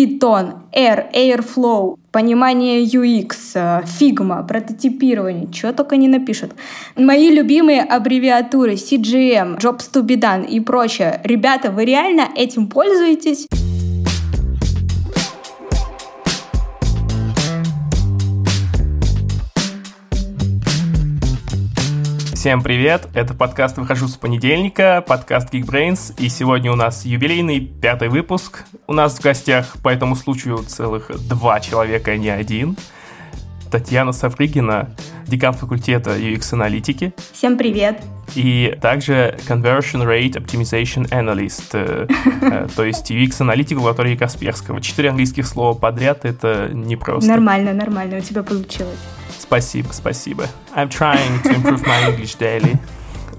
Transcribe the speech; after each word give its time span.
Python, 0.00 0.62
R, 0.72 1.10
Airflow, 1.12 1.98
понимание 2.10 2.82
UX, 2.82 3.84
Figma, 3.84 4.46
прототипирование, 4.46 5.52
чего 5.52 5.72
только 5.72 5.96
не 5.96 6.08
напишут. 6.08 6.52
Мои 6.96 7.30
любимые 7.30 7.82
аббревиатуры 7.82 8.74
CGM, 8.74 9.58
Jobs 9.58 9.90
to 9.92 10.02
be 10.02 10.16
done 10.16 10.46
и 10.46 10.60
прочее. 10.60 11.20
Ребята, 11.24 11.70
вы 11.70 11.84
реально 11.84 12.28
этим 12.34 12.68
пользуетесь? 12.68 13.46
Всем 22.40 22.62
привет! 22.62 23.06
Это 23.12 23.34
подкаст 23.34 23.76
«Выхожу 23.76 24.08
с 24.08 24.16
понедельника», 24.16 25.04
подкаст 25.06 25.52
Geekbrains, 25.52 26.14
и 26.16 26.30
сегодня 26.30 26.72
у 26.72 26.74
нас 26.74 27.04
юбилейный 27.04 27.60
пятый 27.60 28.08
выпуск. 28.08 28.64
У 28.86 28.94
нас 28.94 29.18
в 29.18 29.22
гостях 29.22 29.76
по 29.82 29.90
этому 29.90 30.16
случаю 30.16 30.56
целых 30.66 31.10
два 31.28 31.60
человека, 31.60 32.12
а 32.12 32.16
не 32.16 32.30
один. 32.30 32.78
Татьяна 33.70 34.12
Саврыгина, 34.12 34.88
декан 35.26 35.52
факультета 35.52 36.16
UX-аналитики. 36.16 37.12
Всем 37.34 37.58
привет! 37.58 38.02
И 38.34 38.74
также 38.80 39.38
Conversion 39.46 40.06
Rate 40.06 40.42
Optimization 40.42 41.10
Analyst, 41.10 41.72
э, 41.74 42.06
э, 42.40 42.68
то 42.74 42.84
есть 42.86 43.10
UX-аналитик 43.10 43.76
в 43.76 43.80
лаборатории 43.80 44.16
Касперского. 44.16 44.80
Четыре 44.80 45.10
английских 45.10 45.46
слова 45.46 45.76
подряд— 45.78 46.20
это 46.24 46.70
непросто. 46.72 47.28
Нормально, 47.28 47.74
нормально, 47.74 48.16
у 48.16 48.20
тебя 48.22 48.42
получилось. 48.42 48.96
Спасибо, 49.50 49.88
спасибо. 49.92 50.48
I'm 50.76 50.88
trying 50.88 51.42
to 51.42 51.56
improve 51.56 51.84
my 51.84 52.08
English 52.08 52.38
daily. 52.38 52.78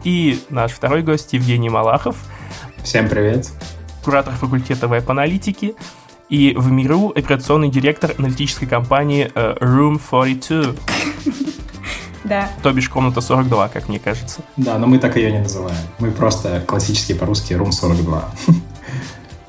И 0.03 0.43
наш 0.49 0.73
второй 0.73 1.03
гость 1.03 1.31
Евгений 1.31 1.69
Малахов. 1.69 2.17
Всем 2.83 3.07
привет. 3.07 3.49
Куратор 4.03 4.33
факультета 4.33 4.89
веб-аналитики 4.89 5.73
и 6.27 6.53
в 6.57 6.69
миру 6.69 7.13
операционный 7.15 7.69
директор 7.69 8.13
аналитической 8.17 8.65
компании 8.65 9.31
uh, 9.33 9.57
Room 9.59 10.01
42. 10.09 10.73
Да. 12.25 12.49
То 12.61 12.73
бишь 12.73 12.89
комната 12.89 13.21
42, 13.21 13.69
как 13.69 13.87
мне 13.87 13.99
кажется. 13.99 14.41
Да, 14.57 14.77
но 14.77 14.87
мы 14.87 14.99
так 14.99 15.15
ее 15.15 15.31
не 15.31 15.39
называем. 15.39 15.77
Мы 15.99 16.11
просто 16.11 16.61
классический 16.67 17.13
по-русски 17.13 17.53
Room 17.53 17.71
42. 17.71 18.31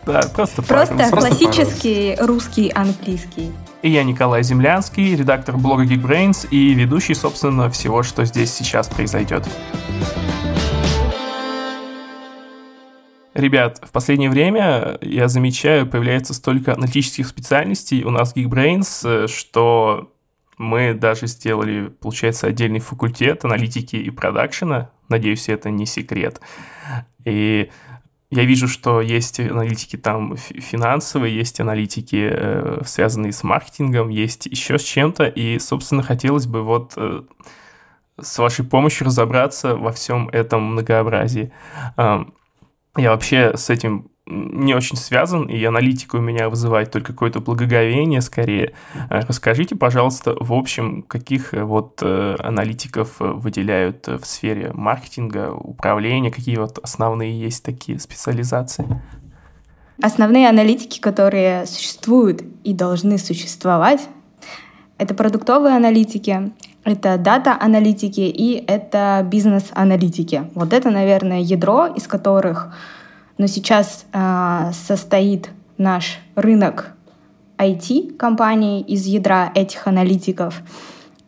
Да, 0.07 0.23
просто 0.33 0.63
Просто 0.63 1.11
классический 1.11 2.17
русский 2.21 2.71
английский. 2.71 3.51
И 3.83 3.91
я 3.91 4.05
Николай 4.05 4.45
Землянский, 4.45 5.17
редактор 5.17 5.57
блога 5.57 5.85
Geekbrains 5.85 6.47
и 6.49 6.73
ведущий, 6.73 7.15
собственно, 7.15 7.69
всего, 7.69 8.05
что 8.05 8.25
здесь 8.25 8.55
сейчас 8.55 8.89
произойдет. 8.89 9.45
Ребят, 13.35 13.81
в 13.83 13.91
последнее 13.91 14.31
время 14.31 14.99
я 15.01 15.27
замечаю, 15.27 15.89
появляется 15.89 16.33
столько 16.33 16.75
аналитических 16.75 17.27
специальностей 17.27 18.05
у 18.05 18.11
нас 18.11 18.35
в 18.35 18.37
Geekbrains, 18.37 19.27
что 19.27 20.13
мы 20.59 20.95
даже 20.95 21.27
сделали, 21.27 21.89
получается, 21.89 22.47
отдельный 22.47 22.79
факультет 22.79 23.45
аналитики 23.45 23.97
и 23.97 24.11
продакшена. 24.11 24.91
Надеюсь, 25.09 25.49
это 25.49 25.71
не 25.71 25.87
секрет. 25.87 26.41
И 27.25 27.69
я 28.33 28.45
вижу, 28.45 28.67
что 28.67 29.03
есть 29.03 29.41
аналитики 29.41 29.97
там 29.97 30.37
финансовые, 30.37 31.37
есть 31.37 31.61
аналитики, 31.61 32.31
э, 32.33 32.81
связанные 32.87 33.33
с 33.33 33.45
маркетингом, 33.45 34.09
есть 34.09 34.47
еще 34.47 34.79
с 34.79 34.83
чем-то. 34.83 35.25
И, 35.25 35.59
собственно, 35.59 36.03
хотелось 36.03 36.47
бы 36.47 36.63
вот 36.63 36.95
э, 36.97 37.25
с 38.19 38.39
вашей 38.39 38.65
помощью 38.65 39.07
разобраться 39.07 39.77
во 39.77 39.93
всем 39.93 40.31
этом 40.31 40.63
многообразии. 40.73 41.53
Я 41.99 43.11
вообще 43.11 43.57
с 43.57 43.71
этим 43.71 44.12
не 44.27 44.75
очень 44.75 44.97
связан, 44.97 45.47
и 45.47 45.63
аналитика 45.65 46.17
у 46.17 46.21
меня 46.21 46.49
вызывает 46.49 46.91
только 46.93 47.13
какое-то 47.13 47.41
благоговение 47.41 48.21
скорее. 48.21 48.73
Э, 49.11 49.21
расскажите, 49.27 49.75
пожалуйста, 49.75 50.37
в 50.39 50.53
общем, 50.53 51.03
каких 51.03 51.55
э, 51.55 51.65
вот 51.65 52.01
э, 52.03 52.37
аналитиков 52.39 53.17
выделяют 53.19 54.07
в 54.07 54.25
сфере 54.25 54.71
маркетинга, 54.73 55.53
управления, 55.53 56.31
какие 56.31 56.57
вот 56.57 56.79
основные 56.83 57.39
есть 57.39 57.65
такие 57.65 57.99
специализации? 57.99 58.87
Основные 60.01 60.49
аналитики, 60.49 61.01
которые 61.01 61.67
существуют 61.67 62.43
и 62.65 62.73
должны 62.73 63.19
существовать, 63.19 64.09
это 64.99 65.15
продуктовые 65.15 65.75
аналитики, 65.75 66.53
это 66.85 67.19
дата-аналитики 67.19 68.21
и 68.21 68.65
это 68.67 69.27
бизнес-аналитики. 69.29 70.45
Вот 70.55 70.73
это, 70.73 70.91
наверное, 70.91 71.41
ядро, 71.41 71.87
из 71.87 72.07
которых 72.07 72.73
но 73.39 73.47
сейчас 73.47 74.07
э, 74.13 74.71
состоит 74.87 75.51
наш 75.79 76.19
рынок 76.35 76.93
IT-компаний 77.59 78.83
из 78.83 79.07
ядра 79.07 79.51
этих 79.55 79.87
аналитиков. 79.87 80.63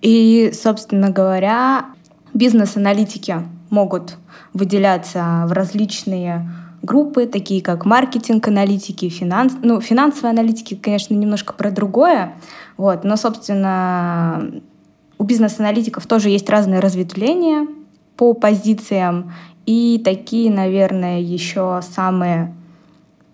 И, 0.00 0.52
собственно 0.52 1.10
говоря, 1.10 1.86
бизнес-аналитики 2.34 3.36
могут 3.70 4.16
выделяться 4.52 5.44
в 5.46 5.52
различные 5.52 6.48
группы, 6.82 7.26
такие 7.26 7.62
как 7.62 7.86
маркетинг-аналитики, 7.86 9.08
финанс... 9.08 9.54
ну, 9.62 9.80
финансовые 9.80 10.30
аналитики, 10.30 10.74
конечно, 10.74 11.14
немножко 11.14 11.54
про 11.54 11.70
другое, 11.70 12.34
вот, 12.76 13.04
но, 13.04 13.16
собственно, 13.16 14.50
у 15.18 15.24
бизнес-аналитиков 15.24 16.06
тоже 16.06 16.28
есть 16.28 16.50
разные 16.50 16.80
разветвления 16.80 17.66
по 18.16 18.34
позициям, 18.34 19.32
и 19.66 20.00
такие, 20.04 20.50
наверное, 20.50 21.20
еще 21.20 21.80
самые 21.82 22.54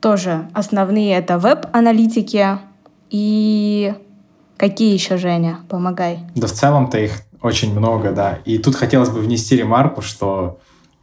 тоже 0.01 0.49
основные 0.55 1.17
это 1.17 1.39
веб-аналитики 1.39 2.59
и 3.11 3.95
какие 4.57 4.95
еще, 4.95 5.17
Женя? 5.17 5.59
Помогай. 5.69 6.21
Да 6.35 6.47
в 6.47 6.53
целом-то 6.53 6.99
их 6.99 7.23
очень 7.43 7.73
много, 7.73 8.13
да. 8.13 8.39
И 8.45 8.59
тут 8.59 8.77
хотелось 8.77 9.11
бы 9.11 9.21
внести 9.21 9.57
ремарку, 9.57 10.03
что, 10.03 10.59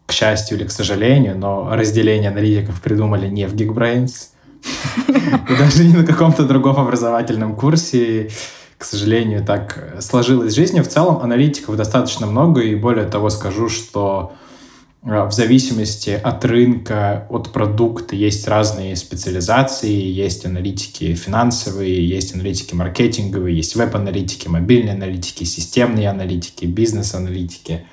к 0.05 0.11
счастью 0.11 0.57
или 0.57 0.65
к 0.65 0.71
сожалению, 0.71 1.37
но 1.37 1.69
разделение 1.75 2.29
аналитиков 2.29 2.81
придумали 2.81 3.27
не 3.27 3.47
в 3.47 3.55
Geekbrains, 3.55 4.29
и 5.07 5.55
даже 5.57 5.83
не 5.83 5.95
на 5.95 6.05
каком-то 6.05 6.43
другом 6.43 6.77
образовательном 6.77 7.55
курсе. 7.55 8.29
К 8.77 8.83
сожалению, 8.83 9.43
так 9.43 9.97
сложилось 10.01 10.53
жизнь. 10.53 10.79
В 10.81 10.87
целом 10.87 11.17
аналитиков 11.17 11.75
достаточно 11.75 12.27
много, 12.27 12.61
и 12.61 12.75
более 12.75 13.05
того 13.05 13.29
скажу, 13.29 13.69
что 13.69 14.33
Э, 15.07 15.25
в 15.25 15.31
зависимости 15.31 16.09
от 16.09 16.43
рынка, 16.43 17.25
от 17.29 17.51
продукта 17.53 18.15
есть 18.15 18.47
разные 18.47 18.95
специализации, 18.95 19.91
есть 19.91 20.45
аналитики 20.45 21.13
финансовые, 21.13 22.07
есть 22.07 22.33
аналитики 22.33 22.73
маркетинговые, 22.73 23.55
есть 23.55 23.75
веб-аналитики, 23.75 24.47
мобильные 24.47 24.93
аналитики, 24.93 25.43
системные 25.45 26.09
аналитики, 26.09 26.65
бизнес-аналитики, 26.65 27.85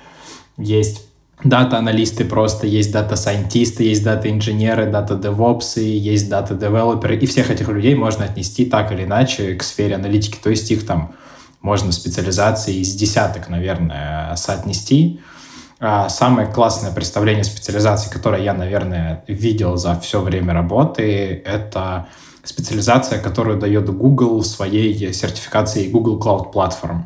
есть 0.57 1.07
data-analyst 1.43 2.19
ы 2.19 2.25
просто, 2.25 2.67
есть 2.67 2.91
data 2.91 3.16
scientist 3.16 3.71
ы, 3.71 3.83
есть 3.83 4.03
data-инженеры, 4.03 4.87
data-DevOps 4.87 5.66
ы, 5.66 5.81
есть 5.81 6.29
data-девелоперы, 6.29 7.17
и 7.17 7.25
всех 7.25 7.51
этих 7.51 7.67
людей 7.69 7.95
можно 7.95 8.25
отнести 8.25 8.65
так 8.65 8.91
или 8.91 9.03
иначе 9.03 9.55
к 9.55 9.63
сфере 9.63 9.95
аналитики, 9.95 10.37
то 10.41 10.49
есть 10.49 10.71
их 10.71 10.85
там 10.85 11.15
можно 11.61 11.91
специализации 11.91 12.75
из 12.75 12.93
десяток, 12.93 13.49
наверное, 13.49 14.35
соотнести. 14.35 15.19
А, 15.79 16.09
самое 16.09 16.47
классное 16.47 16.91
представление 16.91 17.43
специализации, 17.43 18.09
которое 18.09 18.41
я, 18.43 18.53
наверное, 18.53 19.23
видел 19.27 19.75
за 19.75 19.99
все 19.99 20.21
время 20.21 20.53
работы, 20.53 21.43
это 21.45 22.07
специализация, 22.43 23.19
которую 23.19 23.59
дает 23.59 23.89
Google 23.89 24.39
в 24.39 24.45
своей 24.45 25.11
сертификации 25.13 25.89
Google 25.89 26.19
Cloud 26.19 26.53
Platform. 26.53 27.03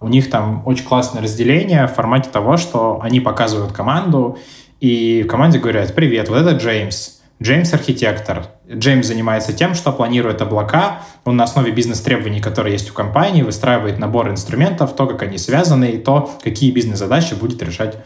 У 0.00 0.08
них 0.08 0.30
там 0.30 0.62
очень 0.64 0.84
классное 0.84 1.22
разделение 1.22 1.86
в 1.86 1.92
формате 1.92 2.30
того, 2.32 2.56
что 2.56 3.00
они 3.02 3.20
показывают 3.20 3.72
команду, 3.72 4.38
и 4.80 5.22
в 5.24 5.26
команде 5.26 5.58
говорят, 5.58 5.94
привет, 5.94 6.28
вот 6.28 6.38
это 6.38 6.52
Джеймс, 6.52 7.18
Джеймс 7.42 7.72
архитектор. 7.72 8.46
Джеймс 8.70 9.06
занимается 9.06 9.52
тем, 9.52 9.74
что 9.74 9.92
планирует 9.92 10.42
облака. 10.42 11.02
Он 11.24 11.36
на 11.36 11.44
основе 11.44 11.70
бизнес-требований, 11.70 12.40
которые 12.40 12.72
есть 12.72 12.90
у 12.90 12.94
компании, 12.94 13.42
выстраивает 13.42 13.98
набор 13.98 14.28
инструментов, 14.28 14.94
то, 14.94 15.06
как 15.06 15.22
они 15.22 15.38
связаны, 15.38 15.92
и 15.92 15.98
то, 15.98 16.30
какие 16.42 16.72
бизнес-задачи 16.72 17.34
будет 17.34 17.62
решать 17.62 17.96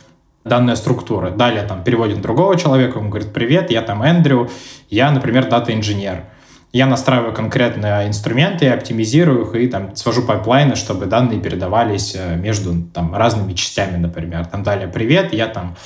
данная 0.45 0.77
структура. 0.77 1.31
Далее 1.31 1.63
там 1.63 1.83
переводит 1.83 2.21
другого 2.21 2.59
человека, 2.59 2.99
он 2.99 3.09
говорит, 3.09 3.33
привет, 3.33 3.71
я 3.71 3.81
там 3.81 4.03
Эндрю, 4.03 4.51
я, 4.91 5.11
например, 5.11 5.49
data-инженер. 5.49 6.25
Я 6.73 6.87
настраиваю 6.87 7.35
конкретные 7.35 8.09
инструменты, 8.09 8.69
оптимизирую 8.69 9.47
их 9.47 9.55
и 9.55 9.69
там 9.69 9.95
свожу 9.95 10.23
pipeline 10.23 10.64
ы, 10.64 10.75
чтобы 10.75 11.05
данные 11.05 11.39
передавались 11.39 12.15
э, 12.17 12.37
между 12.37 12.83
там 12.95 13.15
разными 13.15 13.53
частями, 13.53 13.99
например. 13.99 14.47
Там 14.47 14.63
далее, 14.63 14.89
привет, 14.89 15.35
я 15.35 15.49
там 15.49 15.77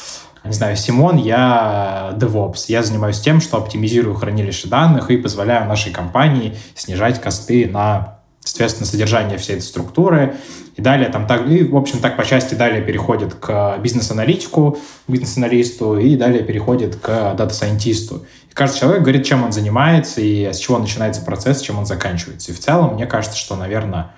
не 0.44 0.52
знаю, 0.52 0.76
Симон, 0.76 1.16
я 1.16 2.12
DevOps. 2.14 2.66
Я 2.68 2.84
занимаюсь 2.84 3.20
тем, 3.20 3.40
что 3.40 3.56
оптимизирую 3.56 4.14
хранилище 4.14 4.68
данных 4.68 5.10
и 5.10 5.16
позволяю 5.16 5.66
нашей 5.68 5.92
компании 5.92 6.56
снижать 6.74 7.20
cost 7.20 7.58
ы 7.58 7.68
на 7.68 8.15
соответственно, 8.46 8.86
содержание 8.86 9.38
всей 9.38 9.56
этой 9.56 9.64
структуры. 9.64 10.36
И 10.76 10.82
далее 10.82 11.08
там 11.08 11.26
так, 11.26 11.48
и, 11.48 11.64
в 11.64 11.76
общем, 11.76 11.98
так 11.98 12.16
по 12.16 12.24
части 12.24 12.54
далее 12.54 12.82
переходит 12.82 13.34
к 13.34 13.78
бизнес-аналитику, 13.78 14.78
бизнес-аналисту, 15.08 15.98
и 15.98 16.16
далее 16.16 16.44
переходит 16.44 16.96
к 16.96 17.34
дата-сайентисту. 17.34 18.26
И 18.50 18.54
каждый 18.54 18.80
человек 18.80 19.02
говорит, 19.02 19.24
чем 19.24 19.42
он 19.42 19.52
занимается, 19.52 20.20
и 20.20 20.44
с 20.44 20.58
чего 20.58 20.78
начинается 20.78 21.22
процесс, 21.22 21.60
чем 21.60 21.78
он 21.78 21.86
заканчивается. 21.86 22.52
И 22.52 22.54
в 22.54 22.60
целом, 22.60 22.94
мне 22.94 23.06
кажется, 23.06 23.36
что, 23.36 23.56
наверное, 23.56 24.12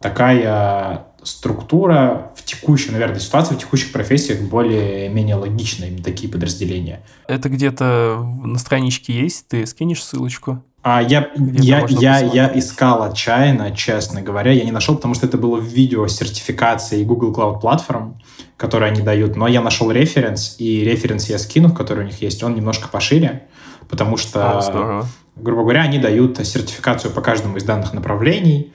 такая 0.00 1.06
структура 1.22 2.32
в 2.36 2.44
текущей, 2.44 2.90
наверное, 2.90 3.18
ситуации, 3.20 3.54
в 3.54 3.58
текущих 3.58 3.92
профессиях 3.92 4.40
более-менее 4.40 5.36
логична, 5.36 5.86
именно 5.86 6.04
такие 6.04 6.30
подразделения. 6.30 7.00
Это 7.26 7.48
где-то 7.48 8.22
на 8.44 8.58
страничке 8.58 9.12
есть? 9.12 9.48
Ты 9.48 9.66
скинешь 9.66 10.04
ссылочку? 10.04 10.62
А 10.88 11.02
я, 11.02 11.32
я, 11.34 11.84
я, 11.88 12.20
я 12.20 12.52
искал 12.54 13.02
отчаянно, 13.02 13.74
честно 13.74 14.22
говоря. 14.22 14.52
Я 14.52 14.62
не 14.64 14.70
нашел, 14.70 14.94
потому 14.94 15.14
что 15.14 15.26
это 15.26 15.36
было 15.36 15.56
в 15.56 15.64
видео 15.64 16.06
сертификации 16.06 17.02
Google 17.02 17.32
Cloud 17.32 17.60
Platform, 17.60 18.12
которые 18.56 18.92
они 18.92 19.02
дают. 19.02 19.34
Но 19.34 19.48
я 19.48 19.62
нашел 19.62 19.90
референс, 19.90 20.54
и 20.60 20.84
референс 20.84 21.28
я 21.28 21.40
скину, 21.40 21.74
который 21.74 22.04
у 22.04 22.06
них 22.06 22.22
есть. 22.22 22.40
Он 22.44 22.54
немножко 22.54 22.86
пошире, 22.86 23.48
потому 23.88 24.16
что, 24.16 24.60
О, 24.60 25.04
грубо 25.34 25.62
говоря, 25.62 25.82
они 25.82 25.98
дают 25.98 26.36
сертификацию 26.46 27.12
по 27.12 27.20
каждому 27.20 27.56
из 27.56 27.64
данных 27.64 27.92
направлений. 27.92 28.72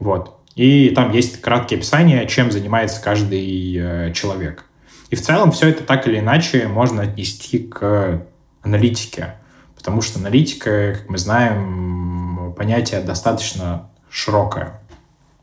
Вот. 0.00 0.40
И 0.56 0.90
там 0.96 1.12
есть 1.12 1.40
краткие 1.40 1.78
описания, 1.78 2.26
чем 2.26 2.50
занимается 2.50 3.00
каждый 3.00 3.76
э, 3.76 4.12
человек. 4.14 4.64
И 5.10 5.14
в 5.14 5.22
целом 5.22 5.52
все 5.52 5.68
это 5.68 5.84
так 5.84 6.08
или 6.08 6.18
иначе 6.18 6.66
можно 6.66 7.02
отнести 7.02 7.60
к 7.60 8.26
аналитике. 8.62 9.36
Потому 9.86 10.02
что 10.02 10.18
аналитика, 10.18 10.96
как 10.96 11.08
мы 11.08 11.16
знаем, 11.16 12.52
понятие 12.56 13.02
достаточно 13.02 13.88
широкое 14.10 14.80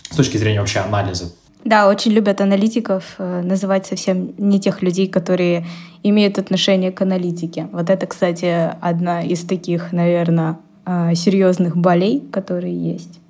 с 0.09 0.17
точки 0.17 0.35
зрения 0.35 0.59
вообще 0.59 0.79
анализа. 0.79 1.31
Да, 1.63 1.87
очень 1.87 2.11
любят 2.11 2.41
аналитиков 2.41 3.05
э, 3.19 3.41
называть 3.41 3.85
совсем 3.85 4.33
не 4.37 4.59
тех 4.59 4.81
людей, 4.81 5.07
которые 5.07 5.65
имеют 6.03 6.39
отношение 6.39 6.91
к 6.91 7.01
аналитике. 7.01 7.69
Вот 7.71 7.89
это, 7.89 8.05
кстати, 8.05 8.69
одна 8.81 9.21
из 9.23 9.45
таких, 9.45 9.93
наверное, 9.93 10.57
э, 10.85 11.15
серьезных 11.15 11.77
болей, 11.77 12.21
которые 12.29 12.75
есть. 12.77 13.21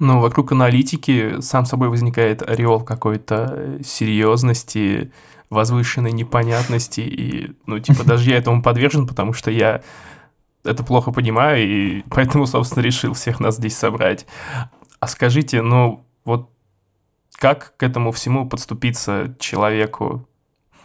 Ну, 0.00 0.18
вокруг 0.18 0.50
аналитики 0.50 1.40
сам 1.40 1.64
собой 1.64 1.90
возникает 1.90 2.42
ореол 2.42 2.80
какой-то 2.80 3.78
серьезности, 3.84 5.12
возвышенной 5.48 6.10
непонятности, 6.10 7.02
и, 7.02 7.52
ну, 7.66 7.78
типа, 7.78 8.02
даже 8.02 8.30
я 8.30 8.38
этому 8.38 8.62
подвержен, 8.62 9.06
потому 9.06 9.32
что 9.32 9.52
я 9.52 9.82
это 10.64 10.82
плохо 10.82 11.12
понимаю, 11.12 11.66
и 11.66 12.02
поэтому, 12.10 12.46
собственно, 12.46 12.82
решил 12.82 13.14
всех 13.14 13.40
нас 13.40 13.56
здесь 13.56 13.76
собрать. 13.76 14.26
А 14.98 15.06
скажите, 15.06 15.62
ну, 15.62 16.04
вот 16.24 16.50
как 17.38 17.74
к 17.76 17.82
этому 17.82 18.12
всему 18.12 18.48
подступиться 18.48 19.34
человеку? 19.38 20.26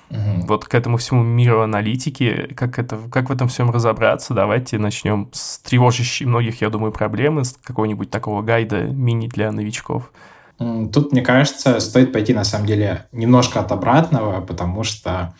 Угу. 0.09 0.47
Вот 0.47 0.65
к 0.65 0.73
этому 0.73 0.97
всему 0.97 1.23
миру 1.23 1.61
аналитики, 1.61 2.53
как, 2.55 2.79
это, 2.79 2.97
как 3.11 3.29
в 3.29 3.31
этом 3.31 3.47
всем 3.47 3.71
разобраться? 3.71 4.33
Давайте 4.33 4.77
начнем 4.77 5.29
с 5.33 5.59
тревожащей 5.59 6.25
многих, 6.25 6.61
я 6.61 6.69
думаю, 6.69 6.91
проблемы, 6.91 7.43
с 7.43 7.53
какого-нибудь 7.53 8.09
такого 8.09 8.41
гайда 8.41 8.83
мини 8.83 9.27
для 9.27 9.51
новичков. 9.51 10.11
Тут, 10.57 11.11
мне 11.11 11.21
кажется, 11.21 11.81
стоит 11.81 12.13
пойти, 12.13 12.33
на 12.33 12.45
самом 12.45 12.65
деле, 12.65 13.07
немножко 13.11 13.59
от 13.59 13.71
обратного, 13.73 14.39
потому 14.39 14.83
что 14.83 15.33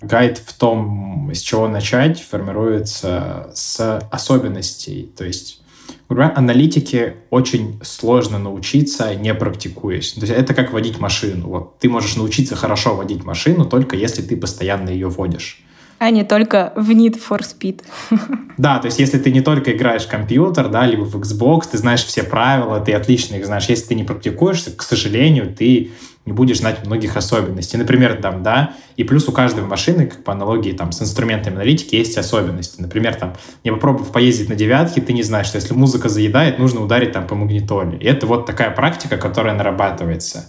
гайд 0.00 0.38
в 0.38 0.52
том, 0.54 1.30
с 1.34 1.40
чего 1.40 1.68
начать, 1.68 2.20
формируется 2.20 3.50
с 3.54 4.00
особенностей. 4.10 5.10
То 5.16 5.24
есть, 5.24 5.60
говоря, 6.08 6.32
аналитике 6.34 7.16
очень 7.30 7.80
сложно 7.82 8.38
научиться, 8.38 9.14
не 9.14 9.34
практикуясь. 9.34 10.12
То 10.12 10.20
есть 10.20 10.32
это 10.32 10.54
как 10.54 10.72
водить 10.72 10.98
машину. 11.00 11.48
Вот 11.48 11.78
ты 11.78 11.88
можешь 11.88 12.16
научиться 12.16 12.56
хорошо 12.56 12.94
водить 12.94 13.24
машину 13.24 13.64
только 13.64 13.96
если 13.96 14.22
ты 14.22 14.36
постоянно 14.36 14.90
ее 14.90 15.08
водишь. 15.08 15.62
А 15.98 16.10
не 16.10 16.24
только 16.24 16.72
в 16.76 16.90
Need 16.90 17.20
for 17.20 17.40
Speed. 17.40 17.82
Да, 18.58 18.80
то 18.80 18.86
есть 18.86 18.98
если 18.98 19.18
ты 19.18 19.30
не 19.30 19.40
только 19.40 19.70
играешь 19.70 20.02
в 20.02 20.08
компьютер, 20.08 20.68
да, 20.68 20.84
либо 20.84 21.02
в 21.02 21.14
Xbox, 21.14 21.68
ты 21.70 21.78
знаешь 21.78 22.04
все 22.04 22.24
правила, 22.24 22.80
ты 22.80 22.92
отлично 22.92 23.36
их 23.36 23.46
знаешь. 23.46 23.66
Если 23.66 23.86
ты 23.86 23.94
не 23.94 24.02
практикуешься, 24.02 24.72
к 24.72 24.82
сожалению, 24.82 25.54
ты 25.54 25.92
не 26.28 26.32
будешь 26.32 26.58
знать 26.58 26.84
многих 26.84 27.16
особенностей. 27.16 27.78
Например, 27.78 28.14
там, 28.20 28.42
да, 28.42 28.74
и 28.96 29.04
плюс 29.04 29.26
у 29.28 29.32
каждой 29.32 29.64
машины, 29.64 30.06
как 30.06 30.22
по 30.22 30.32
аналогии 30.32 30.72
там 30.72 30.92
с 30.92 31.00
инструментами 31.00 31.56
аналитики, 31.56 31.96
есть 31.96 32.18
особенности. 32.18 32.80
Например, 32.80 33.14
там, 33.14 33.32
не 33.64 33.72
попробовав 33.72 34.12
поездить 34.12 34.50
на 34.50 34.54
девятке, 34.54 35.00
ты 35.00 35.14
не 35.14 35.22
знаешь, 35.22 35.46
что 35.46 35.56
если 35.56 35.72
музыка 35.72 36.10
заедает, 36.10 36.58
нужно 36.58 36.82
ударить 36.82 37.12
там 37.12 37.26
по 37.26 37.34
магнитоле. 37.34 37.96
И 37.98 38.04
это 38.04 38.26
вот 38.26 38.44
такая 38.44 38.70
практика, 38.70 39.16
которая 39.16 39.54
нарабатывается. 39.54 40.44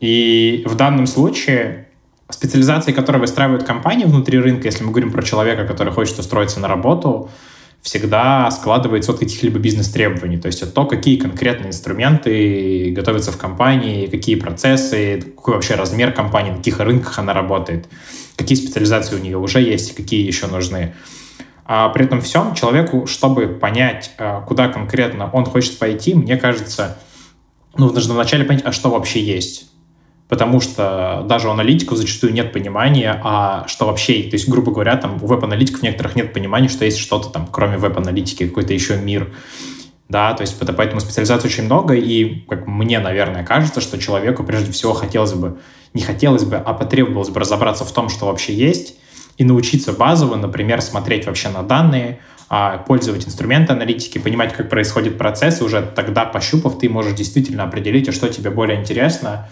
И 0.00 0.62
в 0.66 0.74
данном 0.74 1.06
случае 1.06 1.88
специализации, 2.28 2.92
которые 2.92 3.20
выстраивают 3.20 3.64
компании 3.64 4.04
внутри 4.04 4.38
рынка, 4.38 4.68
если 4.68 4.84
мы 4.84 4.90
говорим 4.90 5.10
про 5.10 5.22
человека, 5.22 5.66
который 5.66 5.94
хочет 5.94 6.18
устроиться 6.18 6.60
на 6.60 6.68
работу, 6.68 7.30
всегда 7.84 8.50
складывается 8.50 9.12
от 9.12 9.18
каких-либо 9.18 9.58
бизнес-требований. 9.58 10.38
То 10.38 10.46
есть 10.46 10.62
от 10.62 10.72
то, 10.72 10.86
какие 10.86 11.18
конкретные 11.18 11.68
инструменты 11.68 12.90
готовятся 12.92 13.30
в 13.30 13.36
компании, 13.36 14.06
какие 14.06 14.36
процессы, 14.36 15.20
какой 15.36 15.54
вообще 15.54 15.74
размер 15.74 16.10
компании, 16.12 16.50
на 16.50 16.56
каких 16.56 16.80
рынках 16.80 17.18
она 17.18 17.34
работает, 17.34 17.86
какие 18.36 18.56
специализации 18.56 19.16
у 19.16 19.18
нее 19.18 19.36
уже 19.36 19.60
есть, 19.60 19.94
какие 19.94 20.26
еще 20.26 20.46
нужны. 20.46 20.94
А 21.66 21.90
при 21.90 22.06
этом 22.06 22.22
всем 22.22 22.54
человеку, 22.54 23.06
чтобы 23.06 23.48
понять, 23.48 24.12
а, 24.16 24.40
куда 24.40 24.68
конкретно 24.68 25.28
он 25.30 25.44
хочет 25.44 25.78
пойти, 25.78 26.14
мне 26.14 26.38
кажется, 26.38 26.96
ну, 27.76 27.92
нужно 27.92 28.14
вначале 28.14 28.44
понять, 28.44 28.64
а 28.64 28.72
что 28.72 28.88
вообще 28.88 29.22
есть 29.22 29.70
потому 30.28 30.60
что 30.60 31.24
даже 31.28 31.48
у 31.48 31.52
аналитиков 31.52 31.98
зачастую 31.98 32.32
нет 32.32 32.52
понимания, 32.52 33.20
а 33.22 33.66
что 33.68 33.86
вообще, 33.86 34.22
то 34.22 34.34
есть, 34.34 34.48
грубо 34.48 34.72
говоря, 34.72 34.96
там 34.96 35.22
у 35.22 35.26
веб-аналитиков 35.26 35.82
некоторых 35.82 36.16
нет 36.16 36.32
понимания, 36.32 36.68
что 36.68 36.84
есть 36.84 36.98
что-то 36.98 37.28
там, 37.28 37.46
кроме 37.50 37.76
веб-аналитики, 37.76 38.46
какой-то 38.46 38.72
еще 38.72 38.96
мир, 38.96 39.32
да, 40.08 40.32
то 40.34 40.42
есть 40.42 40.60
это, 40.60 40.72
поэтому 40.72 41.00
специализаций 41.00 41.48
очень 41.48 41.64
много, 41.64 41.94
и 41.94 42.40
как 42.48 42.66
мне, 42.66 42.98
наверное, 42.98 43.44
кажется, 43.44 43.80
что 43.80 43.98
человеку 43.98 44.44
прежде 44.44 44.72
всего 44.72 44.92
хотелось 44.92 45.32
бы, 45.32 45.58
не 45.92 46.02
хотелось 46.02 46.44
бы, 46.44 46.56
а 46.56 46.72
потребовалось 46.74 47.30
бы 47.30 47.40
разобраться 47.40 47.84
в 47.84 47.92
том, 47.92 48.08
что 48.08 48.26
вообще 48.26 48.54
есть, 48.54 48.96
и 49.36 49.44
научиться 49.44 49.92
базово, 49.92 50.36
например, 50.36 50.80
смотреть 50.80 51.26
вообще 51.26 51.48
на 51.48 51.62
данные, 51.62 52.20
а, 52.48 52.78
пользовать 52.78 53.26
инструменты 53.26 53.72
аналитики, 53.72 54.18
понимать, 54.18 54.52
как 54.52 54.68
происходит 54.68 55.18
процесс, 55.18 55.60
и 55.60 55.64
уже 55.64 55.82
тогда, 55.82 56.24
пощупав, 56.24 56.78
ты 56.78 56.88
можешь 56.88 57.14
действительно 57.14 57.64
определить, 57.64 58.08
а 58.08 58.12
что 58.12 58.28
тебе 58.28 58.50
более 58.50 58.78
интересно, 58.78 59.48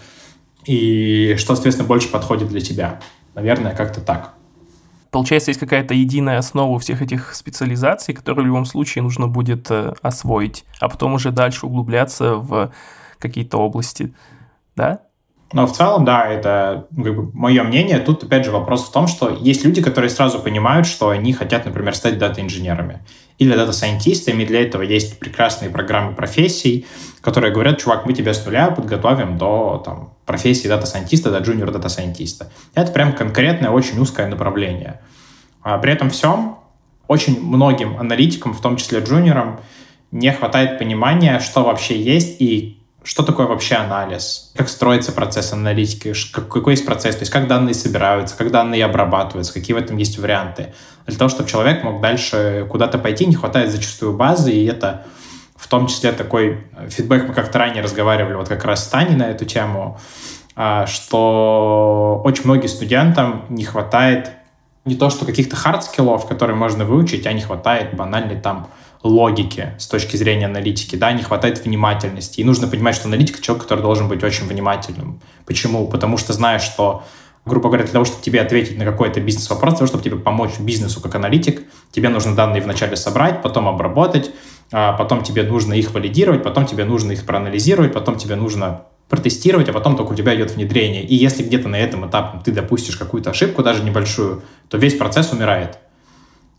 и 0.65 1.35
что, 1.37 1.55
соответственно, 1.55 1.87
больше 1.87 2.09
подходит 2.09 2.49
для 2.49 2.61
тебя. 2.61 2.99
Наверное, 3.35 3.75
как-то 3.75 4.01
так. 4.01 4.33
Получается, 5.11 5.51
есть 5.51 5.59
какая-то 5.59 5.93
единая 5.93 6.39
основа 6.39 6.79
всех 6.79 7.01
этих 7.01 7.35
специализаций, 7.35 8.15
которую 8.15 8.45
в 8.45 8.47
любом 8.47 8.65
случае 8.65 9.03
нужно 9.03 9.27
будет 9.27 9.69
э, 9.69 9.93
освоить, 10.01 10.65
а 10.79 10.89
потом 10.89 11.13
уже 11.13 11.31
дальше 11.31 11.67
углубляться 11.67 12.35
в 12.35 12.73
какие-то 13.19 13.57
области, 13.57 14.13
да? 14.75 15.01
Но 15.53 15.67
в 15.67 15.71
целом, 15.71 16.03
да, 16.03 16.25
это 16.25 16.87
как 16.95 17.15
бы, 17.15 17.31
мое 17.33 17.63
мнение. 17.63 17.99
Тут, 17.99 18.23
опять 18.23 18.43
же, 18.43 18.51
вопрос 18.51 18.87
в 18.87 18.91
том, 18.91 19.05
что 19.05 19.29
есть 19.29 19.63
люди, 19.63 19.83
которые 19.83 20.09
сразу 20.09 20.39
понимают, 20.39 20.87
что 20.87 21.09
они 21.09 21.31
хотят, 21.31 21.65
например, 21.65 21.95
стать 21.95 22.17
дата-инженерами 22.17 23.05
или 23.37 23.55
дата-сайентистами. 23.55 24.45
Для 24.45 24.61
этого 24.61 24.81
есть 24.81 25.19
прекрасные 25.19 25.69
программы 25.69 26.13
профессий, 26.13 26.85
которые 27.21 27.53
говорят, 27.53 27.79
чувак, 27.79 28.05
мы 28.05 28.13
тебя 28.13 28.33
с 28.33 28.45
нуля 28.45 28.67
подготовим 28.67 29.37
до 29.37 29.81
там, 29.83 30.13
профессии 30.25 30.67
дата-сайентиста, 30.67 31.31
до 31.31 31.39
junior 31.39 31.71
дата-сайентиста. 31.71 32.51
Это 32.73 32.91
прям 32.91 33.13
конкретное, 33.13 33.69
очень 33.69 33.99
узкое 33.99 34.27
направление. 34.27 35.01
А 35.61 35.77
при 35.77 35.93
этом 35.93 36.09
всем 36.09 36.57
очень 37.07 37.41
многим 37.41 37.97
аналитикам, 37.99 38.53
в 38.53 38.61
том 38.61 38.77
числе 38.77 38.99
джуниорам, 38.99 39.59
не 40.11 40.31
хватает 40.31 40.77
понимания, 40.77 41.39
что 41.39 41.63
вообще 41.63 41.99
есть 41.99 42.39
и 42.39 42.79
что 43.03 43.23
такое 43.23 43.47
вообще 43.47 43.75
анализ, 43.75 44.53
как 44.55 44.69
строится 44.69 45.11
процесс 45.11 45.51
аналитики, 45.51 46.13
какой 46.31 46.73
есть 46.73 46.85
процесс, 46.85 47.15
то 47.15 47.21
есть 47.21 47.31
как 47.31 47.47
данные 47.47 47.73
собираются, 47.73 48.37
как 48.37 48.51
данные 48.51 48.85
обрабатываются, 48.85 49.53
какие 49.53 49.75
в 49.75 49.79
этом 49.79 49.97
есть 49.97 50.17
варианты. 50.17 50.73
Для 51.07 51.17
того, 51.17 51.29
чтобы 51.29 51.49
человек 51.49 51.83
мог 51.83 52.01
дальше 52.01 52.67
куда-то 52.69 52.97
пойти, 52.97 53.25
не 53.25 53.35
хватает 53.35 53.71
зачастую 53.71 54.13
базы, 54.13 54.51
и 54.51 54.65
это 54.65 55.05
в 55.55 55.67
том 55.67 55.87
числе 55.87 56.11
такой 56.11 56.65
фидбэк, 56.89 57.27
мы 57.27 57.33
как-то 57.33 57.59
ранее 57.59 57.83
разговаривали 57.83 58.35
вот 58.35 58.49
как 58.49 58.65
раз 58.65 58.85
с 58.85 58.87
Таней 58.87 59.15
на 59.15 59.23
эту 59.23 59.45
тему, 59.45 59.99
а, 60.55 60.85
что 60.85 62.21
очень 62.25 62.43
многим 62.45 62.67
студентам 62.67 63.45
не 63.49 63.63
хватает 63.63 64.31
не 64.85 64.95
то, 64.95 65.09
что 65.09 65.25
каких-то 65.25 65.55
хард-скиллов, 65.55 66.27
которые 66.27 66.55
можно 66.55 66.85
выучить, 66.85 67.25
а 67.25 67.33
не 67.33 67.41
хватает 67.41 67.95
банальной 67.95 68.35
там 68.35 68.67
логики 69.01 69.73
с 69.77 69.87
точки 69.87 70.15
зрения 70.15 70.45
аналитики, 70.45 70.95
да, 70.95 71.11
не 71.11 71.23
хватает 71.23 71.63
внимательности. 71.63 72.39
И 72.39 72.43
нужно 72.43 72.67
понимать, 72.67 72.95
что 72.95 73.07
аналитик— 73.07 73.41
человек, 73.41 73.63
который 73.63 73.81
должен 73.81 74.07
быть 74.07 74.23
очень 74.23 74.45
внимательным. 74.45 75.21
Почему? 75.45 75.87
Потому 75.87 76.17
что 76.17 76.33
знаешь, 76.33 76.61
что 76.61 77.03
грубо 77.45 77.69
говоря, 77.69 77.83
для 77.83 77.93
того, 77.93 78.05
чтобы 78.05 78.23
тебе 78.23 78.41
ответить 78.41 78.77
на 78.77 78.85
какой-то 78.85 79.19
бизнес-вопрос, 79.19 79.73
для 79.73 79.77
того, 79.79 79.87
чтобы 79.87 80.03
тебе 80.03 80.15
помочь 80.17 80.59
бизнесу 80.59 81.01
как 81.01 81.15
аналитик, 81.15 81.63
тебе 81.91 82.09
нужно 82.09 82.35
данные 82.35 82.61
вначале 82.61 82.95
собрать, 82.95 83.41
потом 83.41 83.67
обработать, 83.67 84.31
а 84.71 84.93
потом 84.93 85.23
тебе 85.23 85.43
нужно 85.43 85.73
их 85.73 85.93
валидировать, 85.93 86.43
потом 86.43 86.65
тебе 86.65 86.85
нужно 86.85 87.11
их 87.11 87.25
проанализировать, 87.25 87.93
потом 87.93 88.17
тебе 88.17 88.35
нужно 88.35 88.83
протестировать, 89.09 89.69
а 89.69 89.73
потом 89.73 89.95
только 89.95 90.13
у 90.13 90.15
тебя 90.15 90.35
идет 90.35 90.51
внедрение. 90.51 91.03
И 91.03 91.15
если 91.15 91.43
где-то 91.43 91.67
на 91.67 91.75
этом 91.75 92.09
этапе 92.09 92.39
ты 92.43 92.51
допустишь 92.51 92.95
какую-то 92.95 93.31
ошибку, 93.31 93.61
даже 93.61 93.83
небольшую, 93.83 94.41
то 94.69 94.77
весь 94.77 94.95
процесс 94.95 95.31
умирает. 95.31 95.77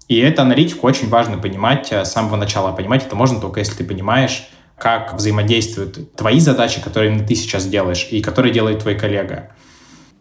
И 0.06 0.18
эту 0.18 0.42
аналитику 0.42 0.86
очень 0.86 1.08
важно 1.08 1.38
понимать 1.38 1.90
с 1.90 2.12
самого 2.12 2.36
начала. 2.36 2.72
Понимать 2.72 3.06
это 3.06 3.16
можно 3.16 3.40
только 3.40 3.60
если 3.60 3.74
ты 3.74 3.84
понимаешь, 3.84 4.48
как 4.76 5.14
взаимодействуют 5.14 6.14
твои 6.14 6.38
задачи, 6.40 6.80
которые 6.80 7.18
ты 7.20 7.34
сейчас 7.34 7.66
делаешь, 7.66 8.06
и 8.10 8.20
которые 8.20 8.52
делает 8.52 8.80
твой 8.80 8.96
коллега. 8.96 9.50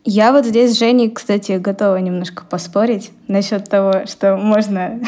Я 0.05 0.33
вот 0.33 0.45
здесь 0.45 0.73
с 0.73 0.79
Женей, 0.79 1.09
кстати, 1.09 1.53
готова 1.53 1.95
немножко 1.95 2.43
поспорить 2.43 3.11
насчет 3.29 3.69
того, 3.69 4.05
что 4.05 4.35
можно 4.35 4.99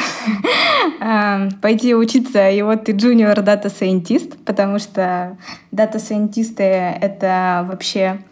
а, 1.00 1.50
пойти 1.60 1.94
учиться, 1.94 2.48
и 2.48 2.62
вот 2.62 2.84
ты 2.84 2.92
junior 2.92 3.36
data 3.36 3.66
scientist, 3.66 4.38
потому 4.46 4.78
что 4.78 5.36
data 5.70 5.96
scientисты— 5.96 6.62
это 7.02 7.66
вообще... 7.68 8.22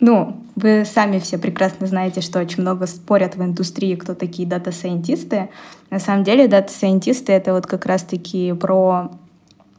Ну, 0.00 0.42
вы 0.56 0.86
сами 0.86 1.18
все 1.18 1.36
прекрасно 1.36 1.86
знаете, 1.86 2.22
что 2.22 2.40
очень 2.40 2.62
много 2.62 2.86
спорят 2.86 3.36
в 3.36 3.42
индустрии, 3.42 3.94
кто 3.94 4.14
такие 4.14 4.48
дата-сайентисты. 4.48 5.50
На 5.90 5.98
самом 5.98 6.24
деле 6.24 6.48
дата-сайентисты— 6.48 7.32
это 7.34 7.52
вот 7.52 7.66
как 7.66 7.84
раз-таки 7.84 8.54
про 8.54 9.10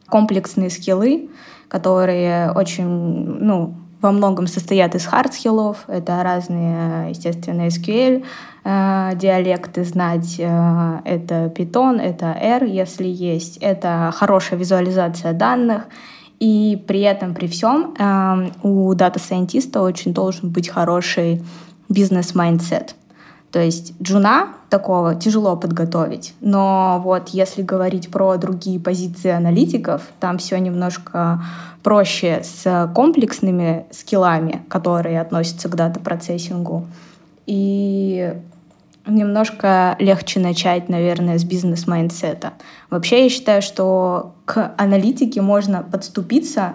комплексные 0.08 0.70
скиллы, 0.70 1.30
которые 1.68 2.52
очень, 2.52 2.86
ну, 2.86 3.74
во 4.00 4.12
многом 4.12 4.46
состоят 4.46 4.94
из 4.94 5.06
хард-скиллов. 5.06 5.84
Это 5.88 6.22
разные, 6.22 7.10
естественно, 7.10 7.66
SQL, 7.66 8.24
э, 8.64 9.10
диалекты 9.16 9.84
знать. 9.84 10.36
Э, 10.38 11.00
это 11.04 11.52
Python, 11.54 12.00
это 12.00 12.26
R, 12.40 12.64
если 12.64 13.06
есть. 13.06 13.58
Это 13.58 14.12
хорошая 14.14 14.58
визуализация 14.58 15.32
данных. 15.32 15.86
И 16.38 16.82
при 16.86 17.00
этом, 17.00 17.34
при 17.34 17.48
всем, 17.48 17.94
э, 17.98 18.48
у 18.62 18.94
дата-сайентиста 18.94 19.82
очень 19.82 20.14
должен 20.14 20.50
быть 20.50 20.68
хороший 20.68 21.42
business 21.88 22.41
mindset. 22.41 22.94
То 23.50 23.60
есть 23.60 23.94
джуна 24.02 24.48
такого 24.68 25.14
тяжело 25.14 25.56
подготовить. 25.56 26.34
Но 26.40 27.00
вот 27.02 27.30
если 27.30 27.62
говорить 27.62 28.10
про 28.10 28.36
другие 28.36 28.78
позиции 28.78 29.30
аналитиков, 29.30 30.02
там 30.20 30.38
все 30.38 30.58
немножко 30.58 31.42
проще 31.82 32.42
с 32.44 32.90
комплексными 32.94 33.86
скиллами, 33.90 34.62
которые 34.68 35.20
относятся 35.20 35.68
к 35.68 35.76
дата-процессингу. 35.76 36.86
И 37.46 38.34
немножко 39.06 39.96
легче 39.98 40.40
начать, 40.40 40.90
наверное, 40.90 41.38
с 41.38 41.44
бизнес-майндсета. 41.44 42.52
Вообще 42.90 43.24
я 43.24 43.30
считаю, 43.30 43.62
что 43.62 44.34
к 44.44 44.74
аналитике 44.76 45.40
можно 45.40 45.82
подступиться, 45.82 46.74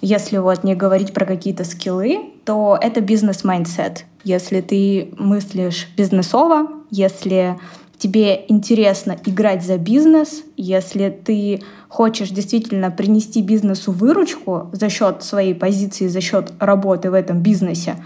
если 0.00 0.38
вот 0.38 0.64
не 0.64 0.74
говорить 0.74 1.12
про 1.12 1.24
какие-то 1.24 1.64
скиллы, 1.64 2.32
то 2.44 2.78
это 2.80 3.00
business 3.00 3.52
mindset. 3.52 4.04
Если 4.24 4.60
ты 4.60 5.14
мыслишь 5.18 5.88
бизнесово, 5.96 6.68
если 6.90 7.58
тебе 7.98 8.44
интересно 8.48 9.16
играть 9.24 9.64
за 9.64 9.78
бизнес, 9.78 10.42
если 10.56 11.08
ты 11.08 11.62
хочешь 11.88 12.30
действительно 12.30 12.90
принести 12.90 13.42
бизнесу 13.42 13.92
выручку 13.92 14.70
за 14.72 14.88
счет 14.88 15.22
своей 15.22 15.54
позиции, 15.54 16.06
за 16.08 16.20
счет 16.20 16.52
работы 16.58 17.10
в 17.10 17.14
этом 17.14 17.40
бизнесе, 17.40 17.96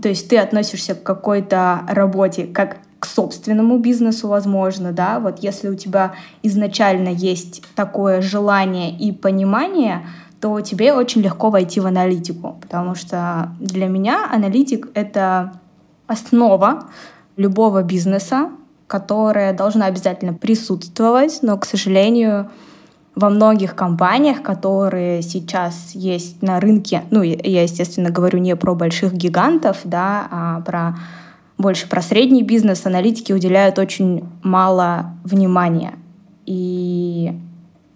то 0.00 0.08
есть 0.08 0.28
ты 0.28 0.38
относишься 0.38 0.94
к 0.94 1.02
какой-то 1.02 1.82
работе 1.88 2.44
как 2.46 2.78
к 2.98 3.06
собственному 3.06 3.78
бизнесу, 3.78 4.28
возможно, 4.28 4.92
да, 4.92 5.20
вот 5.20 5.40
если 5.40 5.68
у 5.68 5.74
тебя 5.74 6.14
изначально 6.42 7.08
есть 7.10 7.62
такое 7.74 8.22
желание 8.22 8.96
и 8.96 9.12
понимание, 9.12 10.06
то 10.46 10.60
тебе 10.60 10.92
очень 10.92 11.22
легко 11.22 11.50
войти 11.50 11.80
в 11.80 11.86
аналитику, 11.86 12.56
потому 12.60 12.94
что 12.94 13.50
для 13.58 13.88
меня 13.88 14.30
аналитик— 14.32 14.88
это 14.94 15.54
основа 16.06 16.84
любого 17.36 17.82
бизнеса, 17.82 18.50
которая 18.86 19.52
должна 19.52 19.86
обязательно 19.86 20.34
присутствовать, 20.34 21.40
но, 21.42 21.58
к 21.58 21.64
сожалению, 21.64 22.48
во 23.16 23.28
многих 23.28 23.74
компаниях, 23.74 24.40
которые 24.40 25.20
сейчас 25.22 25.90
есть 25.94 26.42
на 26.42 26.60
рынке, 26.60 27.02
ну, 27.10 27.22
я, 27.22 27.62
естественно, 27.62 28.10
говорю 28.10 28.38
не 28.38 28.54
про 28.54 28.76
больших 28.76 29.14
гигантов, 29.14 29.78
да, 29.82 30.28
а 30.30 30.60
про 30.60 30.96
больше 31.58 31.88
про 31.88 32.02
средний 32.02 32.44
бизнес, 32.44 32.86
аналитики 32.86 33.32
уделяют 33.32 33.80
очень 33.80 34.28
мало 34.44 35.06
внимания. 35.24 35.94
И 36.44 37.32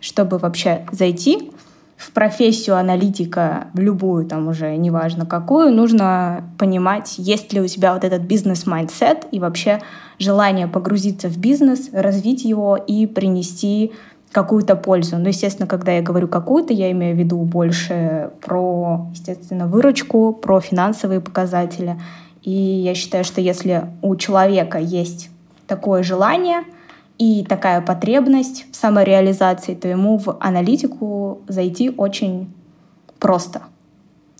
чтобы 0.00 0.38
вообще 0.38 0.84
зайти 0.90 1.52
в 2.00 2.12
профессию 2.12 2.78
аналитика, 2.78 3.66
в 3.74 3.78
любую 3.78 4.24
там 4.24 4.48
уже, 4.48 4.74
неважно 4.76 5.26
какую, 5.26 5.70
нужно 5.70 6.42
понимать, 6.56 7.16
есть 7.18 7.52
ли 7.52 7.60
у 7.60 7.66
тебя 7.66 7.92
вот 7.92 8.04
этот 8.04 8.22
business 8.22 8.78
mindset 8.78 9.26
и 9.30 9.38
вообще 9.38 9.80
желание 10.18 10.66
погрузиться 10.66 11.28
в 11.28 11.36
бизнес, 11.36 11.90
развить 11.92 12.42
его 12.42 12.76
и 12.76 13.06
принести 13.06 13.92
какую-то 14.32 14.76
пользу. 14.76 15.18
Но, 15.18 15.28
естественно, 15.28 15.68
когда 15.68 15.92
я 15.92 16.00
говорю 16.00 16.26
какую-то, 16.26 16.72
я 16.72 16.90
имею 16.92 17.14
в 17.14 17.18
виду 17.18 17.36
больше 17.42 18.30
про, 18.40 19.08
естественно, 19.12 19.66
выручку, 19.66 20.32
про 20.32 20.58
финансовые 20.60 21.20
показатели. 21.20 22.00
И 22.42 22.50
я 22.50 22.94
считаю, 22.94 23.24
что 23.24 23.42
если 23.42 23.90
у 24.00 24.16
человека 24.16 24.78
есть 24.78 25.28
такое 25.66 26.02
желание— 26.02 26.62
и 27.20 27.44
такая 27.44 27.82
потребность 27.82 28.64
в 28.72 28.76
самореализации, 28.76 29.74
то 29.74 29.86
ему 29.86 30.16
в 30.16 30.38
аналитику 30.40 31.42
зайти 31.48 31.90
очень 31.90 32.50
просто. 33.18 33.60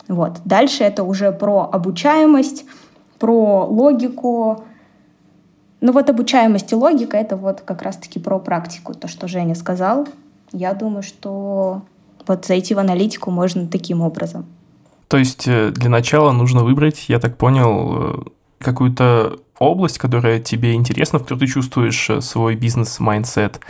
Вот. 0.08 0.40
Дальше 0.46 0.84
это 0.84 1.04
уже 1.04 1.30
про 1.30 1.68
обучаемость, 1.70 2.64
про 3.18 3.66
логику. 3.66 4.64
Ну 5.82 5.92
вот 5.92 6.08
обучаемость 6.08 6.72
и 6.72 6.75
логика— 6.75 7.16
это 7.18 7.37
вот 7.37 7.60
как 7.60 7.82
раз-таки 7.82 8.18
про 8.18 8.38
практику, 8.38 8.94
то, 8.94 9.08
что 9.08 9.28
Женя 9.28 9.54
сказал. 9.54 10.08
Я 10.50 10.72
думаю, 10.72 11.02
что 11.02 11.82
вот 12.26 12.46
зайти 12.46 12.75
в 12.75 12.78
аналитику 12.78 13.30
можно 13.30 13.66
таким 13.66 14.00
образом. 14.00 14.46
То 15.08 15.18
есть 15.18 15.46
э, 15.46 15.70
для 15.70 15.90
начала 15.90 16.32
нужно 16.32 16.64
выбрать, 16.64 17.10
я 17.10 17.20
так 17.20 17.37
понял, 17.37 17.92
э, 17.92 18.22
какую-то 18.58 19.38
область, 19.60 19.98
которая 19.98 20.40
тебе 20.40 20.74
интересна, 20.74 21.20
в 21.20 21.22
которой 21.22 21.40
ты 21.40 21.46
чувствуешь 21.46 22.10
э, 22.10 22.20
свой 22.20 22.56
business 22.56 23.08
mindset, 23.08 23.60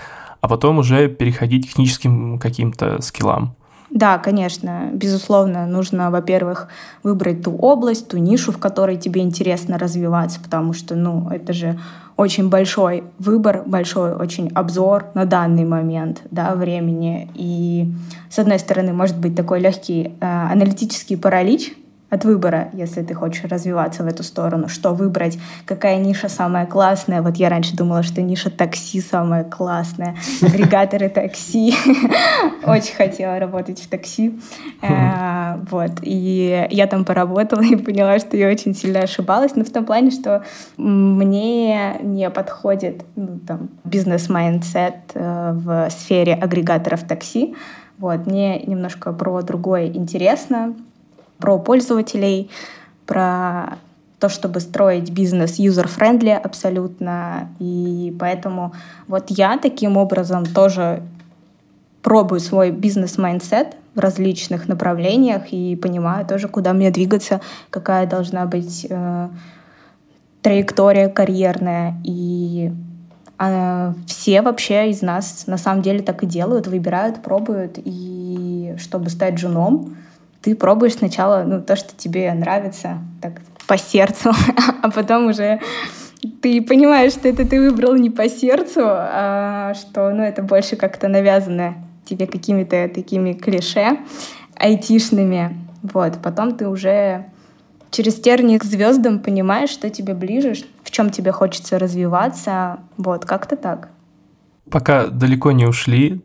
а 0.40 0.48
потом 0.48 0.78
уже 0.78 1.08
переходить 1.08 1.66
к 1.66 1.68
техническим 1.70 2.38
каким-то 2.38 3.02
скиллам. 3.02 3.54
Да, 3.90 4.18
конечно, 4.18 4.88
безусловно, 4.92 5.66
нужно, 5.66 6.12
во-первых, 6.12 6.68
выбрать 7.02 7.42
ту 7.42 7.56
область, 7.56 8.08
ту 8.08 8.18
нишу, 8.18 8.52
в 8.52 8.58
которой 8.58 8.96
тебе 8.96 9.20
интересно 9.20 9.78
развиваться, 9.78 10.38
потому 10.40 10.72
что, 10.72 10.94
ну, 10.94 11.28
это 11.28 11.52
же 11.52 11.76
очень 12.16 12.48
большой 12.48 13.02
выбор, 13.18 13.64
большой 13.66 14.14
очень 14.14 14.48
обзор 14.54 15.06
на 15.14 15.24
данный 15.24 15.64
момент 15.64 16.22
да, 16.30 16.54
времени. 16.54 17.28
И, 17.34 17.92
с 18.30 18.38
одной 18.38 18.60
стороны, 18.60 18.92
может 18.92 19.18
быть 19.18 19.34
такой 19.34 19.58
легкий 19.58 20.12
э, 20.20 20.24
аналитический 20.52 21.16
паралич, 21.16 21.72
от 22.10 22.24
выбора, 22.24 22.70
если 22.72 23.02
ты 23.02 23.14
хочешь 23.14 23.44
развиваться 23.44 24.02
в 24.02 24.06
эту 24.06 24.24
сторону, 24.24 24.68
что 24.68 24.92
выбрать, 24.92 25.38
какая 25.64 25.96
ниша 25.98 26.28
самая 26.28 26.66
классная. 26.66 27.22
Вот 27.22 27.36
я 27.36 27.48
раньше 27.48 27.76
думала, 27.76 28.02
что 28.02 28.20
ниша 28.20 28.50
такси 28.50 29.00
самая 29.00 29.44
классная, 29.44 30.16
агрегаторы 30.42 31.08
такси. 31.08 31.74
Очень 32.66 32.94
хотела 32.96 33.38
работать 33.38 33.80
в 33.80 33.88
такси. 33.88 34.38
Э, 34.82 35.58
вот. 35.70 35.90
И 36.02 36.66
я 36.70 36.86
там 36.86 37.04
поработала 37.04 37.60
и 37.60 37.76
поняла, 37.76 38.18
что 38.18 38.36
я 38.36 38.48
очень 38.48 38.74
сильно 38.74 39.00
ошибалась, 39.00 39.54
но 39.54 39.64
в 39.64 39.70
том 39.70 39.84
плане, 39.84 40.10
что 40.10 40.42
мне 40.78 41.96
не 42.00 42.30
подходит 42.30 43.04
ну, 43.14 43.40
business 43.84 44.43
mindset 44.43 44.94
э, 45.14 45.52
в 45.52 45.90
сфере 45.90 46.34
агрегаторов 46.34 47.02
такси. 47.02 47.54
Вот, 47.98 48.26
мне 48.26 48.60
немножко 48.60 49.12
про 49.12 49.42
другое 49.42 49.88
интересно, 49.88 50.74
про 51.40 51.58
пользователей, 51.58 52.50
про 53.06 53.78
то, 54.20 54.28
чтобы 54.28 54.60
строить 54.60 55.10
бизнес 55.10 55.58
user-friendly 55.58 56.34
абсолютно. 56.34 57.48
И 57.58 58.14
поэтому 58.20 58.72
вот 59.08 59.30
я 59.30 59.56
таким 59.56 59.96
образом 59.96 60.44
тоже 60.44 61.02
пробую 62.02 62.40
свой 62.40 62.70
business 62.70 63.27
mindset 63.27 63.76
в 63.94 63.98
различных 63.98 64.68
направлениях 64.68 65.52
и 65.52 65.74
понимаю 65.76 66.26
тоже, 66.26 66.48
куда 66.48 66.72
мне 66.72 66.90
двигаться, 66.90 67.40
какая 67.70 68.06
должна 68.06 68.46
быть 68.46 68.86
э, 68.88 69.28
траектория 70.42 71.08
карьерная. 71.08 71.94
И 72.04 72.72
э, 73.38 73.94
все 74.06 74.42
вообще 74.42 74.90
из 74.90 75.02
нас 75.02 75.46
на 75.46 75.56
самом 75.56 75.82
деле 75.82 76.02
так 76.02 76.22
и 76.22 76.26
делают, 76.26 76.66
выбирают, 76.66 77.22
пробуют. 77.22 77.78
И 77.84 78.74
чтобы 78.78 79.10
стать 79.10 79.38
женом, 79.38 79.96
ты 80.42 80.54
пробуешь 80.54 80.94
сначала 80.94 81.44
ну, 81.44 81.62
то, 81.62 81.76
что 81.76 81.94
тебе 81.96 82.32
нравится, 82.32 82.98
так 83.20 83.40
по 83.66 83.76
сердцу, 83.78 84.32
а 84.82 84.90
потом 84.90 85.26
уже 85.26 85.60
ты 86.42 86.62
понимаешь, 86.62 87.12
что 87.12 87.28
это 87.28 87.46
ты 87.46 87.60
выбрал 87.60 87.94
не 87.94 88.10
по 88.10 88.28
сердцу, 88.28 88.80
а 88.84 89.74
что 89.74 90.10
ну, 90.10 90.22
это 90.22 90.42
больше 90.42 90.76
как-то 90.76 91.08
навязано 91.08 91.76
тебе 92.04 92.26
какими-то 92.26 92.90
такими 92.92 93.32
клише 93.32 94.00
айтишными. 94.56 95.56
Вот, 95.82 96.18
потом 96.22 96.56
ты 96.56 96.68
уже 96.68 97.26
через 97.90 98.20
тернии 98.20 98.58
к 98.58 98.64
звездам 98.64 99.20
понимаешь, 99.20 99.70
что 99.70 99.88
тебе 99.90 100.14
ближе, 100.14 100.54
в 100.82 100.90
чем 100.90 101.10
тебе 101.10 101.32
хочется 101.32 101.78
развиваться. 101.78 102.80
Вот, 102.96 103.24
как-то 103.24 103.56
так. 103.56 103.88
Пока 104.70 105.06
далеко 105.06 105.52
не 105.52 105.66
ушли, 105.66 106.22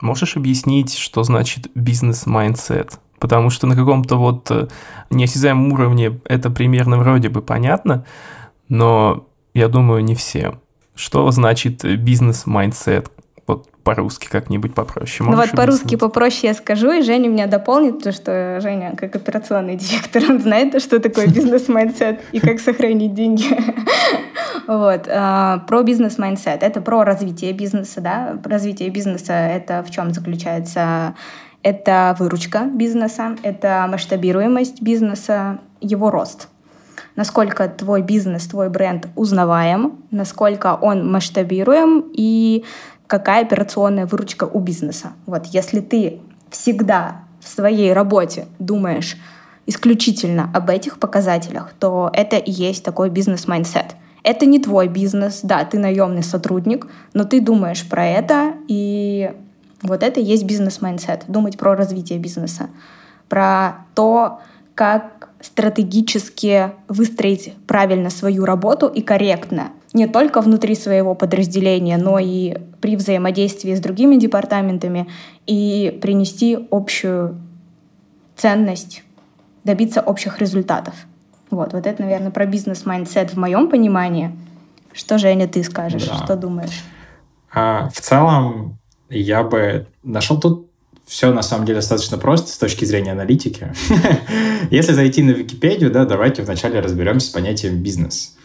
можешь 0.00 0.36
объяснить, 0.36 0.96
что 0.96 1.22
значит 1.24 1.68
business 1.74 2.36
mindset? 2.36 2.98
Потому 3.24 3.48
что 3.48 3.66
на 3.66 3.74
каком-то 3.74 4.16
вот 4.16 4.50
э, 4.50 4.66
неосязаемом 5.08 5.72
уровне 5.72 6.20
это 6.26 6.50
примерно 6.50 6.98
вроде 6.98 7.30
бы 7.30 7.40
понятно, 7.40 8.04
но 8.68 9.26
я 9.54 9.68
думаю, 9.68 10.04
не 10.04 10.14
все. 10.14 10.60
Что 10.94 11.30
значит 11.30 11.82
business 11.84 12.47
mindset? 12.47 13.10
Вот 13.46 13.66
по-русски 13.82 14.28
как-нибудь 14.30 14.74
попроще. 14.74 15.26
Можешь 15.26 15.38
ну 15.38 15.46
вот 15.46 15.56
по-русски 15.56 15.96
попроще 15.96 16.48
я 16.48 16.54
скажу, 16.54 16.92
и 16.92 17.00
Женя 17.00 17.30
меня 17.30 17.46
дополнит, 17.46 17.96
потому 17.96 18.12
что 18.12 18.60
Женя, 18.60 18.94
как 18.94 19.16
операционный 19.16 19.76
директор, 19.78 20.22
он 20.28 20.42
знает, 20.42 20.82
что 20.82 21.00
такое 21.00 21.26
business 21.26 21.76
mindset 21.76 22.20
и 22.32 22.40
как 22.40 22.60
сохранить 22.60 23.14
деньги. 23.14 23.46
Вот. 24.66 25.08
А, 25.08 25.58
про 25.68 25.82
business 25.82 26.22
mindset. 26.22 26.62
Это 26.62 26.80
про 26.80 27.04
развитие 27.04 27.52
бизнеса, 27.52 28.00
да. 28.00 28.38
Развитие 28.44 28.88
бизнеса— 28.88 29.32
это 29.32 29.82
в 29.82 29.90
чем 29.90 30.14
заключается? 30.14 31.14
Это 31.64 32.14
выручка 32.20 32.66
бизнеса, 32.66 33.36
это 33.42 33.86
масштабируемость 33.90 34.80
бизнеса, 34.80 35.58
его 35.80 36.10
рост— 36.10 36.48
насколько 37.16 37.68
твой 37.68 38.02
бизнес, 38.02 38.46
твой 38.46 38.68
бренд 38.68 39.08
узнаваем, 39.16 40.02
насколько 40.10 40.74
он 40.74 41.10
масштабируем 41.10 42.04
и 42.12 42.64
какая 43.06 43.42
операционная 43.42 44.06
выручка 44.06 44.44
у 44.44 44.60
бизнеса. 44.60 45.12
Вот 45.26 45.46
если 45.46 45.80
ты 45.80 46.20
всегда 46.50 47.22
в 47.40 47.48
своей 47.48 47.92
работе 47.92 48.46
думаешь 48.58 49.16
исключительно 49.66 50.50
об 50.54 50.70
этих 50.70 50.98
показателях, 50.98 51.72
то 51.78 52.10
это 52.12 52.36
и 52.36 52.50
есть 52.50 52.84
такой 52.84 53.10
business 53.10 53.53
mindset. 53.53 53.96
Это 54.22 54.46
не 54.46 54.58
твой 54.58 54.88
бизнес, 54.88 55.40
да, 55.42 55.64
ты 55.64 55.78
наемный 55.78 56.22
сотрудник, 56.22 56.86
но 57.12 57.24
ты 57.24 57.40
думаешь 57.40 57.86
про 57.86 58.06
это, 58.06 58.54
и 58.68 59.32
вот 59.84 60.02
это 60.02 60.20
и 60.20 60.24
есть 60.24 60.44
business 60.44 60.84
mindset. 60.84 61.24
Думать 61.28 61.58
про 61.58 61.76
развитие 61.76 62.18
бизнеса, 62.18 62.70
про 63.28 63.86
то, 63.94 64.40
как 64.74 65.28
стратегически 65.40 66.72
выстроить 66.88 67.54
правильно 67.66 68.10
свою 68.10 68.44
работу 68.44 68.86
и 68.86 69.02
корректно. 69.02 69.70
Не 69.92 70.08
только 70.08 70.40
внутри 70.40 70.74
своего 70.74 71.14
подразделения, 71.14 71.98
но 71.98 72.18
и 72.18 72.56
при 72.80 72.96
взаимодействии 72.96 73.74
с 73.74 73.80
другими 73.80 74.16
департаментами 74.16 75.08
и 75.46 75.96
принести 76.02 76.58
общую 76.70 77.40
ценность, 78.36 79.04
добиться 79.62 80.00
общих 80.00 80.40
результатов. 80.40 80.94
Вот, 81.50 81.72
вот 81.72 81.86
это, 81.86 82.02
наверное, 82.02 82.32
про 82.32 82.46
business 82.46 82.93
mindset 82.93 83.34
в 83.34 83.36
моем 83.38 83.68
понимании. 83.68 84.36
Что, 84.92 85.18
Женя, 85.18 85.46
ты 85.46 85.62
скажешь? 85.62 86.08
Да. 86.08 86.24
Что 86.24 86.36
думаешь? 86.36 86.82
А, 87.52 87.88
в 87.90 88.00
целом, 88.00 88.78
я 89.20 89.42
бы 89.42 89.86
нашел 90.02 90.38
тут 90.38 90.70
все 91.06 91.32
на 91.32 91.42
самом 91.42 91.66
деле 91.66 91.78
достаточно 91.78 92.18
просто 92.18 92.50
с 92.50 92.58
точки 92.58 92.84
зрения 92.84 93.12
аналитики. 93.12 93.72
Если 94.70 94.92
зайти 94.92 95.22
на 95.22 95.32
Википедию, 95.32 95.90
да, 95.90 96.04
давайте 96.04 96.42
вначале 96.42 96.80
разберемся 96.80 97.26
с 97.28 97.30
понятием 97.30 97.82
бизнес. 97.82 98.36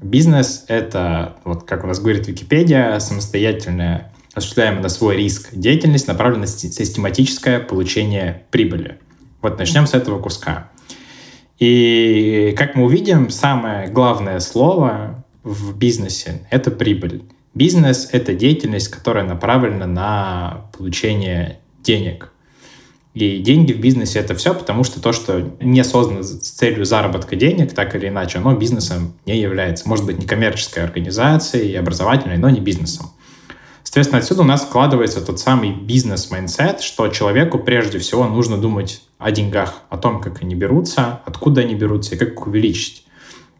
Бизнес— 0.00 0.64
это, 0.68 1.36
вот 1.44 1.64
как 1.64 1.84
у 1.84 1.86
нас 1.86 2.00
говорит 2.00 2.28
Википедия, 2.28 2.98
самостоятельная, 2.98 4.12
осуществляемая 4.34 4.82
на 4.82 4.88
свой 4.88 5.16
риск 5.16 5.50
деятельность, 5.52 6.06
направленная 6.06 6.46
на 6.46 6.46
систематическое 6.46 7.60
получение 7.60 8.44
прибыли. 8.50 8.98
Вот 9.42 9.58
начнем 9.58 9.86
с 9.86 9.94
этого 9.94 10.20
куска. 10.20 10.70
И, 11.58 12.54
как 12.56 12.76
мы 12.76 12.84
увидим, 12.84 13.30
самое 13.30 13.88
главное 13.88 14.38
слово 14.40 15.24
в 15.42 15.76
бизнесе— 15.76 16.42
это 16.50 16.70
прибыль. 16.70 17.22
Бизнес— 17.54 18.08
это 18.12 18.34
деятельность, 18.34 18.88
которая 18.88 19.24
направлена 19.24 19.86
на 19.86 20.70
получение 20.76 21.60
денег. 21.82 22.32
И 23.14 23.38
деньги 23.38 23.72
в 23.72 23.80
бизнесе— 23.80 24.18
это 24.20 24.34
все, 24.36 24.54
потому 24.54 24.84
что 24.84 25.00
то, 25.00 25.12
что 25.12 25.56
не 25.60 25.82
создано 25.82 26.22
с 26.22 26.38
целью 26.38 26.84
заработка 26.84 27.34
денег, 27.34 27.74
так 27.74 27.96
или 27.96 28.08
иначе, 28.08 28.38
оно 28.38 28.54
бизнесом 28.54 29.14
не 29.26 29.38
является. 29.38 29.88
Может 29.88 30.06
быть, 30.06 30.18
не 30.18 30.26
коммерческой 30.26 30.84
организацией, 30.84 31.74
образовательной, 31.74 32.38
но 32.38 32.48
не 32.50 32.60
бизнесом. 32.60 33.10
Соответственно, 33.82 34.20
отсюда 34.20 34.42
у 34.42 34.44
нас 34.44 34.62
складывается 34.62 35.24
тот 35.24 35.40
самый 35.40 35.72
business 35.72 36.27
mindset, 36.27 36.82
что 36.82 37.08
человеку 37.08 37.58
прежде 37.58 37.98
всего 37.98 38.26
нужно 38.26 38.58
думать 38.58 39.02
о 39.16 39.32
деньгах, 39.32 39.82
о 39.88 39.96
том, 39.96 40.20
как 40.20 40.42
они 40.42 40.54
берутся, 40.54 41.22
откуда 41.24 41.62
они 41.62 41.74
берутся 41.74 42.14
и 42.14 42.18
как 42.18 42.34
их 42.34 42.46
увеличить. 42.46 43.06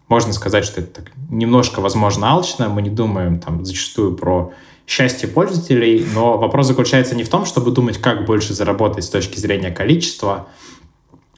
Можно 0.09 0.33
сказать, 0.33 0.65
что 0.65 0.81
это 0.81 1.03
так 1.03 1.13
немножко, 1.31 1.81
возможно, 1.81 2.31
алчно. 2.31 2.69
Мы 2.69 2.83
не 2.83 2.91
думаем 2.91 3.41
там 3.41 3.65
зачастую 3.65 4.17
про 4.17 4.53
счастье 4.87 5.29
пользователей, 5.29 6.07
но 6.15 6.39
вопрос 6.39 6.67
заключается 6.67 7.15
не 7.15 7.25
в 7.25 7.29
том, 7.29 7.45
чтобы 7.45 7.71
думать, 7.71 7.99
как 7.99 8.25
больше 8.25 8.55
заработать 8.55 9.05
с 9.05 9.11
точки 9.11 9.39
зрения 9.39 9.71
количества, 9.71 10.49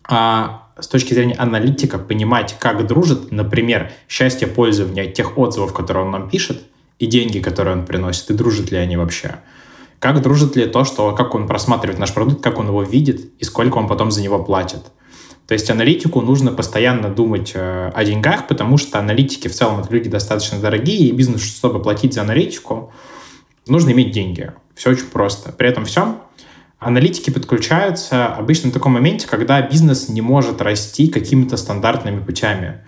а 0.08 0.68
с 0.78 0.86
точки 0.86 1.14
зрения 1.14 1.34
аналитика 1.34 1.98
понимать, 1.98 2.56
как 2.58 2.86
дружит, 2.86 3.32
например, 3.32 3.92
счастье 4.08 4.46
пользования 4.46 5.10
тех 5.10 5.36
отзывов, 5.36 5.74
которые 5.74 6.04
он 6.04 6.12
нам 6.12 6.30
пишет, 6.30 6.62
и 7.00 7.06
деньги, 7.06 7.40
которые 7.40 7.76
он 7.76 7.84
приносит, 7.84 8.30
и 8.30 8.34
дружат 8.34 8.70
ли 8.70 8.78
они 8.78 8.96
вообще. 8.96 9.36
Как 9.98 10.22
дружит 10.22 10.54
ли 10.56 10.66
то, 10.66 10.84
что 10.84 11.12
как 11.14 11.34
он 11.34 11.46
просматривает 11.46 11.98
наш 11.98 12.14
продукт, 12.14 12.42
как 12.42 12.58
он 12.58 12.68
его 12.68 12.82
видит, 12.82 13.32
и 13.38 13.44
сколько 13.44 13.78
он 13.78 13.88
потом 13.88 14.10
за 14.10 14.22
него 14.22 14.42
платит. 14.42 14.80
То 15.46 15.54
есть 15.54 15.68
аналитику 15.70 16.20
нужно 16.20 16.52
постоянно 16.52 17.08
думать 17.08 17.52
э, 17.54 17.90
о 17.92 18.04
деньгах, 18.04 18.46
потому 18.46 18.76
что 18.76 18.98
аналитики 18.98 19.48
в 19.48 19.54
целом 19.54 19.80
это 19.80 19.92
люди 19.92 20.08
достаточно 20.08 20.60
дорогие, 20.60 21.08
и 21.08 21.12
бизнес, 21.12 21.42
чтобы 21.42 21.82
платить 21.82 22.14
за 22.14 22.22
аналитику, 22.22 22.92
нужно 23.66 23.90
иметь 23.90 24.12
деньги. 24.12 24.52
Все 24.74 24.90
очень 24.90 25.06
просто. 25.06 25.52
При 25.52 25.68
этом 25.68 25.84
всем 25.84 26.20
аналитики 26.80 27.30
подключаются 27.30 28.26
обычно 28.26 28.70
в 28.70 28.72
таком 28.72 28.92
моменте, 28.92 29.28
когда 29.28 29.60
бизнес 29.62 30.08
не 30.08 30.22
может 30.22 30.60
расти 30.60 31.08
какими-то 31.08 31.56
стандартными 31.56 32.24
путями. 32.24 32.82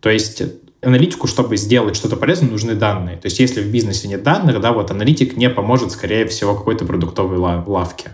То 0.00 0.10
есть 0.10 0.42
аналитику, 0.82 1.26
чтобы 1.26 1.56
сделать 1.56 1.96
что-то 1.96 2.16
полезное, 2.16 2.50
нужны 2.50 2.74
данные. 2.74 3.16
То 3.16 3.26
есть 3.26 3.38
если 3.38 3.62
в 3.62 3.70
бизнесе 3.70 4.08
нет 4.08 4.22
данных, 4.22 4.60
да, 4.60 4.72
вот 4.72 4.90
аналитик 4.90 5.36
не 5.36 5.48
поможет, 5.48 5.92
скорее 5.92 6.26
всего, 6.26 6.54
какой-то 6.54 6.84
продуктовой 6.84 7.38
лавке 7.38 8.10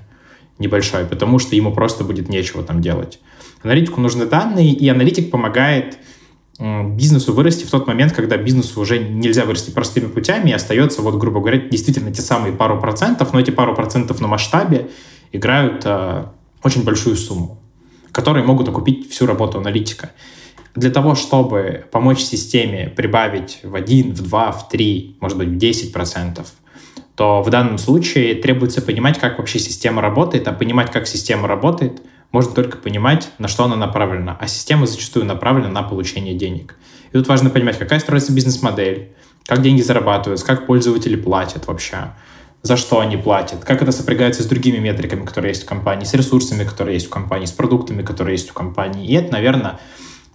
небольшой, 0.58 1.04
потому 1.04 1.38
что 1.38 1.56
ему 1.56 1.72
просто 1.72 2.04
будет 2.04 2.28
нечего 2.28 2.62
там 2.62 2.80
делать. 2.80 3.18
Аналитику 3.64 3.98
нужны 3.98 4.26
данные, 4.26 4.72
и 4.72 4.86
аналитик 4.90 5.30
помогает 5.30 5.96
бизнесу 6.58 7.32
вырасти 7.32 7.64
в 7.64 7.70
тот 7.70 7.86
момент, 7.86 8.12
когда 8.12 8.36
бизнесу 8.36 8.78
уже 8.78 8.98
нельзя 8.98 9.46
вырасти 9.46 9.70
простыми 9.70 10.06
путями, 10.06 10.50
и 10.50 10.52
остается, 10.52 11.00
вот, 11.00 11.16
грубо 11.16 11.40
говоря, 11.40 11.58
действительно 11.58 12.12
те 12.12 12.20
самые 12.20 12.52
пару 12.52 12.78
процентов, 12.78 13.32
но 13.32 13.40
эти 13.40 13.50
пару 13.50 13.74
процентов 13.74 14.20
на 14.20 14.28
масштабе 14.28 14.90
играют 15.32 15.82
э, 15.86 16.26
очень 16.62 16.84
большую 16.84 17.16
сумму, 17.16 17.58
которые 18.12 18.44
могут 18.44 18.68
окупить 18.68 19.10
всю 19.10 19.26
работу 19.26 19.58
аналитика. 19.58 20.10
Для 20.74 20.90
того, 20.90 21.14
чтобы 21.14 21.86
помочь 21.90 22.20
системе 22.20 22.92
прибавить 22.94 23.60
в 23.62 23.74
1, 23.74 24.12
в 24.12 24.22
2, 24.22 24.52
в 24.52 24.68
3, 24.68 25.16
может 25.20 25.38
быть, 25.38 25.48
в 25.48 25.56
10 25.56 25.92
процентов, 25.92 26.52
то 27.16 27.42
в 27.42 27.48
данном 27.48 27.78
случае 27.78 28.34
требуется 28.34 28.82
понимать, 28.82 29.18
как 29.18 29.38
вообще 29.38 29.58
система 29.58 30.02
работает, 30.02 30.46
а 30.48 30.52
понимать, 30.52 30.92
как 30.92 31.06
система 31.06 31.48
работает— 31.48 32.02
можно 32.34 32.52
только 32.52 32.78
понимать, 32.78 33.30
на 33.38 33.46
что 33.46 33.62
она 33.62 33.76
направлена. 33.76 34.36
А 34.40 34.48
система 34.48 34.86
зачастую 34.86 35.24
направлена 35.24 35.68
на 35.68 35.84
получение 35.84 36.34
денег. 36.34 36.74
И 37.12 37.16
тут 37.16 37.28
важно 37.28 37.48
понимать, 37.48 37.78
какая 37.78 38.00
строится 38.00 38.32
бизнес-модель, 38.32 39.12
как 39.46 39.62
деньги 39.62 39.82
зарабатываются, 39.82 40.44
как 40.44 40.66
пользователи 40.66 41.14
платят 41.14 41.68
вообще, 41.68 42.12
за 42.62 42.76
что 42.76 42.98
они 42.98 43.16
платят, 43.16 43.64
как 43.64 43.82
это 43.82 43.92
сопрягается 43.92 44.42
с 44.42 44.46
другими 44.46 44.78
метриками, 44.78 45.24
которые 45.24 45.50
есть 45.50 45.62
в 45.62 45.66
компании, 45.66 46.04
с 46.04 46.12
ресурсами, 46.12 46.64
которые 46.64 46.94
есть 46.94 47.06
в 47.06 47.10
компании, 47.10 47.46
с 47.46 47.52
продуктами, 47.52 48.02
которые 48.02 48.34
есть 48.34 48.50
в 48.50 48.52
компании. 48.52 49.06
И 49.06 49.14
это, 49.14 49.30
наверное, 49.32 49.78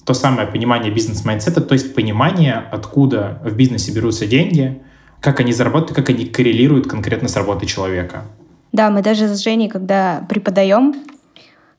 то 0.06 0.14
самое 0.14 0.48
понимание 0.48 0.94
бизнес-майндсета, 0.94 1.60
то 1.60 1.74
есть 1.74 1.94
понимание, 1.96 2.64
откуда 2.72 3.42
в 3.44 3.54
бизнесе 3.56 3.92
берутся 3.92 4.26
деньги, 4.26 4.82
как 5.20 5.42
они 5.42 5.52
заработают, 5.52 5.98
как 5.98 6.10
они 6.12 6.24
коррелируют 6.24 6.88
конкретно 6.88 7.28
с 7.28 7.36
работой 7.36 7.68
человека. 7.68 8.24
Да, 8.72 8.90
мы 8.90 9.02
даже 9.02 9.28
с 9.28 9.44
Женей, 9.44 9.68
когда 9.68 10.26
преподаем 10.30 10.96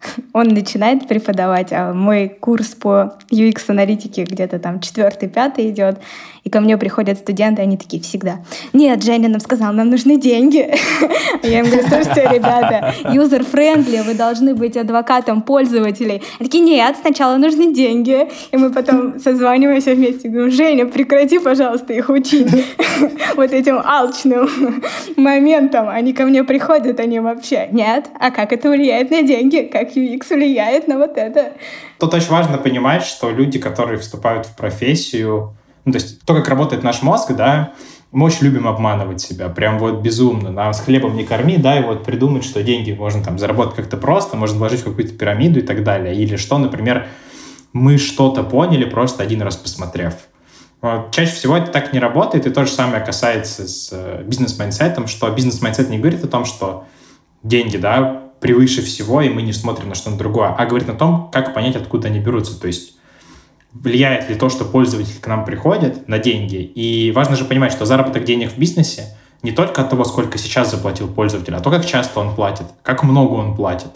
он 0.32 0.48
начинает 0.48 1.06
преподавать, 1.08 1.72
а 1.72 1.92
мой 1.92 2.28
курс 2.28 2.68
по 2.68 3.14
UX-аналитике 3.30 4.24
где-то 4.24 4.58
там 4.58 4.80
четвертый, 4.80 5.28
пятый 5.28 5.70
идет, 5.70 6.00
и 6.44 6.50
ко 6.50 6.60
мне 6.60 6.76
приходят 6.78 7.18
студенты, 7.18 7.62
они 7.62 7.76
такие 7.76 8.02
всегда, 8.02 8.40
нет, 8.72 9.02
Женя 9.02 9.28
нам 9.28 9.40
сказал, 9.40 9.72
нам 9.72 9.90
нужны 9.90 10.16
деньги. 10.16 10.72
Я 11.42 11.60
им 11.60 11.66
говорю, 11.66 11.82
слушайте, 11.82 12.28
ребята, 12.32 12.94
user-friendly, 13.04 14.02
вы 14.02 14.14
должны 14.14 14.54
быть 14.54 14.76
адвокатом 14.76 15.42
пользователей. 15.42 16.22
Они 16.38 16.48
такие, 16.48 16.64
нет, 16.64 16.96
сначала 17.00 17.36
нужны 17.36 17.72
деньги. 17.72 18.28
И 18.50 18.56
мы 18.56 18.70
потом 18.70 19.18
созваниваемся 19.18 19.94
вместе, 19.94 20.28
говорим, 20.28 20.50
Женя, 20.52 20.86
прекрати, 20.86 21.38
пожалуйста, 21.38 21.92
их 21.92 22.08
учить 22.08 22.48
вот 23.36 23.52
этим 23.52 23.80
алчным 23.84 24.48
моментом. 25.16 25.88
Они 25.88 26.12
ко 26.12 26.24
мне 26.24 26.44
приходят, 26.44 27.00
они 27.00 27.20
вообще, 27.20 27.68
нет, 27.72 28.06
а 28.18 28.30
как 28.30 28.52
это 28.52 28.70
влияет 28.70 29.10
на 29.10 29.22
деньги? 29.22 29.68
Как 29.70 29.96
UX 29.96 30.34
влияет 30.34 30.88
на 30.88 30.98
вот 30.98 31.16
это? 31.16 31.52
Тут 31.98 32.14
очень 32.14 32.30
важно 32.30 32.56
понимать, 32.58 33.04
что 33.04 33.30
люди, 33.30 33.58
которые 33.58 33.98
вступают 33.98 34.46
в 34.46 34.56
профессию, 34.56 35.54
ну, 35.84 35.92
то 35.92 35.98
есть 35.98 36.24
то, 36.24 36.34
как 36.34 36.48
работает 36.48 36.82
наш 36.82 37.02
мозг, 37.02 37.32
да, 37.32 37.72
мы 38.12 38.26
очень 38.26 38.46
любим 38.46 38.66
обманывать 38.66 39.20
себя, 39.20 39.48
прям 39.48 39.78
вот 39.78 40.00
безумно. 40.02 40.50
Нас 40.50 40.80
хлебом 40.80 41.16
не 41.16 41.24
корми, 41.24 41.56
да, 41.58 41.78
и 41.78 41.84
вот 41.84 42.04
придумать, 42.04 42.44
что 42.44 42.62
деньги 42.62 42.92
можно 42.92 43.22
там 43.22 43.38
заработать 43.38 43.76
как-то 43.76 43.96
просто, 43.96 44.36
можно 44.36 44.58
вложить 44.58 44.80
в 44.80 44.84
какую-то 44.84 45.14
пирамиду 45.14 45.60
и 45.60 45.62
так 45.62 45.84
далее. 45.84 46.14
Или 46.14 46.36
что, 46.36 46.58
например, 46.58 47.06
мы 47.72 47.98
что-то 47.98 48.42
поняли, 48.42 48.84
просто 48.84 49.22
один 49.22 49.42
раз 49.42 49.56
посмотрев. 49.56 50.14
Вот. 50.82 51.12
Чаще 51.12 51.32
всего 51.32 51.56
это 51.56 51.70
так 51.70 51.92
не 51.92 52.00
работает, 52.00 52.46
и 52.46 52.50
то 52.50 52.64
же 52.64 52.72
самое 52.72 53.04
касается 53.04 53.68
с 53.68 53.90
э, 53.92 54.22
бизнес-майнсетом, 54.24 55.06
что 55.06 55.30
бизнес-майнсет 55.30 55.90
не 55.90 55.98
говорит 55.98 56.24
о 56.24 56.28
том, 56.28 56.46
что 56.46 56.86
деньги, 57.42 57.76
да, 57.76 58.22
превыше 58.40 58.82
всего, 58.82 59.20
и 59.20 59.28
мы 59.28 59.42
не 59.42 59.52
смотрим 59.52 59.90
на 59.90 59.94
что-то 59.94 60.16
другое, 60.16 60.48
а 60.48 60.66
говорит 60.66 60.88
о 60.88 60.94
том, 60.94 61.30
как 61.30 61.52
понять, 61.54 61.76
откуда 61.76 62.08
они 62.08 62.18
берутся. 62.18 62.58
То 62.58 62.66
есть 62.66 62.96
влияет 63.72 64.28
ли 64.28 64.34
то, 64.34 64.48
что 64.48 64.64
пользователь 64.64 65.20
к 65.20 65.26
нам 65.26 65.44
приходит 65.44 66.08
на 66.08 66.18
деньги. 66.18 66.56
И 66.56 67.12
важно 67.12 67.36
же 67.36 67.44
понимать, 67.44 67.72
что 67.72 67.84
заработок 67.84 68.24
денег 68.24 68.52
в 68.52 68.58
бизнесе 68.58 69.16
не 69.42 69.52
только 69.52 69.82
от 69.82 69.90
того, 69.90 70.04
сколько 70.04 70.38
сейчас 70.38 70.70
заплатил 70.70 71.08
пользователь, 71.08 71.54
а 71.54 71.60
то, 71.60 71.70
как 71.70 71.86
часто 71.86 72.20
он 72.20 72.34
платит, 72.34 72.66
как 72.82 73.02
много 73.02 73.34
он 73.34 73.56
платит, 73.56 73.90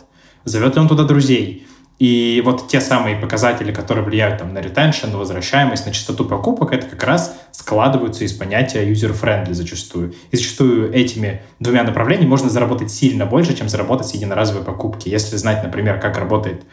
зовет 0.44 0.74
ли 0.74 0.80
он 0.80 0.88
туда 0.88 1.04
друзей. 1.04 1.66
И 2.00 2.42
вот 2.44 2.66
те 2.66 2.80
самые 2.80 3.16
показатели, 3.16 3.70
которые 3.70 4.04
влияют 4.04 4.38
там, 4.38 4.52
на 4.52 4.60
ретеншн, 4.60 5.10
на 5.10 5.18
возвращаемость, 5.18 5.86
на 5.86 5.92
частоту 5.92 6.24
покупок, 6.24 6.72
это 6.72 6.86
как 6.86 7.04
раз 7.04 7.36
складываются 7.52 8.24
из 8.24 8.32
понятия 8.32 8.90
user-friendly 8.90 9.54
зачастую. 9.54 10.14
И 10.32 10.36
зачастую 10.36 10.92
этими 10.92 11.42
двумя 11.60 11.84
направлениями 11.84 12.28
можно 12.28 12.50
заработать 12.50 12.90
сильно 12.90 13.26
больше, 13.26 13.56
чем 13.56 13.68
заработать 13.68 14.08
с 14.08 14.14
единоразовой 14.14 14.64
покупки. 14.64 15.08
Если 15.08 15.36
знать, 15.36 15.62
например, 15.62 16.00
как 16.00 16.18
работает 16.18 16.64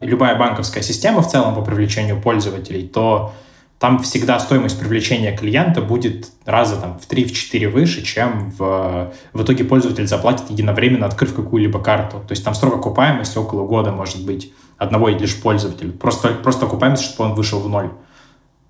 любая 0.00 0.36
банковская 0.38 0.82
система 0.82 1.22
в 1.22 1.30
целом 1.30 1.54
по 1.54 1.62
привлечению 1.62 2.20
пользователей, 2.20 2.86
то 2.86 3.32
там 3.78 4.00
всегда 4.00 4.40
стоимость 4.40 4.78
привлечения 4.78 5.36
клиента 5.36 5.80
будет 5.80 6.30
раза 6.44 6.80
там, 6.80 6.98
в 6.98 7.08
3-4 7.08 7.68
выше, 7.68 8.02
чем 8.02 8.50
в, 8.58 9.12
в 9.32 9.42
итоге 9.42 9.64
пользователь 9.64 10.06
заплатит 10.06 10.50
единовременно, 10.50 11.06
открыв 11.06 11.34
какую-либо 11.34 11.78
карту. 11.80 12.18
То 12.18 12.32
есть 12.32 12.44
там 12.44 12.54
срок 12.54 12.76
окупаемости 12.76 13.38
около 13.38 13.66
года 13.66 13.92
может 13.92 14.24
быть 14.24 14.52
одного 14.78 15.08
лишь 15.08 15.40
пользователя. 15.40 15.92
Просто, 15.92 16.30
просто 16.30 16.66
окупаемость, 16.66 17.04
чтобы 17.04 17.30
он 17.30 17.36
вышел 17.36 17.60
в 17.60 17.68
ноль. 17.68 17.90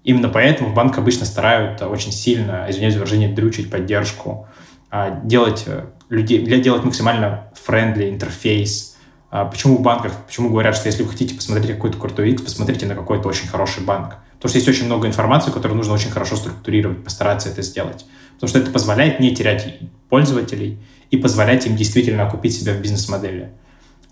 Именно 0.04 0.28
поэтому 0.28 0.70
в 0.70 0.74
банк 0.74 0.96
обычно 0.98 1.24
стараются 1.24 1.88
очень 1.88 2.12
сильно, 2.12 2.66
извиняюсь 2.68 2.94
за 2.94 3.00
выражение, 3.00 3.28
дрючить 3.30 3.70
поддержку, 3.70 4.46
а, 4.90 5.20
делать 5.22 5.64
э, 5.66 5.84
людей, 6.08 6.44
для 6.44 6.58
делать 6.58 6.84
максимально 6.84 7.50
friendly 7.66 8.08
интерфейс, 8.08 8.87
почему 9.30 9.76
в 9.76 9.82
банках, 9.82 10.12
почему 10.26 10.48
говорят, 10.48 10.74
что 10.74 10.86
если 10.86 11.02
вы 11.02 11.10
хотите 11.10 11.34
посмотреть 11.34 11.74
какой-то 11.74 11.98
крутой 11.98 12.30
X, 12.30 12.42
посмотрите 12.42 12.86
на 12.86 12.94
какой-то 12.94 13.28
очень 13.28 13.48
хороший 13.48 13.84
банк. 13.84 14.16
Потому 14.36 14.50
что 14.50 14.58
есть 14.58 14.68
очень 14.68 14.86
много 14.86 15.06
информации, 15.06 15.50
которую 15.50 15.76
нужно 15.76 15.94
очень 15.94 16.10
хорошо 16.10 16.36
структурировать, 16.36 17.04
постараться 17.04 17.48
это 17.48 17.62
сделать. 17.62 18.06
Потому 18.34 18.48
что 18.48 18.58
это 18.60 18.70
позволяет 18.70 19.20
не 19.20 19.34
терять 19.34 19.80
пользователей 20.08 20.78
и 21.10 21.16
позволяет 21.16 21.66
им 21.66 21.76
действительно 21.76 22.26
окупить 22.26 22.54
себя 22.54 22.72
в 22.72 22.80
бизнес-модели. 22.80 23.50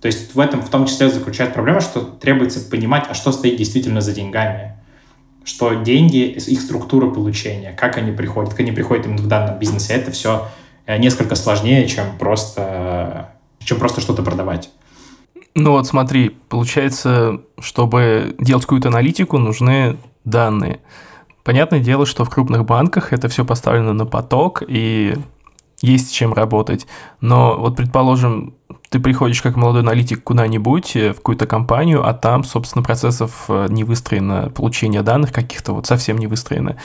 То 0.01 0.07
есть 0.07 0.35
в 0.35 0.41
этом 0.41 0.63
в 0.63 0.69
том 0.69 0.87
числе 0.87 1.09
заключается 1.09 1.55
проблема, 1.55 1.81
что 1.81 2.01
требуется 2.01 2.61
понимать, 2.61 3.07
а 3.09 3.15
что 3.15 3.33
стоит 3.33 3.57
действительно 3.57 4.01
за 4.01 4.13
деньгами. 4.13 4.77
Что 5.45 5.75
деньги, 5.75 6.19
их 6.19 6.61
структура 6.61 7.09
получения, 7.09 7.73
как 7.73 7.97
они 7.97 8.13
приходят, 8.13 8.51
как 8.51 8.61
они 8.61 8.73
приходят 8.73 9.07
именно 9.07 9.23
в 9.23 9.29
данном 9.29 9.59
бизнесе, 9.59 9.95
это 9.95 10.11
все 10.11 10.49
э, 10.87 10.99
несколько 10.99 11.37
сложнее, 11.37 11.87
чем 11.89 12.19
просто, 12.19 13.31
чем 13.61 13.79
просто 13.79 14.01
что-то 14.01 14.23
продавать. 14.23 14.71
Ну 15.59 15.71
вот 15.71 15.87
смотри, 15.87 16.37
получается, 16.51 17.41
чтобы 17.59 18.37
делать 18.39 18.65
какую-то 18.65 18.89
аналитику, 18.89 19.39
нужны 19.39 19.97
данные. 20.27 20.81
Понятное 21.45 21.81
дело, 21.81 22.05
что 22.05 22.27
в 22.27 22.31
крупных 22.31 22.67
банках 22.67 23.15
это 23.15 23.29
все 23.29 23.43
поставлено 23.43 23.95
на 23.95 24.05
поток, 24.05 24.63
и 24.69 25.15
есть 25.81 26.13
чем 26.13 26.35
работать. 26.35 26.87
Но 27.23 27.57
вот, 27.59 27.75
предположим, 27.75 28.53
ты 28.91 29.01
приходишь 29.01 29.41
как 29.41 29.57
молодой 29.57 29.81
аналитик 29.81 30.23
куда-нибудь, 30.23 30.95
э, 30.95 31.13
в 31.13 31.17
какую-то 31.17 31.47
компанию, 31.47 32.07
а 32.07 32.13
там, 32.13 32.45
собственно, 32.45 32.83
процессов 32.83 33.47
э, 33.49 33.69
не 33.71 33.83
выстроено, 33.83 34.51
получение 34.55 35.01
данных 35.01 35.33
каких-то 35.33 35.73
вот 35.73 35.87
совсем 35.87 36.19
не 36.19 36.27
выстроено. 36.27 36.77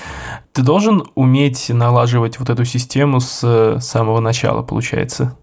Ты 0.53 0.61
должен 0.61 1.03
уметь 1.15 1.69
налаживать 1.69 2.39
вот 2.39 2.49
эту 2.49 2.63
систему 2.63 3.19
с 3.19 3.41
э, 3.43 3.81
самого 3.81 4.21
начала, 4.21 4.61
получается 4.61 5.35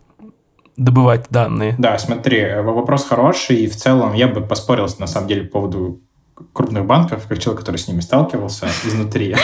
добывать 0.78 1.26
данные. 1.28 1.74
Да, 1.76 1.98
смотри, 1.98 2.54
вопрос 2.62 3.04
хороший, 3.04 3.56
и 3.56 3.66
в 3.66 3.76
целом 3.76 4.14
я 4.14 4.28
бы 4.28 4.40
поспорил, 4.40 4.86
на 4.98 5.06
самом 5.06 5.28
деле, 5.28 5.42
по 5.42 5.60
поводу 5.60 6.00
крупных 6.52 6.86
банков, 6.86 7.26
как 7.28 7.38
человек, 7.40 7.60
который 7.60 7.76
с 7.76 7.88
ними 7.88 8.00
сталкивался 8.00 8.66
изнутри. 8.86 9.36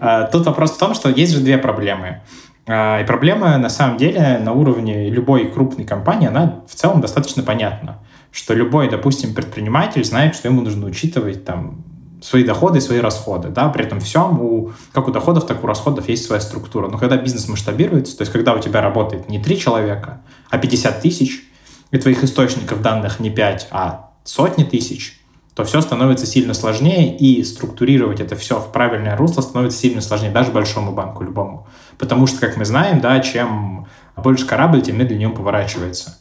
А, 0.00 0.24
тут 0.24 0.46
вопрос 0.46 0.72
в 0.72 0.78
том, 0.78 0.94
что 0.94 1.08
есть 1.08 1.32
же 1.32 1.40
две 1.40 1.58
проблемы. 1.58 2.20
А, 2.68 3.00
и 3.00 3.06
проблема, 3.06 3.56
на 3.56 3.70
самом 3.70 3.96
деле, 3.96 4.38
на 4.38 4.52
уровне 4.52 5.08
любой 5.10 5.50
крупной 5.50 5.86
компании, 5.86 6.28
она 6.28 6.62
в 6.68 6.74
целом 6.74 7.00
достаточно 7.00 7.42
понятна. 7.42 7.98
Что 8.30 8.54
любой, 8.54 8.88
допустим, 8.88 9.34
предприниматель 9.34 10.04
знает, 10.04 10.36
что 10.36 10.48
ему 10.48 10.60
нужно 10.60 10.86
учитывать 10.86 11.44
там 11.44 11.84
свои 12.22 12.44
доходы 12.44 12.78
и 12.78 12.80
свои 12.80 13.00
расходы. 13.00 13.48
Да? 13.48 13.68
При 13.68 13.84
этом 13.84 14.00
всем, 14.00 14.40
у, 14.40 14.72
как 14.92 15.08
у 15.08 15.10
доходов, 15.10 15.46
так 15.46 15.62
у 15.64 15.66
расходов 15.66 16.08
есть 16.08 16.24
своя 16.24 16.40
структура. 16.40 16.88
Но 16.88 16.98
когда 16.98 17.16
бизнес 17.16 17.48
масштабируется, 17.48 18.16
то 18.16 18.22
есть 18.22 18.32
когда 18.32 18.54
у 18.54 18.58
тебя 18.60 18.80
работает 18.82 19.28
не 19.28 19.42
три 19.42 19.58
человека, 19.58 20.20
а 20.50 20.58
50 20.58 21.00
тысяч, 21.00 21.44
и 21.90 21.98
твоих 21.98 22.22
источников 22.22 22.82
данных 22.82 23.20
не 23.20 23.30
5, 23.30 23.68
а 23.70 24.10
сотни 24.24 24.64
тысяч, 24.64 25.20
то 25.54 25.64
все 25.64 25.80
становится 25.80 26.26
сильно 26.26 26.54
сложнее, 26.54 27.16
и 27.16 27.42
структурировать 27.42 28.20
это 28.20 28.36
все 28.36 28.60
в 28.60 28.70
правильное 28.70 29.16
русло 29.16 29.40
становится 29.42 29.78
сильно 29.78 30.00
сложнее, 30.00 30.30
даже 30.30 30.52
большому 30.52 30.92
банку, 30.92 31.24
любому. 31.24 31.66
Потому 31.98 32.26
что, 32.26 32.38
как 32.38 32.56
мы 32.56 32.64
знаем, 32.64 33.00
да, 33.00 33.18
чем 33.20 33.86
больше 34.16 34.46
корабль, 34.46 34.82
тем 34.82 34.98
медленнее 34.98 35.28
он 35.28 35.34
поворачивается. 35.34 36.18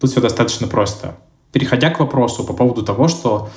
Тут 0.00 0.10
все 0.10 0.20
достаточно 0.20 0.66
просто. 0.66 1.16
Переходя 1.52 1.90
к 1.90 2.00
вопросу 2.00 2.44
по 2.44 2.52
поводу 2.52 2.82
того, 2.82 3.06
что 3.06 3.48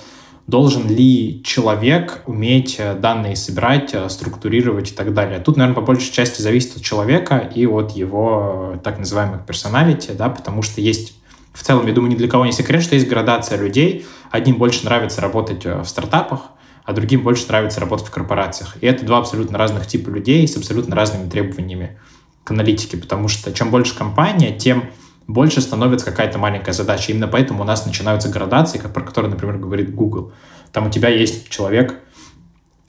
должен 0.47 0.87
ли 0.87 1.43
человек 1.43 2.23
уметь 2.25 2.77
э, 2.79 2.95
данные 2.95 3.35
собирать, 3.35 3.93
э, 3.93 4.07
структурировать 4.09 4.91
и 4.91 4.95
так 4.95 5.13
далее. 5.13 5.39
Тут, 5.39 5.57
наверное, 5.57 5.75
по 5.75 5.85
большей 5.85 6.11
части 6.11 6.41
зависит 6.41 6.77
от 6.77 6.83
человека 6.83 7.37
и 7.37 7.67
от 7.67 7.91
его 7.91 8.73
э, 8.75 8.79
так 8.81 8.97
называемых 8.97 9.45
персоналити, 9.45 10.11
да, 10.11 10.29
потому 10.29 10.61
что 10.61 10.79
есть 10.79 11.15
в 11.53 11.63
целом, 11.63 11.85
я 11.85 11.93
думаю, 11.93 12.13
ни 12.13 12.15
для 12.15 12.29
кого 12.29 12.45
не 12.45 12.53
секрет, 12.53 12.81
что 12.81 12.95
есть 12.95 13.09
градация 13.09 13.57
людей. 13.57 14.05
Одним 14.31 14.57
больше 14.57 14.85
нравится 14.85 15.21
работать 15.21 15.65
в 15.65 15.85
стартапах, 15.85 16.51
а 16.85 16.93
другим 16.93 17.23
больше 17.23 17.47
нравится 17.47 17.79
работать 17.81 18.07
в 18.07 18.11
корпорациях. 18.11 18.77
И 18.79 18.85
это 18.85 19.05
два 19.05 19.17
абсолютно 19.17 19.57
разных 19.57 19.87
типа 19.87 20.09
людей 20.09 20.47
с 20.47 20.55
абсолютно 20.55 20.95
разными 20.95 21.29
требованиями 21.29 21.97
к 22.43 22.51
аналитике, 22.51 22.97
потому 22.97 23.27
что 23.27 23.51
чем 23.51 23.71
больше 23.71 23.97
компания, 23.97 24.55
тем 24.55 24.83
больше 25.27 25.61
становится 25.61 26.05
какая-то 26.05 26.39
маленькая 26.39 26.71
задача. 26.71 27.11
Именно 27.11 27.27
поэтому 27.27 27.61
у 27.61 27.65
нас 27.65 27.85
начинаются 27.85 28.29
градации, 28.29 28.77
как, 28.77 28.93
про 28.93 29.03
которые, 29.03 29.29
например, 29.29 29.57
говорит 29.57 29.93
Google. 29.93 30.31
Там 30.71 30.87
у 30.87 30.89
тебя 30.89 31.09
есть 31.09 31.49
человек, 31.49 31.95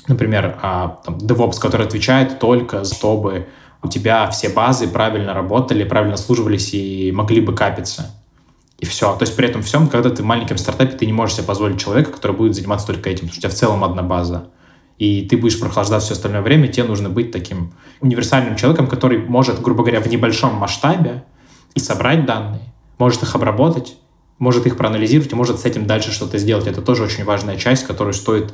например, 0.06 0.58
а, 0.62 1.00
там, 1.04 1.16
DevOps, 1.18 1.58
который 1.60 1.86
отвечает 1.86 2.38
только, 2.38 2.84
чтобы 2.84 3.48
у 3.82 3.88
тебя 3.88 4.28
все 4.30 4.48
базы 4.48 4.88
правильно 4.88 5.34
работали, 5.34 5.84
правильно 5.84 6.16
служивались 6.16 6.74
и 6.74 7.12
могли 7.12 7.40
бы 7.40 7.54
капиться. 7.54 8.14
И 8.78 8.86
все. 8.86 9.14
То 9.16 9.24
есть 9.24 9.36
при 9.36 9.48
этом 9.48 9.62
всем, 9.62 9.88
когда 9.88 10.10
ты 10.10 10.22
в 10.22 10.26
маленьком 10.26 10.56
стартапе, 10.56 10.96
ты 10.96 11.06
не 11.06 11.12
можешь 11.12 11.36
себе 11.36 11.46
позволить 11.46 11.80
человека, 11.80 12.12
который 12.12 12.36
будет 12.36 12.54
заниматься 12.54 12.86
только 12.86 13.10
этим, 13.10 13.28
потому 13.28 13.32
что 13.32 13.38
у 13.38 13.42
тебя 13.42 13.50
в 13.50 13.58
целом 13.58 13.84
одна 13.84 14.02
база. 14.02 14.50
И 14.98 15.22
ты 15.22 15.36
будешь 15.36 15.58
прохлаждать 15.58 16.02
все 16.02 16.14
остальное 16.14 16.42
время, 16.42 16.68
тебе 16.68 16.84
нужно 16.84 17.08
быть 17.08 17.30
таким 17.30 17.72
универсальным 18.00 18.56
человеком, 18.56 18.86
который 18.86 19.18
может, 19.18 19.60
грубо 19.60 19.82
говоря, 19.82 20.00
в 20.00 20.06
небольшом 20.08 20.54
масштабе 20.54 21.24
и 21.78 21.80
собрать 21.80 22.26
данные, 22.26 22.72
может 22.98 23.22
их 23.22 23.34
обработать, 23.36 23.96
может 24.38 24.66
их 24.66 24.76
проанализировать 24.76 25.32
и 25.32 25.36
может 25.36 25.60
с 25.60 25.64
этим 25.64 25.86
дальше 25.86 26.10
что-то 26.10 26.36
сделать. 26.38 26.66
Это 26.66 26.82
тоже 26.82 27.04
очень 27.04 27.24
важная 27.24 27.56
часть, 27.56 27.86
которую 27.86 28.14
стоит 28.14 28.52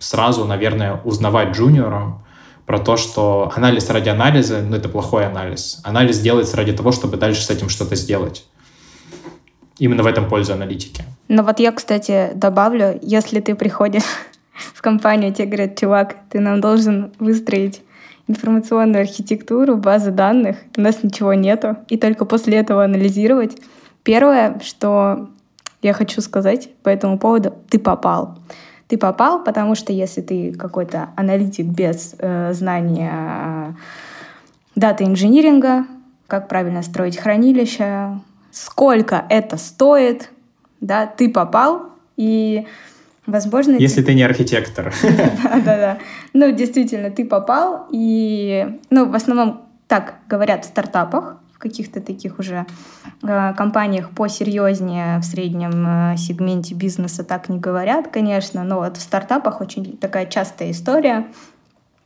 сразу, 0.00 0.44
наверное, 0.44 1.00
узнавать 1.04 1.56
джуниорам 1.56 2.24
про 2.66 2.80
то, 2.80 2.96
что 2.96 3.52
анализ 3.54 3.88
ради 3.90 4.08
анализа, 4.08 4.60
ну, 4.60 4.76
это 4.76 4.88
плохой 4.88 5.24
анализ. 5.26 5.80
Анализ 5.84 6.18
делается 6.18 6.56
ради 6.56 6.72
того, 6.72 6.90
чтобы 6.90 7.16
дальше 7.16 7.42
с 7.42 7.50
этим 7.50 7.68
что-то 7.68 7.94
сделать. 7.94 8.44
именно 9.78 10.02
в 10.02 10.06
этом 10.06 10.28
польза 10.28 10.54
аналитики. 10.54 11.04
Но 11.28 11.42
вот 11.42 11.58
я, 11.58 11.72
кстати, 11.72 12.30
добавлю, 12.34 12.98
если 13.02 13.40
ты 13.40 13.54
приходишь 13.54 14.04
в 14.74 14.82
компанию, 14.82 15.32
тебе 15.32 15.46
говорят, 15.46 15.78
чувак, 15.78 16.16
ты 16.30 16.40
нам 16.40 16.60
должен 16.60 17.12
выстроить 17.18 17.82
информационную 18.26 19.02
архитектуру, 19.02 19.76
базы 19.76 20.10
данных, 20.10 20.56
у 20.76 20.80
нас 20.80 21.02
ничего 21.02 21.34
нету, 21.34 21.76
и 21.88 21.96
только 21.96 22.24
после 22.24 22.56
этого 22.56 22.84
анализировать. 22.84 23.56
Первое, 24.02 24.60
что 24.62 25.28
я 25.82 25.92
хочу 25.92 26.20
сказать 26.20 26.70
по 26.82 26.88
этому 26.88 27.18
поводу, 27.18 27.54
ты 27.68 27.78
попал. 27.78 28.38
Ты 28.88 28.98
попал, 28.98 29.42
потому 29.42 29.74
что 29.74 29.92
если 29.92 30.20
ты 30.20 30.52
какой-то 30.52 31.10
аналитик 31.16 31.66
без 31.66 32.14
э, 32.18 32.52
знания 32.52 33.76
дата 34.74 35.04
инжиниринга, 35.04 35.86
как 36.26 36.48
правильно 36.48 36.82
строить 36.82 37.16
хранилище, 37.16 38.18
сколько 38.50 39.24
это 39.28 39.56
стоит, 39.56 40.30
да, 40.80 41.06
ты 41.06 41.30
попал, 41.30 41.90
и 42.16 42.66
Возможно, 43.26 43.76
если 43.76 44.02
ты 44.02 44.14
не 44.14 44.22
архитектор. 44.22 44.92
Да-да-да. 45.02 45.98
Ну, 46.32 46.52
действительно, 46.52 47.10
ты 47.10 47.24
попал, 47.24 47.86
и, 47.90 48.78
ну, 48.90 49.08
в 49.10 49.14
основном 49.14 49.62
так 49.86 50.16
говорят 50.28 50.64
в 50.64 50.68
стартапах, 50.68 51.38
в 51.52 51.58
каких-то 51.58 52.00
таких 52.00 52.38
уже 52.38 52.66
э, 53.22 53.54
компаниях 53.54 54.10
посерьезнее 54.10 55.18
в 55.20 55.22
среднем 55.24 56.12
э, 56.12 56.16
сегменте 56.18 56.74
бизнеса 56.74 57.24
так 57.24 57.48
не 57.48 57.58
говорят, 57.58 58.08
конечно, 58.08 58.62
но 58.64 58.80
вот 58.80 58.98
в 58.98 59.00
стартапах 59.00 59.60
очень 59.62 59.96
такая 59.96 60.26
частая 60.26 60.72
история, 60.72 61.26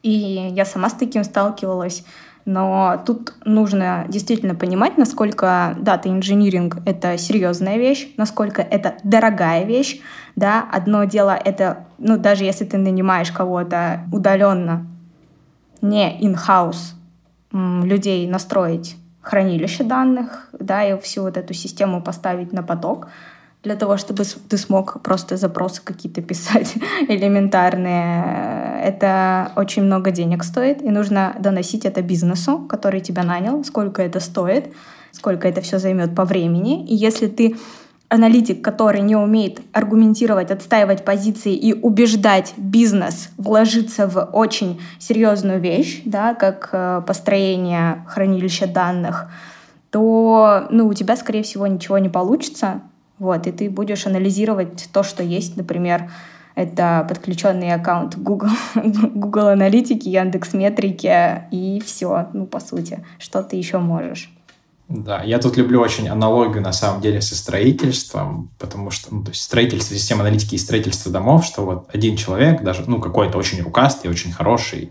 и 0.02 0.10
я 0.52 0.64
сама 0.64 0.88
с 0.88 0.94
таким 0.94 1.24
сталкивалась. 1.24 2.04
Но 2.48 2.98
тут 3.04 3.34
нужно 3.44 4.06
действительно 4.08 4.54
понимать, 4.54 4.96
насколько 4.96 5.76
дата-инжиниринг— 5.78 6.78
это 6.86 7.18
серьезная 7.18 7.76
вещь, 7.76 8.08
насколько 8.16 8.62
это 8.62 8.94
дорогая 9.04 9.64
вещь. 9.64 10.00
Да? 10.34 10.66
Одно 10.72 11.04
дело— 11.04 11.38
это, 11.44 11.84
ну, 11.98 12.16
даже 12.16 12.44
если 12.44 12.64
ты 12.64 12.78
нанимаешь 12.78 13.30
кого-то 13.32 14.00
удаленно, 14.10 14.86
не 15.82 16.18
in-house, 16.22 16.94
людей 17.52 18.26
настроить 18.26 18.96
хранилище 19.20 19.84
данных, 19.84 20.48
да, 20.58 20.82
и 20.84 20.98
всю 21.02 21.24
вот 21.24 21.36
эту 21.36 21.52
систему 21.52 22.02
поставить 22.02 22.54
на 22.54 22.62
поток, 22.62 23.08
для 23.62 23.76
того, 23.76 23.98
чтобы 23.98 24.24
ты 24.24 24.56
смог 24.56 25.02
просто 25.02 25.36
запросы 25.36 25.82
какие-то 25.84 26.22
писать 26.22 26.76
элементарные. 27.08 28.67
Это 28.82 29.52
очень 29.56 29.82
много 29.82 30.10
денег 30.10 30.44
стоит, 30.44 30.82
и 30.82 30.90
нужно 30.90 31.36
доносить 31.38 31.84
это 31.84 32.02
бизнесу, 32.02 32.58
который 32.68 33.00
тебя 33.00 33.22
нанял, 33.22 33.64
сколько 33.64 34.02
это 34.02 34.20
стоит, 34.20 34.72
сколько 35.12 35.48
это 35.48 35.60
все 35.60 35.78
займет 35.78 36.14
по 36.14 36.24
времени. 36.24 36.84
И 36.86 36.94
если 36.94 37.26
ты 37.26 37.56
аналитик, 38.08 38.64
который 38.64 39.00
не 39.00 39.16
умеет 39.16 39.60
аргументировать, 39.72 40.50
отстаивать 40.50 41.04
позиции 41.04 41.54
и 41.54 41.74
убеждать 41.74 42.54
бизнес 42.56 43.30
вложиться 43.36 44.06
в 44.06 44.30
очень 44.32 44.80
серьезную 44.98 45.60
вещь, 45.60 46.02
да, 46.04 46.34
как 46.34 46.70
э, 46.72 47.02
построение 47.06 48.04
хранилища 48.08 48.66
данных, 48.66 49.30
то 49.90 50.66
ну, 50.70 50.86
у 50.86 50.94
тебя, 50.94 51.16
скорее 51.16 51.42
всего, 51.42 51.66
ничего 51.66 51.98
не 51.98 52.08
получится, 52.08 52.80
вот, 53.18 53.46
и 53.46 53.52
ты 53.52 53.68
будешь 53.68 54.06
анализировать 54.06 54.88
то, 54.92 55.02
что 55.02 55.22
есть, 55.22 55.56
например, 55.56 56.10
это 56.58 57.06
подключенный 57.08 57.72
аккаунт 57.72 58.18
Google, 58.18 58.50
Google 58.74 59.48
Аналитики, 59.48 60.08
Яндекс 60.08 60.54
Метрики 60.54 61.44
и 61.52 61.80
все, 61.86 62.28
ну, 62.32 62.46
по 62.46 62.58
сути, 62.58 63.04
что 63.20 63.44
ты 63.44 63.54
еще 63.54 63.78
можешь. 63.78 64.28
Да, 64.88 65.22
я 65.22 65.38
тут 65.38 65.56
люблю 65.56 65.80
очень 65.80 66.08
аналогию, 66.08 66.60
на 66.60 66.72
самом 66.72 67.00
деле, 67.00 67.20
со 67.20 67.36
строительством, 67.36 68.50
потому 68.58 68.90
что, 68.90 69.14
ну, 69.14 69.22
то 69.22 69.30
есть 69.30 69.42
строительство 69.42 69.94
системы 69.94 70.22
аналитики 70.22 70.56
и 70.56 70.58
строительство 70.58 71.12
домов, 71.12 71.44
что 71.44 71.64
вот 71.64 71.88
один 71.92 72.16
человек, 72.16 72.62
даже, 72.62 72.82
ну, 72.88 72.98
какой-то 72.98 73.38
очень 73.38 73.62
рукастый, 73.62 74.10
очень 74.10 74.32
хороший, 74.32 74.90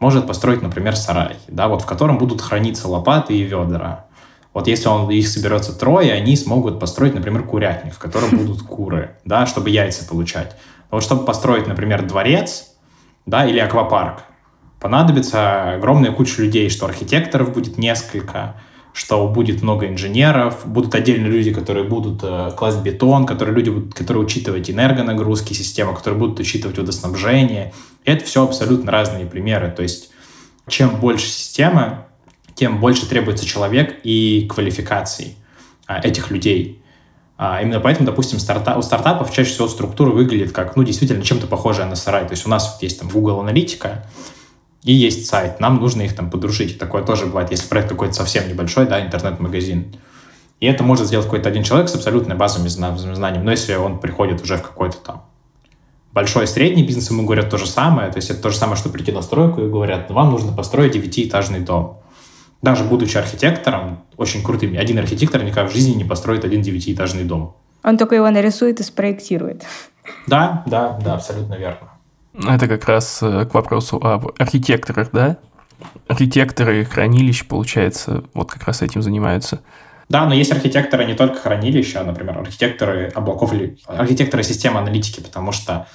может 0.00 0.26
построить, 0.26 0.62
например, 0.62 0.96
сарай, 0.96 1.36
да, 1.46 1.68
вот 1.68 1.82
в 1.82 1.86
котором 1.86 2.18
будут 2.18 2.40
храниться 2.40 2.88
лопаты 2.88 3.34
и 3.34 3.42
ведра. 3.42 4.06
Вот 4.52 4.66
если 4.66 4.88
он 4.88 5.08
их 5.10 5.28
соберется 5.28 5.78
трое, 5.78 6.12
они 6.12 6.36
смогут 6.36 6.80
построить, 6.80 7.14
например, 7.14 7.44
курятник, 7.44 7.94
в 7.94 7.98
котором 7.98 8.30
будут 8.30 8.62
куры, 8.62 9.16
да, 9.24 9.46
чтобы 9.46 9.70
яйца 9.70 10.04
получать. 10.08 10.56
Но 10.94 10.98
вот 10.98 11.04
чтобы 11.04 11.24
построить, 11.24 11.66
например, 11.66 12.06
дворец, 12.06 12.68
да, 13.26 13.44
или 13.44 13.58
аквапарк, 13.58 14.20
понадобится 14.78 15.72
огромная 15.72 16.12
куча 16.12 16.40
людей, 16.40 16.70
что 16.70 16.86
архитекторов 16.86 17.52
будет 17.52 17.78
несколько, 17.78 18.54
что 18.92 19.26
будет 19.26 19.60
много 19.60 19.88
инженеров, 19.88 20.62
будут 20.64 20.94
отдельные 20.94 21.32
люди, 21.32 21.52
которые 21.52 21.84
будут 21.84 22.20
э, 22.22 22.52
класть 22.56 22.80
бетон, 22.82 23.26
которые 23.26 23.56
люди 23.56 23.70
будут, 23.70 23.92
которые 23.92 24.22
учитывать 24.22 24.70
энергонагрузки 24.70 25.52
системы, 25.52 25.96
которые 25.96 26.16
будут 26.16 26.38
учитывать 26.38 26.78
водоснабжение. 26.78 27.74
Это 28.04 28.24
все 28.24 28.44
абсолютно 28.44 28.92
разные 28.92 29.26
примеры. 29.26 29.72
То 29.72 29.82
есть 29.82 30.12
чем 30.68 31.00
больше 31.00 31.26
система, 31.26 32.06
тем 32.54 32.78
больше 32.78 33.08
требуется 33.08 33.44
человек 33.44 33.98
и 34.04 34.46
квалификаций 34.48 35.36
а, 35.88 35.98
этих 35.98 36.30
людей. 36.30 36.83
А, 37.36 37.60
именно 37.60 37.80
поэтому, 37.80 38.06
допустим, 38.06 38.38
старта 38.38 38.76
у 38.76 38.82
стартапов 38.82 39.32
чаще 39.32 39.50
всего 39.50 39.66
структура 39.66 40.10
выглядит 40.10 40.52
как, 40.52 40.76
ну, 40.76 40.84
действительно, 40.84 41.24
чем-то 41.24 41.46
похожая 41.46 41.86
на 41.86 41.96
сарай. 41.96 42.24
То 42.26 42.32
есть 42.32 42.46
у 42.46 42.48
нас 42.48 42.72
вот 42.72 42.82
есть 42.82 43.00
там 43.00 43.08
Google 43.08 43.40
Аналитика 43.40 44.06
и 44.84 44.92
есть 44.92 45.26
сайт. 45.26 45.58
Нам 45.58 45.80
нужно 45.80 46.02
их 46.02 46.14
там 46.14 46.30
подружить. 46.30 46.78
Такое 46.78 47.02
тоже 47.02 47.26
бывает, 47.26 47.50
если 47.50 47.66
проект 47.66 47.88
какой-то 47.88 48.14
совсем 48.14 48.48
небольшой, 48.48 48.86
да, 48.86 49.04
интернет-магазин. 49.04 49.96
И 50.60 50.66
это 50.66 50.84
может 50.84 51.08
сделать 51.08 51.26
какой-то 51.26 51.48
один 51.48 51.64
человек 51.64 51.88
с 51.88 51.94
абсолютно 51.94 52.36
базовыми 52.36 52.68
знаниями. 52.68 53.44
Но 53.44 53.50
если 53.50 53.74
он 53.74 53.98
приходит 53.98 54.40
уже 54.40 54.56
в 54.56 54.62
какой-то 54.62 54.98
там 54.98 55.24
большой 56.12 56.44
и 56.44 56.46
средний 56.46 56.84
бизнес, 56.84 57.10
ему 57.10 57.24
говорят 57.24 57.50
то 57.50 57.58
же 57.58 57.66
самое. 57.66 58.12
То 58.12 58.18
есть 58.18 58.30
это 58.30 58.40
то 58.40 58.50
же 58.50 58.56
самое, 58.56 58.76
что 58.76 58.90
прийти 58.90 59.10
на 59.10 59.22
стройку 59.22 59.60
и 59.62 59.68
говорят, 59.68 60.08
вам 60.10 60.30
нужно 60.30 60.52
построить 60.52 60.92
девятиэтажный 60.92 61.60
дом 61.60 61.98
даже 62.64 62.84
будучи 62.84 63.18
архитектором, 63.18 64.04
очень 64.16 64.42
крутым, 64.42 64.76
один 64.78 64.98
архитектор 64.98 65.42
никогда 65.42 65.68
в 65.68 65.72
жизни 65.72 65.94
не 65.94 66.04
построит 66.04 66.44
один 66.44 66.62
девятиэтажный 66.62 67.24
дом. 67.24 67.56
Он 67.82 67.98
только 67.98 68.14
его 68.14 68.30
нарисует 68.30 68.80
и 68.80 68.82
спроектирует. 68.82 69.64
Да, 70.26 70.62
да, 70.66 70.98
да, 71.04 71.14
абсолютно 71.14 71.54
верно. 71.54 71.90
Это 72.48 72.66
как 72.66 72.86
раз 72.86 73.22
э, 73.22 73.44
к 73.44 73.52
вопросу 73.54 73.98
об 74.02 74.32
архитекторах, 74.38 75.10
да? 75.12 75.36
Архитекторы 76.08 76.84
хранилищ, 76.86 77.46
получается, 77.46 78.24
вот 78.32 78.50
как 78.50 78.64
раз 78.64 78.80
этим 78.80 79.02
занимаются. 79.02 79.60
Да, 80.08 80.24
но 80.24 80.34
есть 80.34 80.50
архитекторы 80.50 81.04
не 81.04 81.14
только 81.14 81.38
хранилища, 81.38 82.00
а, 82.00 82.04
например, 82.04 82.38
архитекторы 82.38 83.12
облаков 83.14 83.52
или 83.52 83.78
архитекторы 83.86 84.42
системы 84.42 84.80
аналитики, 84.80 85.20
потому 85.20 85.52
что 85.52 85.86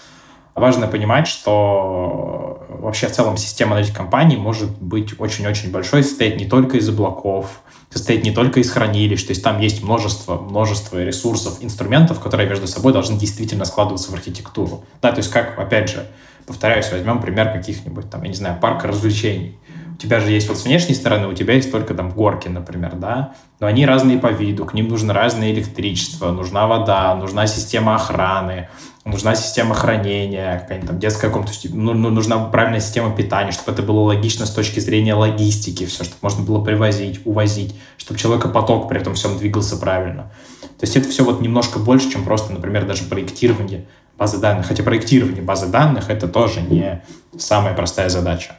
важно 0.59 0.87
понимать, 0.87 1.27
что 1.27 2.65
вообще 2.69 3.07
в 3.07 3.11
целом 3.11 3.37
система 3.37 3.73
аналитики 3.73 3.95
компании 3.95 4.37
может 4.37 4.69
быть 4.79 5.19
очень-очень 5.19 5.71
большой, 5.71 6.03
состоять 6.03 6.37
не 6.37 6.45
только 6.45 6.77
из 6.77 6.87
облаков, 6.87 7.61
состоять 7.89 8.23
не 8.23 8.31
только 8.31 8.59
из 8.59 8.69
хранилищ, 8.69 9.23
то 9.23 9.31
есть 9.31 9.43
там 9.43 9.59
есть 9.59 9.83
множество, 9.83 10.35
множество 10.39 11.03
ресурсов, 11.03 11.57
инструментов, 11.61 12.19
которые 12.19 12.47
между 12.47 12.67
собой 12.67 12.93
должны 12.93 13.17
действительно 13.17 13.65
складываться 13.65 14.11
в 14.11 14.13
архитектуру. 14.13 14.83
Да, 15.01 15.11
то 15.11 15.17
есть 15.17 15.31
как, 15.31 15.57
опять 15.57 15.89
же, 15.89 16.05
повторяюсь, 16.45 16.91
возьмем 16.91 17.21
пример 17.21 17.51
каких-нибудь 17.51 18.09
там, 18.09 18.23
я 18.23 18.29
не 18.29 18.35
знаю, 18.35 18.57
парка 18.59 18.87
развлечений. 18.87 19.57
У 19.93 20.01
тебя 20.01 20.21
же 20.21 20.31
есть 20.31 20.47
вот 20.47 20.57
с 20.57 20.63
внешней 20.63 20.95
стороны, 20.95 21.27
у 21.27 21.33
тебя 21.33 21.55
есть 21.55 21.71
только 21.71 21.93
там 21.93 22.11
горки, 22.11 22.47
например, 22.47 22.95
да, 22.95 23.33
но 23.59 23.67
они 23.67 23.85
разные 23.85 24.17
по 24.17 24.27
виду, 24.27 24.63
к 24.63 24.73
ним 24.73 24.87
нужно 24.87 25.13
разное 25.13 25.51
электричество, 25.51 26.31
нужна 26.31 26.67
вода, 26.67 27.13
нужна 27.15 27.47
система 27.47 27.95
охраны, 27.95 28.69
нужна 29.05 29.35
система 29.35 29.75
хранения, 29.75 30.59
какая-нибудь 30.59 30.89
там 30.89 30.99
детская 30.99 31.29
комната, 31.29 31.51
ну, 31.69 31.93
ну, 31.93 32.09
нужна 32.09 32.37
правильная 32.45 32.79
система 32.79 33.15
питания, 33.15 33.51
чтобы 33.51 33.71
это 33.71 33.81
было 33.81 34.01
логично 34.01 34.45
с 34.45 34.51
точки 34.51 34.79
зрения 34.79 35.13
логистики, 35.13 35.85
все, 35.85 36.03
чтобы 36.03 36.17
можно 36.21 36.43
было 36.43 36.63
привозить, 36.63 37.21
увозить, 37.25 37.75
чтобы 37.97 38.19
человекопоток 38.19 38.89
при 38.89 38.99
этом 38.99 39.13
всем 39.13 39.37
двигался 39.37 39.77
правильно. 39.77 40.31
То 40.61 40.85
есть 40.85 40.95
это 40.95 41.09
все 41.09 41.23
вот 41.23 41.41
немножко 41.41 41.79
больше, 41.79 42.11
чем 42.11 42.23
просто, 42.23 42.53
например, 42.53 42.85
даже 42.85 43.03
проектирование 43.03 43.85
базы 44.17 44.37
данных. 44.39 44.67
Хотя 44.67 44.83
проектирование 44.83 45.41
базы 45.41 45.67
данных— 45.67 46.05
это 46.09 46.27
тоже 46.27 46.61
не 46.61 47.01
самая 47.37 47.73
простая 47.73 48.09
задача. 48.09 48.57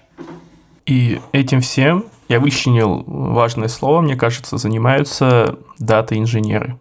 И 0.86 1.20
этим 1.32 1.60
всем, 1.60 2.06
я 2.28 2.40
вычленил 2.40 3.04
важное 3.06 3.68
слово, 3.68 4.00
мне 4.00 4.16
кажется, 4.16 4.56
занимаются 4.56 5.58
дата-инженеры 5.78 6.78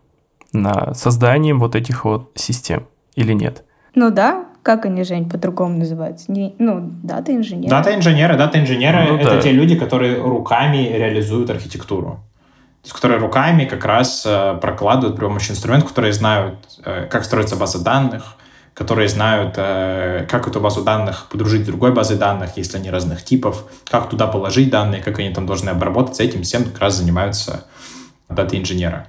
на 0.52 0.94
созданием 0.94 1.60
вот 1.60 1.76
этих 1.76 2.06
вот 2.06 2.32
систем 2.36 2.88
или 3.16 3.34
нет? 3.34 3.64
Ну 3.96 4.12
да, 4.12 4.46
как 4.64 4.86
они, 4.86 5.04
Жень, 5.04 5.30
по-другому 5.30 5.78
называются? 5.78 6.32
Не, 6.32 6.56
ну, 6.60 6.92
дата-инженеры. 7.04 7.70
Дата-инженеры, 7.70 8.38
дата-инженеры 8.38 9.06
ну,— 9.08 9.18
это 9.20 9.36
да. 9.36 9.42
те 9.42 9.52
люди, 9.52 9.76
которые 9.76 10.22
руками 10.22 10.78
реализуют 10.78 11.50
архитектуру. 11.50 12.24
То 12.82 12.86
есть, 12.86 12.94
которые 12.94 13.20
руками 13.20 13.66
как 13.66 13.84
раз 13.84 14.24
э, 14.26 14.58
прокладывают 14.62 15.18
при 15.18 15.26
помощи 15.26 15.52
инструментов, 15.52 15.90
которые 15.90 16.14
знают, 16.14 16.60
э, 16.86 17.08
как 17.08 17.26
строится 17.26 17.58
база 17.58 17.84
данных, 17.84 18.38
которые 18.74 19.10
знают, 19.10 19.56
э, 19.58 20.26
как 20.30 20.48
эту 20.48 20.62
базу 20.62 20.84
данных 20.84 21.28
подружить 21.30 21.64
с 21.64 21.66
другой 21.66 21.92
базой 21.92 22.18
данных, 22.18 22.52
если 22.56 22.78
они 22.78 22.90
разных 22.90 23.26
типов, 23.26 23.66
как 23.90 24.10
туда 24.10 24.28
положить 24.28 24.70
данные, 24.70 25.02
как 25.02 25.20
они 25.20 25.32
там 25.32 25.46
должны 25.46 25.70
обработаться. 25.70 26.24
Этим 26.24 26.44
всем 26.44 26.64
как 26.64 26.80
раз 26.80 26.96
занимаются 26.96 27.66
дата-инженеры. 28.30 29.08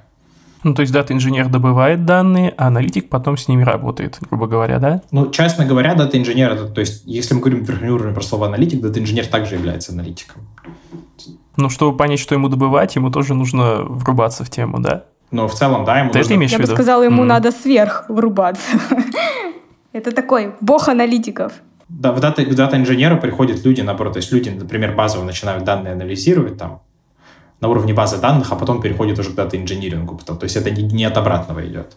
Ну, 0.63 0.75
то 0.75 0.83
есть 0.83 0.93
дата-инженер 0.93 1.49
добывает 1.49 2.05
данные, 2.05 2.53
а 2.57 2.67
аналитик 2.67 3.09
потом 3.09 3.37
с 3.37 3.49
ними 3.49 3.63
работает, 3.63 4.19
грубо 4.29 4.47
говоря, 4.47 4.79
да? 4.79 5.03
Ну, 5.11 5.31
честно 5.31 5.65
говоря, 5.65 5.95
дата-инженер, 5.95 6.53
это, 6.53 6.67
то 6.67 6.81
есть, 6.81 7.03
если 7.07 7.35
мы 7.35 7.41
говорим 7.41 7.65
верхний 7.65 7.89
уровень 7.89 8.15
про 8.15 8.23
слово 8.23 8.47
аналитик, 8.47 8.81
дата-инженер 8.81 9.27
также 9.27 9.55
является 9.55 9.93
аналитиком. 9.93 10.43
Ну, 11.57 11.71
чтобы 11.71 11.97
понять, 11.97 12.21
что 12.21 12.35
ему 12.35 12.49
добывать, 12.49 12.95
ему 12.97 13.11
тоже 13.11 13.35
нужно 13.35 13.83
врубаться 13.83 14.45
в 14.45 14.51
тему, 14.51 14.81
да? 14.81 15.05
Но 15.31 15.49
в 15.49 15.55
целом, 15.55 15.85
да, 15.85 16.01
ему 16.01 16.11
Ты 16.11 16.19
нужно... 16.19 16.29
это 16.29 16.37
имеешь 16.37 16.53
Я 16.53 16.59
бы 16.59 16.67
сказала, 16.67 17.03
ему 17.03 17.23
М. 17.23 17.29
надо 17.29 17.53
сверх 17.53 18.05
врубаться. 18.09 18.63
Это 19.93 20.13
такой 20.13 20.55
бог 20.61 20.89
аналитиков. 20.89 21.53
Да, 21.89 22.13
в 22.13 22.21
дата-инженеру 22.21 23.19
приходят 23.19 23.65
люди, 23.65 23.81
наоборот, 23.81 24.13
то 24.13 24.19
есть 24.19 24.31
люди, 24.31 24.49
например, 24.51 24.95
базово 24.95 25.25
начинают 25.25 25.65
данные 25.65 25.95
анализировать 25.95 26.57
там 26.57 26.83
на 27.61 27.69
уровне 27.69 27.93
базы 27.93 28.19
данных, 28.19 28.53
а 28.53 28.57
потом 28.57 28.81
переходят 28.81 29.19
уже 29.19 29.31
к 29.31 29.35
дата-инжинирингу. 29.35 30.19
То 30.19 30.39
есть 30.43 30.57
это 30.57 30.71
не, 30.71 30.83
не 30.83 31.05
от 31.05 31.17
обратного 31.17 31.67
идет. 31.67 31.97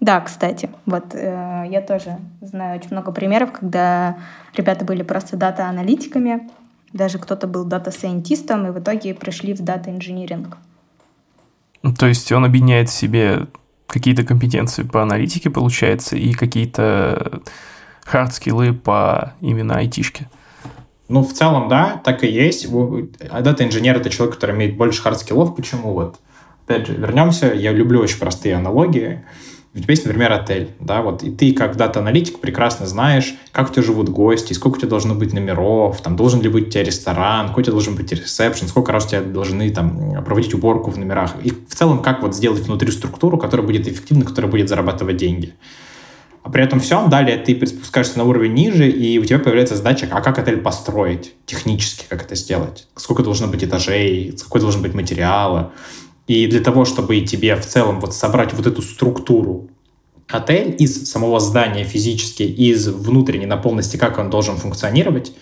Да, 0.00 0.20
кстати, 0.20 0.70
вот 0.86 1.14
э, 1.14 1.66
я 1.68 1.82
тоже 1.82 2.18
знаю 2.40 2.78
очень 2.78 2.90
много 2.90 3.12
примеров, 3.12 3.52
когда 3.52 4.16
ребята 4.56 4.84
были 4.84 5.02
просто 5.02 5.36
дата-аналитиками, 5.36 6.48
даже 6.94 7.18
кто-то 7.18 7.46
был 7.46 7.64
дата-сайентистом, 7.64 8.66
и 8.66 8.70
в 8.70 8.78
итоге 8.78 9.14
пришли 9.14 9.52
в 9.52 9.60
дата-инжиниринг. 9.60 10.56
Ну, 11.82 11.94
То 11.94 12.06
есть 12.06 12.32
он 12.32 12.44
объединяет 12.46 12.88
в 12.88 12.94
себе 12.94 13.46
какие-то 13.86 14.24
компетенции 14.24 14.84
по 14.84 15.02
аналитике, 15.02 15.50
получается, 15.50 16.16
и 16.16 16.32
какие-то 16.32 17.42
хард-скиллы 18.06 18.72
по 18.72 19.34
именно 19.40 19.76
айтишке. 19.76 20.28
Ну, 21.10 21.24
в 21.24 21.32
целом, 21.32 21.68
да, 21.68 22.00
так 22.04 22.22
и 22.22 22.28
есть. 22.28 22.68
А 23.30 23.40
дата-инженер— 23.40 23.96
это 23.98 24.10
человек, 24.10 24.36
который 24.36 24.54
имеет 24.54 24.76
больше 24.76 25.02
хард-скиллов. 25.02 25.56
Почему? 25.56 25.92
Вот, 25.92 26.16
опять 26.64 26.86
же, 26.86 26.94
вернемся. 26.94 27.52
Я 27.52 27.72
люблю 27.72 28.00
очень 28.00 28.20
простые 28.20 28.54
аналогии. 28.54 29.24
У 29.74 29.78
тебя 29.78 29.92
есть, 29.92 30.04
например, 30.04 30.32
отель, 30.32 30.70
да, 30.78 31.02
вот, 31.02 31.22
и 31.22 31.30
ты 31.30 31.52
как 31.52 31.76
дата-аналитик 31.76 32.40
прекрасно 32.40 32.86
знаешь, 32.86 33.34
как 33.52 33.70
у 33.70 33.72
тебя 33.72 33.84
живут 33.84 34.08
гости, 34.08 34.52
сколько 34.52 34.76
у 34.76 34.78
тебя 34.78 34.88
должно 34.88 35.14
быть 35.14 35.32
номеров, 35.32 36.00
там, 36.00 36.16
должен 36.16 36.40
ли 36.42 36.48
быть 36.48 36.68
у 36.68 36.70
тебя 36.70 36.82
ресторан, 36.82 37.48
какой 37.48 37.62
у 37.62 37.64
тебя 37.64 37.72
должен 37.72 37.94
быть 37.94 38.10
ресепшн, 38.12 38.66
сколько 38.66 38.90
раз 38.90 39.06
у 39.06 39.10
тебя 39.10 39.20
должны 39.20 39.70
там 39.70 40.24
проводить 40.24 40.54
уборку 40.54 40.90
в 40.90 40.98
номерах. 40.98 41.34
И 41.44 41.50
в 41.50 41.74
целом, 41.74 42.02
как 42.02 42.22
вот 42.22 42.34
сделать 42.34 42.62
внутри 42.62 42.90
структуру, 42.90 43.38
которая 43.38 43.64
будет 43.64 43.86
эффективна, 43.86 44.24
которая 44.24 44.50
будет 44.50 44.68
зарабатывать 44.68 45.16
деньги. 45.16 45.54
А 46.42 46.50
при 46.50 46.64
этом 46.64 46.80
всем 46.80 47.10
далее 47.10 47.36
ты 47.36 47.66
спускаешься 47.66 48.16
на 48.18 48.24
уровень 48.24 48.54
ниже, 48.54 48.88
и 48.88 49.18
у 49.18 49.24
тебя 49.24 49.38
появляется 49.38 49.76
задача, 49.76 50.08
а 50.10 50.22
как 50.22 50.38
отель 50.38 50.56
построить 50.56 51.34
технически, 51.44 52.06
как 52.08 52.22
это 52.22 52.34
сделать, 52.34 52.88
сколько 52.96 53.22
должно 53.22 53.46
быть 53.46 53.62
этажей, 53.62 54.34
какой 54.42 54.60
должен 54.60 54.80
быть 54.80 54.94
материала. 54.94 55.72
И 56.26 56.46
для 56.46 56.60
того, 56.60 56.84
чтобы 56.84 57.20
тебе 57.20 57.56
в 57.56 57.66
целом 57.66 58.00
вот 58.00 58.14
собрать 58.14 58.54
вот 58.54 58.66
эту 58.66 58.80
структуру 58.80 59.68
отель 60.28 60.74
из 60.78 61.10
самого 61.10 61.40
здания 61.40 61.84
физически, 61.84 62.44
из 62.44 62.88
внутренней 62.88 63.46
наполненности, 63.46 63.96
как 63.96 64.18
он 64.18 64.30
должен 64.30 64.56
функционировать, 64.56 65.32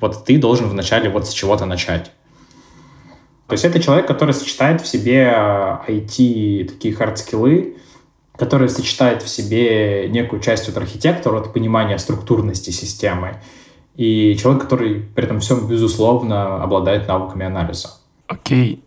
вот 0.00 0.24
ты 0.24 0.38
должен 0.38 0.68
вначале 0.68 1.10
вот 1.10 1.28
с 1.28 1.32
чего-то 1.32 1.66
начать. 1.66 2.10
То 3.46 3.54
есть 3.54 3.64
это 3.64 3.80
человек, 3.80 4.06
который 4.06 4.32
сочетает 4.32 4.80
в 4.80 4.86
себе 4.86 5.24
IT, 5.86 6.68
такие 6.68 6.94
хардскиллы, 6.94 7.76
который 8.40 8.70
сочетает 8.70 9.22
в 9.22 9.28
себе 9.28 10.08
некую 10.08 10.40
часть 10.40 10.66
от 10.70 10.76
архитектора, 10.78 11.40
от 11.40 11.52
понимания 11.52 11.98
структурности 11.98 12.70
системы, 12.70 13.36
и 13.96 14.34
человек, 14.40 14.62
который 14.62 15.00
при 15.14 15.24
этом 15.24 15.40
всем, 15.40 15.68
безусловно, 15.68 16.62
обладает 16.62 17.06
навыками 17.06 17.44
анализа. 17.44 17.90
Окей. 18.26 18.82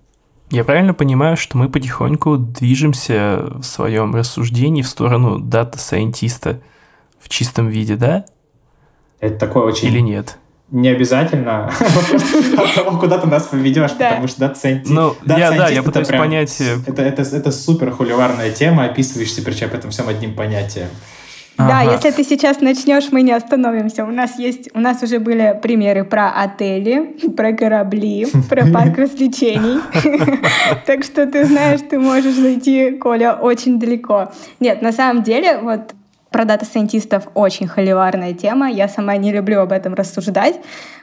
Я 0.49 0.63
правильно 0.63 0.95
понимаю, 0.95 1.37
что 1.37 1.57
мы 1.57 1.69
потихоньку 1.69 2.37
движемся 2.37 3.51
в 3.55 3.63
своем 3.63 4.15
рассуждении 4.15 4.81
в 4.81 4.87
сторону 4.87 5.37
дата-сайентиста 5.37 6.59
в 7.19 7.29
чистом 7.29 7.67
виде, 7.67 7.95
да? 7.95 8.25
Это 9.19 9.37
такое 9.37 9.65
очень... 9.65 9.87
Или 9.87 9.99
нет? 9.99 10.39
Не 10.73 10.89
обязательно 10.89 11.67
от 12.57 12.73
того, 12.73 12.97
куда 12.99 13.19
ты 13.19 13.27
нас 13.27 13.43
поведешь, 13.43 13.91
Да. 13.91 14.09
потому 14.09 14.27
что 14.27 14.53
scientist... 14.55 14.89
Ну, 14.91 15.13
я, 15.25 15.51
да, 15.51 15.69
я 15.69 15.83
пытаюсь 15.83 16.07
понять... 16.07 16.59
э, 16.61 16.77
Это, 16.87 17.03
это, 17.03 17.21
это 17.21 17.51
супер 17.51 17.91
холиварная 17.91 18.49
тема, 18.49 18.85
описываешься 18.85 19.43
причем 19.43 19.67
этом 19.71 19.91
всем 19.91 20.09
одним 20.09 20.33
понятием. 20.33 20.87
Да, 21.55 21.81
Ага. 21.81 21.91
если 21.91 22.09
ты 22.09 22.23
сейчас 22.23 22.59
начнешь, 22.61 23.11
мы 23.11 23.21
не 23.21 23.31
остановимся. 23.31 24.03
У 24.03 24.09
нас 24.11 24.39
есть, 24.39 24.69
у 24.73 24.79
нас 24.79 25.03
уже 25.03 25.19
были 25.19 25.55
примеры 25.61 26.03
про 26.03 26.31
отели, 26.31 27.15
про 27.37 27.53
корабли, 27.53 28.25
про 28.49 28.65
парк 28.65 28.97
развлечений. 28.97 29.79
Так 30.87 31.03
что 31.03 31.27
ты 31.27 31.45
знаешь, 31.45 31.81
ты 31.87 31.99
можешь 31.99 32.33
зайти, 32.33 32.97
Коля, 32.99 33.33
очень 33.33 33.79
далеко. 33.79 34.31
Нет, 34.59 34.81
на 34.81 34.91
самом 34.91 35.21
деле, 35.21 35.59
вот 35.59 35.93
про 36.33 36.45
дата-сайентистов 36.45 37.29
очень 37.35 37.67
холиварная 37.67 38.33
тема. 38.33 38.69
Я 38.69 38.89
сама 38.89 39.15
не 39.15 39.31
люблю 39.31 39.61
об 39.61 39.71
этом 39.71 39.93
рассуждать. 39.93 40.59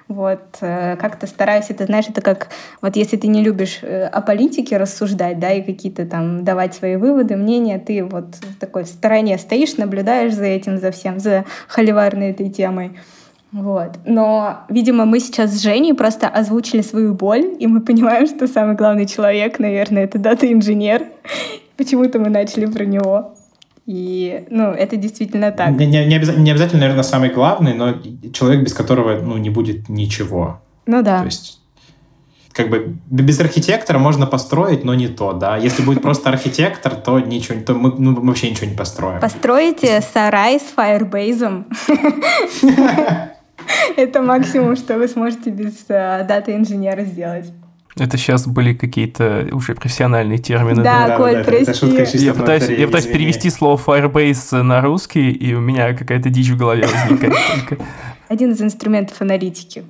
Вот, 0.09 0.41
э, 0.61 0.97
как-то 0.97 1.29
стараюсь, 1.29 1.67
это, 1.69 1.87
знаешь, 1.87 2.07
это 2.09 2.21
как, 2.21 2.49
вот 2.83 2.97
если 2.97 3.17
ты 3.17 3.29
не 3.29 3.45
любишь 3.45 3.79
э, 3.83 4.07
о 4.07 4.21
политике 4.23 4.77
рассуждать, 4.77 5.39
да, 5.39 5.53
и 5.53 5.63
какие-то 5.63 6.05
там 6.05 6.45
давать 6.45 6.75
свои 6.75 6.97
выводы, 6.97 7.37
мнения, 7.37 7.79
ты 7.79 8.05
вот 8.05 8.35
в 8.35 8.59
такой 8.59 8.87
стороне 8.87 9.39
стоишь, 9.39 9.77
наблюдаешь 9.77 10.35
за 10.35 10.47
этим, 10.47 10.79
за 10.79 10.91
всем, 10.91 11.21
за 11.21 11.45
холиварной 11.69 12.33
этой 12.33 12.51
темой. 12.51 12.99
Вот. 13.53 13.99
Но, 14.05 14.63
видимо, 14.69 15.05
мы 15.05 15.21
сейчас 15.21 15.53
с 15.53 15.63
Женей 15.63 15.95
просто 15.95 16.27
озвучили 16.27 16.83
свою 16.83 17.15
боль, 17.15 17.55
и 17.61 17.69
мы 17.69 17.81
понимаем, 17.81 18.27
что 18.27 18.49
самый 18.49 18.75
главный 18.75 19.07
человек, 19.07 19.61
наверное, 19.61 20.05
это 20.05 20.19
дата-инженер. 20.19 21.05
Почему-то 21.77 22.19
мы 22.19 22.31
начали 22.31 22.67
про 22.67 22.85
него. 22.85 23.33
И, 23.93 24.45
ну, 24.51 24.71
это 24.71 24.95
действительно 24.95 25.51
так. 25.51 25.71
Не, 25.71 25.85
не- 25.85 26.07
не 26.07 26.15
обяза- 26.15 26.39
не 26.39 26.53
обязательно, 26.53 26.83
наверное, 26.83 27.03
самый 27.03 27.31
главный, 27.31 27.75
но 27.75 27.95
человек, 28.33 28.63
без 28.63 28.73
которого 28.73 29.21
ну, 29.21 29.37
не 29.37 29.51
будет 29.51 29.89
ничего. 29.89 30.61
Ну 30.87 31.03
да. 31.03 31.19
То 31.19 31.25
есть, 31.25 31.59
как 32.53 32.71
бы 32.71 32.95
без 33.11 33.41
архитектора 33.41 33.99
можно 33.99 34.29
построить, 34.29 34.85
но 34.85 34.95
не 34.95 35.09
то, 35.09 35.33
да. 35.33 35.57
Если 35.57 35.83
будет 35.83 36.03
просто 36.03 36.29
архитектор, 36.29 36.95
то 36.95 37.19
ничего, 37.19 37.59
то 37.67 37.75
мы 37.75 37.93
ну, 37.99 38.15
вообще 38.21 38.51
ничего 38.51 38.71
не 38.71 38.77
построим. 38.77 39.19
Построите 39.19 40.01
сарай 40.03 40.61
с 40.61 40.73
фаербейзом. 40.73 41.67
Это 43.97 44.23
максимум, 44.23 44.77
что 44.77 44.99
вы 44.99 45.09
сможете 45.09 45.51
без 45.51 45.85
э, 45.89 46.25
дата-инженера 46.29 47.03
сделать. 47.03 47.53
Это 47.99 48.17
сейчас 48.17 48.47
были 48.47 48.73
какие-то 48.73 49.49
уже 49.53 49.75
профессиональные 49.75 50.39
термины. 50.39 50.83
Да, 50.83 51.17
Коль, 51.17 51.33
это- 51.37 51.51
это 51.53 51.65
прости. 51.67 51.87
шутка 51.87 52.03
из 52.05 52.23
Я 52.23 52.35
пытаюсь, 52.35 52.69
я 52.69 52.87
пытаюсь 52.87 53.07
перевести 53.07 53.51
слово 53.51 53.79
Firebase 53.85 54.63
на 54.63 54.81
русский, 54.81 55.31
и 55.31 55.55
у 55.55 55.61
меня 55.61 55.93
какая-то 55.95 56.31
дичь 56.31 56.49
в 56.51 56.57
голове 56.57 56.87
возникает. 56.87 57.35
Один 58.29 58.53
из 58.53 58.63
инструментов 58.63 59.21
аналитики. 59.21 59.85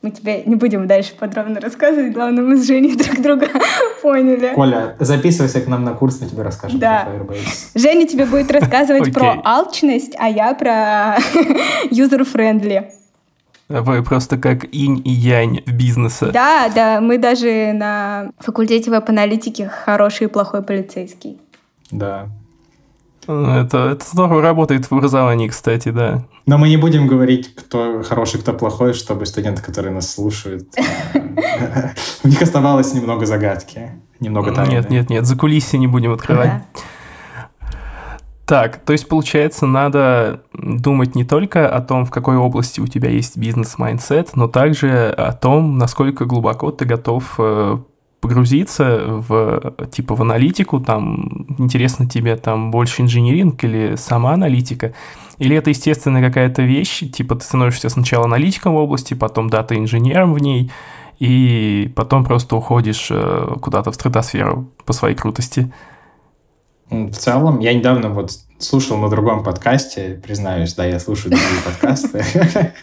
Мы 0.00 0.12
тебе 0.12 0.44
не 0.44 0.54
будем 0.54 0.86
дальше 0.86 1.12
подробно 1.18 1.58
рассказывать, 1.60 2.12
главное, 2.12 2.44
мы 2.44 2.56
с 2.56 2.64
Женей 2.68 2.94
друг 2.96 3.20
друга 3.20 3.48
поняли. 4.02 4.52
Коля, 4.54 4.94
записывайся 5.00 5.60
к 5.60 5.66
нам 5.66 5.82
на 5.82 5.92
курс, 5.92 6.20
мы 6.20 6.28
тебе 6.28 6.42
расскажем 6.42 6.78
Да. 6.78 7.08
про 7.08 7.34
Firebase. 7.34 7.70
Женя 7.74 8.06
тебе 8.06 8.24
будет 8.26 8.48
рассказывать 8.52 9.12
про 9.12 9.30
Окей. 9.30 9.42
алчность, 9.44 10.14
а 10.16 10.28
я 10.28 10.54
про 10.54 11.16
user-friendly. 11.90 12.84
Вы 13.68 14.02
просто 14.02 14.38
как 14.38 14.64
инь 14.72 15.02
и 15.04 15.10
янь 15.10 15.62
в 15.66 15.72
бизнесе. 15.72 16.26
Да, 16.32 16.70
да, 16.74 17.00
мы 17.00 17.18
даже 17.18 17.72
на 17.74 18.30
факультете 18.38 18.90
веб-аналитики 18.90 19.70
хороший 19.84 20.24
и 20.24 20.30
плохой 20.30 20.62
полицейский. 20.62 21.38
Да. 21.90 22.28
Это, 23.26 23.90
это 23.90 24.04
здорово 24.10 24.40
работает 24.40 24.86
в 24.86 24.92
образовании, 24.92 25.48
кстати, 25.48 25.90
да. 25.90 26.24
Но 26.46 26.56
мы 26.56 26.70
не 26.70 26.78
будем 26.78 27.06
говорить, 27.06 27.54
кто 27.54 28.02
хороший, 28.02 28.40
кто 28.40 28.54
плохой, 28.54 28.94
чтобы 28.94 29.26
студенты, 29.26 29.60
которые 29.60 29.92
нас 29.92 30.10
слушают, 30.10 30.66
э, 30.78 30.82
у 32.24 32.28
них 32.28 32.40
оставалось 32.40 32.94
немного 32.94 33.26
загадки, 33.26 33.90
немного 34.18 34.52
тайны. 34.52 34.70
Нет, 34.70 34.88
нет, 34.88 35.10
нет, 35.10 35.26
за 35.26 35.36
кулисы 35.36 35.76
не 35.76 35.86
будем 35.86 36.12
открывать. 36.14 36.62
Так, 38.48 38.78
то 38.78 38.94
есть, 38.94 39.06
получается, 39.08 39.66
надо 39.66 40.40
думать 40.54 41.14
не 41.14 41.24
только 41.24 41.68
о 41.68 41.82
том, 41.82 42.06
в 42.06 42.10
какой 42.10 42.38
области 42.38 42.80
у 42.80 42.86
тебя 42.86 43.10
есть 43.10 43.36
business 43.36 43.86
mindset, 43.86 44.36
но 44.36 44.48
также 44.48 45.10
о 45.10 45.34
том, 45.34 45.76
насколько 45.76 46.24
глубоко 46.24 46.70
ты 46.70 46.86
готов 46.86 47.34
э, 47.36 47.76
погрузиться 48.22 49.04
в, 49.06 49.74
типа, 49.90 50.14
в 50.14 50.22
аналитику, 50.22 50.80
там, 50.80 51.46
интересно 51.58 52.08
тебе 52.08 52.36
там 52.36 52.70
больше 52.70 53.02
инжиниринг 53.02 53.62
или 53.64 53.96
сама 53.96 54.32
аналитика, 54.32 54.94
или 55.36 55.54
это 55.54 55.68
естественная 55.68 56.26
какая-то 56.26 56.62
вещь, 56.62 57.00
типа 57.10 57.36
ты 57.36 57.44
становишься 57.44 57.90
сначала 57.90 58.24
аналитиком 58.24 58.72
в 58.72 58.76
области, 58.76 59.12
потом 59.12 59.50
дата-инженером 59.50 60.32
в 60.32 60.38
ней, 60.38 60.72
и 61.18 61.92
потом 61.94 62.24
просто 62.24 62.56
уходишь 62.56 63.08
э, 63.10 63.56
куда-то 63.60 63.90
в 63.90 63.94
стратосферу 63.94 64.70
по 64.86 64.94
своей 64.94 65.14
крутости. 65.16 65.70
В 66.90 67.12
целом, 67.12 67.60
я 67.60 67.74
недавно 67.74 68.08
вот 68.08 68.32
слушал 68.58 68.96
на 68.96 69.08
другом 69.08 69.44
подкасте, 69.44 70.20
признаюсь, 70.22 70.74
да, 70.74 70.84
я 70.84 70.98
слушаю 70.98 71.30
другие 71.30 71.62
подкасты. 71.64 72.24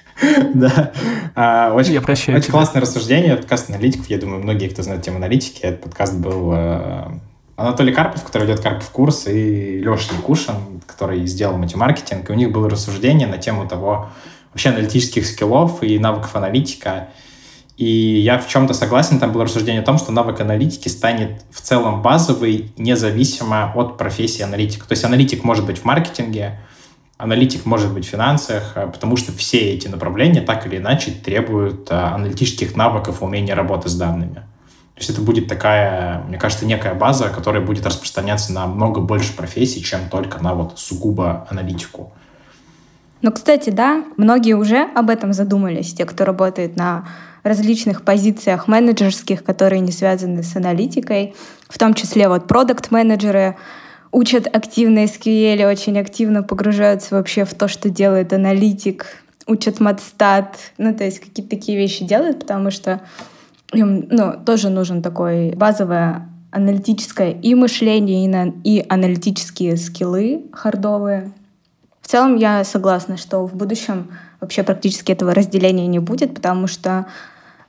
Да. 0.54 0.94
А, 1.36 1.74
Очень 2.38 2.52
классное 2.52 2.82
рассуждение, 2.82 3.36
подкаст 3.36 3.70
аналитиков. 3.70 4.10
Я 4.10 4.18
думаю, 4.18 4.42
многие, 4.42 4.70
кто 4.70 4.82
знает 4.82 5.02
тему 5.02 5.18
аналитики, 5.18 5.60
этот 5.60 5.82
подкаст 5.82 6.16
был 6.16 6.54
э, 6.54 7.04
Анатолий 7.58 7.94
Карпов, 7.94 8.24
который 8.24 8.48
ведет 8.48 8.62
Карпов 8.62 8.90
курс, 8.92 9.28
и 9.28 9.80
Леша 9.80 10.16
Якушин, 10.16 10.82
который 10.88 11.26
сделал 11.26 11.58
матемаркетинг, 11.58 12.30
и 12.30 12.32
у 12.32 12.36
них 12.36 12.54
было 12.54 12.70
рассуждение 12.70 13.28
на 13.28 13.38
тему 13.38 13.68
того, 13.68 14.08
вообще 14.54 14.70
аналитических 14.70 15.26
скиллов 15.26 15.84
и 15.84 16.00
навыков 16.00 16.34
аналитика. 16.36 17.10
И 17.78 18.20
я 18.20 18.38
в 18.38 18.48
чем-то 18.48 18.74
согласен, 18.74 19.20
там 19.20 19.34
было 19.34 19.44
рассуждение 19.44 19.82
о 19.82 19.86
том, 19.86 19.98
что 19.98 20.14
навык 20.14 20.40
аналитики 20.40 20.88
станет 20.88 21.44
в 21.52 21.60
целом 21.60 22.02
базовый, 22.02 22.72
независимо 22.78 23.74
от 23.76 23.98
профессии 23.98 24.44
аналитика. 24.44 24.88
То 24.88 24.94
есть 24.94 25.04
аналитик 25.04 25.44
может 25.44 25.66
быть 25.66 25.80
в 25.80 25.84
маркетинге, 25.84 26.60
аналитик 27.18 27.66
может 27.66 27.94
быть 27.94 28.06
в 28.06 28.10
финансах, 28.10 28.74
э, 28.76 28.88
потому 28.88 29.18
что 29.18 29.34
все 29.34 29.74
эти 29.74 29.88
направления 29.88 30.42
так 30.42 30.66
или 30.68 30.78
иначе 30.78 31.12
требуют 31.12 31.92
э, 31.92 31.96
аналитических 31.96 32.78
навыков 32.78 33.22
умения 33.22 33.56
работы 33.56 33.90
с 33.90 33.96
данными. 33.96 34.36
То 34.96 35.00
есть 35.00 35.10
это 35.10 35.20
будет 35.20 35.50
такая, 35.50 36.24
мне 36.24 36.38
кажется, 36.38 36.66
некая 36.66 36.94
база, 36.94 37.28
которая 37.28 37.62
будет 37.62 37.86
распространяться 37.86 38.54
на 38.54 38.66
много 38.66 39.02
больше 39.02 39.36
профессий, 39.36 39.84
чем 39.84 40.10
только 40.10 40.42
на 40.42 40.54
вот 40.54 40.80
сугубо 40.80 41.46
аналитику. 41.50 42.14
Ну, 43.22 43.32
кстати, 43.32 43.70
да, 43.70 44.04
многие 44.18 44.54
уже 44.54 44.84
об 44.94 45.10
этом 45.10 45.34
задумались, 45.34 45.94
те, 45.94 46.06
кто 46.06 46.26
работает 46.26 46.76
на 46.76 47.08
различных 47.44 48.04
позициях 48.04 48.68
менеджерских, 48.68 49.44
которые 49.44 49.80
не 49.80 49.92
связаны 49.92 50.44
с 50.44 50.56
аналитикой, 50.56 51.36
в 51.70 51.78
том 51.78 51.94
числе 51.94 52.28
вот 52.28 52.48
продукт-менеджеры 52.48 53.56
учат 54.12 54.48
активно 54.48 55.04
SQL, 55.04 55.70
очень 55.70 56.00
активно 56.00 56.42
погружаются 56.42 57.16
вообще 57.16 57.46
в 57.46 57.54
то, 57.54 57.68
что 57.68 57.90
делает 57.90 58.34
аналитик, 58.34 59.06
учат 59.48 59.80
матстат, 59.80 60.58
ну, 60.78 60.96
то 60.96 61.04
есть 61.04 61.20
какие-то 61.20 61.50
такие 61.50 61.78
вещи 61.78 62.06
делают, 62.06 62.40
потому 62.40 62.72
что 62.72 63.02
им 63.74 64.08
ну, 64.10 64.34
тоже 64.44 64.70
нужен 64.70 65.02
такой 65.02 65.52
базовое 65.52 66.28
аналитическое 66.52 67.32
и 67.32 67.54
мышление, 67.54 68.26
и, 68.26 68.28
на, 68.28 68.54
и 68.64 68.86
аналитические 68.88 69.78
скиллы 69.78 70.46
хардовые. 70.54 71.32
В 72.06 72.08
целом 72.08 72.36
я 72.36 72.64
согласна, 72.64 73.18
что 73.18 73.48
в 73.48 73.56
будущем 73.56 74.12
вообще 74.40 74.62
практически 74.62 75.12
этого 75.12 75.34
разделения 75.34 75.88
не 75.88 75.98
будет, 75.98 76.36
потому 76.36 76.68
что 76.68 77.08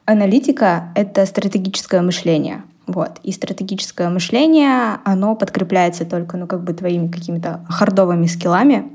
аналитика— 0.04 0.88
это 0.94 1.24
стратегическое 1.24 2.02
мышление. 2.02 2.62
Вот. 2.86 3.12
И 3.22 3.32
стратегическое 3.32 4.10
мышление, 4.10 4.98
оно 5.04 5.36
подкрепляется 5.36 6.04
только, 6.04 6.36
ну, 6.36 6.46
как 6.46 6.64
бы 6.64 6.74
твоими 6.74 7.10
какими-то 7.10 7.64
хардовыми 7.66 8.26
скиллами. 8.26 8.92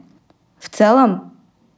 В 0.60 0.70
целом, 0.70 1.34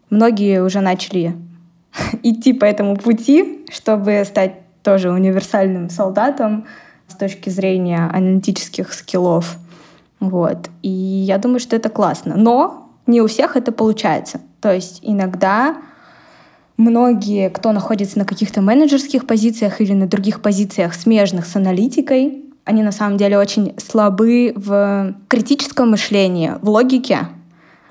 многие 0.09 0.61
уже 0.61 0.81
начали 0.81 1.33
идти 2.21 2.51
по 2.51 2.65
этому 2.65 2.97
пути, 2.97 3.63
чтобы 3.71 4.23
стать 4.25 4.55
тоже 4.83 5.09
универсальным 5.09 5.89
солдатом 5.89 6.65
с 7.07 7.15
точки 7.15 7.49
зрения 7.49 8.09
аналитических 8.11 8.91
скиллов. 8.91 9.55
Вот. 10.19 10.69
И 10.81 10.89
я 10.89 11.37
думаю, 11.37 11.61
что 11.61 11.77
это 11.77 11.87
классно. 11.87 12.35
Но 12.35 12.82
не 13.07 13.21
у 13.21 13.27
всех 13.27 13.55
это 13.55 13.71
получается. 13.71 14.41
То 14.61 14.73
есть 14.73 14.99
иногда 15.01 15.77
многие, 16.77 17.49
кто 17.49 17.71
находится 17.71 18.19
на 18.19 18.25
каких-то 18.25 18.61
менеджерских 18.61 19.27
позициях 19.27 19.81
или 19.81 19.93
на 19.93 20.07
других 20.07 20.41
позициях, 20.41 20.93
смежных 20.93 21.45
с 21.45 21.55
аналитикой, 21.55 22.45
они 22.65 22.81
на 22.81 22.91
самом 22.91 23.17
деле 23.17 23.37
очень 23.37 23.73
слабы 23.77 24.53
в 24.55 25.15
критическом 25.27 25.91
мышлении, 25.91 26.53
в 26.61 26.69
логике, 26.69 27.27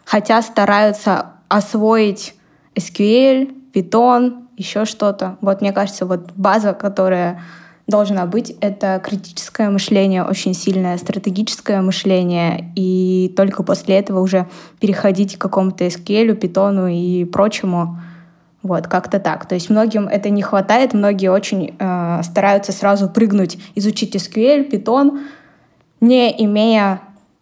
хотя 0.04 0.40
стараются 0.40 1.32
освоить 1.48 2.34
SQL, 2.74 3.54
Python, 3.74 4.46
еще 4.56 4.84
что-то. 4.84 5.36
Вот 5.40 5.60
мне 5.60 5.72
кажется, 5.72 6.06
вот 6.06 6.32
база, 6.36 6.72
которая 6.72 7.42
должна 7.86 8.26
быть, 8.26 8.54
это 8.60 9.00
критическое 9.04 9.68
мышление, 9.70 10.24
очень 10.24 10.54
сильное 10.54 10.96
стратегическое 10.98 11.80
мышление, 11.80 12.72
и 12.76 13.32
только 13.36 13.62
после 13.62 13.96
этого 13.96 14.20
уже 14.20 14.48
переходить 14.80 15.36
к 15.36 15.40
какому-то 15.40 15.84
SQL, 15.86 16.34
питону 16.34 16.86
и 16.86 17.24
прочему. 17.24 17.98
Вот, 18.62 18.86
как-то 18.86 19.18
так. 19.18 19.46
То 19.46 19.56
есть 19.56 19.70
многим 19.70 20.06
это 20.06 20.30
не 20.30 20.40
хватает, 20.40 20.94
многие 20.94 21.32
очень 21.32 21.74
э, 21.78 22.20
стараются 22.22 22.70
сразу 22.70 23.08
прыгнуть, 23.08 23.58
изучить 23.74 24.14
SQL, 24.14 24.70
Python, 24.70 25.20
не 26.00 26.30
имея 26.44 27.00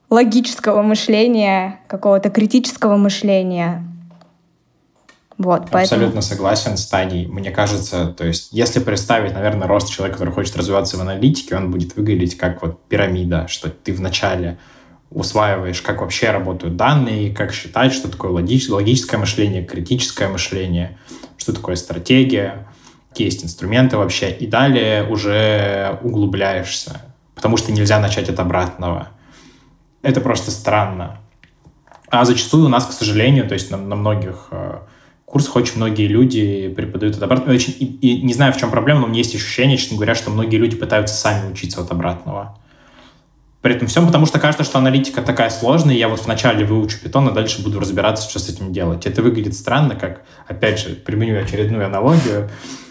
логического 0.09 0.83
мышления, 0.83 1.81
какого-то 1.89 2.31
критического 2.31 2.97
мышления. 2.97 3.85
Вот, 5.41 5.75
Абсолютно 5.75 6.21
поэтому... 6.21 6.21
согласен 6.21 6.77
с 6.77 6.85
Таней. 6.85 7.25
Мне 7.25 7.51
кажется, 7.51 8.09
то 8.09 8.27
есть, 8.27 8.51
если 8.53 8.79
представить, 8.79 9.33
наверное, 9.33 9.67
рост 9.67 9.89
человека, 9.89 10.19
который 10.19 10.35
хочет 10.35 10.55
развиваться 10.55 10.99
в 10.99 11.01
аналитике, 11.01 11.57
он 11.57 11.71
будет 11.71 11.97
выглядеть 11.97 12.37
как 12.37 12.61
вот 12.61 12.87
пирамида, 12.89 13.49
что 13.49 13.71
ты 13.71 13.95
вначале 13.95 14.59
усваиваешь, 15.09 15.81
как 15.81 16.03
вообще 16.03 16.31
работают 16.31 16.77
данные, 16.77 17.35
как 17.35 17.55
считать, 17.55 17.95
что 17.95 18.11
такое 18.11 18.33
логич, 18.33 18.69
логическое 18.69 19.17
мышление, 19.17 19.65
критическое 19.65 20.29
мышление, 20.29 20.99
что 21.39 21.55
такое 21.55 21.77
стратегия, 21.77 22.67
какие 23.09 23.29
есть 23.29 23.43
инструменты 23.43 23.97
вообще, 23.97 24.31
и 24.31 24.47
далее 24.47 25.09
уже 25.09 25.99
углубляешься, 26.03 27.01
потому 27.35 27.57
что 27.57 27.73
нельзя 27.73 27.99
начать 27.99 28.29
от 28.29 28.39
обратного. 28.39 29.09
Это 30.03 30.21
просто 30.21 30.51
странно. 30.51 31.17
А 32.11 32.27
зачастую 32.27 32.67
у 32.67 32.69
нас, 32.69 32.85
к 32.85 32.93
сожалению, 32.93 33.49
то 33.49 33.55
есть 33.55 33.71
на, 33.71 33.79
на 33.79 33.97
многих 33.97 34.51
курсах 35.31 35.57
очень 35.57 35.77
многие 35.77 36.09
люди 36.09 36.69
преподают 36.69 37.17
от 37.17 37.23
обратного. 37.23 37.57
И, 37.57 37.59
и, 37.59 37.85
и 37.85 38.23
не 38.23 38.35
знаю, 38.35 38.53
в 38.53 38.57
чем 38.57 38.71
проблема, 38.71 39.01
но 39.01 39.07
у 39.07 39.09
меня 39.09 39.19
есть 39.19 39.35
ощущение, 39.35 39.79
честно 39.79 39.97
говоря, 39.97 40.15
что 40.15 40.31
многие 40.31 40.57
люди 40.57 40.77
пытаются 40.77 41.15
сами 41.15 41.53
учиться 41.53 41.81
от 41.81 41.91
обратного. 41.93 42.59
При 43.63 43.75
этом 43.75 43.89
всем, 43.89 44.07
потому 44.07 44.27
что 44.27 44.41
кажется, 44.41 44.65
что 44.65 44.79
аналитика 44.79 45.23
такая 45.23 45.51
сложная, 45.51 45.95
я 45.95 46.09
вот 46.09 46.25
вначале 46.25 46.65
выучу 46.65 46.99
питон, 46.99 47.29
а 47.29 47.31
дальше 47.31 47.63
буду 47.63 47.79
разбираться, 47.79 48.29
что 48.29 48.39
с 48.39 48.49
этим 48.49 48.73
делать. 48.73 49.07
Это 49.07 49.23
выглядит 49.23 49.55
странно, 49.55 49.95
как, 49.95 50.23
опять 50.49 50.81
же, 50.81 50.95
применю 50.95 51.41
очередную 51.41 51.87
аналогию, 51.87 52.51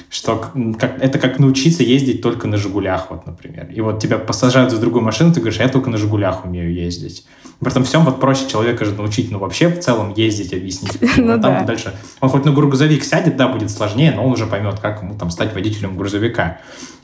что 0.10 0.52
как, 0.80 1.02
это 1.02 1.20
как 1.20 1.38
научиться 1.38 1.84
ездить 1.84 2.22
только 2.22 2.48
на 2.48 2.58
«Жигулях», 2.58 3.08
вот, 3.12 3.28
например. 3.28 3.70
И 3.72 3.80
вот 3.82 4.02
тебя 4.02 4.18
посажают 4.18 4.72
за 4.72 4.80
другую 4.80 5.04
машину, 5.04 5.34
ты 5.34 5.40
говоришь, 5.40 5.60
я 5.60 5.70
только 5.70 5.90
на 5.90 5.98
«Жигулях» 5.98 6.46
умею 6.46 6.74
ездить. 6.74 7.26
При 7.60 7.70
этом 7.70 7.84
всем 7.84 8.06
вот 8.06 8.20
проще 8.20 8.48
человека 8.50 8.86
же 8.86 8.96
научить, 8.96 9.30
ну, 9.32 9.38
вообще 9.38 9.68
в 9.68 9.80
целом 9.80 10.14
ездить, 10.16 10.54
объяснить. 10.54 10.98
Ну, 11.18 11.34
а 11.34 11.38
там 11.38 11.66
дальше, 11.66 11.94
он 12.22 12.30
хоть 12.30 12.46
на 12.46 12.52
грузовик 12.52 13.04
сядет, 13.04 13.38
да, 13.38 13.48
будет 13.48 13.70
сложнее, 13.70 14.12
но 14.16 14.26
он 14.26 14.32
уже 14.32 14.48
поймет, 14.48 14.80
как 14.80 15.04
ему 15.04 15.16
там 15.16 15.30
стать 15.30 15.54
водителем 15.54 15.96
грузовика. 15.96 16.60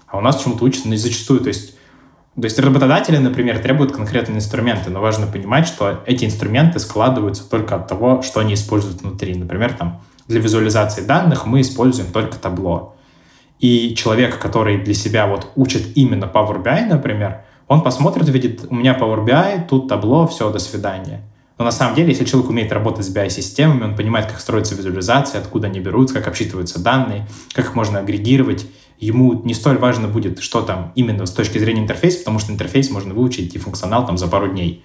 А 0.07 0.17
у 0.17 0.21
нас 0.21 0.41
чему-то 0.41 0.63
учат 0.63 0.85
ну, 0.85 0.95
зачастую, 0.95 1.41
то 1.41 1.49
есть 1.49 1.75
то 2.35 2.43
есть 2.43 2.59
работодатели, 2.59 3.15
например, 3.15 3.59
требуют 3.59 3.93
конкретные 3.93 4.39
инструменты, 4.39 4.89
но 4.89 4.99
важно 4.99 5.25
понимать, 5.25 5.67
что 5.67 6.01
эти 6.05 6.25
инструменты 6.25 6.79
складываются 6.79 7.49
только 7.49 7.75
от 7.75 7.87
того, 7.87 8.21
что 8.23 8.41
они 8.41 8.55
используют 8.55 9.01
внутри. 9.01 9.35
Например, 9.35 9.71
там, 9.71 10.01
для 10.27 10.41
визуализации 10.41 11.01
данных 11.01 11.45
мы 11.45 11.61
используем 11.61 12.11
только 12.11 12.37
табло. 12.37 12.94
И 13.59 13.95
человек, 13.95 14.39
который 14.39 14.77
для 14.77 14.93
себя 14.93 15.27
вот 15.27 15.51
учит 15.55 15.95
именно 15.95 16.25
Power 16.25 16.61
BI, 16.63 16.85
например, 16.87 17.43
он 17.67 17.81
посмотрит, 17.81 18.27
видит, 18.29 18.65
у 18.69 18.75
меня 18.75 18.97
Power 18.97 19.25
BI, 19.25 19.67
тут 19.67 19.87
табло, 19.87 20.27
все, 20.27 20.51
до 20.51 20.59
свидания. 20.59 21.21
Но 21.57 21.63
на 21.63 21.71
самом 21.71 21.95
деле, 21.95 22.09
если 22.09 22.25
человек 22.25 22.49
умеет 22.49 22.71
работать 22.71 23.05
с 23.05 23.15
BI-системами, 23.15 23.83
он 23.83 23.95
понимает, 23.95 24.25
как 24.27 24.39
строится 24.39 24.75
визуализация, 24.75 25.39
откуда 25.39 25.67
они 25.67 25.79
берутся, 25.79 26.15
как 26.15 26.27
обсчитываются 26.27 26.79
данные, 26.79 27.27
как 27.53 27.65
их 27.65 27.75
можно 27.75 27.99
агрегировать, 27.99 28.67
ему 28.99 29.41
не 29.43 29.53
столь 29.53 29.77
важно 29.77 30.07
будет, 30.07 30.39
что 30.39 30.61
там 30.61 30.91
именно 30.95 31.25
с 31.25 31.31
точки 31.31 31.57
зрения 31.57 31.81
интерфейса, 31.81 32.19
потому 32.19 32.39
что 32.39 32.51
интерфейс 32.51 32.89
можно 32.91 33.13
выучить 33.13 33.55
и 33.55 33.57
функционал 33.57 34.05
там 34.05 34.17
за 34.17 34.27
пару 34.27 34.49
дней. 34.49 34.83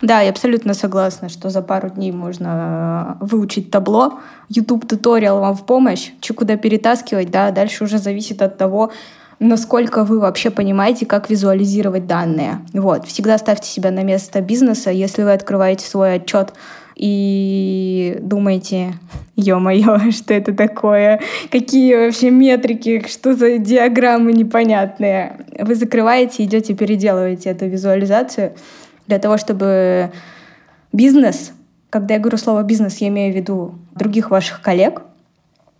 Да, 0.00 0.20
я 0.20 0.30
абсолютно 0.30 0.74
согласна, 0.74 1.28
что 1.28 1.50
за 1.50 1.60
пару 1.60 1.90
дней 1.90 2.12
можно 2.12 3.18
э, 3.20 3.24
выучить 3.24 3.70
табло. 3.70 4.20
YouTube 4.48 4.86
туториал 4.86 5.40
вам 5.40 5.56
в 5.56 5.66
помощь, 5.66 6.12
что 6.20 6.34
куда 6.34 6.56
перетаскивать, 6.56 7.30
да, 7.30 7.50
дальше 7.50 7.82
уже 7.82 7.98
зависит 7.98 8.40
от 8.40 8.56
того, 8.56 8.92
насколько 9.40 10.04
вы 10.04 10.20
вообще 10.20 10.50
понимаете, 10.50 11.04
как 11.04 11.30
визуализировать 11.30 12.06
данные. 12.06 12.60
Вот. 12.72 13.06
Всегда 13.06 13.38
ставьте 13.38 13.68
себя 13.68 13.90
на 13.90 14.04
место 14.04 14.40
бизнеса. 14.40 14.90
Если 14.90 15.24
вы 15.24 15.32
открываете 15.32 15.84
свой 15.84 16.14
отчет 16.14 16.52
и 16.94 18.18
думаете, 18.20 18.94
ё-моё, 19.34 20.10
что 20.12 20.32
это 20.32 20.54
такое, 20.54 21.20
какие 21.50 21.96
вообще 21.96 22.30
метрики, 22.30 23.04
что 23.08 23.34
за 23.34 23.58
диаграммы 23.58 24.32
непонятные. 24.32 25.44
Вы 25.58 25.74
закрываете, 25.74 26.44
идете, 26.44 26.74
переделываете 26.74 27.50
эту 27.50 27.66
визуализацию 27.66 28.52
для 29.08 29.18
того, 29.18 29.38
чтобы 29.38 30.12
бизнес, 30.92 31.52
когда 31.90 32.14
я 32.14 32.20
говорю 32.20 32.38
слово 32.38 32.62
бизнес, 32.62 32.98
я 32.98 33.08
имею 33.08 33.32
в 33.32 33.36
виду 33.36 33.74
других 33.94 34.30
ваших 34.30 34.60
коллег, 34.60 35.02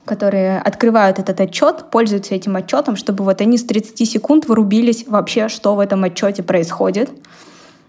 которые 0.04 0.58
открывают 0.58 1.18
этот 1.18 1.40
отчет, 1.40 1.90
пользуются 1.90 2.34
этим 2.34 2.56
отчетом, 2.56 2.96
чтобы 2.96 3.24
вот 3.24 3.40
они 3.40 3.58
с 3.58 3.64
30 3.64 4.08
секунд 4.08 4.46
вырубились 4.46 5.06
вообще, 5.06 5.48
что 5.48 5.74
в 5.74 5.80
этом 5.80 6.02
отчете 6.04 6.42
происходит. 6.42 7.10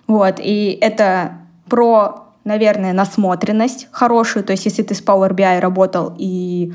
Вот, 0.06 0.36
и 0.40 0.78
это 0.82 1.34
про, 1.70 2.26
наверное, 2.44 2.94
насмотренность 2.94 3.88
хорошую, 3.92 4.44
то 4.44 4.52
есть 4.52 4.66
если 4.66 4.84
ты 4.84 4.94
с 4.96 5.02
Power 5.02 5.32
BI 5.34 5.60
работал 5.60 6.14
и 6.18 6.74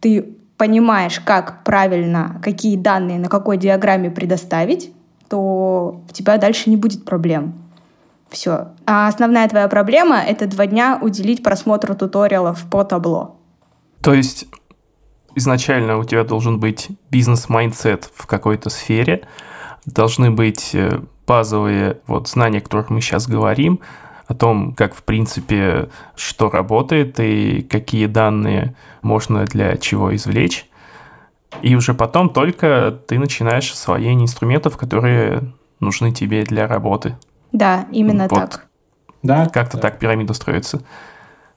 ты 0.00 0.36
понимаешь, 0.56 1.20
как 1.20 1.64
правильно, 1.64 2.40
какие 2.42 2.76
данные 2.76 3.18
на 3.18 3.28
какой 3.28 3.58
диаграмме 3.58 4.10
предоставить, 4.10 4.92
то 5.28 6.00
у 6.08 6.12
тебя 6.12 6.38
дальше 6.38 6.70
не 6.70 6.76
будет 6.76 7.04
проблем. 7.04 7.65
Все. 8.30 8.68
А 8.86 9.08
основная 9.08 9.48
твоя 9.48 9.68
проблема— 9.68 10.16
это 10.26 10.46
два 10.46 10.66
дня 10.66 10.98
уделить 11.00 11.42
просмотру 11.42 11.94
туториалов 11.94 12.68
по 12.70 12.84
Tableau. 12.84 13.36
То 14.02 14.14
есть 14.14 14.46
изначально 15.34 15.98
у 15.98 16.04
тебя 16.04 16.24
должен 16.24 16.58
быть 16.58 16.88
business 17.10 17.63
mindset 17.63 18.10
в 18.14 18.26
какой-то 18.26 18.70
сфере, 18.70 19.26
должны 19.84 20.30
быть 20.30 20.74
э, 20.74 21.00
базовые 21.26 22.00
вот 22.06 22.28
знания, 22.28 22.58
о 22.58 22.62
которых 22.62 22.90
мы 22.90 23.00
сейчас 23.00 23.28
говорим, 23.28 23.80
о 24.26 24.34
том, 24.34 24.74
как, 24.74 24.94
в 24.94 25.02
принципе, 25.04 25.88
что 26.16 26.50
работает 26.50 27.20
и 27.20 27.62
какие 27.62 28.06
данные 28.06 28.74
можно 29.02 29.44
для 29.44 29.76
чего 29.76 30.14
извлечь. 30.16 30.68
И 31.62 31.76
уже 31.76 31.94
потом 31.94 32.30
только 32.30 32.98
ты 33.06 33.18
начинаешь 33.18 33.70
освоение 33.70 34.24
инструментов, 34.24 34.76
которые 34.76 35.52
нужны 35.78 36.12
тебе 36.12 36.42
для 36.42 36.66
работы. 36.66 37.16
Да, 37.56 37.86
именно 37.90 38.28
вот. 38.28 38.38
так. 38.38 38.66
Да. 39.22 39.46
Как-то 39.48 39.78
да. 39.78 39.84
так 39.84 39.98
пирамида 39.98 40.34
строится. 40.34 40.82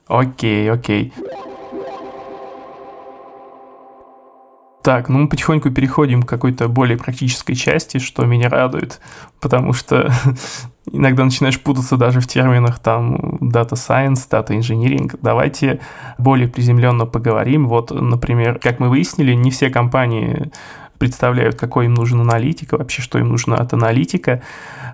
Окей, 0.08 0.70
окей. 0.70 1.12
Так, 4.82 5.10
ну 5.10 5.18
мы 5.18 5.28
потихоньку 5.28 5.70
переходим 5.70 6.22
к 6.22 6.28
какой-то 6.28 6.68
более 6.68 6.96
практической 6.96 7.52
части, 7.52 7.98
что 7.98 8.24
меня 8.24 8.48
радует, 8.48 8.98
потому 9.38 9.74
что 9.74 10.10
иногда 10.90 11.22
начинаешь 11.22 11.60
путаться 11.60 11.98
даже 11.98 12.20
в 12.20 12.26
терминах 12.26 12.78
там 12.78 13.36
Data 13.42 13.72
Science, 13.72 14.26
Data 14.30 14.58
Engineering. 14.58 15.18
Давайте 15.20 15.80
более 16.16 16.48
приземленно 16.48 17.04
поговорим. 17.04 17.68
Вот, 17.68 17.90
например, 17.90 18.58
как 18.58 18.80
мы 18.80 18.88
выяснили, 18.88 19.34
не 19.34 19.50
все 19.50 19.68
компании 19.68 20.50
представляют, 20.96 21.56
какой 21.56 21.86
им 21.86 21.94
нужен 21.94 22.20
аналитик, 22.20 22.72
вообще 22.72 23.02
что 23.02 23.18
им 23.18 23.28
нужно 23.28 23.56
от 23.56 23.74
аналитика, 23.74 24.42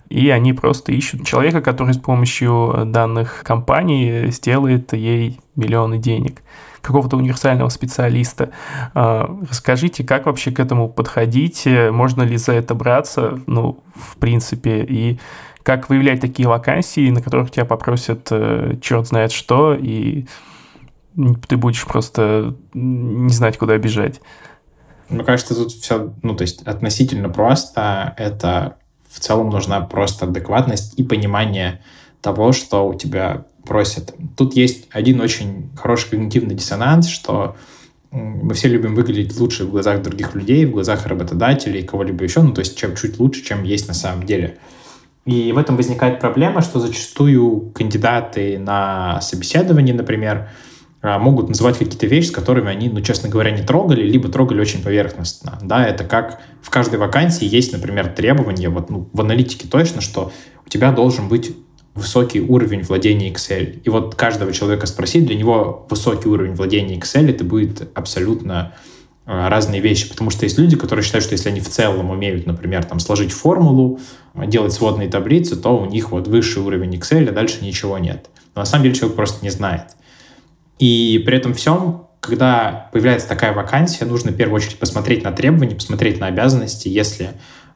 и 0.09 0.31
они 0.31 0.53
просто 0.53 0.93
ищут 0.93 1.27
человека, 1.27 1.61
который 1.61 1.95
с 1.95 1.99
помощью 1.99 2.85
данных 2.87 3.43
компании 3.45 4.31
сделает 4.31 4.93
ей 4.93 5.41
миллионы 5.55 5.99
денег 5.99 6.43
какого-то 6.81 7.17
универсального 7.17 7.69
специалиста. 7.69 8.51
А, 8.95 9.29
расскажите, 9.51 10.05
как 10.05 10.27
вообще 10.27 10.53
к 10.53 10.61
этому 10.61 10.89
подходить, 10.89 11.67
можно 11.67 12.23
ли 12.23 12.37
за 12.37 12.53
это 12.53 12.75
браться, 12.75 13.41
ну, 13.47 13.83
в 13.97 14.17
принципе, 14.19 14.85
и 14.85 15.19
как 15.65 15.89
выявлять 15.89 16.21
такие 16.21 16.49
вакансии, 16.49 17.11
на 17.11 17.21
которых 17.21 17.51
тебя 17.51 17.65
попросят 17.65 18.29
э, 18.31 18.77
черт 18.81 19.09
знает 19.09 19.33
что, 19.33 19.75
и 19.75 20.27
ты 21.49 21.57
будешь 21.57 21.85
просто 21.85 22.55
не 22.73 23.33
знать, 23.33 23.59
куда 23.59 23.77
бежать. 23.77 24.21
Мне 25.09 25.25
кажется, 25.25 25.57
тут 25.57 25.73
все, 25.73 26.13
ну, 26.23 26.37
то 26.37 26.43
есть 26.43 26.63
относительно 26.63 27.31
просто. 27.31 28.15
Это 28.17 28.77
в 29.17 29.21
целом 29.21 29.49
нужна 29.49 29.81
просто 29.81 30.27
адекватность 30.27 30.93
и 30.99 31.03
понимание 31.03 31.81
того, 32.21 32.53
что 32.53 32.87
у 32.87 32.95
тебя 32.95 33.47
просят. 33.65 34.15
Тут 34.37 34.55
есть 34.55 34.89
один 34.91 35.23
очень 35.23 35.71
хороший 35.75 36.11
когнитивный 36.11 36.55
диссонанс, 36.55 37.09
что 37.09 37.57
мы 38.11 38.53
все 38.53 38.69
любим 38.69 38.95
выглядеть 38.95 39.39
лучше 39.41 39.65
в 39.65 39.71
глазах 39.71 40.03
других 40.03 40.35
людей, 40.35 40.67
в 40.67 40.73
глазах 40.73 41.07
работодателей, 41.07 41.83
кого-либо 41.83 42.25
еще, 42.25 42.43
ну, 42.43 42.53
то 42.53 42.61
есть 42.61 42.77
чем 42.77 42.95
чуть 42.95 43.19
лучше, 43.19 43.43
чем 43.43 43.65
есть 43.65 43.89
на 43.89 43.95
самом 43.95 44.27
деле. 44.27 44.59
И 45.25 45.51
в 45.51 45.59
этом 45.59 45.77
возникает 45.77 46.21
проблема, 46.21 46.61
что 46.61 46.79
зачастую 46.79 47.73
кандидаты 47.75 48.59
на 48.59 49.23
собеседование, 49.23 49.95
например, 49.95 50.51
могут 51.19 51.49
называть 51.49 51.79
какие-то 51.79 52.07
вещи, 52.07 52.29
с 52.29 52.31
которыми 52.31 52.69
они, 52.69 52.89
ну, 52.89 53.01
честно 53.01 53.29
говоря, 53.29 53.51
не 53.51 53.63
трогали, 53.63 54.03
либо 54.03 54.29
трогали 54.29 54.61
очень 54.61 54.83
поверхностно. 54.83 55.59
Да, 55.63 55.87
это 55.87 56.05
как 56.05 56.41
в 56.63 56.71
каждой 56.71 56.99
вакансии 56.99 57.47
есть, 57.47 57.73
например, 57.73 58.09
требования, 58.09 58.69
вот 58.69 58.91
ну, 58.91 59.09
в 59.13 59.21
аналитике 59.21 59.69
точно, 59.69 60.01
что 60.01 60.33
у 60.65 60.69
тебя 60.69 60.93
должен 60.93 61.29
быть 61.29 61.55
высокий 61.95 62.41
уровень 62.41 62.83
владения 62.83 63.31
Excel. 63.31 63.81
И 63.83 63.89
вот 63.89 64.15
каждого 64.15 64.53
человека 64.53 64.87
спросить, 64.87 65.27
для 65.27 65.37
него 65.37 65.87
высокий 65.89 66.29
уровень 66.29 66.55
владения 66.55 66.97
Excel 66.99 67.31
это 67.31 67.45
будет 67.45 67.89
абсолютно 67.95 68.75
э, 69.27 69.49
разные 69.49 69.81
вещи, 69.81 70.09
потому 70.09 70.31
что 70.31 70.45
есть 70.45 70.59
люди, 70.59 70.77
которые 70.77 71.05
считают, 71.05 71.25
что 71.25 71.33
если 71.33 71.49
они 71.49 71.61
в 71.61 71.69
целом 71.69 72.11
умеют, 72.11 72.47
например, 72.47 72.85
там, 72.85 73.01
сложить 73.01 73.33
формулу, 73.33 73.99
делать 74.35 74.73
сводные 74.73 75.09
таблицы, 75.09 75.57
то 75.57 75.79
у 75.79 75.87
них 75.87 76.11
вот 76.11 76.29
высший 76.29 76.63
уровень 76.63 76.95
Excel, 76.97 77.29
а 77.29 77.33
дальше 77.33 77.65
ничего 77.65 77.97
нет. 77.99 78.29
Но 78.55 78.63
на 78.63 78.67
самом 78.67 78.85
деле 78.85 78.95
человек 78.95 79.17
просто 79.17 79.45
не 79.45 79.51
знает. 79.51 79.97
И 80.79 81.23
при 81.25 81.37
этом 81.37 81.55
всем, 81.55 82.07
когда 82.21 82.89
появляется 82.93 83.29
такая 83.29 83.55
вакансия, 83.55 84.05
нужно 84.05 84.33
в 84.33 84.37
первую 84.37 84.57
очередь 84.57 84.79
посмотреть 84.79 85.25
на 85.25 85.33
требования, 85.33 85.75
посмотреть 85.75 86.21
на 86.21 86.27
обязанности. 86.27 86.89
Если 86.89 87.31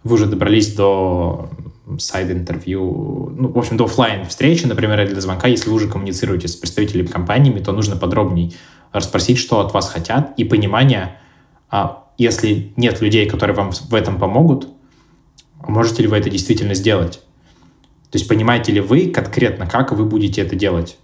вы 0.04 0.14
уже 0.14 0.26
добрались 0.26 0.74
до 0.74 1.50
сайд-интервью, 1.98 3.32
ну, 3.36 3.48
в 3.48 3.58
общем, 3.58 3.76
до 3.76 3.84
офлайн 3.84 4.26
встречи, 4.26 4.66
например, 4.66 5.00
или 5.00 5.14
до 5.14 5.20
звонка, 5.20 5.48
если 5.48 5.70
вы 5.70 5.76
уже 5.76 5.88
коммуницируете 5.88 6.48
с 6.48 6.56
представителями 6.56 7.06
компаниями, 7.06 7.60
то 7.60 7.72
нужно 7.72 7.96
подробнее 7.96 8.52
расспросить, 8.92 9.38
что 9.38 9.60
от 9.60 9.72
вас 9.72 9.88
хотят, 9.88 10.34
и 10.36 10.44
понимание, 10.44 11.16
а 11.70 12.08
если 12.18 12.72
нет 12.76 13.00
людей, 13.00 13.28
которые 13.28 13.56
вам 13.56 13.72
в 13.72 13.94
этом 13.94 14.18
помогут, 14.18 14.68
можете 15.66 16.02
ли 16.02 16.08
вы 16.08 16.18
это 16.18 16.28
действительно 16.28 16.74
сделать? 16.74 17.20
То 18.10 18.18
есть 18.18 18.28
понимаете 18.28 18.72
ли 18.72 18.80
вы 18.80 19.10
конкретно, 19.10 19.66
как 19.66 19.92
вы 19.92 20.04
будете 20.04 20.42
это 20.42 20.56
делать? 20.56 20.98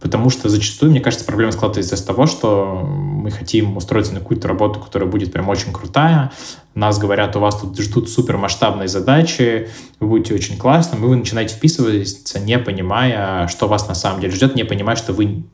Потому 0.00 0.28
что 0.28 0.50
зачастую, 0.50 0.90
мне 0.90 1.00
кажется, 1.00 1.24
проблема 1.24 1.52
складывается 1.52 1.94
из 1.94 2.02
того, 2.02 2.26
что 2.26 2.82
мы 2.86 3.30
хотим 3.30 3.76
устроиться 3.78 4.12
на 4.12 4.20
какую-то 4.20 4.46
работу, 4.46 4.78
которая 4.78 5.08
будет 5.08 5.32
прям 5.32 5.48
очень 5.48 5.72
крутая. 5.72 6.32
Нас 6.74 6.98
говорят, 6.98 7.34
у 7.34 7.40
вас 7.40 7.60
тут 7.60 7.80
ждут 7.80 8.10
супер 8.10 8.36
масштабные 8.36 8.88
задачи, 8.88 9.70
вы 9.98 10.08
будете 10.08 10.34
очень 10.34 10.58
классным, 10.58 11.02
и 11.02 11.08
вы 11.08 11.16
начинаете 11.16 11.54
вписываться, 11.54 12.38
не 12.38 12.58
понимая, 12.58 13.48
что 13.48 13.68
вас 13.68 13.88
на 13.88 13.94
самом 13.94 14.20
деле 14.20 14.34
ждет, 14.34 14.54
не 14.54 14.64
понимая, 14.64 14.96
что 14.96 15.14
вы, 15.14 15.44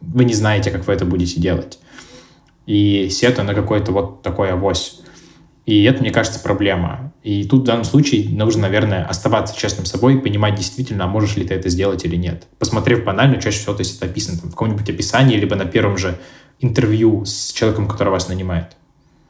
вы 0.00 0.24
не 0.24 0.34
знаете, 0.34 0.70
как 0.70 0.86
вы 0.86 0.94
это 0.94 1.04
будете 1.04 1.38
делать. 1.38 1.78
И 2.64 3.08
сетуя 3.10 3.44
на 3.44 3.54
какой-то 3.54 3.92
вот 3.92 4.22
такой 4.22 4.50
авось. 4.50 5.02
И 5.66 5.84
это, 5.84 6.00
мне 6.00 6.10
кажется, 6.10 6.40
проблема. 6.40 7.09
И 7.22 7.44
тут 7.44 7.62
в 7.62 7.64
данном 7.64 7.84
случае 7.84 8.28
нужно, 8.30 8.62
наверное, 8.62 9.04
оставаться 9.04 9.56
честным 9.56 9.84
собой 9.84 10.14
и 10.14 10.18
понимать 10.18 10.54
действительно, 10.54 11.04
а 11.04 11.08
можешь 11.08 11.36
ли 11.36 11.46
ты 11.46 11.54
это 11.54 11.68
сделать 11.68 12.04
или 12.04 12.16
нет. 12.16 12.46
Посмотрев 12.58 13.04
банально, 13.04 13.40
чаще 13.40 13.58
всего 13.58 13.74
то 13.74 13.80
есть 13.80 13.98
это 13.98 14.06
описано 14.06 14.38
там, 14.38 14.48
в 14.48 14.52
каком-нибудь 14.52 14.88
описании, 14.88 15.36
либо 15.36 15.54
на 15.54 15.66
первом 15.66 15.98
же 15.98 16.18
интервью 16.60 17.24
с 17.26 17.52
человеком, 17.52 17.88
который 17.88 18.08
вас 18.08 18.28
нанимает. 18.28 18.76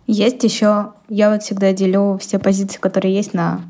Есть 0.07 0.43
еще, 0.45 0.93
я 1.09 1.31
вот 1.31 1.43
всегда 1.43 1.73
делю 1.73 2.19
все 2.21 2.39
позиции, 2.39 2.79
которые 2.79 3.15
есть 3.15 3.35
на 3.35 3.63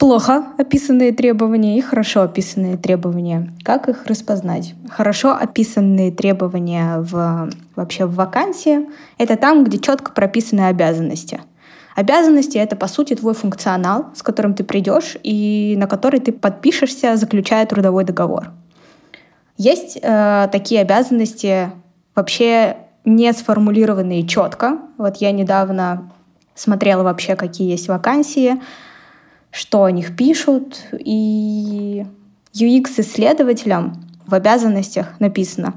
плохо 0.00 0.46
описанные 0.56 1.12
требования 1.12 1.76
и 1.76 1.82
хорошо 1.82 2.22
описанные 2.22 2.78
требования. 2.78 3.52
Как 3.62 3.88
их 3.90 4.06
распознать? 4.06 4.74
Хорошо 4.88 5.34
описанные 5.34 6.10
требования 6.10 7.00
в, 7.00 7.50
вообще 7.76 8.06
в 8.06 8.14
вакансии— 8.14 8.88
это 9.18 9.36
там, 9.36 9.62
где 9.62 9.78
четко 9.78 10.12
прописаны 10.12 10.62
обязанности. 10.62 11.40
Обязанности— 12.00 12.56
это, 12.58 12.76
по 12.76 12.86
сути, 12.86 13.14
твой 13.14 13.34
функционал, 13.34 14.06
с 14.14 14.22
которым 14.22 14.54
ты 14.54 14.64
придешь 14.64 15.16
и 15.22 15.74
на 15.76 15.86
который 15.86 16.20
ты 16.20 16.32
подпишешься, 16.32 17.16
заключая 17.16 17.66
трудовой 17.66 18.04
договор. 18.04 18.50
Есть 19.56 19.98
э, 20.00 20.48
такие 20.50 20.80
обязанности 20.80 21.70
вообще 22.14 22.76
не 23.04 23.32
сформулированные 23.32 24.26
четко. 24.26 24.78
Вот 24.96 25.16
я 25.16 25.32
недавно 25.32 26.10
смотрела 26.54 27.02
вообще, 27.02 27.36
какие 27.36 27.70
есть 27.70 27.88
вакансии— 27.88 28.60
что 29.50 29.84
о 29.84 29.90
них 29.90 30.16
пишут. 30.16 30.82
И 30.92 32.04
UX-исследователям 32.54 34.04
в 34.26 34.34
обязанностях 34.34 35.18
написано 35.20 35.74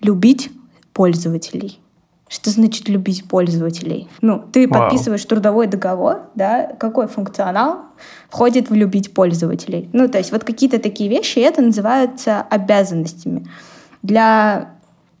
«любить 0.00 0.50
пользователей». 0.92 1.80
Что 2.28 2.50
значит 2.50 2.88
любить 2.88 3.28
пользователей? 3.28 4.08
Ну, 4.20 4.42
ты 4.52 4.66
Вау. 4.66 4.82
подписываешь 4.82 5.24
трудовой 5.24 5.66
договор, 5.66 6.22
да, 6.34 6.72
какой 6.78 7.06
функционал 7.06 7.82
входит 8.28 8.70
в 8.70 8.74
любить 8.74 9.12
пользователей. 9.12 9.88
Ну, 9.92 10.08
то 10.08 10.18
есть 10.18 10.32
вот 10.32 10.42
какие-то 10.42 10.78
такие 10.78 11.10
вещи, 11.10 11.38
это 11.38 11.60
называются 11.60 12.40
обязанностями. 12.40 13.46
Для 14.02 14.70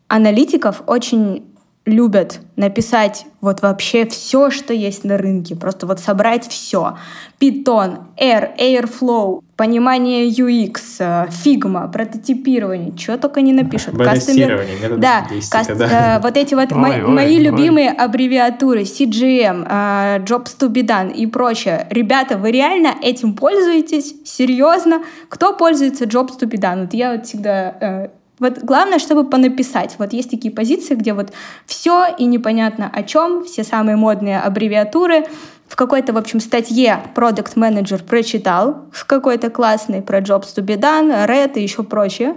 аналитиков 0.08 0.82
очень 0.86 1.44
любят 1.86 2.40
написать 2.56 3.26
вот 3.40 3.60
вообще 3.60 4.06
все, 4.06 4.50
что 4.50 4.72
есть 4.72 5.04
на 5.04 5.18
рынке, 5.18 5.54
просто 5.54 5.86
вот 5.86 6.00
собрать 6.00 6.48
все. 6.48 6.96
Python, 7.38 8.04
R, 8.16 8.52
Airflow, 8.58 9.42
понимание 9.56 10.26
UX, 10.28 11.28
Figma, 11.28 11.92
прототипирование, 11.92 12.96
что 12.96 13.18
только 13.18 13.42
не 13.42 13.52
напишут. 13.52 13.94
Customer... 13.94 14.96
Да, 14.96 15.26
каст... 15.50 15.76
да. 15.76 16.16
Э, 16.16 16.20
вот 16.22 16.38
эти 16.38 16.54
вот 16.54 16.72
ой, 16.72 16.78
мо- 16.78 16.88
ой, 16.88 17.00
мои 17.02 17.36
ой. 17.36 17.42
любимые 17.42 17.90
аббревиатуры, 17.90 18.82
CGM, 18.82 19.66
э, 19.68 20.24
Jobs 20.24 20.56
to 20.58 20.70
be 20.70 20.82
done 20.82 21.12
и 21.12 21.26
прочее. 21.26 21.86
Ребята, 21.90 22.38
вы 22.38 22.50
реально 22.50 22.94
этим 23.02 23.34
пользуетесь? 23.34 24.14
Серьезно? 24.24 25.02
Кто 25.28 25.54
пользуется 25.54 26.04
Jobs 26.04 26.38
to 26.40 26.48
be 26.48 26.58
done? 26.58 26.82
Вот 26.82 26.94
я 26.94 27.12
вот 27.12 27.26
всегда 27.26 27.74
э, 27.78 28.08
Вот 28.38 28.58
главное, 28.58 28.98
чтобы 28.98 29.28
понаписать. 29.28 29.94
Вот 29.98 30.12
есть 30.12 30.30
такие 30.30 30.52
позиции, 30.52 30.94
где 30.94 31.12
вот 31.12 31.32
все 31.66 32.06
и 32.18 32.24
непонятно 32.24 32.90
о 32.92 33.02
чем, 33.02 33.44
все 33.44 33.62
самые 33.62 33.96
модные 33.96 34.40
аббревиатуры. 34.40 35.26
В 35.68 35.76
какой-то, 35.76 36.12
в 36.12 36.16
общем, 36.16 36.40
статье 36.40 37.02
продукт 37.14 37.56
менеджер 37.56 38.02
прочитал, 38.02 38.86
в 38.92 39.06
какой-то 39.06 39.50
классный 39.50 40.02
про 40.02 40.18
Jobs 40.18 40.54
to 40.56 40.64
be 40.64 40.78
done, 40.78 41.26
Red 41.26 41.54
и 41.54 41.62
еще 41.62 41.84
прочее, 41.84 42.36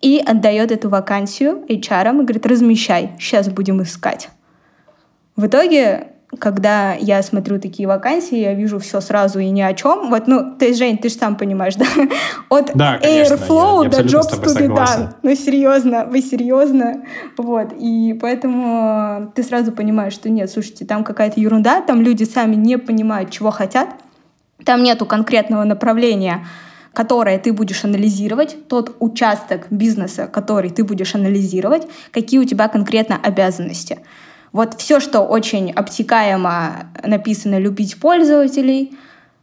и 0.00 0.22
отдает 0.24 0.72
эту 0.72 0.88
вакансию 0.88 1.64
HR 1.68 2.20
и 2.20 2.24
говорит, 2.24 2.46
размещай, 2.46 3.12
сейчас 3.18 3.48
будем 3.48 3.82
искать. 3.82 4.30
В 5.36 5.46
итоге 5.46 6.12
когда 6.38 6.92
я 6.92 7.22
смотрю 7.22 7.58
такие 7.58 7.88
вакансии, 7.88 8.38
я 8.38 8.52
вижу 8.52 8.78
все 8.78 9.00
сразу 9.00 9.38
и 9.38 9.48
ни 9.48 9.62
о 9.62 9.72
чем. 9.72 10.10
Вот, 10.10 10.26
ну, 10.26 10.54
то 10.58 10.66
есть, 10.66 10.78
Жень, 10.78 10.98
ты 10.98 11.08
же 11.08 11.14
сам 11.14 11.36
понимаешь, 11.36 11.74
да? 11.76 11.86
От 12.50 12.72
да, 12.74 12.98
конечно, 12.98 13.34
Airflow 13.34 13.84
я, 13.84 13.90
до 13.90 14.00
Jobs 14.02 14.42
to 14.42 14.58
be 14.58 14.68
done. 14.68 15.14
Ну, 15.22 15.34
серьезно, 15.34 16.04
вы 16.04 16.20
серьезно? 16.20 17.04
Вот, 17.38 17.72
и 17.78 18.16
поэтому 18.20 19.32
ты 19.34 19.42
сразу 19.42 19.72
понимаешь, 19.72 20.12
что 20.12 20.28
нет, 20.28 20.50
слушайте, 20.50 20.84
там 20.84 21.02
какая-то 21.02 21.40
ерунда, 21.40 21.80
там 21.80 22.02
люди 22.02 22.24
сами 22.24 22.56
не 22.56 22.76
понимают, 22.76 23.30
чего 23.30 23.50
хотят, 23.50 23.88
там 24.64 24.82
нету 24.82 25.06
конкретного 25.06 25.64
направления, 25.64 26.46
которое 26.92 27.38
ты 27.38 27.52
будешь 27.52 27.84
анализировать, 27.84 28.68
тот 28.68 28.96
участок 28.98 29.68
бизнеса, 29.70 30.26
который 30.26 30.70
ты 30.70 30.84
будешь 30.84 31.14
анализировать, 31.14 31.86
какие 32.10 32.38
у 32.38 32.44
тебя 32.44 32.68
конкретно 32.68 33.16
обязанности. 33.22 34.00
Вот 34.52 34.74
все, 34.80 35.00
что 35.00 35.20
очень 35.20 35.70
обтекаемо 35.70 36.90
написано 37.02 37.58
«любить 37.58 38.00
пользователей», 38.00 38.96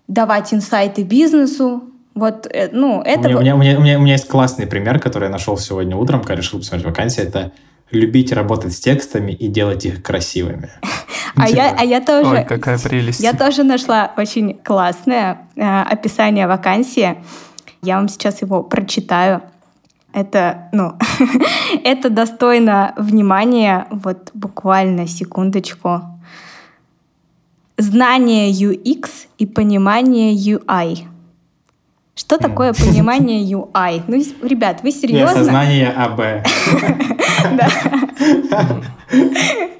давать 0.07 0.53
инсайты 0.53 1.03
бизнесу, 1.03 1.83
вот, 2.15 2.47
э, 2.49 2.69
ну, 2.71 3.01
это... 3.01 3.27
У 3.27 3.41
меня, 3.41 3.55
у, 3.55 3.57
меня, 3.57 3.77
у, 3.77 3.81
меня, 3.81 3.97
у 3.99 4.01
меня 4.01 4.13
есть 4.13 4.29
классный 4.29 4.65
пример, 4.65 4.99
который 4.99 5.25
я 5.25 5.29
нашел 5.29 5.57
сегодня 5.57 5.97
утром, 5.97 6.21
когда 6.21 6.35
решил 6.35 6.59
посмотреть 6.59 6.87
вакансии. 6.87 7.21
Это 7.21 7.51
любить 7.91 8.31
работать 8.31 8.73
с 8.73 8.79
текстами 8.79 9.33
и 9.33 9.47
делать 9.47 9.85
их 9.85 10.01
красивыми. 10.01 10.69
А 11.37 11.49
я, 11.49 11.75
а 11.77 11.83
я 11.83 11.99
тоже... 11.99 12.29
Ой, 12.29 12.45
какая 12.45 12.79
прелесть. 12.79 13.19
Я 13.19 13.33
тоже 13.33 13.63
нашла 13.63 14.13
очень 14.15 14.53
классное 14.53 15.49
э, 15.57 15.81
описание 15.81 16.47
вакансии. 16.47 17.17
Я 17.81 17.97
вам 17.97 18.07
сейчас 18.07 18.41
его 18.41 18.63
прочитаю. 18.63 19.41
Это, 20.16 20.70
ну, 20.72 20.93
это 21.84 22.09
достойно 22.09 22.93
внимания. 22.95 23.86
Вот 23.91 24.32
буквально 24.34 25.07
секундочку. 25.07 26.03
Знание 27.78 28.49
UX 28.49 29.09
и 29.38 29.45
понимание 29.45 30.34
UI. 30.34 30.99
Что 32.16 32.38
такое 32.38 32.72
понимание 32.72 33.43
UI? 33.43 34.03
Ну, 34.07 34.47
ребят, 34.47 34.84
вы 34.84 34.91
серьезно? 34.91 35.32
Осознание 35.32 35.89
АБ. 35.89 36.47
Да. 37.57 37.70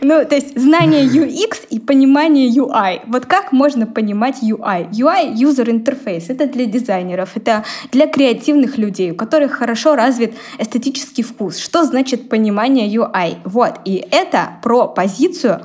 Ну, 0.00 0.24
то 0.24 0.34
есть 0.34 0.58
знание 0.58 1.04
UX 1.04 1.66
и 1.70 1.78
понимание 1.78 2.48
UI. 2.48 3.00
Вот 3.06 3.26
как 3.26 3.52
можно 3.52 3.86
понимать 3.86 4.42
UI? 4.42 4.90
UI— 4.90 5.32
user 5.34 5.66
interface. 5.66 6.26
Это 6.28 6.46
для 6.46 6.66
дизайнеров, 6.66 7.36
это 7.36 7.64
для 7.92 8.06
креативных 8.06 8.78
людей, 8.78 9.12
у 9.12 9.14
которых 9.14 9.52
хорошо 9.52 9.94
развит 9.94 10.34
эстетический 10.58 11.24
вкус. 11.24 11.58
Что 11.58 11.84
значит 11.84 12.28
понимание 12.28 12.88
UI? 12.88 13.36
Вот, 13.44 13.80
и 13.84 14.06
это 14.10 14.58
про 14.62 14.88
позицию, 14.88 15.60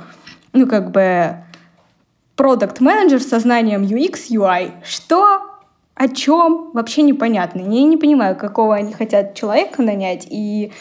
ну, 0.54 0.68
как 0.68 0.92
бы, 0.92 1.38
продукт 2.36 2.80
менеджер 2.80 3.22
со 3.22 3.40
знанием 3.40 3.84
UX, 3.84 4.30
UI. 4.30 4.72
Что 4.84 5.42
о 5.96 6.08
чем 6.08 6.72
вообще 6.74 7.04
непонятно. 7.04 7.60
Я 7.60 7.84
не 7.84 7.98
понимаю, 7.98 8.36
какого 8.36 8.76
они 8.76 8.94
хотят 8.94 9.36
человека 9.36 9.82
нанять, 9.84 10.28
и 10.30 10.72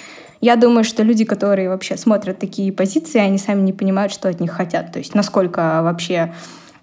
я 0.42 0.56
думаю, 0.56 0.82
что 0.82 1.04
люди, 1.04 1.24
которые 1.24 1.68
вообще 1.68 1.96
смотрят 1.96 2.40
такие 2.40 2.72
позиции, 2.72 3.20
они 3.20 3.38
сами 3.38 3.62
не 3.62 3.72
понимают, 3.72 4.12
что 4.12 4.28
от 4.28 4.40
них 4.40 4.50
хотят. 4.50 4.92
То 4.92 4.98
есть 4.98 5.14
насколько 5.14 5.80
вообще 5.82 6.34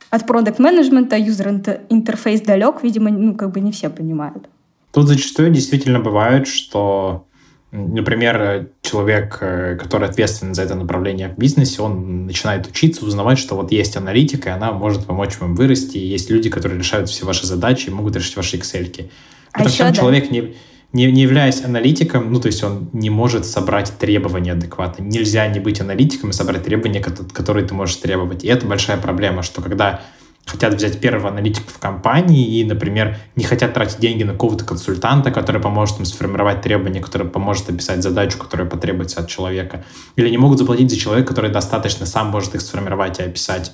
от 0.10 0.26
продукт 0.26 0.60
менеджмента 0.60 1.18
юзер 1.18 1.49
интерфейс 1.89 2.41
далек, 2.41 2.78
видимо, 2.84 3.12
ну, 3.12 3.36
как 3.36 3.51
бы 3.51 3.60
не 3.60 3.74
все 3.74 3.89
понимают. 3.89 4.47
Тут 4.93 5.10
зачастую 5.10 5.51
действительно 5.51 5.99
бывает, 5.99 6.47
что, 6.47 7.28
например, 7.74 8.70
человек, 8.82 9.38
э, 9.41 9.76
который 9.76 10.07
ответственен 10.07 10.53
за 10.53 10.64
это 10.64 10.76
направление 10.76 11.28
в 11.28 11.38
бизнесе, 11.38 11.82
он 11.82 12.28
начинает 12.28 12.66
учиться, 12.66 13.05
узнавать, 13.05 13.38
что 13.39 13.55
вот 13.55 13.74
есть 13.74 13.97
аналитика, 13.97 14.49
и 14.49 14.51
она 14.53 14.72
может 14.72 15.05
помочь 15.05 15.38
вам 15.38 15.55
вырасти, 15.55 15.97
и 15.97 16.07
есть 16.07 16.30
люди, 16.30 16.49
которые 16.49 16.80
решают 16.80 17.10
все 17.10 17.26
ваши 17.26 17.45
задачи 17.45 17.89
и 17.89 17.91
могут 17.91 18.16
решить 18.16 18.38
ваши 18.38 18.55
excel 18.55 19.10
А 19.51 19.64
При 19.64 19.76
этом 19.76 19.93
человек 19.93 20.32
не 20.32 20.55
не, 20.92 21.12
не 21.12 21.22
являясь 21.22 21.64
аналитиком, 21.64 22.34
ну, 22.34 22.40
то 22.40 22.48
есть 22.48 22.64
он 22.64 22.90
не 22.94 23.10
может 23.10 23.46
собрать 23.46 23.94
требования 24.00 24.54
адекватно. 24.54 25.04
Нельзя 25.04 25.48
не 25.48 25.60
быть 25.60 25.82
аналитиком 25.82 26.32
и 26.32 26.34
собрать 26.34 26.64
требования, 26.64 27.00
которые 27.00 27.66
ты 27.66 27.76
можешь 27.76 27.98
требовать. 27.98 28.44
И 28.44 28.48
это 28.48 28.66
большая 28.66 28.98
проблема, 28.98 29.44
что 29.44 29.62
когда 29.62 30.02
хотят 30.46 30.74
взять 30.74 31.00
первого 31.00 31.30
аналитика 31.30 31.72
в 31.72 31.78
компании 31.78 32.60
и, 32.60 32.64
например, 32.64 33.18
не 33.36 33.44
хотят 33.44 33.74
тратить 33.74 34.00
деньги 34.00 34.24
на 34.24 34.34
какого-то 34.34 34.66
консультанта, 34.66 35.30
который 35.30 35.62
поможет 35.62 36.00
им 36.00 36.06
сформировать 36.06 36.62
требования, 36.62 37.02
который 37.02 37.28
поможет 37.28 37.70
описать 37.70 38.02
задачу, 38.02 38.40
которая 38.40 38.68
потребуется 38.68 39.20
от 39.20 39.28
человека, 39.28 39.86
или 40.16 40.28
не 40.30 40.40
могут 40.40 40.58
заплатить 40.58 40.90
за 40.90 40.98
человека, 40.98 41.30
который 41.30 41.52
достаточно 41.52 42.08
сам 42.08 42.28
может 42.28 42.56
их 42.56 42.62
сформировать 42.62 43.20
и 43.20 43.24
описать 43.24 43.74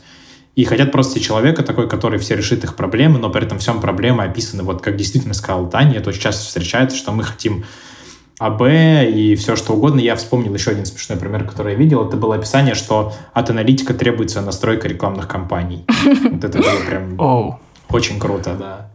и 0.56 0.64
хотят 0.64 0.92
просто 0.92 1.20
человека 1.20 1.64
такой, 1.64 1.90
который 1.90 2.18
все 2.18 2.36
решит 2.36 2.64
их 2.64 2.76
проблемы, 2.76 3.20
но 3.20 3.30
при 3.30 3.44
этом 3.44 3.60
всем 3.60 3.82
проблемы 3.82 4.24
описаны, 4.24 4.64
вот 4.64 4.82
как 4.82 4.96
действительно 4.96 5.34
сказал 5.34 5.70
Таня, 5.70 5.98
это 5.98 6.10
очень 6.10 6.22
часто 6.22 6.46
встречается, 6.46 6.98
что 6.98 7.12
мы 7.12 7.24
хотим 7.24 7.66
АБ 8.40 8.62
и 8.62 9.36
все 9.36 9.56
что 9.56 9.74
угодно. 9.74 10.00
Я 10.00 10.16
вспомнил 10.16 10.54
еще 10.54 10.72
один 10.72 10.86
смешной 10.86 11.18
пример, 11.18 11.46
который 11.46 11.74
я 11.74 11.78
видел. 11.80 12.06
Это 12.06 12.18
было 12.18 12.36
описание, 12.36 12.76
что 12.76 13.14
от 13.34 13.50
аналитика 13.50 13.94
требуется 13.94 14.42
настройка 14.42 14.88
рекламных 14.88 15.28
кампаний. 15.28 15.86
Вот 16.32 16.44
это 16.44 16.58
было 16.58 16.80
прям 16.88 17.16
очень 17.90 18.20
круто, 18.20 18.56
да. 18.56 18.92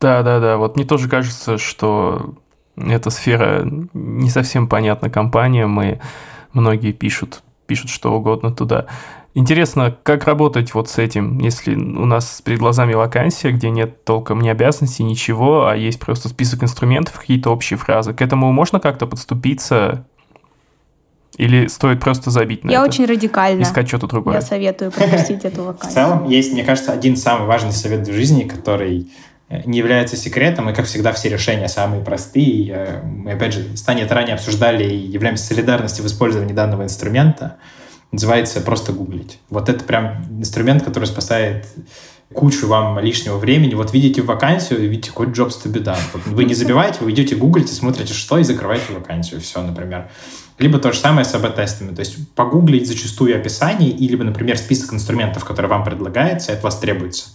Да-да-да, 0.00 0.56
вот 0.58 0.76
мне 0.76 0.84
тоже 0.84 1.08
кажется, 1.08 1.56
что 1.56 2.34
эта 2.76 3.10
сфера 3.10 3.64
не 3.64 4.28
совсем 4.28 4.68
понятна 4.68 5.08
компаниям, 5.08 5.80
и 5.80 5.98
многие 6.52 6.92
пишут, 6.92 7.42
пишут 7.66 7.90
что 7.90 8.12
угодно 8.12 8.52
туда. 8.52 8.86
Интересно, 9.36 9.96
как 10.04 10.26
работать 10.26 10.74
вот 10.74 10.88
с 10.88 10.98
этим, 10.98 11.38
если 11.38 11.74
у 11.74 12.06
нас 12.06 12.40
перед 12.40 12.60
глазами 12.60 12.94
вакансия, 12.94 13.50
где 13.50 13.68
нет 13.68 14.04
толком 14.04 14.40
ни 14.40 14.48
обязанностей, 14.48 15.02
ничего, 15.02 15.66
а 15.66 15.76
есть 15.76 15.98
просто 15.98 16.28
список 16.28 16.62
инструментов, 16.62 17.18
какие-то 17.18 17.50
общие 17.50 17.76
фразы. 17.76 18.14
К 18.14 18.22
этому 18.22 18.52
можно 18.52 18.78
как-то 18.78 19.08
подступиться? 19.08 20.06
Или 21.36 21.66
стоит 21.66 21.98
просто 21.98 22.30
забить 22.30 22.62
на 22.62 22.70
Я 22.70 22.78
это? 22.78 22.88
очень 22.88 23.06
радикально. 23.06 23.62
Искать 23.62 23.88
что-то 23.88 24.06
другое. 24.06 24.36
Я 24.36 24.40
советую 24.40 24.92
пропустить 24.92 25.44
эту 25.44 25.64
вакансию. 25.64 25.90
В 25.90 25.94
целом, 25.94 26.28
есть, 26.28 26.52
мне 26.52 26.62
кажется, 26.62 26.92
один 26.92 27.16
самый 27.16 27.48
важный 27.48 27.72
совет 27.72 28.06
в 28.06 28.12
жизни, 28.12 28.44
который 28.44 29.10
э, 29.48 29.62
не 29.64 29.78
является 29.78 30.16
секретом, 30.16 30.70
и, 30.70 30.74
как 30.74 30.86
всегда, 30.86 31.12
все 31.12 31.28
решения 31.28 31.66
самые 31.66 32.04
простые. 32.04 32.72
Э, 32.72 33.02
мы, 33.02 33.32
опять 33.32 33.52
же, 33.52 33.76
с 33.76 33.82
Таней 33.82 34.04
это 34.04 34.14
ранее 34.14 34.34
обсуждали 34.34 34.84
и 34.84 34.96
являемся 34.96 35.44
солидарностью 35.44 36.04
в 36.04 36.06
использовании 36.06 36.52
данного 36.52 36.84
инструмента– 36.84 37.56
называется 38.14 38.60
просто 38.60 38.92
гуглить. 38.92 39.38
Вот 39.50 39.68
это 39.68 39.84
прям 39.84 40.24
инструмент, 40.40 40.82
который 40.82 41.04
спасает 41.04 41.66
кучу 42.32 42.66
вам 42.66 42.98
лишнего 42.98 43.36
времени. 43.36 43.74
Вот 43.74 43.92
видите 43.92 44.22
вакансию, 44.22 44.80
видите 44.88 45.10
какой 45.10 45.26
jobs 45.26 45.54
to 45.62 45.70
be 45.70 45.82
done. 45.82 46.00
Вот 46.12 46.26
вы 46.26 46.44
не 46.44 46.54
забиваете, 46.54 46.98
вы 47.00 47.12
идете 47.12 47.36
гуглите, 47.36 47.72
смотрите, 47.72 48.14
что, 48.14 48.38
и 48.38 48.44
закрываете 48.44 48.92
вакансию. 48.92 49.40
Все, 49.40 49.62
например. 49.62 50.10
Либо 50.58 50.78
то 50.78 50.92
же 50.92 50.98
самое 50.98 51.24
с 51.24 51.34
АБ-тестами. 51.34 51.94
То 51.94 52.00
есть 52.00 52.16
погуглить 52.34 52.88
зачастую 52.88 53.36
описание, 53.36 53.90
и 53.90 54.08
либо, 54.08 54.24
например, 54.24 54.56
список 54.56 54.94
инструментов, 54.94 55.44
которые 55.44 55.68
вам 55.68 55.84
предлагается, 55.84 56.52
от 56.52 56.62
вас 56.62 56.78
требуется 56.78 57.30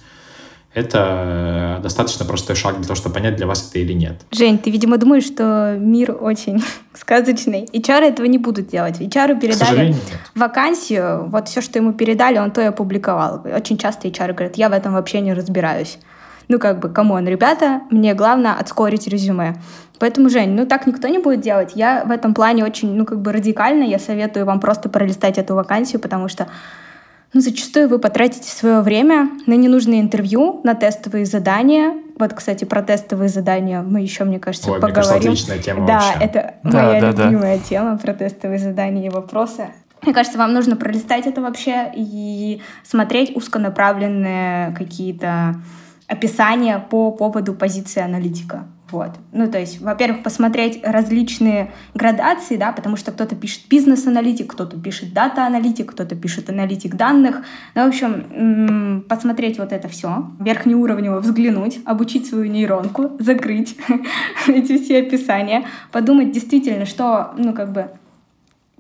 это 0.73 1.77
э, 1.79 1.81
достаточно 1.81 2.25
простой 2.25 2.55
шаг 2.55 2.75
для 2.75 2.83
того, 2.83 2.95
чтобы 2.95 3.15
понять, 3.15 3.35
для 3.35 3.47
вас 3.47 3.67
это 3.69 3.79
или 3.79 3.93
нет. 3.93 4.21
Жень, 4.31 4.59
ты, 4.59 4.69
видимо, 4.69 4.97
думаешь, 4.97 5.25
что 5.25 5.75
мир 5.79 6.15
очень 6.19 6.63
сказочный. 6.93 7.65
HR 7.73 8.01
этого 8.01 8.27
не 8.27 8.37
будут 8.37 8.67
делать. 8.67 8.99
HR 8.99 9.39
передали 9.39 9.95
вакансию, 10.35 11.27
вот 11.29 11.47
все, 11.47 11.61
что 11.61 11.79
ему 11.79 11.93
передали, 11.93 12.37
он 12.37 12.51
то 12.51 12.61
и 12.61 12.65
опубликовал. 12.65 13.43
Очень 13.55 13.77
часто 13.77 14.07
HR 14.07 14.33
говорят, 14.33 14.57
я 14.57 14.69
в 14.69 14.73
этом 14.73 14.93
вообще 14.93 15.21
не 15.21 15.33
разбираюсь. 15.33 15.97
Ну, 16.49 16.59
как 16.59 16.79
бы, 16.79 16.89
come 16.89 17.11
on, 17.11 17.27
ребята, 17.27 17.81
мне 17.91 18.13
главное 18.13 18.53
отскорить 18.53 19.07
резюме. 19.07 19.55
Поэтому, 19.99 20.29
Жень, 20.29 20.51
ну 20.51 20.65
так 20.65 20.87
никто 20.87 21.07
не 21.07 21.19
будет 21.19 21.41
делать. 21.41 21.73
Я 21.75 22.03
в 22.05 22.11
этом 22.11 22.33
плане 22.33 22.63
очень, 22.63 22.95
ну, 22.95 23.05
как 23.05 23.21
бы 23.21 23.31
радикально. 23.31 23.83
Я 23.83 23.99
советую 23.99 24.45
вам 24.45 24.59
просто 24.59 24.89
пролистать 24.89 25.37
эту 25.37 25.55
вакансию, 25.55 25.99
потому 25.99 26.27
что 26.27 26.47
ну, 27.33 27.41
зачастую 27.41 27.89
вы 27.89 27.99
потратите 27.99 28.49
свое 28.49 28.81
время 28.81 29.29
на 29.45 29.53
ненужные 29.53 30.01
интервью, 30.01 30.61
на 30.63 30.73
тестовые 30.73 31.25
задания. 31.25 31.93
Вот, 32.17 32.33
кстати, 32.33 32.65
про 32.65 32.81
тестовые 32.81 33.29
задания 33.29 33.81
мы 33.81 34.01
еще, 34.01 34.23
мне 34.23 34.39
кажется, 34.39 34.71
Ой, 34.71 34.79
поговорим. 34.79 34.95
Мне 34.97 35.11
кажется, 35.11 35.29
отличная 35.29 35.59
тема 35.59 35.87
Да, 35.87 35.93
вообще. 35.99 36.13
это 36.19 36.53
да, 36.63 36.83
моя 36.83 37.01
да, 37.01 37.25
любимая 37.25 37.57
да. 37.57 37.63
тема 37.63 37.97
про 37.97 38.13
тестовые 38.13 38.59
задания 38.59 39.05
и 39.05 39.09
вопросы. 39.09 39.67
Мне 40.01 40.13
кажется, 40.13 40.37
вам 40.37 40.53
нужно 40.53 40.75
пролистать 40.75 41.27
это 41.27 41.41
вообще 41.41 41.91
и 41.93 42.61
смотреть 42.83 43.35
узконаправленные 43.35 44.73
какие-то 44.75 45.55
описания 46.07 46.79
по 46.89 47.11
поводу 47.11 47.53
позиции 47.53 48.01
аналитика. 48.01 48.65
Вот. 48.91 49.11
Ну, 49.31 49.49
то 49.49 49.59
есть, 49.59 49.81
во-первых, 49.81 50.23
посмотреть 50.23 50.79
различные 50.83 51.71
градации, 51.93 52.57
да, 52.57 52.71
потому 52.71 52.95
что 52.95 53.11
кто-то 53.11 53.35
пишет 53.35 53.63
бизнес-аналитик, 53.69 54.51
кто-то 54.51 54.77
пишет 54.77 55.13
дата-аналитик, 55.13 55.91
кто-то 55.91 56.15
пишет 56.15 56.49
аналитик 56.49 56.95
данных. 56.95 57.43
Ну, 57.75 57.85
в 57.85 57.87
общем, 57.87 59.05
посмотреть 59.07 59.59
вот 59.59 59.71
это 59.71 59.87
все, 59.87 60.31
верхнеуровнево 60.39 61.19
взглянуть, 61.19 61.79
обучить 61.85 62.27
свою 62.27 62.45
нейронку, 62.45 63.11
закрыть 63.19 63.77
эти 64.47 64.81
все 64.81 64.99
описания, 64.99 65.65
подумать 65.91 66.31
действительно, 66.31 66.85
что, 66.85 67.33
ну, 67.37 67.53
как 67.53 67.71
бы, 67.71 67.91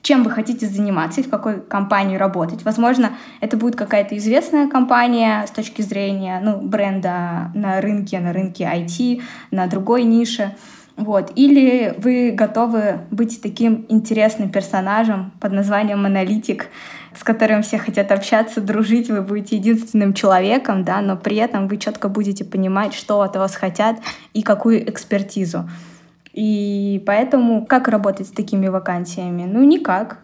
чем 0.01 0.23
вы 0.23 0.31
хотите 0.31 0.67
заниматься 0.67 1.21
и 1.21 1.23
в 1.23 1.29
какой 1.29 1.61
компании 1.61 2.17
работать. 2.17 2.63
Возможно, 2.63 3.13
это 3.41 3.57
будет 3.57 3.75
какая-то 3.75 4.17
известная 4.17 4.67
компания 4.67 5.45
с 5.45 5.51
точки 5.51 5.81
зрения 5.81 6.39
ну, 6.43 6.61
бренда 6.61 7.51
на 7.53 7.81
рынке, 7.81 8.19
на 8.19 8.33
рынке 8.33 8.63
IT, 8.63 9.21
на 9.51 9.67
другой 9.67 10.03
нише. 10.03 10.55
Вот. 10.95 11.31
Или 11.35 11.95
вы 11.97 12.31
готовы 12.31 12.99
быть 13.09 13.41
таким 13.41 13.85
интересным 13.87 14.49
персонажем 14.49 15.31
под 15.39 15.53
названием 15.53 16.05
аналитик, 16.05 16.67
с 17.15 17.23
которым 17.23 17.63
все 17.63 17.77
хотят 17.77 18.11
общаться, 18.11 18.61
дружить, 18.61 19.09
вы 19.09 19.21
будете 19.21 19.55
единственным 19.55 20.13
человеком, 20.13 20.83
да, 20.83 21.01
но 21.01 21.15
при 21.15 21.37
этом 21.37 21.67
вы 21.67 21.77
четко 21.77 22.09
будете 22.09 22.43
понимать, 22.43 22.93
что 22.93 23.21
от 23.21 23.35
вас 23.35 23.55
хотят 23.55 23.97
и 24.33 24.41
какую 24.41 24.89
экспертизу. 24.89 25.69
И 26.33 27.03
поэтому 27.05 27.65
как 27.65 27.87
работать 27.87 28.27
с 28.27 28.31
такими 28.31 28.67
вакансиями? 28.67 29.45
Ну, 29.45 29.63
никак. 29.63 30.19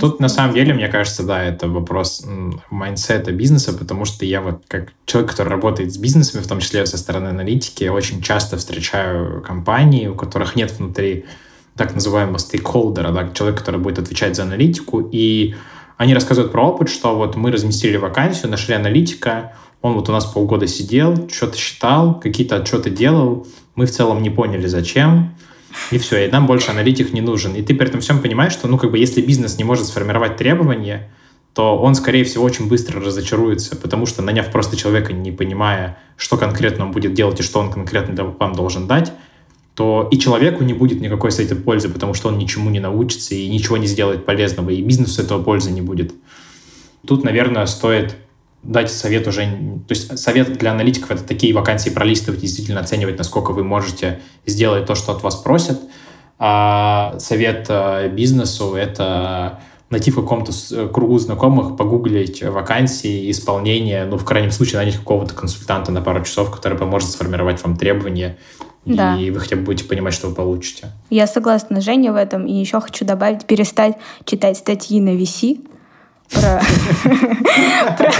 Тут 0.00 0.18
на 0.18 0.28
самом 0.28 0.54
деле, 0.54 0.74
мне 0.74 0.88
кажется, 0.88 1.22
да, 1.22 1.42
это 1.42 1.68
вопрос 1.68 2.26
майндсета 2.68 3.30
бизнеса, 3.30 3.72
потому 3.72 4.04
что 4.06 4.24
я 4.24 4.40
вот 4.40 4.64
как 4.66 4.92
человек, 5.06 5.30
который 5.30 5.50
работает 5.50 5.92
с 5.92 5.98
бизнесами, 5.98 6.42
в 6.42 6.48
том 6.48 6.58
числе 6.58 6.84
со 6.84 6.98
стороны 6.98 7.28
аналитики, 7.28 7.84
очень 7.84 8.20
часто 8.20 8.56
встречаю 8.56 9.40
компании, 9.40 10.08
у 10.08 10.16
которых 10.16 10.56
нет 10.56 10.72
внутри 10.76 11.26
так 11.76 11.94
называемого 11.94 12.38
стейкхолдера, 12.38 13.12
да, 13.12 13.30
человек, 13.32 13.60
который 13.60 13.78
будет 13.78 14.00
отвечать 14.00 14.34
за 14.34 14.42
аналитику, 14.42 15.08
и 15.12 15.54
они 15.96 16.12
рассказывают 16.12 16.50
про 16.50 16.70
опыт, 16.70 16.88
что 16.88 17.14
вот 17.14 17.36
мы 17.36 17.52
разместили 17.52 17.96
вакансию, 17.96 18.50
нашли 18.50 18.74
аналитика, 18.74 19.52
он 19.80 19.94
вот 19.94 20.08
у 20.08 20.12
нас 20.12 20.24
полгода 20.24 20.66
сидел, 20.66 21.28
что-то 21.28 21.56
считал, 21.56 22.18
какие-то 22.18 22.56
отчеты 22.56 22.90
делал, 22.90 23.46
мы 23.78 23.86
в 23.86 23.92
целом 23.92 24.22
не 24.22 24.28
поняли, 24.28 24.66
зачем, 24.66 25.36
и 25.92 25.98
все, 25.98 26.26
и 26.26 26.30
нам 26.30 26.48
больше 26.48 26.72
аналитик 26.72 27.12
не 27.12 27.20
нужен. 27.20 27.54
И 27.54 27.62
ты 27.62 27.76
при 27.76 27.86
этом 27.86 28.00
всем 28.00 28.18
понимаешь, 28.20 28.52
что, 28.52 28.66
ну, 28.66 28.76
как 28.76 28.90
бы, 28.90 28.98
если 28.98 29.20
бизнес 29.20 29.56
не 29.56 29.62
может 29.62 29.86
сформировать 29.86 30.36
требования, 30.36 31.12
то 31.54 31.78
он, 31.78 31.94
скорее 31.94 32.24
всего, 32.24 32.44
очень 32.44 32.66
быстро 32.68 33.00
разочаруется, 33.00 33.76
потому 33.76 34.04
что, 34.06 34.20
наняв 34.20 34.50
просто 34.50 34.76
человека, 34.76 35.12
не 35.12 35.30
понимая, 35.30 35.96
что 36.16 36.36
конкретно 36.36 36.86
он 36.86 36.90
будет 36.90 37.14
делать 37.14 37.38
и 37.38 37.44
что 37.44 37.60
он 37.60 37.70
конкретно 37.70 38.24
вам 38.24 38.52
должен 38.54 38.88
дать, 38.88 39.12
то 39.76 40.08
и 40.10 40.18
человеку 40.18 40.64
не 40.64 40.74
будет 40.74 41.00
никакой 41.00 41.30
с 41.30 41.38
этим 41.38 41.62
пользы, 41.62 41.88
потому 41.88 42.14
что 42.14 42.28
он 42.30 42.36
ничему 42.36 42.70
не 42.70 42.80
научится 42.80 43.36
и 43.36 43.48
ничего 43.48 43.76
не 43.76 43.86
сделает 43.86 44.26
полезного, 44.26 44.70
и 44.70 44.82
бизнесу 44.82 45.22
этого 45.22 45.40
пользы 45.40 45.70
не 45.70 45.82
будет. 45.82 46.12
Тут, 47.06 47.22
наверное, 47.22 47.64
стоит 47.66 48.16
дать 48.62 48.90
совет 48.90 49.26
уже, 49.26 49.42
то 49.86 49.94
есть 49.94 50.18
совет 50.18 50.58
для 50.58 50.72
аналитиков 50.72 51.10
это 51.10 51.24
такие 51.24 51.54
вакансии 51.54 51.90
пролистывать, 51.90 52.40
действительно 52.40 52.80
оценивать, 52.80 53.18
насколько 53.18 53.52
вы 53.52 53.64
можете 53.64 54.20
сделать 54.46 54.86
то, 54.86 54.94
что 54.94 55.12
от 55.12 55.22
вас 55.22 55.36
просят. 55.36 55.80
А 56.40 57.16
совет 57.18 57.66
э, 57.68 58.08
бизнесу 58.10 58.74
это 58.74 59.60
найти 59.90 60.10
в 60.10 60.16
каком-то 60.16 60.52
э, 60.70 60.88
кругу 60.88 61.18
знакомых, 61.18 61.76
погуглить 61.76 62.42
вакансии, 62.42 63.30
исполнение, 63.30 64.04
ну, 64.04 64.18
в 64.18 64.24
крайнем 64.24 64.50
случае, 64.50 64.78
нанять 64.78 64.96
какого-то 64.96 65.34
консультанта 65.34 65.90
на 65.90 66.00
пару 66.00 66.24
часов, 66.24 66.50
который 66.50 66.78
поможет 66.78 67.10
сформировать 67.10 67.62
вам 67.64 67.76
требования, 67.76 68.36
да. 68.84 69.16
и 69.16 69.30
вы 69.30 69.40
хотя 69.40 69.56
бы 69.56 69.62
будете 69.62 69.88
понимать, 69.88 70.14
что 70.14 70.28
вы 70.28 70.34
получите. 70.34 70.92
Я 71.10 71.26
согласна, 71.26 71.80
Женя, 71.80 72.12
в 72.12 72.16
этом. 72.16 72.46
И 72.46 72.52
еще 72.52 72.80
хочу 72.80 73.04
добавить, 73.04 73.46
перестать 73.46 73.96
читать 74.24 74.58
статьи 74.58 75.00
на 75.00 75.10
VC, 75.10 75.58
про, 76.32 76.60
про, 77.96 78.10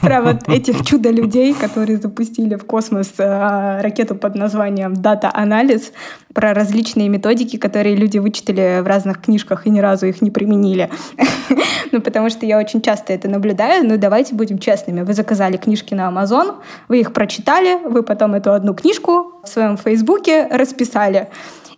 про 0.00 0.22
вот 0.22 0.48
этих 0.48 0.84
чудо-людей, 0.84 1.54
которые 1.54 1.98
запустили 1.98 2.54
в 2.54 2.64
космос 2.64 3.12
э, 3.18 3.80
ракету 3.80 4.14
под 4.14 4.34
названием 4.36 4.92
Data 4.92 5.32
Analysis, 5.34 5.92
про 6.32 6.54
различные 6.54 7.08
методики, 7.08 7.56
которые 7.56 7.96
люди 7.96 8.18
вычитали 8.18 8.80
в 8.80 8.86
разных 8.86 9.20
книжках 9.20 9.66
и 9.66 9.70
ни 9.70 9.80
разу 9.80 10.06
их 10.06 10.22
не 10.22 10.30
применили. 10.30 10.90
ну, 11.92 12.00
потому 12.00 12.30
что 12.30 12.46
я 12.46 12.58
очень 12.58 12.80
часто 12.80 13.12
это 13.12 13.28
наблюдаю. 13.28 13.86
Ну, 13.86 13.98
давайте 13.98 14.34
будем 14.34 14.58
честными. 14.58 15.02
Вы 15.02 15.12
заказали 15.14 15.56
книжки 15.56 15.94
на 15.94 16.10
Amazon, 16.10 16.56
вы 16.88 17.00
их 17.00 17.12
прочитали, 17.12 17.78
вы 17.84 18.02
потом 18.02 18.34
эту 18.34 18.52
одну 18.52 18.74
книжку 18.74 19.40
в 19.42 19.48
своем 19.48 19.76
Фейсбуке 19.76 20.46
расписали. 20.46 21.28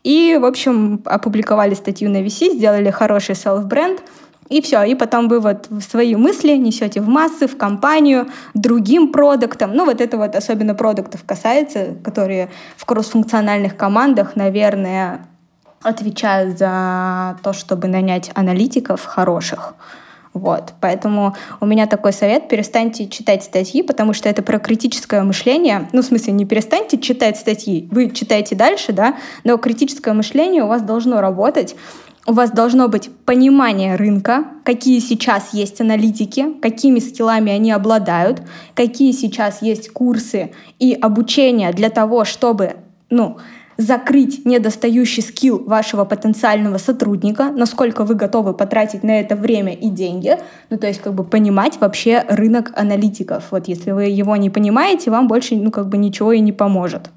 И, 0.02 0.38
в 0.38 0.44
общем, 0.44 1.00
опубликовали 1.06 1.72
статью 1.72 2.10
на 2.10 2.22
VC, 2.22 2.52
сделали 2.52 2.90
хороший 2.90 3.34
селф-бренд— 3.34 4.02
и 4.48 4.60
все, 4.60 4.82
и 4.82 4.94
потом 4.94 5.28
вы 5.28 5.40
вот 5.40 5.68
свои 5.80 6.16
мысли 6.16 6.52
несете 6.52 7.00
в 7.00 7.08
массы, 7.08 7.46
в 7.46 7.56
компанию, 7.56 8.28
другим 8.52 9.12
продуктам. 9.12 9.74
Ну, 9.74 9.84
вот 9.84 10.00
это 10.00 10.18
вот 10.18 10.36
особенно 10.36 10.74
продуктов 10.74 11.24
касается, 11.24 11.94
которые 12.04 12.50
в 12.76 12.84
кроссфункциональных 12.84 13.76
командах, 13.76 14.36
наверное, 14.36 15.26
отвечают 15.82 16.58
за 16.58 17.38
то, 17.42 17.52
чтобы 17.52 17.88
нанять 17.88 18.30
аналитиков 18.34 19.04
хороших. 19.04 19.74
Вот. 20.32 20.72
Поэтому 20.80 21.36
у 21.60 21.66
меня 21.66 21.86
такой 21.86 22.12
совет, 22.12 22.48
перестаньте 22.48 23.08
читать 23.08 23.44
статьи, 23.44 23.82
потому 23.82 24.12
что 24.12 24.28
это 24.28 24.42
про 24.42 24.58
критическое 24.58 25.22
мышление. 25.22 25.88
Ну, 25.92 26.02
в 26.02 26.04
смысле, 26.04 26.32
не 26.32 26.44
перестаньте 26.44 26.98
читать 26.98 27.36
статьи, 27.36 27.88
вы 27.92 28.10
читаете 28.10 28.56
дальше, 28.56 28.92
да, 28.92 29.14
но 29.44 29.56
критическое 29.58 30.12
мышление 30.12 30.64
у 30.64 30.66
вас 30.66 30.82
должно 30.82 31.20
работать, 31.20 31.76
у 32.26 32.32
вас 32.32 32.50
должно 32.50 32.88
быть 32.88 33.10
понимание 33.26 33.96
рынка, 33.96 34.44
какие 34.64 34.98
сейчас 35.00 35.52
есть 35.52 35.80
аналитики, 35.80 36.54
какими 36.60 36.98
скиллами 36.98 37.52
они 37.52 37.70
обладают, 37.70 38.42
какие 38.74 39.12
сейчас 39.12 39.60
есть 39.60 39.90
курсы 39.90 40.52
и 40.78 40.94
обучение 40.94 41.72
для 41.72 41.90
того, 41.90 42.24
чтобы 42.24 42.76
ну, 43.10 43.36
закрыть 43.76 44.46
недостающий 44.46 45.22
скилл 45.22 45.62
вашего 45.64 46.04
потенциального 46.04 46.78
сотрудника, 46.78 47.50
насколько 47.50 48.04
вы 48.04 48.14
готовы 48.14 48.54
потратить 48.54 49.02
на 49.02 49.20
это 49.20 49.36
время 49.36 49.74
и 49.74 49.88
деньги, 49.90 50.38
ну 50.70 50.78
то 50.78 50.86
есть 50.86 51.02
как 51.02 51.14
бы 51.14 51.24
понимать 51.24 51.78
вообще 51.80 52.24
рынок 52.28 52.72
аналитиков. 52.74 53.44
Вот 53.50 53.68
если 53.68 53.90
вы 53.90 54.04
его 54.04 54.36
не 54.36 54.48
понимаете, 54.48 55.10
вам 55.10 55.28
больше 55.28 55.56
ну 55.56 55.70
как 55.70 55.88
бы 55.88 55.98
ничего 55.98 56.32
и 56.32 56.40
не 56.40 56.52
поможет. 56.52 57.10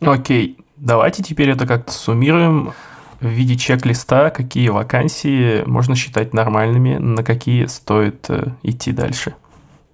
Окей, 0.00 0.58
давайте 0.76 1.22
теперь 1.22 1.50
это 1.50 1.66
как-то 1.66 1.92
суммируем 1.92 2.72
в 3.20 3.26
виде 3.26 3.56
чек-листа, 3.56 4.30
какие 4.30 4.68
вакансии 4.68 5.62
можно 5.66 5.96
считать 5.96 6.32
нормальными, 6.32 6.96
на 6.96 7.22
какие 7.22 7.66
стоит 7.66 8.26
э, 8.28 8.48
идти 8.62 8.92
дальше. 8.92 9.34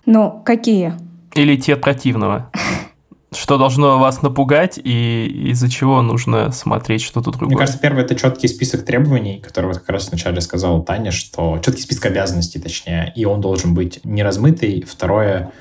Ну, 0.07 0.43
какие? 0.45 0.95
Или 1.35 1.55
идти 1.55 1.73
от 1.73 1.81
противного. 1.81 2.51
Что 3.33 3.59
должно 3.59 3.99
вас 3.99 4.23
напугать 4.23 4.81
и 4.83 5.51
из-за 5.51 5.71
чего 5.71 6.03
нужно 6.03 6.51
смотреть 6.51 7.03
что-то 7.03 7.31
другое? 7.31 7.49
Мне 7.49 7.59
кажется, 7.59 7.79
первое— 7.79 8.03
это 8.05 8.17
четкий 8.17 8.49
список 8.49 8.85
требований, 8.85 9.39
который 9.39 9.67
вот 9.67 9.79
как 9.79 9.89
раз 9.91 10.09
вначале 10.09 10.41
сказала 10.41 10.83
Таня, 10.83 11.13
что 11.13 11.61
четкий 11.65 11.83
список 11.83 12.07
обязанностей, 12.07 12.59
точнее, 12.59 13.13
и 13.15 13.25
он 13.25 13.41
должен 13.41 13.73
быть 13.73 14.05
не 14.05 14.25
размытый. 14.25 14.83
Второе— 14.83 15.53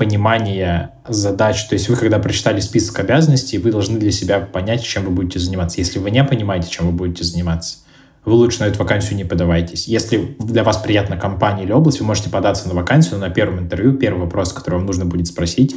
понимание 0.00 0.92
задач. 1.06 1.66
То 1.66 1.74
есть 1.74 1.90
вы, 1.90 1.96
когда 1.96 2.18
прочитали 2.18 2.58
список 2.60 3.00
обязанностей, 3.00 3.58
вы 3.58 3.70
должны 3.70 3.98
для 3.98 4.10
себя 4.12 4.40
понять, 4.40 4.82
чем 4.82 5.04
вы 5.04 5.10
будете 5.10 5.38
заниматься. 5.38 5.78
Если 5.78 5.98
вы 5.98 6.10
не 6.10 6.24
понимаете, 6.24 6.70
чем 6.70 6.86
вы 6.86 6.92
будете 6.92 7.22
заниматься, 7.22 7.80
вы 8.24 8.32
лучше 8.32 8.60
на 8.60 8.64
эту 8.64 8.78
вакансию 8.78 9.18
не 9.18 9.24
подавайтесь. 9.24 9.86
Если 9.88 10.36
для 10.38 10.64
вас 10.64 10.78
приятна 10.78 11.18
компания 11.18 11.64
или 11.64 11.72
область, 11.72 12.00
вы 12.00 12.06
можете 12.06 12.30
податься 12.30 12.66
на 12.66 12.72
вакансию, 12.72 13.18
но 13.18 13.26
на 13.26 13.30
первом 13.30 13.58
интервью 13.58 13.92
первый 13.92 14.20
вопрос, 14.20 14.54
который 14.54 14.76
вам 14.76 14.86
нужно 14.86 15.04
будет 15.04 15.26
спросить, 15.26 15.76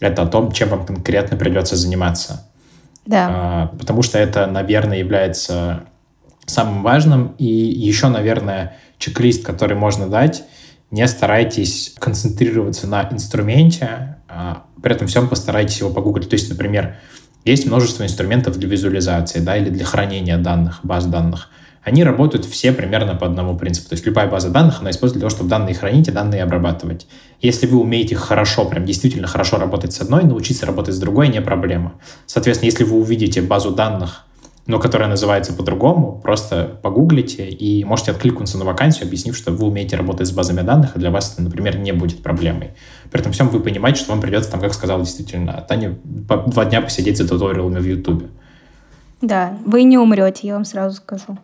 это 0.00 0.22
о 0.22 0.26
том, 0.26 0.50
чем 0.50 0.70
вам 0.70 0.84
конкретно 0.84 1.36
придется 1.36 1.76
заниматься. 1.76 2.50
Да. 3.06 3.28
А, 3.30 3.66
потому 3.78 4.02
что 4.02 4.18
это, 4.18 4.48
наверное, 4.48 4.98
является 4.98 5.84
самым 6.44 6.82
важным. 6.82 7.36
И 7.38 7.46
еще, 7.46 8.08
наверное, 8.08 8.78
чек-лист, 8.98 9.44
который 9.44 9.76
можно 9.76 10.08
дать, 10.08 10.42
не 10.90 11.06
старайтесь 11.08 11.94
концентрироваться 11.98 12.86
на 12.86 13.08
инструменте, 13.10 14.16
а 14.28 14.64
при 14.82 14.94
этом 14.94 15.06
всем 15.06 15.28
постарайтесь 15.28 15.80
его 15.80 15.90
погуглить. 15.90 16.28
То 16.28 16.34
есть, 16.34 16.50
например, 16.50 16.96
есть 17.44 17.66
множество 17.66 18.04
инструментов 18.04 18.58
для 18.58 18.68
визуализации 18.68 19.40
да, 19.40 19.56
или 19.56 19.70
для 19.70 19.84
хранения 19.84 20.38
данных, 20.38 20.80
баз 20.82 21.06
данных. 21.06 21.50
Они 21.82 22.02
работают 22.02 22.46
все 22.46 22.72
примерно 22.72 23.14
по 23.14 23.26
одному 23.26 23.58
принципу. 23.58 23.90
То 23.90 23.94
есть 23.94 24.06
любая 24.06 24.26
база 24.26 24.48
данных, 24.48 24.80
она 24.80 24.90
используется 24.90 25.18
для 25.18 25.28
того, 25.28 25.36
чтобы 25.36 25.50
данные 25.50 25.74
хранить 25.74 26.08
и 26.08 26.12
данные 26.12 26.42
обрабатывать. 26.42 27.06
Если 27.42 27.66
вы 27.66 27.78
умеете 27.78 28.16
хорошо, 28.16 28.64
прям 28.64 28.86
действительно 28.86 29.26
хорошо 29.26 29.58
работать 29.58 29.92
с 29.92 30.00
одной, 30.00 30.24
научиться 30.24 30.64
работать 30.64 30.94
с 30.94 30.98
другой 30.98 31.28
не 31.28 31.42
проблема. 31.42 31.94
Соответственно, 32.24 32.70
если 32.70 32.84
вы 32.84 32.96
увидите 32.98 33.42
базу 33.42 33.70
данных 33.70 34.24
но 34.66 34.78
которая 34.78 35.08
называется 35.08 35.52
по-другому. 35.52 36.20
Просто 36.22 36.78
погуглите 36.82 37.48
и 37.48 37.84
можете 37.84 38.12
откликнуться 38.12 38.58
на 38.58 38.64
вакансию, 38.64 39.06
объяснив, 39.06 39.36
что 39.36 39.52
вы 39.52 39.66
умеете 39.66 39.96
работать 39.96 40.26
с 40.26 40.32
базами 40.32 40.62
данных, 40.62 40.96
и 40.96 40.98
для 40.98 41.10
вас 41.10 41.32
это, 41.32 41.42
например, 41.42 41.78
не 41.78 41.92
будет 41.92 42.22
проблемой. 42.22 42.70
При 43.10 43.20
этом 43.20 43.32
всем 43.32 43.48
вы 43.48 43.60
понимаете, 43.60 44.00
что 44.00 44.12
вам 44.12 44.20
придется, 44.20 44.50
там, 44.50 44.60
как 44.60 44.74
сказал 44.74 45.00
действительно 45.00 45.64
Таня, 45.68 45.96
два 46.04 46.64
дня 46.64 46.80
посидеть 46.80 47.18
за 47.18 47.28
туториалами 47.28 47.78
в 47.78 47.86
Ютубе. 47.86 48.26
Да, 49.20 49.56
вы 49.64 49.84
не 49.84 49.98
умрете, 49.98 50.46
я 50.48 50.54
вам 50.54 50.64
сразу 50.64 50.96
скажу. 50.96 51.38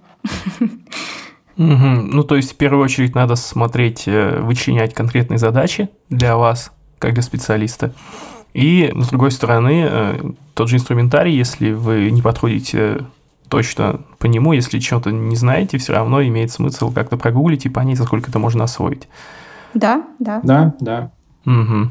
Угу. 1.56 1.66
Ну, 1.66 2.24
то 2.24 2.36
есть, 2.36 2.52
в 2.52 2.56
первую 2.56 2.82
очередь, 2.82 3.14
надо 3.14 3.36
смотреть, 3.36 4.04
э, 4.06 4.40
вычленять 4.40 4.94
конкретные 4.94 5.36
задачи 5.36 5.90
для 6.08 6.36
вас, 6.36 6.72
как 6.98 7.12
для 7.12 7.22
специалиста. 7.22 7.92
И, 8.54 8.92
с 8.94 9.08
другой 9.08 9.30
стороны, 9.30 9.86
э, 9.88 10.30
тот 10.54 10.68
же 10.68 10.76
инструментарий, 10.76 11.34
если 11.34 11.72
вы 11.72 12.10
не 12.10 12.22
подходите 12.22 13.04
точно 13.48 14.00
по 14.18 14.26
нему, 14.26 14.52
если 14.52 14.78
чего-то 14.78 15.10
не 15.10 15.36
знаете, 15.36 15.78
все 15.78 15.92
равно 15.92 16.22
имеет 16.22 16.52
смысл 16.52 16.92
как-то 16.92 17.16
прогуглить 17.16 17.66
и 17.66 17.68
понять, 17.68 17.98
за 17.98 18.04
сколько 18.04 18.30
это 18.30 18.38
можно 18.38 18.64
освоить. 18.64 19.08
Да, 19.74 20.04
да. 20.18 20.40
Да, 20.42 20.74
да. 20.80 21.10
Угу. 21.46 21.90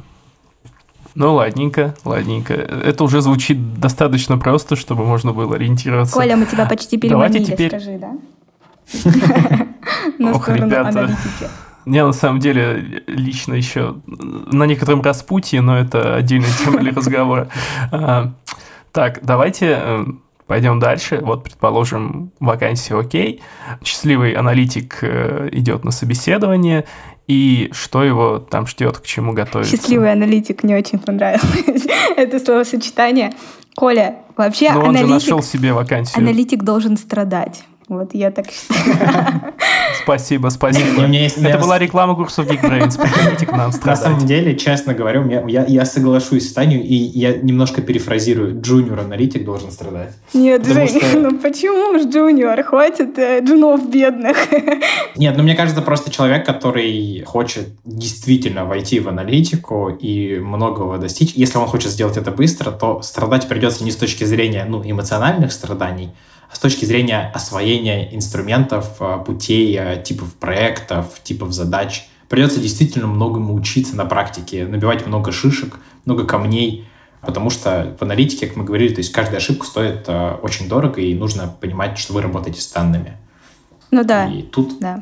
Ну, 1.16 1.34
ладненько, 1.34 1.96
ладненько. 2.06 2.54
Это 2.54 3.04
уже 3.04 3.22
звучит 3.22 3.80
достаточно 3.80 4.38
просто, 4.38 4.76
чтобы 4.76 5.06
можно 5.06 5.34
было 5.34 5.56
ориентироваться. 5.56 6.14
Коля, 6.14 6.38
мы 6.38 6.46
тебя 6.46 6.66
почти 6.66 6.98
переманили, 6.98 7.40
Давайте 7.40 7.54
теперь... 7.54 7.70
скажи, 7.70 8.00
да? 8.00 8.18
На 10.20 10.32
Ох, 10.32 10.50
ребята. 10.50 11.18
Я 11.90 12.06
на 12.06 12.14
самом 12.14 12.40
деле 12.40 13.04
лично 13.08 13.56
еще 13.56 13.96
на 14.06 14.66
некотором 14.66 15.02
распутье, 15.02 15.62
но 15.62 15.78
это 15.78 16.16
отдельная 16.16 16.50
тема 16.64 16.80
для 16.80 16.92
разговора. 16.92 17.50
А, 17.92 18.34
так, 18.92 19.20
давайте 19.24 19.80
э, 19.82 20.06
пойдем 20.46 20.80
дальше. 20.80 21.20
Вот, 21.22 21.44
предположим, 21.44 22.32
вакансия 22.40 22.96
окей. 22.96 23.42
Счастливый 23.84 24.34
аналитик 24.34 25.00
э, 25.02 25.50
идет 25.52 25.84
на 25.84 25.90
собеседование, 25.92 26.86
и 27.28 27.70
что 27.72 28.04
его 28.04 28.38
там 28.38 28.68
ждет, 28.68 29.00
к 29.00 29.06
чему 29.06 29.34
готовится. 29.34 29.76
Счастливый 29.76 30.12
аналитик 30.12 30.64
мне 30.64 30.78
очень 30.78 31.00
понравилось 31.00 31.88
это 32.18 32.40
словосочетание. 32.40 33.34
Коля, 33.76 34.18
вообще 34.38 34.72
Но 34.72 34.82
аналитик... 34.82 35.02
он 35.02 35.08
же 35.08 35.14
нашел 35.14 35.42
себе 35.42 35.74
вакансию. 35.74 36.22
Аналитик 36.22 36.64
должен 36.64 36.98
страдать. 36.98 37.64
Вот 37.90 38.14
я 38.14 38.30
так 38.30 38.46
считаю. 38.52 39.54
Спасибо, 40.04 40.50
спасибо. 40.50 41.02
Это 41.02 41.58
была 41.58 41.80
реклама 41.80 42.16
курсов 42.16 42.48
Geekbrains. 42.48 43.02
Приходите 43.02 43.48
к 43.48 43.52
нам 43.52 43.72
На 43.84 43.96
самом 43.96 44.26
деле, 44.28 44.56
честно 44.56 44.94
говоря, 44.94 45.24
я, 45.48 45.66
я 45.66 45.86
соглашусь 45.86 46.50
с 46.50 46.54
Таней, 46.54 46.82
и 46.82 46.96
я 46.96 47.36
немножко 47.38 47.82
перефразирую. 47.82 48.62
Джуниор-аналитик 48.62 49.44
должен 49.44 49.72
страдать. 49.72 50.14
Нет, 50.34 50.68
Жень, 50.68 51.00
ну 51.16 51.40
почему 51.40 51.98
уж 51.98 52.06
джуниор? 52.06 52.62
Хватит 52.64 53.18
э, 53.18 53.44
джунов 53.44 53.90
бедных. 53.90 54.38
Нет, 55.16 55.36
ну 55.36 55.44
мне 55.44 55.56
кажется, 55.56 55.82
просто 55.82 56.12
человек, 56.12 56.46
который 56.46 57.24
хочет 57.26 57.70
действительно 57.84 58.66
войти 58.66 59.00
в 59.00 59.10
аналитику 59.10 59.90
и 59.90 60.38
многого 60.40 61.00
достичь, 61.00 61.34
если 61.34 61.58
он 61.58 61.66
хочет 61.66 61.92
сделать 61.92 62.18
это 62.18 62.30
быстро, 62.30 62.72
то 62.72 63.02
страдать 63.02 63.48
придется 63.48 63.84
не 63.84 63.92
с 63.92 63.96
точки 63.96 64.26
зрения 64.26 64.66
ну, 64.68 64.82
эмоциональных 64.84 65.52
страданий, 65.52 66.12
с 66.52 66.60
точки 66.60 66.86
зрения 66.86 67.32
освоения 67.34 68.14
инструментов, 68.16 68.96
а, 69.00 69.18
путей, 69.20 69.78
а, 69.80 69.98
типов 69.98 70.34
проектов, 70.36 71.22
типов 71.24 71.54
задач. 71.54 72.08
Придется 72.28 72.60
действительно 72.60 73.08
многому 73.08 73.54
учиться 73.54 73.96
на 73.96 74.06
практике, 74.06 74.66
набивать 74.66 75.06
много 75.08 75.32
шишек, 75.32 75.80
много 76.06 76.26
камней, 76.26 76.88
потому 77.22 77.50
что 77.50 77.96
в 78.00 78.04
аналитике, 78.04 78.48
как 78.48 78.56
мы 78.56 78.64
говорили, 78.64 78.94
то 78.94 79.00
есть 79.00 79.12
каждая 79.12 79.38
ошибка 79.38 79.66
стоит 79.66 80.04
э, 80.08 80.38
очень 80.42 80.68
дорого, 80.68 81.02
и 81.02 81.14
нужно 81.16 81.48
понимать, 81.60 81.98
что 81.98 82.14
вы 82.14 82.22
работаете 82.22 82.62
с 82.62 82.72
данными. 82.72 83.18
Ну 83.92 84.04
да. 84.04 84.28
И 84.28 84.44
тут... 84.44 84.80
Да. 84.80 84.96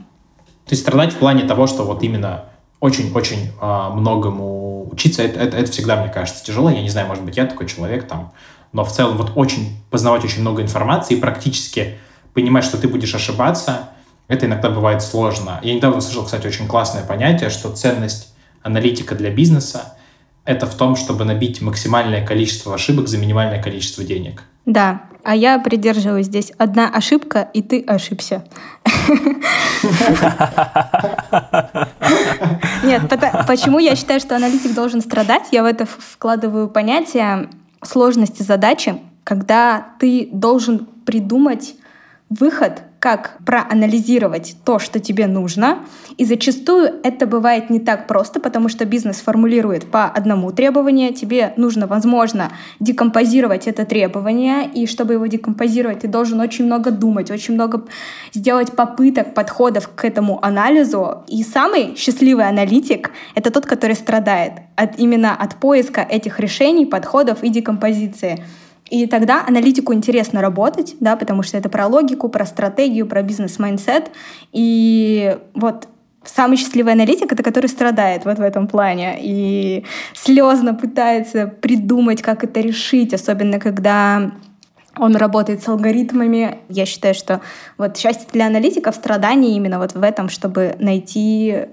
То 0.66 0.74
есть 0.74 0.82
страдать 0.84 1.14
в 1.14 1.18
плане 1.18 1.44
того, 1.44 1.68
что 1.68 1.84
вот 1.84 2.04
именно 2.04 2.46
очень-очень 2.80 3.52
э, 3.60 3.90
многому 3.94 4.90
учиться, 4.92 5.24
это, 5.24 5.40
это, 5.40 5.58
это 5.58 5.72
всегда, 5.72 6.02
мне 6.02 6.12
кажется, 6.12 6.44
тяжело. 6.44 6.70
Я 6.70 6.82
не 6.82 6.90
знаю, 6.90 7.08
может 7.08 7.24
быть, 7.24 7.38
я 7.38 7.46
такой 7.46 7.68
человек, 7.68 8.08
там, 8.08 8.32
но 8.74 8.84
в 8.84 8.92
целом 8.92 9.18
вот 9.18 9.32
очень 9.36 9.78
познавать 9.90 10.24
очень 10.24 10.42
много 10.42 10.62
информации 10.62 11.16
и 11.16 11.20
практически 11.20 11.98
понимать, 12.34 12.64
что 12.64 12.78
ты 12.78 12.88
будешь 12.88 13.14
ошибаться, 13.16 13.90
это 14.28 14.46
иногда 14.46 14.70
бывает 14.70 15.02
сложно. 15.02 15.60
Я 15.64 15.74
недавно 15.74 16.02
слышал, 16.02 16.26
кстати, 16.26 16.48
очень 16.48 16.68
классное 16.68 17.04
понятие, 17.04 17.50
что 17.50 17.72
ценность 17.72 18.34
аналитика 18.62 19.16
для 19.16 19.30
бизнеса— 19.32 19.96
это 20.46 20.66
в 20.66 20.76
том, 20.76 20.96
чтобы 20.96 21.26
набить 21.26 21.62
максимальное 21.62 22.26
количество 22.26 22.74
ошибок 22.74 23.08
за 23.08 23.18
минимальное 23.18 23.62
количество 23.62 24.04
денег. 24.04 24.44
Да, 24.66 25.02
а 25.24 25.36
я 25.36 25.60
придерживаюсь 25.60 26.28
здесь 26.28 26.52
одна 26.58 26.90
ошибка, 26.90 27.50
и 27.54 27.62
ты 27.62 27.82
ошибся. 27.82 28.46
Нет, 32.84 33.02
почему 33.48 33.80
я 33.80 33.96
считаю, 33.96 34.20
что 34.20 34.36
аналитик 34.36 34.74
должен 34.74 35.02
страдать? 35.02 35.48
Я 35.52 35.64
в 35.64 35.66
это 35.66 35.86
вкладываю 35.86 36.70
понятие 36.70 37.50
сложности 37.84 38.44
задачи, 38.44 39.00
когда 39.24 39.96
ты 40.00 40.30
должен 40.32 40.86
придумать 41.06 41.76
выход, 42.30 42.82
как 43.00 43.38
проанализировать 43.46 44.56
то, 44.66 44.80
что 44.80 45.00
тебе 45.00 45.28
нужно. 45.28 45.80
И 46.18 46.26
зачастую 46.26 46.92
это 47.04 47.28
бывает 47.28 47.70
не 47.70 47.80
так 47.80 48.08
просто, 48.08 48.40
потому 48.40 48.70
что 48.70 48.86
бизнес 48.86 49.18
формулирует 49.18 49.92
по 49.92 50.06
одному 50.06 50.52
требованию. 50.52 51.14
Тебе 51.14 51.54
нужно, 51.58 51.86
возможно, 51.86 52.52
декомпозировать 52.80 53.68
это 53.68 53.86
требование. 53.86 54.68
И 54.68 54.88
чтобы 54.88 55.14
его 55.14 55.28
декомпозировать, 55.28 56.00
ты 56.00 56.08
должен 56.08 56.40
очень 56.40 56.66
много 56.66 56.90
думать, 56.92 57.30
очень 57.30 57.54
много 57.54 57.86
сделать 58.34 58.72
попыток, 58.76 59.34
подходов 59.34 59.90
к 59.94 60.04
этому 60.04 60.44
анализу. 60.44 61.24
И 61.28 61.44
самый 61.44 61.96
счастливый 61.96 62.48
аналитик— 62.48 63.12
это 63.36 63.52
тот, 63.52 63.66
который 63.66 63.96
страдает 63.96 64.54
от, 64.76 64.98
именно 64.98 65.36
от 65.36 65.56
поиска 65.56 66.02
этих 66.02 66.40
решений, 66.40 66.86
подходов 66.86 67.44
и 67.44 67.50
декомпозиции. 67.50 68.44
И 68.90 69.06
тогда 69.08 69.46
аналитику 69.46 69.94
интересно 69.94 70.42
работать, 70.42 70.96
да, 71.00 71.16
потому 71.16 71.44
что 71.44 71.58
это 71.58 71.70
про 71.70 71.88
логику, 71.88 72.30
про 72.30 72.46
стратегию, 72.46 73.06
про 73.06 73.22
бизнес- 73.22 73.64
mindset. 73.64 74.12
И 74.54 75.38
вот 75.54 75.88
самый 76.24 76.58
счастливый 76.58 76.94
аналитик— 76.94 77.32
это 77.34 77.44
который 77.44 77.68
страдает 77.68 78.26
вот 78.26 78.38
в 78.38 78.42
этом 78.42 78.68
плане 78.68 79.18
и 79.20 79.86
слезно 80.14 80.74
пытается 80.74 81.48
придумать, 81.48 82.22
как 82.22 82.44
это 82.44 82.60
решить, 82.62 83.14
особенно 83.14 83.60
когда 83.60 84.32
он 84.98 85.16
работает 85.16 85.62
с 85.64 85.68
алгоритмами. 85.68 86.60
Я 86.70 86.86
считаю, 86.86 87.14
что 87.14 87.42
вот 87.78 87.98
счастье 87.98 88.28
для 88.32 88.48
аналитиков— 88.48 88.96
страдание 88.96 89.56
именно 89.56 89.80
вот 89.80 89.94
в 89.94 90.02
этом, 90.02 90.30
чтобы 90.30 90.76
найти 90.80 91.68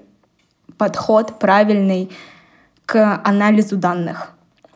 подход 0.77 1.39
правильный 1.39 2.09
к 2.85 3.21
анализу 3.23 3.77
данных 3.77 4.34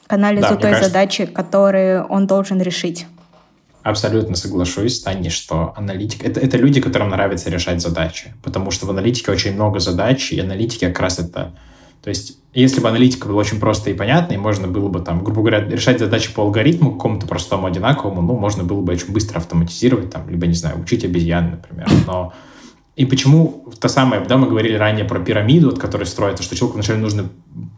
к 0.09 0.13
анализу 0.13 0.49
да, 0.49 0.55
той 0.55 0.71
кажется, 0.71 0.87
задачи, 0.89 1.25
которую 1.27 2.03
он 2.05 2.25
должен 2.25 2.59
решить. 2.59 3.05
Абсолютно 3.83 4.35
соглашусь, 4.35 5.01
Таня, 5.01 5.29
что 5.29 5.71
аналитик 5.77 6.25
это, 6.25 6.39
это 6.39 6.57
люди, 6.57 6.81
которым 6.81 7.09
нравится 7.09 7.51
решать 7.51 7.79
задачи. 7.79 8.33
Потому 8.41 8.71
что 8.71 8.87
в 8.87 8.89
аналитике 8.89 9.31
очень 9.31 9.53
много 9.53 9.79
задач, 9.79 10.31
и 10.31 10.39
аналитики 10.39 10.85
как 10.85 10.99
раз 10.99 11.19
это. 11.19 11.53
То 12.01 12.09
есть, 12.09 12.39
если 12.55 12.81
бы 12.81 12.89
аналитика 12.89 13.27
была 13.27 13.41
очень 13.41 13.59
простая 13.59 13.93
и 13.93 13.97
понятная, 13.97 14.37
и 14.37 14.39
можно 14.39 14.67
было 14.67 14.89
бы 14.89 14.99
там, 15.01 15.23
грубо 15.23 15.41
говоря, 15.41 15.63
решать 15.63 15.99
задачи 15.99 16.33
по 16.33 16.41
алгоритму 16.41 16.93
какому-то 16.93 17.27
простому, 17.27 17.67
одинаковому, 17.67 18.23
ну, 18.23 18.35
можно 18.35 18.63
было 18.63 18.81
бы 18.81 18.93
очень 18.93 19.13
быстро 19.13 19.37
автоматизировать, 19.37 20.09
там, 20.09 20.27
либо, 20.27 20.47
не 20.47 20.55
знаю, 20.55 20.81
учить 20.81 21.05
обезьян, 21.05 21.51
например. 21.51 21.87
Но 22.07 22.33
и 22.99 23.05
почему 23.05 23.63
то 23.79 23.87
самое, 23.87 24.21
да, 24.25 24.35
мы 24.35 24.49
говорили 24.49 24.75
ранее 24.75 25.05
про 25.05 25.21
пирамиду, 25.21 25.69
от 25.69 25.79
которой 25.79 26.03
строится, 26.03 26.43
что 26.43 26.57
человеку 26.57 26.75
вначале 26.75 26.99
нужно 26.99 27.29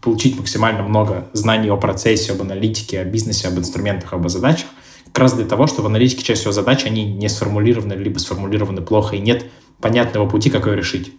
получить 0.01 0.35
максимально 0.35 0.81
много 0.81 1.27
знаний 1.33 1.69
о 1.69 1.77
процессе, 1.77 2.31
об 2.31 2.41
аналитике, 2.41 2.99
о 2.99 3.05
бизнесе, 3.05 3.47
об 3.47 3.59
инструментах, 3.59 4.13
об 4.13 4.27
задачах, 4.29 4.65
как 5.05 5.19
раз 5.19 5.33
для 5.33 5.45
того, 5.45 5.67
что 5.67 5.83
в 5.83 5.85
аналитике 5.85 6.23
часть 6.23 6.41
всего 6.41 6.53
задач, 6.53 6.85
они 6.85 7.05
не 7.05 7.29
сформулированы, 7.29 7.93
либо 7.93 8.17
сформулированы 8.17 8.81
плохо, 8.81 9.15
и 9.15 9.19
нет 9.19 9.45
понятного 9.79 10.27
пути, 10.27 10.49
как 10.49 10.65
ее 10.65 10.75
решить. 10.75 11.13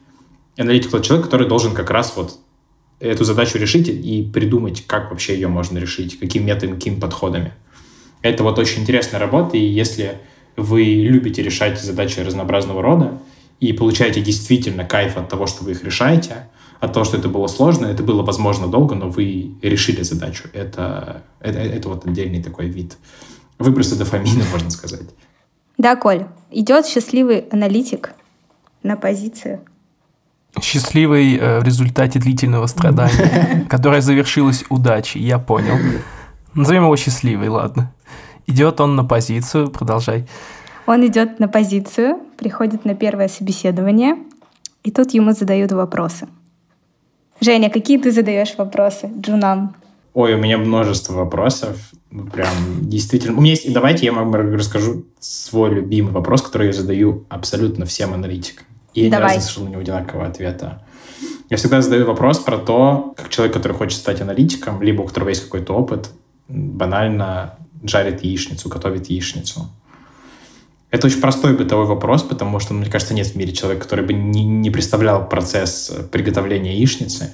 Аналитик 0.58 0.90
тот 0.90 1.04
человек, 1.04 1.26
который 1.26 1.46
должен 1.46 1.72
как 1.72 1.92
раз 1.92 2.14
вот 2.16 2.40
эту 2.98 3.22
задачу 3.22 3.56
решить 3.56 3.88
и 3.88 4.28
придумать, 4.34 4.84
как 4.84 5.12
вообще 5.12 5.34
ее 5.34 5.46
можно 5.46 5.78
решить, 5.78 6.18
каким 6.18 6.44
методом, 6.44 6.74
какими 6.74 6.98
подходами. 6.98 7.52
Это 8.20 8.42
вот 8.42 8.58
очень 8.58 8.82
интересная 8.82 9.20
работа, 9.20 9.56
и 9.56 9.64
если 9.64 10.18
вы 10.56 10.82
любите 10.82 11.40
решать 11.40 11.80
задачи 11.80 12.18
разнообразного 12.18 12.82
рода, 12.82 13.20
и 13.62 13.72
получаете 13.72 14.20
действительно 14.20 14.84
кайф 14.84 15.16
от 15.16 15.28
того, 15.28 15.46
что 15.46 15.62
вы 15.62 15.70
их 15.70 15.84
решаете, 15.84 16.48
от 16.80 16.92
того, 16.92 17.04
что 17.04 17.16
это 17.16 17.28
было 17.28 17.46
сложно, 17.46 17.86
это 17.86 18.02
было, 18.02 18.22
возможно, 18.22 18.66
долго, 18.66 18.96
но 18.96 19.08
вы 19.08 19.54
решили 19.62 20.02
задачу. 20.02 20.48
Это, 20.52 21.22
это, 21.38 21.60
это 21.60 21.88
вот 21.88 22.04
отдельный 22.04 22.42
такой 22.42 22.66
вид 22.66 22.98
выброса 23.60 23.96
дофамина, 23.96 24.42
можно 24.52 24.68
сказать. 24.70 25.08
Да, 25.78 25.94
Коль, 25.94 26.26
идет 26.50 26.86
счастливый 26.86 27.44
аналитик 27.52 28.14
на 28.82 28.96
позицию. 28.96 29.60
Счастливый 30.60 31.36
э, 31.36 31.60
в 31.60 31.62
результате 31.62 32.18
длительного 32.18 32.66
страдания, 32.66 33.64
которое 33.70 34.00
завершилось 34.00 34.64
удачей, 34.70 35.22
я 35.22 35.38
понял. 35.38 35.78
Назовем 36.54 36.82
его 36.82 36.96
счастливый, 36.96 37.48
ладно. 37.48 37.94
Идет 38.48 38.80
он 38.80 38.96
на 38.96 39.04
позицию, 39.04 39.70
продолжай. 39.70 40.26
Он 40.86 41.06
идет 41.06 41.38
на 41.38 41.48
позицию, 41.48 42.20
приходит 42.36 42.84
на 42.84 42.94
первое 42.94 43.28
собеседование, 43.28 44.16
и 44.82 44.90
тут 44.90 45.14
ему 45.14 45.32
задают 45.32 45.72
вопросы. 45.72 46.28
Женя, 47.40 47.70
какие 47.70 47.98
ты 47.98 48.10
задаешь 48.10 48.54
вопросы 48.56 49.10
джунам? 49.18 49.74
Ой, 50.14 50.34
у 50.34 50.38
меня 50.38 50.58
множество 50.58 51.14
вопросов. 51.14 51.78
Ну, 52.10 52.26
прям 52.26 52.52
действительно. 52.82 53.38
У 53.38 53.40
меня 53.40 53.52
есть... 53.52 53.72
Давайте 53.72 54.06
я 54.06 54.12
вам 54.12 54.34
расскажу 54.34 55.04
свой 55.18 55.70
любимый 55.70 56.12
вопрос, 56.12 56.42
который 56.42 56.66
я 56.68 56.72
задаю 56.72 57.24
абсолютно 57.28 57.86
всем 57.86 58.12
аналитикам. 58.12 58.66
И 58.92 59.04
я 59.04 59.10
Давай. 59.10 59.24
ни 59.24 59.28
разу 59.28 59.36
не 59.36 59.42
слышал 59.42 59.64
на 59.64 59.68
него 59.70 59.80
одинакового 59.80 60.26
ответа. 60.26 60.82
Я 61.48 61.56
всегда 61.56 61.80
задаю 61.80 62.06
вопрос 62.06 62.38
про 62.38 62.58
то, 62.58 63.14
как 63.16 63.30
человек, 63.30 63.54
который 63.54 63.72
хочет 63.72 63.98
стать 63.98 64.20
аналитиком, 64.20 64.82
либо 64.82 65.02
у 65.02 65.06
которого 65.06 65.30
есть 65.30 65.44
какой-то 65.44 65.74
опыт, 65.74 66.10
банально 66.48 67.56
жарит 67.82 68.22
яичницу, 68.22 68.68
готовит 68.68 69.06
яичницу. 69.06 69.68
Это 70.92 71.06
очень 71.06 71.22
простой 71.22 71.56
бытовой 71.56 71.86
вопрос, 71.86 72.22
потому 72.22 72.58
что, 72.60 72.74
мне 72.74 72.90
кажется, 72.90 73.14
нет 73.14 73.26
в 73.26 73.34
мире 73.34 73.52
человека, 73.52 73.84
который 73.84 74.04
бы 74.04 74.12
не, 74.12 74.44
не 74.44 74.68
представлял 74.68 75.26
процесс 75.26 75.90
приготовления 76.12 76.74
яичницы. 76.76 77.32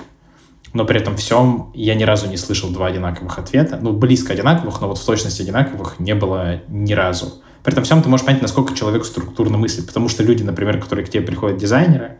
Но 0.72 0.84
при 0.84 1.00
этом 1.00 1.16
всем 1.16 1.72
я 1.74 1.96
ни 1.96 2.04
разу 2.04 2.28
не 2.28 2.36
слышал 2.36 2.70
два 2.70 2.86
одинаковых 2.86 3.36
ответа. 3.36 3.76
Ну, 3.82 3.92
близко 3.92 4.32
одинаковых, 4.32 4.80
но 4.80 4.86
вот 4.86 4.98
в 4.98 5.04
точности 5.04 5.42
одинаковых 5.42 5.98
не 5.98 6.14
было 6.14 6.60
ни 6.68 6.92
разу. 6.92 7.42
При 7.64 7.72
этом 7.72 7.82
всем 7.82 8.00
ты 8.00 8.08
можешь 8.08 8.24
понять, 8.24 8.42
насколько 8.42 8.76
человек 8.76 9.04
структурно 9.04 9.58
мыслит. 9.58 9.88
Потому 9.88 10.08
что 10.08 10.22
люди, 10.22 10.44
например, 10.44 10.80
которые 10.80 11.04
к 11.04 11.10
тебе 11.10 11.24
приходят 11.24 11.58
дизайнеры, 11.58 12.18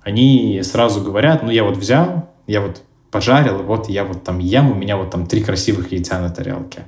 они 0.00 0.62
сразу 0.64 1.02
говорят, 1.02 1.42
ну, 1.42 1.50
я 1.50 1.64
вот 1.64 1.76
взял, 1.76 2.30
я 2.46 2.62
вот 2.62 2.80
пожарил, 3.10 3.62
вот 3.62 3.90
я 3.90 4.06
вот 4.06 4.24
там 4.24 4.38
ем, 4.38 4.70
у 4.70 4.74
меня 4.74 4.96
вот 4.96 5.10
там 5.10 5.26
три 5.26 5.42
красивых 5.42 5.92
яйца 5.92 6.20
на 6.20 6.30
тарелке. 6.30 6.84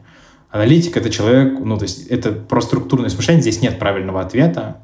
Аналитик— 0.57 0.96
это 0.98 1.11
человек, 1.11 1.59
ну, 1.61 1.76
то 1.76 1.82
есть 1.82 2.07
это 2.07 2.32
про 2.32 2.62
структурное 2.62 3.11
смышление, 3.11 3.42
здесь 3.42 3.61
нет 3.61 3.78
правильного 3.78 4.22
ответа. 4.22 4.78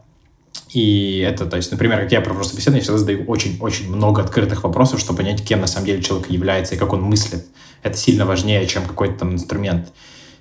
И 0.74 1.18
это, 1.26 1.46
то 1.46 1.56
есть, 1.56 1.70
например, 1.70 2.00
как 2.00 2.12
я 2.12 2.20
провожу 2.20 2.44
собеседование, 2.44 2.80
я 2.80 2.82
всегда 2.82 2.98
задаю 2.98 3.24
очень-очень 3.24 3.94
много 3.94 4.22
открытых 4.22 4.64
вопросов, 4.64 5.00
чтобы 5.00 5.18
понять, 5.18 5.42
кем 5.42 5.60
на 5.60 5.66
самом 5.66 5.86
деле 5.86 6.02
человек 6.02 6.30
является 6.30 6.74
и 6.74 6.78
как 6.78 6.92
он 6.92 7.02
мыслит. 7.02 7.46
Это 7.82 7.96
сильно 7.96 8.26
важнее, 8.26 8.66
чем 8.66 8.84
какой-то 8.84 9.20
там 9.20 9.32
инструмент. 9.32 9.92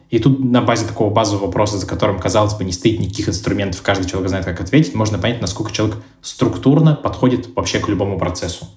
И 0.10 0.20
тут 0.20 0.40
на 0.40 0.62
базе 0.62 0.86
такого 0.86 1.10
базового 1.10 1.46
вопроса, 1.46 1.78
за 1.78 1.88
которым, 1.88 2.20
казалось 2.20 2.54
бы, 2.56 2.66
не 2.66 2.74
стоит 2.74 3.00
никаких 3.00 3.30
инструментов, 3.30 3.82
каждый 3.82 4.10
человек 4.10 4.28
знает, 4.28 4.46
как 4.46 4.60
ответить, 4.60 4.94
можно 4.94 5.18
понять, 5.18 5.40
насколько 5.40 5.72
человек 5.72 5.96
структурно 6.22 6.96
подходит 6.96 7.48
вообще 7.56 7.80
к 7.80 7.88
любому 7.88 8.20
процессу. 8.20 8.68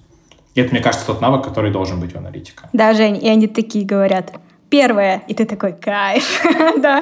И 0.53 0.61
это, 0.61 0.71
мне 0.71 0.81
кажется, 0.81 1.05
тот 1.05 1.19
навык, 1.19 1.43
который 1.43 1.71
должен 1.71 1.99
быть 1.99 2.15
у 2.15 2.19
аналитика. 2.19 2.69
Да, 2.71 2.93
Жень, 2.93 3.21
и 3.21 3.27
они 3.27 3.47
такие 3.47 3.85
говорят 3.85 4.31
первое, 4.75 5.21
и 5.29 5.33
ты 5.33 5.45
такой, 5.45 5.71
кайф, 5.71 6.43
да, 6.81 7.01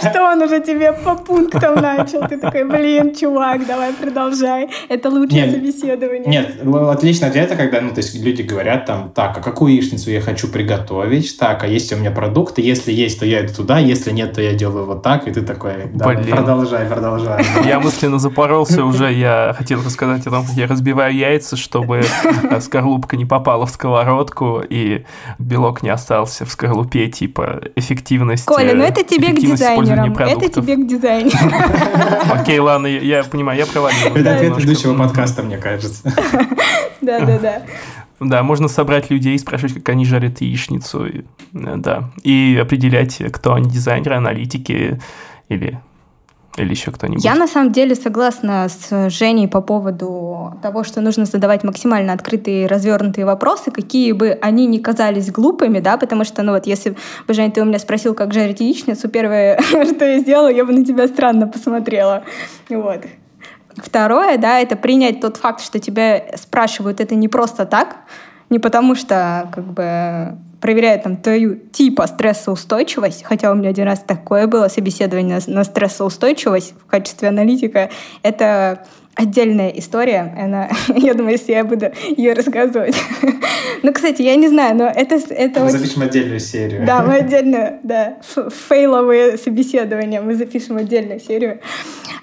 что 0.00 0.32
он 0.32 0.42
уже 0.42 0.60
тебе 0.60 0.92
по 0.92 1.14
пунктам 1.14 1.76
начал, 1.76 2.26
ты 2.26 2.38
такой, 2.38 2.64
блин, 2.64 3.14
чувак, 3.14 3.64
давай 3.68 3.92
продолжай, 3.92 4.68
это 4.88 5.08
лучшее 5.08 5.48
собеседование. 5.52 6.26
Нет, 6.26 6.66
отлично 6.88 7.28
ответ, 7.28 7.54
когда, 7.56 7.80
ну, 7.80 7.90
то 7.90 7.98
есть 7.98 8.20
люди 8.20 8.42
говорят 8.42 8.84
там, 8.84 9.12
так, 9.14 9.38
а 9.38 9.40
какую 9.40 9.74
яичницу 9.74 10.10
я 10.10 10.20
хочу 10.20 10.48
приготовить, 10.48 11.38
так, 11.38 11.62
а 11.62 11.68
есть 11.68 11.92
у 11.92 11.96
меня 11.96 12.10
продукты, 12.10 12.62
если 12.62 12.90
есть, 12.90 13.20
то 13.20 13.26
я 13.26 13.44
иду 13.44 13.54
туда, 13.54 13.78
если 13.78 14.10
нет, 14.10 14.32
то 14.32 14.42
я 14.42 14.52
делаю 14.52 14.86
вот 14.86 15.04
так, 15.04 15.28
и 15.28 15.30
ты 15.30 15.42
такой, 15.42 15.74
продолжай, 15.96 16.86
продолжай. 16.86 17.44
Я 17.64 17.78
мысленно 17.78 18.18
запоролся 18.18 18.84
уже, 18.84 19.12
я 19.12 19.54
хотел 19.56 19.82
рассказать 19.82 20.26
о 20.26 20.30
том, 20.30 20.44
как 20.44 20.54
я 20.56 20.66
разбиваю 20.66 21.14
яйца, 21.14 21.56
чтобы 21.56 22.02
э, 22.50 22.60
скорлупка 22.60 23.16
не 23.16 23.24
попала 23.24 23.66
в 23.66 23.70
сковородку, 23.70 24.62
и 24.68 25.04
белок 25.38 25.82
не 25.82 25.90
остался 25.90 26.44
в 26.44 26.55
скорлупе, 26.56 27.08
типа 27.08 27.60
эффективность. 27.76 28.46
Коля, 28.46 28.74
ну 28.74 28.82
это 28.82 29.04
тебе 29.04 29.28
к 29.28 29.38
дизайнерам. 29.38 30.16
Это 30.16 30.48
тебе 30.48 30.76
к 30.76 30.86
дизайнерам. 30.86 31.52
Окей, 32.32 32.58
ладно, 32.58 32.86
я 32.86 33.22
понимаю, 33.24 33.58
я 33.58 33.66
провалил. 33.66 34.16
Это 34.16 34.36
ответ 34.36 34.54
предыдущего 34.54 34.96
подкаста, 34.96 35.42
мне 35.42 35.58
кажется. 35.58 36.02
Да, 37.02 37.20
да, 37.20 37.38
да. 37.38 37.62
Да, 38.18 38.42
можно 38.42 38.68
собрать 38.68 39.10
людей, 39.10 39.38
спрашивать, 39.38 39.74
как 39.74 39.90
они 39.90 40.06
жарят 40.06 40.40
яичницу, 40.40 41.06
да, 41.52 42.10
и 42.22 42.58
определять, 42.60 43.22
кто 43.30 43.52
они, 43.52 43.68
дизайнеры, 43.68 44.14
аналитики 44.16 44.98
или 45.50 45.78
или 46.56 46.70
еще 46.70 46.90
кто-нибудь? 46.90 47.24
Я 47.24 47.34
на 47.34 47.46
самом 47.46 47.72
деле 47.72 47.94
согласна 47.94 48.68
с 48.68 49.10
Женей 49.10 49.48
по 49.48 49.60
поводу 49.60 50.54
того, 50.62 50.84
что 50.84 51.00
нужно 51.00 51.24
задавать 51.24 51.64
максимально 51.64 52.12
открытые, 52.12 52.66
развернутые 52.66 53.24
вопросы, 53.24 53.70
какие 53.70 54.12
бы 54.12 54.38
они 54.40 54.66
ни 54.66 54.78
казались 54.78 55.30
глупыми, 55.30 55.80
да, 55.80 55.96
потому 55.96 56.24
что, 56.24 56.42
ну 56.42 56.52
вот, 56.52 56.66
если 56.66 56.96
бы, 57.26 57.34
Жень, 57.34 57.52
ты 57.52 57.62
у 57.62 57.64
меня 57.64 57.78
спросил, 57.78 58.14
как 58.14 58.32
жарить 58.32 58.60
яичницу, 58.60 59.08
первое, 59.08 59.58
что 59.60 60.04
я 60.04 60.18
сделала, 60.18 60.48
я 60.48 60.64
бы 60.64 60.72
на 60.72 60.84
тебя 60.84 61.08
странно 61.08 61.46
посмотрела. 61.46 62.24
Вот. 62.68 63.04
Второе, 63.76 64.38
да, 64.38 64.60
это 64.60 64.76
принять 64.76 65.20
тот 65.20 65.36
факт, 65.36 65.60
что 65.60 65.78
тебя 65.78 66.24
спрашивают 66.36 67.00
это 67.00 67.14
не 67.14 67.28
просто 67.28 67.66
так, 67.66 67.96
не 68.48 68.58
потому 68.58 68.94
что 68.94 69.50
как 69.54 69.64
бы 69.64 70.38
проверяют 70.60 71.02
там 71.02 71.16
твою 71.16 71.56
типа 71.56 72.06
стрессоустойчивость, 72.06 73.24
хотя 73.24 73.52
у 73.52 73.54
меня 73.54 73.70
один 73.70 73.84
раз 73.84 74.00
такое 74.00 74.46
было 74.46 74.68
собеседование 74.68 75.38
на, 75.46 75.64
стрессоустойчивость 75.64 76.74
в 76.80 76.86
качестве 76.86 77.28
аналитика, 77.28 77.90
это 78.22 78.84
отдельная 79.14 79.70
история. 79.70 80.34
Она, 80.38 80.68
я 80.96 81.14
думаю, 81.14 81.32
если 81.32 81.52
я 81.52 81.64
буду 81.64 81.86
ее 82.16 82.34
рассказывать. 82.34 82.96
ну, 83.82 83.92
кстати, 83.92 84.22
я 84.22 84.36
не 84.36 84.48
знаю, 84.48 84.76
но 84.76 84.84
это... 84.86 85.16
это 85.30 85.60
мы 85.60 85.66
очень... 85.66 85.78
запишем 85.78 86.02
отдельную 86.02 86.40
серию. 86.40 86.86
Да, 86.86 87.02
мы 87.02 87.14
отдельно, 87.16 87.80
да, 87.82 88.18
фейловые 88.68 89.38
собеседования, 89.38 90.20
мы 90.20 90.34
запишем 90.34 90.76
отдельную 90.76 91.20
серию. 91.20 91.60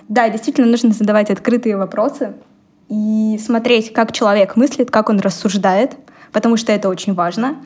Да, 0.08 0.30
действительно 0.30 0.68
нужно 0.68 0.92
задавать 0.92 1.30
открытые 1.30 1.78
вопросы 1.78 2.34
и 2.90 3.40
смотреть, 3.44 3.92
как 3.92 4.12
человек 4.12 4.56
мыслит, 4.56 4.92
как 4.92 5.10
он 5.10 5.20
рассуждает, 5.20 5.94
потому 6.32 6.58
что 6.58 6.72
это 6.72 6.90
очень 6.90 7.14
важно 7.14 7.58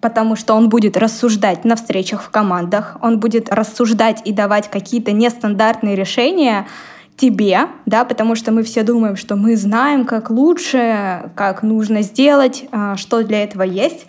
потому 0.00 0.36
что 0.36 0.54
он 0.54 0.68
будет 0.68 0.96
рассуждать 0.96 1.64
на 1.64 1.76
встречах 1.76 2.22
в 2.22 2.30
командах, 2.30 2.96
он 3.02 3.20
будет 3.20 3.52
рассуждать 3.52 4.22
и 4.24 4.32
давать 4.32 4.70
какие-то 4.70 5.12
нестандартные 5.12 5.94
решения 5.94 6.66
тебе, 7.16 7.66
да, 7.84 8.04
потому 8.04 8.34
что 8.34 8.50
мы 8.50 8.62
все 8.62 8.82
думаем, 8.82 9.16
что 9.16 9.36
мы 9.36 9.56
знаем, 9.56 10.06
как 10.06 10.30
лучше, 10.30 11.30
как 11.34 11.62
нужно 11.62 12.00
сделать, 12.00 12.64
а, 12.72 12.96
что 12.96 13.22
для 13.22 13.42
этого 13.44 13.62
есть, 13.62 14.06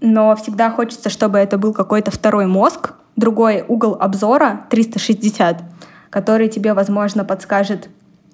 но 0.00 0.34
всегда 0.34 0.70
хочется, 0.70 1.10
чтобы 1.10 1.38
это 1.38 1.58
был 1.58 1.72
какой-то 1.72 2.10
второй 2.10 2.46
мозг, 2.46 2.94
другой 3.14 3.64
угол 3.68 3.96
обзора 4.00 4.62
360, 4.70 5.62
который 6.10 6.48
тебе, 6.48 6.74
возможно, 6.74 7.24
подскажет, 7.24 7.88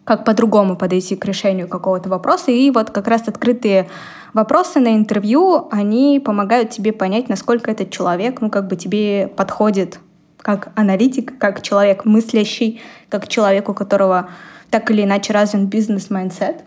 как 0.07 0.25
по-другому 0.25 0.77
подойти 0.77 1.17
к 1.17 1.25
решению 1.27 1.69
какого-то 1.69 2.09
вопроса. 2.09 2.51
И 2.51 2.71
вот 2.71 2.91
как 2.91 3.07
раз 3.07 3.29
открытые 3.29 3.89
Вопросы 4.37 4.81
на 4.81 4.95
интервью, 4.95 5.67
они 5.71 6.21
помогают 6.23 6.69
тебе 6.69 6.93
понять, 6.93 7.31
насколько 7.31 7.71
этот 7.71 7.91
человек, 7.91 8.43
ну, 8.43 8.51
как 8.51 8.67
бы 8.69 8.77
тебе 8.77 9.29
подходит 9.35 9.99
как 10.43 10.73
аналитик, 10.75 11.39
как 11.39 11.63
человек 11.63 12.05
мыслящий, 12.05 12.83
как 13.09 13.29
человек, 13.29 13.71
у 13.71 13.73
которого 13.73 14.29
так 14.69 14.91
или 14.91 15.05
иначе 15.05 15.33
развит 15.33 15.68
бизнес- 15.68 16.13
mindset. 16.13 16.64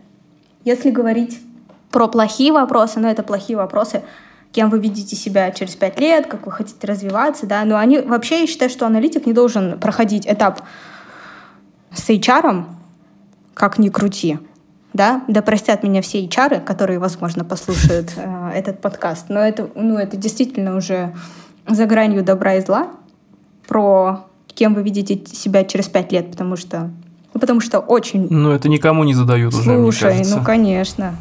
Если 0.66 0.90
говорить 0.90 1.40
про 1.92 2.08
плохие 2.08 2.52
вопросы, 2.52 3.00
ну, 3.00 3.08
это 3.08 3.22
плохие 3.22 3.56
вопросы, 3.56 4.02
кем 4.52 4.72
вы 4.72 4.80
видите 4.80 5.16
себя 5.16 5.52
через 5.52 5.76
пять 5.76 6.00
лет, 6.00 6.26
как 6.26 6.48
вы 6.48 6.52
хотите 6.52 6.88
развиваться, 6.88 7.46
да, 7.46 7.64
но 7.66 7.78
они 7.78 8.00
вообще, 8.00 8.40
я 8.40 8.48
считаю, 8.48 8.72
что 8.72 8.88
аналитик 8.88 9.28
не 9.28 9.34
должен 9.34 9.80
проходить 9.80 10.26
этап 10.26 10.64
с 11.94 12.10
HR, 12.10 12.66
как 13.60 13.78
ни 13.78 13.89
крути 13.89 14.39
да, 14.93 15.22
да 15.28 15.41
простят 15.41 15.84
меня 15.84 16.01
все 16.01 16.26
HR, 16.26 16.64
которые, 16.64 16.97
возможно, 16.99 17.45
послушают 17.45 18.14
э, 18.18 18.51
этот 18.55 18.82
подкаст, 18.82 19.26
но 19.30 19.39
это, 19.39 19.70
ну, 19.76 19.97
это 19.97 20.18
действительно 20.18 20.76
уже 20.76 21.14
за 21.68 21.86
гранью 21.86 22.24
добра 22.24 22.55
и 22.55 22.62
зла 22.62 22.88
про 23.68 24.26
кем 24.47 24.74
вы 24.74 24.82
видите 24.82 25.22
себя 25.32 25.64
через 25.64 25.88
пять 25.88 26.12
лет, 26.12 26.32
потому 26.32 26.55
что, 26.55 26.89
ну, 27.34 27.39
потому 27.39 27.62
что 27.62 27.80
очень... 27.80 28.28
Ну, 28.30 28.51
это 28.51 28.68
никому 28.68 29.03
не 29.03 29.14
задают 29.14 29.53
Слушай, 29.53 29.78
уже, 29.84 29.99
Слушай, 29.99 30.38
ну, 30.38 30.43
конечно. 30.43 31.16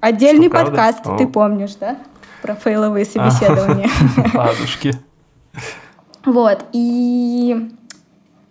Отдельный 0.00 0.48
что, 0.48 0.56
подкаст, 0.56 1.02
правда? 1.02 1.24
ты 1.24 1.30
помнишь, 1.30 1.74
да? 1.80 1.96
Про 2.42 2.54
фейловые 2.54 3.04
собеседования. 3.06 3.88
Ладушки. 4.34 4.92
Вот, 6.24 6.64
и 6.72 7.70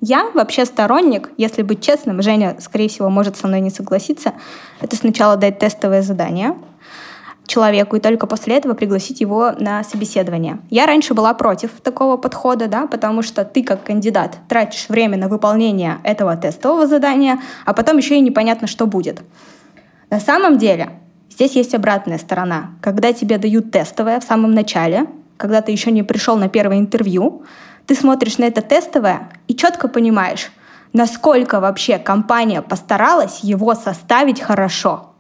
я 0.06 0.30
вообще 0.36 0.66
сторонник, 0.66 1.32
если 1.38 1.64
быть 1.64 1.84
честным, 1.84 2.22
Женя, 2.22 2.58
скорее 2.60 2.90
всего, 2.90 3.10
может 3.10 3.38
со 3.38 3.48
мной 3.48 3.60
не 3.60 3.72
согласиться, 3.72 4.34
это 4.80 4.96
сначала 4.96 5.36
дать 5.36 5.58
тестовое 5.58 6.04
задание 6.04 6.56
человеку 7.48 7.96
и 7.96 8.00
только 8.00 8.28
после 8.28 8.58
этого 8.58 8.74
пригласить 8.74 9.22
его 9.22 9.52
на 9.60 9.84
собеседование. 9.84 10.60
Я 10.70 10.86
раньше 10.86 11.14
была 11.14 11.34
против 11.34 11.72
такого 11.82 12.18
подхода, 12.18 12.68
да, 12.68 12.86
потому 12.88 13.24
что 13.24 13.46
ты 13.46 13.64
как 13.64 13.84
кандидат 13.84 14.38
тратишь 14.48 14.90
время 14.90 15.18
на 15.18 15.28
выполнение 15.28 15.98
этого 16.04 16.36
тестового 16.38 16.88
задания, 16.88 17.40
а 17.66 17.74
потом 17.74 17.98
еще 17.98 18.18
и 18.18 18.22
непонятно, 18.22 18.68
что 18.68 18.86
будет. 18.86 19.22
На 20.12 20.20
самом 20.20 20.58
деле, 20.60 20.90
здесь 21.32 21.56
есть 21.56 21.74
обратная 21.74 22.20
сторона. 22.20 22.72
Когда 22.82 23.12
тебе 23.12 23.38
дают 23.38 23.72
тестовое 23.72 24.20
в 24.20 24.24
самом 24.24 24.52
начале, 24.52 25.08
когда 25.38 25.62
ты 25.62 25.72
еще 25.72 25.92
не 25.92 26.04
пришел 26.04 26.38
на 26.38 26.48
первое 26.48 26.78
интервью, 26.78 27.44
ты 27.88 27.96
смотришь 27.96 28.38
на 28.38 28.46
это 28.46 28.62
тестовое 28.62 29.30
и 29.48 29.56
четко 29.56 29.88
понимаешь, 29.88 30.52
насколько 30.94 31.60
вообще 31.60 31.98
компания 31.98 32.62
постаралась 32.62 33.40
его 33.42 33.76
составить 33.76 34.42
хорошо. 34.42 35.12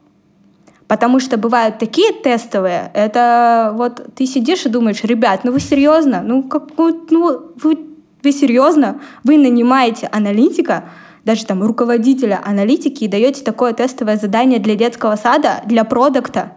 Потому 0.88 1.20
что 1.20 1.38
бывают 1.38 1.80
такие 1.80 2.12
тестовые, 2.14 2.92
это 2.94 3.74
вот 3.76 4.14
ты 4.16 4.28
сидишь 4.28 4.66
и 4.66 4.70
думаешь, 4.70 5.04
ребят, 5.04 5.44
ну 5.44 5.52
вы 5.52 5.60
серьезно? 5.60 6.22
Ну, 6.22 6.44
как, 6.44 6.70
ну 6.78 7.54
вы, 7.62 7.78
вы 8.24 8.32
серьезно? 8.32 9.02
Вы 9.24 9.38
нанимаете 9.38 10.08
аналитика, 10.12 10.86
даже 11.24 11.46
там 11.46 11.64
руководителя 11.64 12.40
аналитики 12.46 13.04
и 13.04 13.08
даете 13.08 13.44
такое 13.44 13.74
тестовое 13.74 14.18
задание 14.18 14.60
для 14.60 14.76
детского 14.76 15.16
сада, 15.16 15.64
для 15.66 15.84
продукта. 15.84 16.52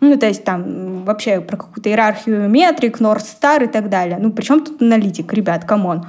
Ну, 0.00 0.16
то 0.16 0.26
есть 0.26 0.44
там 0.44 1.04
вообще 1.04 1.40
про 1.40 1.56
какую-то 1.56 1.90
иерархию 1.90 2.48
метрик, 2.48 3.00
North 3.00 3.24
Star 3.24 3.64
и 3.64 3.66
так 3.66 3.90
далее. 3.90 4.18
Ну, 4.18 4.32
причем 4.32 4.64
тут 4.64 4.80
аналитик, 4.80 5.32
ребят, 5.32 5.64
come 5.64 5.88
on. 5.88 6.06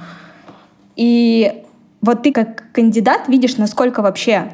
И 0.96 1.62
вот 2.00 2.22
ты 2.22 2.32
как 2.32 2.72
кандидат 2.72 3.28
видишь, 3.28 3.56
насколько 3.58 4.02
вообще 4.02 4.52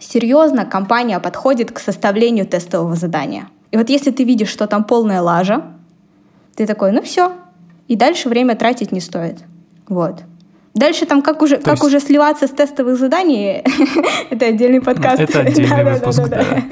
серьезно 0.00 0.64
компания 0.64 1.18
подходит 1.18 1.72
к 1.72 1.78
составлению 1.78 2.46
тестового 2.46 2.94
задания. 2.94 3.48
И 3.70 3.76
вот 3.76 3.88
если 3.90 4.10
ты 4.10 4.24
видишь, 4.24 4.48
что 4.48 4.66
там 4.66 4.84
полная 4.84 5.20
лажа, 5.20 5.64
ты 6.54 6.66
такой, 6.66 6.92
ну 6.92 7.02
все, 7.02 7.32
и 7.88 7.96
дальше 7.96 8.28
время 8.28 8.56
тратить 8.56 8.92
не 8.92 9.00
стоит. 9.00 9.38
Вот. 9.88 10.22
Дальше 10.76 11.06
там 11.06 11.22
как 11.22 11.40
уже, 11.40 11.56
как 11.56 11.76
есть... 11.76 11.84
уже 11.84 12.00
сливаться 12.00 12.46
с 12.46 12.50
тестовых 12.50 12.98
заданий, 12.98 13.64
это 14.30 14.44
отдельный 14.44 14.82
подкаст. 14.82 15.20
Это 15.22 15.40
отдельный 15.48 15.84
да, 15.84 15.94
выпуск, 15.94 16.18
да. 16.24 16.26
да, 16.28 16.44
да. 16.44 16.62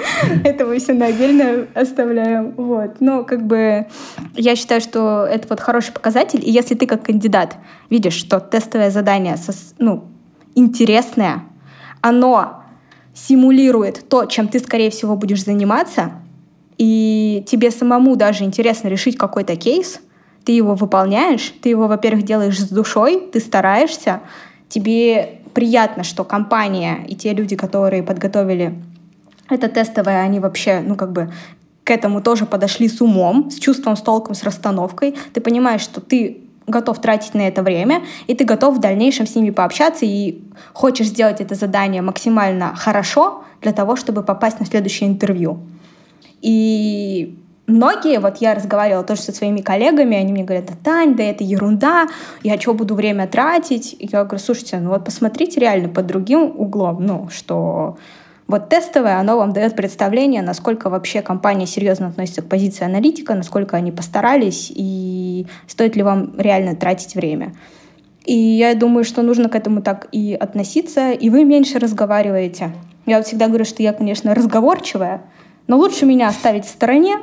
Это 0.45 0.67
мы 0.67 0.79
все 0.79 0.93
на 0.93 1.07
отдельно 1.07 1.67
оставляем. 1.75 2.53
Вот. 2.59 3.01
Но 3.01 3.25
как 3.25 3.47
бы 3.47 3.87
я 4.35 4.57
считаю, 4.57 4.83
что 4.83 5.25
это 5.25 5.49
вот 5.49 5.61
хороший 5.61 5.93
показатель. 5.93 6.41
И 6.43 6.51
если 6.51 6.75
ты 6.75 6.87
как 6.87 7.05
кандидат 7.05 7.57
видишь, 7.89 8.13
что 8.13 8.41
тестовое 8.41 8.91
задание 8.91 9.37
ну, 9.79 10.05
интересное, 10.55 11.45
оно 12.03 12.63
симулирует 13.15 14.07
то, 14.11 14.27
чем 14.27 14.49
ты, 14.49 14.59
скорее 14.59 14.91
всего, 14.91 15.17
будешь 15.17 15.43
заниматься, 15.43 16.13
и 16.77 17.43
тебе 17.47 17.71
самому 17.71 18.17
даже 18.17 18.45
интересно 18.45 18.89
решить 18.89 19.17
какой-то 19.17 19.57
кейс— 19.57 20.01
ты 20.45 20.53
его 20.53 20.75
выполняешь, 20.75 21.55
ты 21.63 21.71
его, 21.71 21.89
во-первых, 21.89 22.25
делаешь 22.25 22.61
с 22.61 22.69
душой, 22.69 23.29
ты 23.33 23.41
стараешься, 23.41 24.21
тебе 24.69 25.41
приятно, 25.55 26.05
что 26.05 26.25
компания 26.25 27.05
и 27.09 27.15
те 27.15 27.33
люди, 27.33 27.57
которые 27.57 28.03
подготовили 28.03 28.75
это 29.49 29.69
тестовое, 29.69 30.21
они 30.21 30.41
вообще, 30.41 30.81
ну, 30.81 30.97
как 30.97 31.13
бы 31.13 31.33
к 31.85 31.91
этому 31.91 32.23
тоже 32.23 32.47
подошли 32.47 32.89
с 32.89 33.01
умом, 33.01 33.51
с 33.51 33.59
чувством, 33.59 33.97
с 33.97 34.01
толком, 34.01 34.35
с 34.35 34.43
расстановкой. 34.43 35.15
Ты 35.33 35.41
понимаешь, 35.41 35.83
что 35.83 36.01
ты 36.01 36.41
готов 36.67 36.99
тратить 37.01 37.35
на 37.35 37.47
это 37.47 37.63
время, 37.63 38.03
и 38.27 38.35
ты 38.35 38.45
готов 38.45 38.77
в 38.77 38.81
дальнейшем 38.81 39.27
с 39.27 39.35
ними 39.35 39.51
пообщаться 39.51 40.07
и 40.07 40.43
хочешь 40.73 41.09
сделать 41.09 41.43
это 41.43 41.55
задание 41.55 42.01
максимально 42.01 42.75
хорошо 42.75 43.45
для 43.61 43.73
того, 43.73 43.97
чтобы 43.97 44.23
попасть 44.23 44.61
на 44.61 44.67
следующее 44.67 45.11
интервью. 45.11 45.61
И 46.41 47.39
многие, 47.67 48.19
вот 48.21 48.39
я 48.39 48.55
разговаривала 48.55 49.05
тоже 49.05 49.23
со 49.23 49.33
своими 49.33 49.61
коллегами, 49.61 50.17
они 50.17 50.33
мне 50.33 50.45
говорят, 50.45 50.67
да, 50.67 50.75
Тань, 50.83 51.17
да 51.17 51.23
это 51.23 51.45
ерунда, 51.45 52.07
я 52.43 52.61
что 52.61 52.75
буду 52.75 52.95
время 52.95 53.27
тратить? 53.27 53.97
Я 53.99 54.25
говорю, 54.25 54.43
слушайте, 54.43 54.79
ну 54.79 54.91
вот 54.91 55.05
посмотрите 55.05 55.61
реально 55.61 55.89
под 55.89 56.07
другим 56.07 56.53
углом, 56.57 57.05
ну, 57.05 57.29
что 57.31 57.97
вот 58.47 58.69
тестовое, 58.69 59.19
оно 59.19 59.39
вам 59.39 59.53
дает 59.53 59.75
представление, 59.75 60.43
насколько 60.43 60.91
вообще 60.91 61.23
компания 61.23 61.67
серьезно 61.67 62.09
относится 62.09 62.43
к 62.43 62.49
позиции 62.49 62.85
аналитика, 62.85 63.35
насколько 63.35 63.77
они 63.77 63.91
постарались 63.91 64.71
и 64.75 65.47
стоит 65.67 65.97
ли 65.97 66.03
вам 66.03 66.39
реально 66.39 66.77
тратить 66.77 67.15
время. 67.15 67.55
И 68.27 68.35
я 68.35 68.75
думаю, 68.75 69.05
что 69.05 69.23
нужно 69.23 69.49
к 69.49 69.55
этому 69.55 69.83
так 69.83 70.09
и 70.13 70.35
относиться, 70.35 71.13
и 71.13 71.31
вы 71.31 71.45
меньше 71.45 71.79
разговариваете. 71.79 72.73
Я 73.07 73.23
всегда 73.23 73.49
говорю, 73.49 73.65
что 73.65 73.83
я, 73.83 73.93
конечно, 73.93 74.35
разговорчивая, 74.35 75.23
но 75.67 75.77
лучше 75.79 76.07
меня 76.07 76.29
оставить 76.29 76.65
в 76.65 76.69
стороне, 76.69 77.19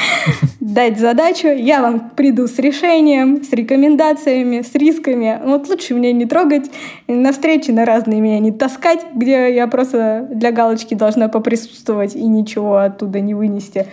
дать 0.60 0.98
задачу, 0.98 1.48
я 1.48 1.82
вам 1.82 2.10
приду 2.10 2.46
с 2.46 2.58
решением, 2.58 3.44
с 3.44 3.52
рекомендациями, 3.52 4.62
с 4.62 4.74
рисками. 4.74 5.40
Вот 5.44 5.68
лучше 5.68 5.94
меня 5.94 6.12
не 6.12 6.26
трогать, 6.26 6.70
на 7.08 7.32
встречи 7.32 7.70
на 7.70 7.84
разные 7.84 8.20
меня 8.20 8.38
не 8.38 8.52
таскать, 8.52 9.04
где 9.14 9.54
я 9.54 9.66
просто 9.66 10.28
для 10.30 10.50
галочки 10.52 10.94
должна 10.94 11.28
поприсутствовать 11.28 12.14
и 12.14 12.24
ничего 12.24 12.78
оттуда 12.78 13.20
не 13.20 13.34
вынести. 13.34 13.86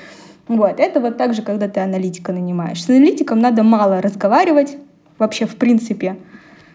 Вот, 0.48 0.80
это 0.80 1.00
вот 1.00 1.18
так 1.18 1.36
же, 1.36 1.44
когда 1.44 1.68
ты 1.68 1.80
аналитика 1.80 2.34
нанимаешь. 2.34 2.84
С 2.84 2.90
аналитиком 2.90 3.40
надо 3.40 3.64
мало 3.64 4.02
разговаривать, 4.02 4.78
вообще 5.20 5.46
в 5.46 5.56
принципе, 5.56 6.18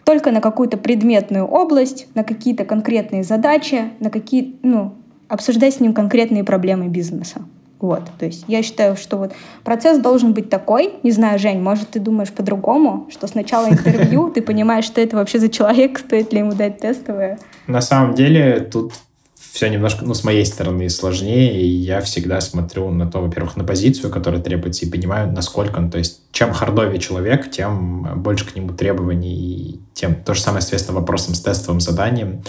только 0.04 0.30
на 0.30 0.40
какую-то 0.40 0.76
предметную 0.76 1.44
область, 1.44 2.06
на 2.14 2.22
какие-то 2.24 2.64
конкретные 2.64 3.24
задачи, 3.24 3.90
на 4.00 4.10
какие, 4.10 4.56
ну, 4.62 4.92
обсуждать 5.34 5.74
с 5.74 5.80
ним 5.80 5.92
конкретные 5.92 6.44
проблемы 6.44 6.88
бизнеса. 6.88 7.42
Вот, 7.80 8.02
то 8.18 8.24
есть 8.24 8.44
я 8.48 8.62
считаю, 8.62 8.96
что 8.96 9.18
вот 9.18 9.32
процесс 9.62 9.98
должен 9.98 10.32
быть 10.32 10.48
такой. 10.48 10.94
Не 11.02 11.10
знаю, 11.10 11.38
Жень, 11.38 11.60
может, 11.60 11.90
ты 11.90 12.00
думаешь 12.00 12.32
по-другому, 12.32 13.08
что 13.10 13.26
сначала 13.26 13.68
интервью, 13.68 14.30
ты 14.30 14.40
понимаешь, 14.40 14.86
что 14.86 15.02
это 15.02 15.16
вообще 15.16 15.38
за 15.38 15.50
человек, 15.50 15.98
стоит 15.98 16.32
ли 16.32 16.38
ему 16.38 16.54
дать 16.54 16.78
тестовое? 16.78 17.38
На 17.66 17.82
самом 17.82 18.14
деле 18.14 18.60
тут 18.60 18.92
все 19.36 19.68
немножко, 19.68 20.04
ну, 20.04 20.14
с 20.14 20.24
моей 20.24 20.46
стороны 20.46 20.88
сложнее, 20.88 21.60
и 21.60 21.66
я 21.66 22.00
всегда 22.00 22.40
смотрю 22.40 22.90
на 22.90 23.06
то, 23.06 23.20
во-первых, 23.20 23.56
на 23.56 23.64
позицию, 23.64 24.10
которая 24.10 24.40
требуется, 24.40 24.86
и 24.86 24.90
понимаю, 24.90 25.30
насколько 25.30 25.78
он, 25.78 25.90
то 25.90 25.98
есть, 25.98 26.22
чем 26.32 26.52
хардовее 26.52 26.98
человек, 26.98 27.50
тем 27.50 28.20
больше 28.22 28.46
к 28.46 28.56
нему 28.56 28.70
требований, 28.70 29.34
и 29.34 29.80
тем 29.94 30.14
то 30.14 30.34
же 30.34 30.40
самое, 30.40 30.60
соответственно, 30.60 30.98
вопросом 30.98 31.34
с 31.34 31.40
тестовым 31.40 31.80
заданием 31.80 32.42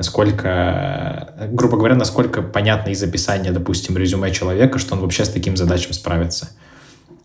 насколько, 0.00 1.34
грубо 1.52 1.76
говоря, 1.76 1.94
насколько 1.94 2.40
понятно 2.40 2.88
из 2.88 3.02
описания, 3.02 3.52
допустим, 3.52 3.98
резюме 3.98 4.30
человека, 4.30 4.78
что 4.78 4.94
он 4.94 5.02
вообще 5.02 5.26
с 5.26 5.28
таким 5.28 5.58
задачам 5.58 5.92
справится. 5.92 6.48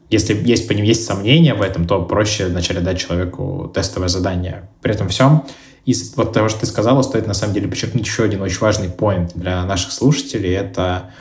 Если 0.10 0.36
есть 0.46 0.68
по 0.68 0.74
ним 0.74 0.84
есть 0.84 1.06
сомнения 1.06 1.54
в 1.54 1.62
этом, 1.62 1.88
то 1.88 2.02
проще 2.02 2.48
вначале 2.48 2.82
дать 2.82 3.00
человеку 3.00 3.72
тестовое 3.74 4.10
задание. 4.10 4.68
При 4.82 4.94
этом 4.94 5.08
всем, 5.08 5.46
из 5.86 6.18
вот 6.18 6.34
того, 6.34 6.50
что 6.50 6.60
ты 6.60 6.66
сказала, 6.66 7.02
стоит 7.02 7.28
на 7.28 7.34
самом 7.34 7.54
деле 7.54 7.70
подчеркнуть 7.70 8.06
еще 8.06 8.26
один 8.26 8.42
очень 8.42 8.60
важный 8.60 8.90
поинт 8.90 9.32
для 9.36 9.64
наших 9.64 9.94
слушателей. 9.94 10.52
Это 10.54 11.12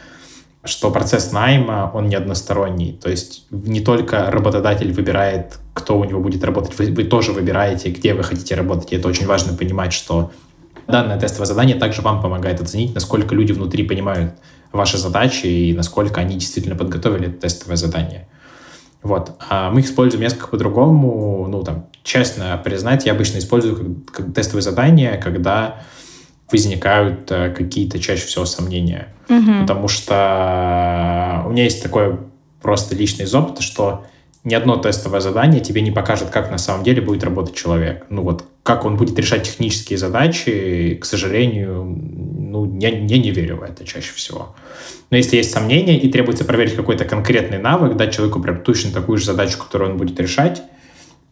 что 0.65 0.91
процесс 0.91 1.31
найма, 1.31 1.89
он 1.95 2.09
не 2.09 2.17
односторонний. 2.17 2.99
То 3.01 3.11
есть 3.11 3.47
не 3.53 3.81
только 3.81 4.29
работодатель 4.29 4.93
выбирает, 4.93 5.57
кто 5.73 6.01
у 6.01 6.05
него 6.05 6.21
будет 6.21 6.43
работать, 6.43 6.77
вы, 6.77 6.87
вы 6.87 7.05
тоже 7.05 7.31
выбираете, 7.31 7.91
где 7.91 8.13
вы 8.13 8.25
хотите 8.25 8.57
работать. 8.57 8.93
И 8.93 8.97
это 8.97 9.07
очень 9.07 9.27
важно 9.27 9.57
понимать, 9.57 9.93
что 9.93 10.33
Данное 10.87 11.19
тестовое 11.19 11.47
задание 11.47 11.77
также 11.77 12.03
вам 12.03 12.21
помогает 12.21 12.61
оценить, 12.61 12.95
насколько 12.95 13.35
люди 13.35 13.53
внутри 13.53 13.85
понимают 13.85 14.35
ваши 14.73 14.99
задачи 14.99 15.47
и 15.47 15.73
насколько 15.73 16.21
они 16.21 16.37
действительно 16.37 16.77
подготовили 16.77 17.29
это 17.29 17.43
тестовое 17.43 17.77
задание. 17.77 18.27
Вот. 19.03 19.33
А 19.49 19.71
мы 19.71 19.81
их 19.81 19.87
используем 19.87 20.23
несколько 20.23 20.49
по-другому. 20.49 21.47
Ну, 21.49 21.63
там, 21.63 21.87
честно 22.03 22.61
признать, 22.63 23.07
я 23.07 23.13
обычно 23.13 23.39
использую 23.39 23.77
как, 23.77 24.15
как 24.15 24.35
тестовое 24.35 24.63
задание, 24.63 25.19
когда 25.19 25.83
возникают 26.51 27.31
э, 27.31 27.51
какие-то 27.51 27.99
чаще 27.99 28.27
всего 28.27 28.47
сомнения. 28.47 29.09
Угу. 29.29 29.61
Потому 29.61 29.89
что 29.89 31.43
у 31.47 31.51
меня 31.51 31.65
есть 31.65 31.83
такое 31.83 32.19
просто 32.63 32.95
личный 32.95 33.27
из 33.27 33.35
опыта, 33.35 33.63
что 33.63 34.05
ни 34.43 34.55
одно 34.55 34.77
тестовое 34.77 35.21
задание 35.21 35.61
тебе 35.61 35.83
не 35.83 35.91
покажет, 35.91 36.31
как 36.31 36.51
на 36.51 36.59
самом 36.59 36.85
деле 36.85 37.03
будет 37.03 37.25
работать 37.25 37.55
человек. 37.55 38.07
Ну 38.09 38.23
вот, 38.23 38.45
как 38.65 38.87
он 38.87 38.97
будет 38.97 39.17
решать 39.19 39.45
технические 39.45 39.99
задачи, 39.99 40.99
к 41.01 41.05
сожалению, 41.05 41.85
ну, 41.85 42.79
я, 42.81 42.89
я 42.89 43.19
не 43.19 43.31
верю 43.31 43.59
в 43.59 43.63
это 43.63 43.85
чаще 43.85 44.13
всего. 44.15 44.57
Но 45.11 45.19
если 45.19 45.37
есть 45.37 45.51
сомнения 45.51 46.01
и 46.01 46.11
требуется 46.11 46.47
проверить 46.47 46.75
какой-то 46.75 47.05
конкретный 47.05 47.59
навык, 47.59 47.95
дать 47.95 48.15
человеку 48.15 48.41
прям 48.41 48.63
точно 48.63 48.91
такую 48.91 49.19
же 49.19 49.27
задачу, 49.27 49.59
которую 49.59 49.93
он 49.93 49.99
будет 49.99 50.19
решать, 50.19 50.63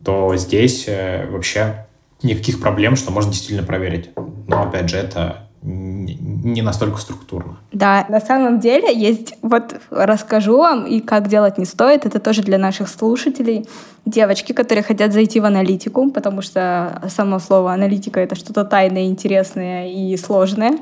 то 0.05 0.37
здесь 0.37 0.85
э, 0.87 1.27
вообще 1.31 1.87
никаких 2.23 2.61
проблем, 2.61 2.97
что 2.97 3.11
можно 3.11 3.33
действительно 3.33 3.67
проверить. 3.67 4.11
Но, 4.47 4.65
опять 4.65 4.91
же, 4.91 4.99
это 4.99 5.49
не 5.63 6.63
настолько 6.63 6.99
структурно. 6.99 7.57
Да, 7.73 8.05
на 8.09 8.21
самом 8.21 8.59
деле 8.59 8.93
есть, 8.93 9.35
вот 9.43 9.81
расскажу 9.91 10.59
вам, 10.59 10.87
и 10.87 11.01
как 11.01 11.29
делать 11.29 11.57
не 11.57 11.65
стоит, 11.65 12.05
это 12.05 12.19
тоже 12.19 12.43
для 12.43 12.59
наших 12.59 12.89
слушателей. 12.89 13.69
Девочки, 14.05 14.53
которые 14.53 14.83
хотят 14.83 15.13
зайти 15.13 15.39
в 15.39 15.45
аналитику, 15.45 16.11
потому 16.11 16.43
что 16.43 17.01
само 17.09 17.39
слово 17.39 17.73
аналитика— 17.73 18.19
это 18.21 18.35
что-то 18.35 18.65
тайное, 18.65 19.05
интересное 19.05 19.89
и 19.89 20.17
сложное. 20.17 20.79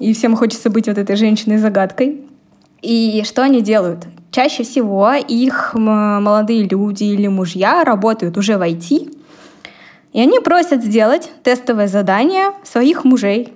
И 0.00 0.12
всем 0.12 0.36
хочется 0.36 0.68
быть 0.68 0.88
вот 0.88 0.98
этой 0.98 1.14
женщиной-загадкой. 1.14 2.22
И 2.80 3.22
что 3.24 3.42
они 3.44 3.62
делают? 3.62 4.06
Чаще 4.32 4.64
всего 4.64 5.12
их 5.12 5.74
молодые 5.74 6.64
люди 6.64 7.04
или 7.04 7.28
мужья 7.28 7.84
работают 7.84 8.36
уже 8.36 8.58
в 8.58 8.62
IT, 8.62 9.16
и 10.12 10.20
они 10.20 10.40
просят 10.40 10.82
сделать 10.82 11.30
тестовое 11.44 11.86
задание 11.86 12.50
своих 12.64 13.04
мужей, 13.04 13.52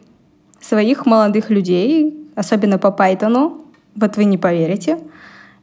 своих 0.60 1.06
молодых 1.06 1.50
людей, 1.50 2.28
особенно 2.34 2.78
по 2.78 2.88
Python, 2.88 3.60
вот 3.94 4.16
вы 4.16 4.24
не 4.24 4.38
поверите. 4.38 4.98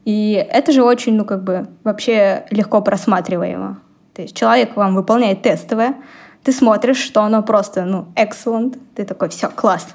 И 0.05 0.33
это 0.33 0.71
же 0.71 0.83
очень, 0.83 1.15
ну, 1.15 1.25
как 1.25 1.43
бы, 1.43 1.67
вообще 1.83 2.45
легко 2.49 2.81
просматриваемо. 2.81 3.79
То 4.13 4.21
есть 4.21 4.35
человек 4.35 4.75
вам 4.75 4.95
выполняет 4.95 5.41
тестовое, 5.41 5.95
ты 6.43 6.51
смотришь, 6.51 6.97
что 6.97 7.21
оно 7.21 7.41
просто, 7.41 7.85
ну, 7.85 8.07
excellent. 8.15 8.77
Ты 8.95 9.05
такой, 9.05 9.29
все, 9.29 9.49
класс. 9.49 9.87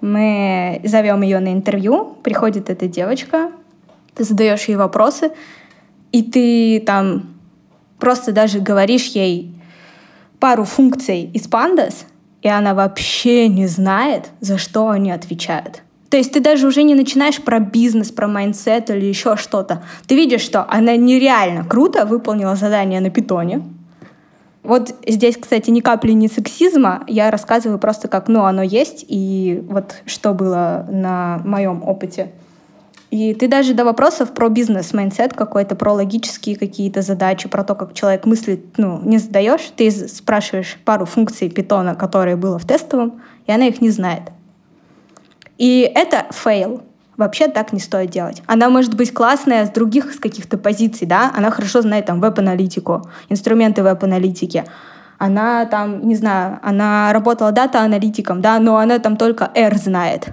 Мы 0.00 0.80
зовем 0.84 1.22
ее 1.22 1.40
на 1.40 1.52
интервью, 1.52 2.16
приходит 2.22 2.70
эта 2.70 2.86
девочка, 2.86 3.50
ты 4.14 4.22
задаешь 4.22 4.64
ей 4.64 4.76
вопросы, 4.76 5.32
и 6.12 6.22
ты 6.22 6.80
там 6.86 7.34
просто 7.98 8.32
даже 8.32 8.60
говоришь 8.60 9.06
ей 9.08 9.52
пару 10.38 10.64
функций 10.64 11.24
из 11.34 11.48
Pandas, 11.48 12.04
и 12.46 12.48
она 12.48 12.74
вообще 12.74 13.48
не 13.48 13.66
знает, 13.66 14.30
за 14.38 14.56
что 14.56 14.90
они 14.90 15.10
отвечают. 15.10 15.82
То 16.10 16.16
есть 16.16 16.32
ты 16.32 16.38
даже 16.38 16.68
уже 16.68 16.84
не 16.84 16.94
начинаешь 16.94 17.42
про 17.42 17.58
бизнес, 17.58 18.12
про 18.12 18.28
mindset 18.28 18.88
или 18.88 19.04
еще 19.04 19.36
что-то. 19.36 19.82
Ты 20.06 20.14
видишь, 20.14 20.42
что 20.42 20.64
она 20.70 20.94
нереально 20.94 21.64
круто 21.64 22.06
выполнила 22.06 22.54
задание 22.54 23.00
на 23.00 23.10
питоне. 23.10 23.64
Вот 24.62 24.94
здесь, 25.04 25.36
кстати, 25.36 25.70
ни 25.70 25.80
капли 25.80 26.12
не 26.12 26.28
сексизма. 26.28 27.02
Я 27.08 27.32
рассказываю 27.32 27.80
просто, 27.80 28.06
как 28.06 28.28
ну, 28.28 28.44
оно 28.44 28.62
есть, 28.62 29.04
и 29.08 29.64
вот 29.68 29.96
что 30.06 30.32
было 30.32 30.86
на 30.88 31.40
моем 31.44 31.82
опыте. 31.82 32.30
И 33.10 33.34
ты 33.34 33.46
даже 33.46 33.72
до 33.72 33.84
вопросов 33.84 34.34
про 34.34 34.48
бизнес, 34.48 34.92
mindset 34.92 35.32
какой-то, 35.32 35.76
про 35.76 35.92
логические 35.92 36.56
какие-то 36.56 37.02
задачи, 37.02 37.48
про 37.48 37.62
то, 37.62 37.74
как 37.74 37.94
человек 37.94 38.26
мыслит, 38.26 38.78
ну, 38.78 39.00
не 39.02 39.18
задаешь. 39.18 39.72
Ты 39.76 39.90
спрашиваешь 39.90 40.78
пару 40.84 41.06
функций 41.06 41.48
питона, 41.48 41.94
которые 41.94 42.36
было 42.36 42.58
в 42.58 42.66
тестовом, 42.66 43.20
и 43.46 43.52
она 43.52 43.68
их 43.68 43.80
не 43.80 43.90
знает. 43.90 44.22
И 45.56 45.90
это 45.94 46.26
фейл. 46.32 46.82
Вообще 47.16 47.48
так 47.48 47.72
не 47.72 47.80
стоит 47.80 48.10
делать. 48.10 48.42
Она 48.46 48.68
может 48.68 48.94
быть 48.94 49.14
классная 49.14 49.64
с 49.64 49.70
других 49.70 50.12
с 50.12 50.18
каких-то 50.18 50.58
позиций, 50.58 51.06
да, 51.06 51.32
она 51.34 51.50
хорошо 51.50 51.80
знает 51.80 52.06
там 52.06 52.20
веб-аналитику, 52.20 53.08
инструменты 53.30 53.82
веб-аналитики. 53.82 54.64
Она 55.16 55.64
там, 55.64 56.06
не 56.06 56.14
знаю, 56.14 56.58
она 56.62 57.10
работала 57.14 57.52
дата-аналитиком, 57.52 58.42
да, 58.42 58.58
но 58.58 58.76
она 58.76 58.98
там 58.98 59.16
только 59.16 59.50
R 59.54 59.78
знает. 59.78 60.28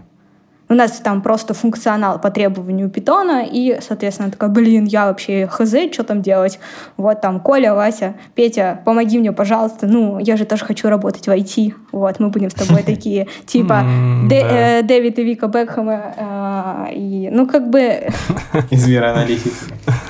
У 0.73 0.75
нас 0.75 0.91
там 0.93 1.21
просто 1.21 1.53
функционал 1.53 2.19
по 2.19 2.31
требованию 2.31 2.89
питона, 2.89 3.45
и, 3.45 3.77
соответственно, 3.79 4.31
такая, 4.31 4.49
блин, 4.49 4.85
я 4.85 5.05
вообще 5.05 5.45
хз, 5.45 5.75
что 5.91 6.03
там 6.03 6.23
делать? 6.23 6.59
Вот 6.97 7.21
там 7.21 7.39
Коля, 7.41 7.75
Вася, 7.75 8.15
Петя, 8.33 8.81
помоги 8.83 9.19
мне, 9.19 9.31
пожалуйста. 9.31 9.85
Ну, 9.85 10.17
я 10.17 10.35
же 10.35 10.45
тоже 10.45 10.65
хочу 10.65 10.89
работать 10.89 11.27
в 11.27 11.29
IT. 11.29 11.75
Вот, 11.91 12.19
мы 12.19 12.29
будем 12.29 12.49
с 12.49 12.55
тобой 12.55 12.81
такие, 12.85 13.27
типа 13.45 13.83
э, 14.31 14.81
Дэвид 14.81 15.19
и 15.19 15.23
Вика 15.23 15.45
Бекхэма. 15.45 16.15
Э, 16.17 16.91
и, 16.91 17.29
ну, 17.31 17.45
как 17.45 17.69
бы... 17.69 18.07
Из 18.71 18.87
мира 18.87 19.11
аналитики. 19.11 19.51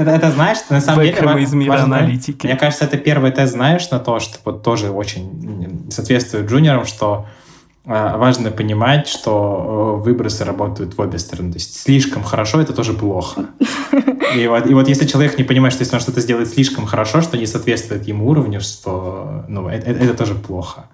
Это 0.00 0.32
знаешь, 0.32 0.58
на 0.70 0.80
самом 0.80 1.04
деле... 1.04 1.40
из 1.40 1.54
мира 1.54 1.82
аналитики. 1.82 2.46
Мне 2.46 2.56
кажется, 2.56 2.84
это 2.84 2.96
первый 2.96 3.30
тест, 3.30 3.52
знаешь, 3.52 3.88
на 3.90 4.00
то, 4.00 4.18
что 4.18 4.38
вот 4.44 4.64
тоже 4.64 4.90
очень 4.90 5.86
соответствует 5.90 6.50
джуниорам, 6.50 6.84
что 6.84 7.26
важно 7.84 8.50
понимать, 8.50 9.08
что 9.08 9.98
э, 9.98 10.02
выбросы 10.02 10.44
работают 10.44 10.96
в 10.96 11.00
обе 11.00 11.18
стороны. 11.18 11.52
То 11.52 11.58
есть 11.58 11.80
слишком 11.80 12.22
хорошо— 12.22 12.60
это 12.62 12.72
тоже 12.72 12.94
плохо. 12.94 13.46
И 14.36 14.48
вот, 14.48 14.66
и 14.66 14.74
вот 14.74 14.88
если 14.88 15.06
человек 15.06 15.38
не 15.38 15.44
понимает, 15.44 15.72
что 15.72 15.82
если 15.82 15.94
он 15.94 16.00
что-то 16.00 16.20
сделает 16.20 16.48
слишком 16.48 16.86
хорошо, 16.86 17.20
что 17.20 17.36
не 17.36 17.46
соответствует 17.46 18.08
ему 18.08 18.26
уровню, 18.26 18.60
что 18.60 19.44
ну, 19.48 19.68
это, 19.68 19.90
это 19.90 20.14
тоже 20.14 20.34
плохо. 20.34 20.86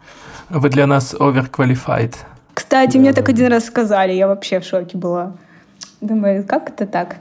Вы 0.50 0.68
для 0.68 0.86
нас 0.86 1.14
overqualified. 1.14 2.16
Кстати, 2.52 2.98
мне 2.98 3.14
так 3.14 3.28
один 3.28 3.46
раз 3.46 3.64
сказали, 3.64 4.12
я 4.12 4.26
вообще 4.26 4.60
в 4.60 4.64
шоке 4.64 4.98
была. 4.98 5.36
Думаю, 6.02 6.44
как 6.44 6.68
это 6.68 6.86
так? 6.86 7.16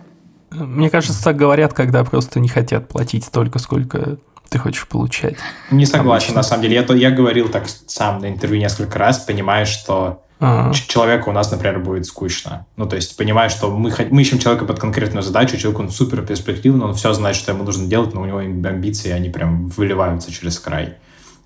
Мне 0.51 0.89
кажется, 0.89 1.23
так 1.23 1.37
говорят, 1.37 1.73
когда 1.73 2.03
просто 2.03 2.39
не 2.39 2.49
хотят 2.49 2.87
платить 2.87 3.23
столько, 3.23 3.59
сколько 3.59 4.17
ты 4.49 4.57
хочешь 4.57 4.87
получать. 4.87 5.35
Не 5.71 5.85
согласен, 5.85 6.27
Обычно. 6.27 6.35
на 6.35 6.43
самом 6.43 6.63
деле. 6.63 6.75
Я, 6.75 6.83
то, 6.83 6.93
я 6.93 7.11
говорил 7.11 7.49
так 7.49 7.65
сам 7.87 8.19
на 8.19 8.29
интервью 8.29 8.59
несколько 8.59 8.97
раз, 8.97 9.19
понимая, 9.19 9.65
что 9.65 10.23
а 10.41 10.71
человеку 10.73 11.31
у 11.31 11.33
нас, 11.33 11.51
например, 11.51 11.79
будет 11.79 12.05
скучно. 12.05 12.65
Ну, 12.77 12.87
то 12.87 12.95
есть, 12.95 13.17
понимая, 13.17 13.49
что 13.49 13.69
мы, 13.69 13.93
мы 14.09 14.21
ищем 14.21 14.39
человека 14.39 14.65
под 14.65 14.79
конкретную 14.79 15.21
задачу, 15.21 15.57
человек, 15.57 15.79
он 15.81 15.89
супер 15.89 16.25
перспективный, 16.25 16.85
он 16.85 16.93
все 16.93 17.11
знает, 17.13 17.35
что 17.35 17.51
ему 17.51 17.63
нужно 17.63 17.87
делать, 17.87 18.13
но 18.13 18.21
у 18.21 18.25
него 18.25 18.37
амбиции, 18.37 19.11
они 19.11 19.29
прям 19.29 19.67
выливаются 19.67 20.31
через 20.31 20.57
край. 20.59 20.95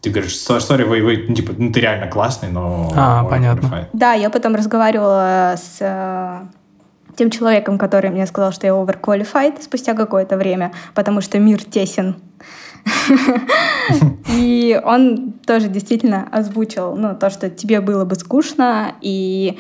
Ты 0.01 0.11
говоришь, 0.11 0.37
сори, 0.37 0.83
вы, 0.83 1.01
вы 1.01 1.25
ну, 1.27 1.33
типа, 1.33 1.53
ну, 1.57 1.71
ты 1.71 1.79
реально 1.79 2.07
классный, 2.07 2.51
но... 2.51 2.91
А, 2.95 3.23
понятно. 3.23 3.87
Да, 3.93 4.13
я 4.13 4.29
потом 4.29 4.53
разговаривала 4.53 5.55
с 5.57 5.77
э, 5.79 6.45
тем 7.15 7.31
человеком, 7.31 7.77
который 7.77 8.09
мне 8.09 8.27
сказал, 8.27 8.51
что 8.51 8.67
я 8.67 8.73
overqualified 8.73 9.61
спустя 9.63 9.93
какое-то 9.93 10.37
время, 10.37 10.73
потому 10.93 11.21
что 11.21 11.39
мир 11.39 11.63
тесен. 11.63 12.17
И 14.29 14.81
он 14.83 15.33
тоже 15.45 15.67
действительно 15.67 16.27
озвучил 16.31 16.95
ну, 16.95 17.15
то, 17.15 17.29
что 17.29 17.49
тебе 17.49 17.81
было 17.81 18.05
бы 18.05 18.15
скучно, 18.15 18.93
и 19.01 19.57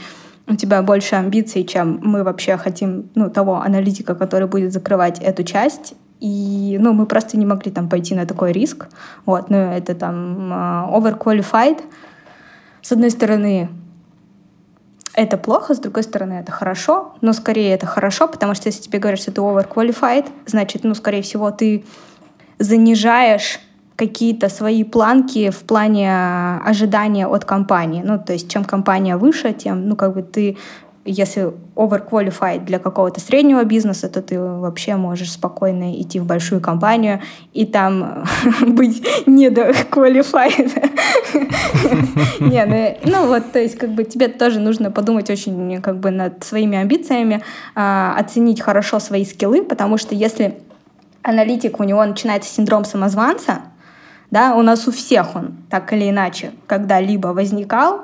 у 0.47 0.55
тебя 0.55 0.81
больше 0.81 1.15
амбиций, 1.15 1.63
чем 1.63 1.99
мы 2.01 2.23
вообще 2.23 2.57
хотим, 2.57 3.09
ну, 3.15 3.29
того 3.29 3.61
аналитика, 3.61 4.15
который 4.15 4.47
будет 4.47 4.73
закрывать 4.73 5.19
эту 5.19 5.43
часть. 5.43 5.93
И, 6.19 6.77
ну, 6.81 6.93
мы 6.93 7.05
просто 7.05 7.37
не 7.37 7.45
могли 7.45 7.71
там 7.71 7.89
пойти 7.89 8.15
на 8.15 8.25
такой 8.25 8.51
риск. 8.51 8.87
Вот, 9.25 9.49
ну, 9.49 9.57
это 9.57 9.93
там 9.93 10.51
uh, 10.51 10.91
overqualified. 10.91 11.81
С 12.81 12.91
одной 12.91 13.11
стороны, 13.11 13.69
это 15.15 15.37
плохо, 15.37 15.73
с 15.75 15.79
другой 15.79 16.03
стороны, 16.03 16.33
это 16.33 16.51
хорошо, 16.51 17.13
но 17.21 17.33
скорее 17.33 17.73
это 17.73 17.85
хорошо, 17.85 18.27
потому 18.27 18.55
что 18.55 18.69
если 18.69 18.81
тебе 18.81 18.99
говорят, 18.99 19.19
что 19.19 19.31
ты 19.31 19.41
overqualified, 19.41 20.27
значит, 20.45 20.83
ну, 20.83 20.95
скорее 20.95 21.21
всего, 21.21 21.51
ты 21.51 21.85
занижаешь 22.59 23.59
какие-то 23.95 24.49
свои 24.49 24.83
планки 24.83 25.49
в 25.49 25.59
плане 25.59 26.11
ожидания 26.65 27.27
от 27.27 27.45
компании. 27.45 28.01
Ну, 28.03 28.17
то 28.17 28.33
есть, 28.33 28.49
чем 28.49 28.63
компания 28.63 29.17
выше, 29.17 29.53
тем, 29.53 29.87
ну, 29.87 29.95
как 29.95 30.13
бы 30.15 30.23
ты 30.23 30.57
если 31.05 31.51
overqualified 31.75 32.63
для 32.65 32.79
какого-то 32.79 33.19
среднего 33.19 33.63
бизнеса, 33.63 34.07
то 34.07 34.21
ты 34.21 34.39
вообще 34.39 34.95
можешь 34.95 35.33
спокойно 35.33 35.99
идти 35.99 36.19
в 36.19 36.25
большую 36.25 36.61
компанию 36.61 37.21
и 37.51 37.65
там 37.65 38.25
быть 38.61 39.05
недоqualified. 39.25 40.91
Не, 42.39 42.65
ну, 42.65 43.11
ну 43.11 43.27
вот, 43.27 43.51
то 43.51 43.59
есть 43.59 43.77
как 43.77 43.89
бы 43.91 44.03
тебе 44.05 44.27
тоже 44.27 44.59
нужно 44.59 44.91
подумать 44.91 45.29
очень 45.29 45.81
как 45.81 45.99
бы 45.99 46.11
над 46.11 46.43
своими 46.43 46.77
амбициями, 46.77 47.43
а, 47.75 48.15
оценить 48.17 48.61
хорошо 48.61 48.99
свои 48.99 49.25
скиллы, 49.25 49.63
потому 49.63 49.97
что 49.97 50.15
если 50.15 50.57
аналитик, 51.23 51.79
у 51.79 51.83
него 51.83 52.03
начинается 52.05 52.53
синдром 52.53 52.85
самозванца, 52.85 53.61
да, 54.29 54.55
у 54.55 54.61
нас 54.61 54.87
у 54.87 54.91
всех 54.91 55.35
он 55.35 55.55
так 55.69 55.91
или 55.93 56.09
иначе 56.09 56.51
когда-либо 56.67 57.27
возникал, 57.27 58.01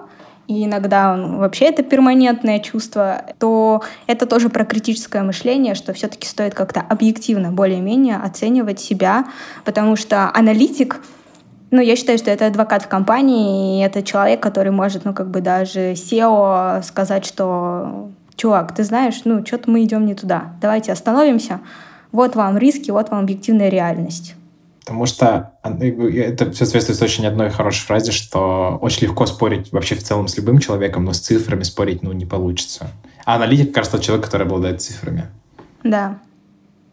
и 0.48 0.66
иногда 0.66 1.14
он 1.14 1.38
вообще 1.38 1.66
это 1.66 1.84
перманентное 1.84 2.60
чувство, 2.60 3.24
то 3.38 3.84
это 4.08 4.26
тоже 4.26 4.50
про 4.50 4.66
критическое 4.66 5.22
мышление, 5.22 5.76
что 5.76 5.94
все-таки 5.94 6.28
стоит 6.28 6.56
как-то 6.56 6.82
объективно 6.82 7.52
более-менее 7.52 8.18
оценивать 8.18 8.80
себя, 8.80 9.26
потому 9.64 9.96
что 9.96 10.32
аналитик, 10.34 11.02
ну, 11.70 11.82
я 11.82 11.96
считаю, 11.96 12.18
что 12.18 12.32
это 12.32 12.48
адвокат 12.48 12.82
в 12.82 12.88
компании, 12.88 13.80
и 13.80 13.86
это 13.86 14.02
человек, 14.02 14.42
который 14.42 14.72
может, 14.72 15.06
ну, 15.06 15.14
как 15.14 15.30
бы 15.30 15.42
даже 15.42 15.92
SEO 15.92 16.82
сказать, 16.82 17.26
что 17.26 18.10
чувак, 18.36 18.74
ты 18.74 18.84
знаешь, 18.84 19.22
ну, 19.26 19.46
что-то 19.46 19.70
мы 19.70 19.84
идем 19.84 20.06
не 20.06 20.16
туда, 20.16 20.54
давайте 20.62 20.92
остановимся, 20.92 21.60
вот 22.12 22.36
вам 22.36 22.58
риски, 22.58 22.92
вот 22.92 23.10
вам 23.10 23.22
объективная 23.22 23.70
реальность. 23.70 24.36
Потому 24.82 25.06
что 25.06 25.52
это 25.64 26.52
все 26.52 26.66
соответствует 26.66 26.98
с 26.98 27.02
очень 27.02 27.26
одной 27.28 27.52
хорошей 27.52 27.86
фразе, 27.86 28.12
что 28.12 28.80
очень 28.82 29.08
легко 29.08 29.28
спорить 29.28 29.72
вообще 29.72 29.94
в 29.94 30.02
целом 30.02 30.28
с 30.28 30.36
любым 30.36 30.58
человеком, 30.58 31.06
но 31.06 31.14
с 31.14 31.20
цифрами 31.20 31.62
спорить 31.62 32.02
ну, 32.02 32.12
не 32.12 32.26
получится. 32.26 32.90
А 33.24 33.36
аналитик, 33.36 33.68
как 33.68 33.78
раз 33.78 33.90
тот 33.90 34.02
человек, 34.02 34.26
который 34.26 34.48
обладает 34.48 34.82
цифрами. 34.82 35.28
Да. 35.84 36.18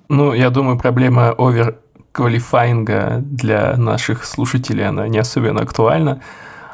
Ну, 0.08 0.34
я 0.34 0.50
думаю, 0.50 0.78
проблема 0.78 1.30
оверквалифайинга 1.30 3.22
для 3.24 3.76
наших 3.76 4.26
слушателей, 4.26 4.86
она 4.86 5.08
не 5.08 5.18
особенно 5.18 5.62
актуальна. 5.62 6.20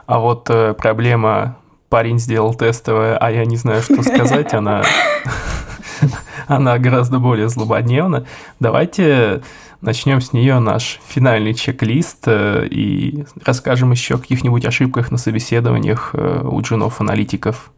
А 0.07 0.19
вот 0.19 0.51
э, 0.51 0.75
проблема 0.75 1.57
парень 1.89 2.19
сделал 2.19 2.55
тестовое, 2.55 3.17
а 3.17 3.31
я 3.31 3.45
не 3.45 3.57
знаю, 3.57 3.83
что 3.83 4.03
сказать, 4.03 4.53
она 4.55 4.83
она 6.47 6.79
гораздо 6.79 7.19
более 7.19 7.49
злободневна. 7.49 8.25
Давайте 8.61 9.43
начнем 9.81 10.21
с 10.21 10.33
нее 10.33 10.59
наш 10.59 11.01
финальный 11.07 11.55
чек-лист 11.55 12.25
э, 12.27 12.67
и 12.71 13.25
расскажем 13.45 13.91
еще 13.91 14.15
о 14.15 14.19
каких-нибудь 14.19 14.65
ошибках 14.65 15.11
на 15.11 15.19
собеседованиях 15.19 16.11
э, 16.15 16.41
у 16.45 16.61
джунов-аналитиков 16.61 17.73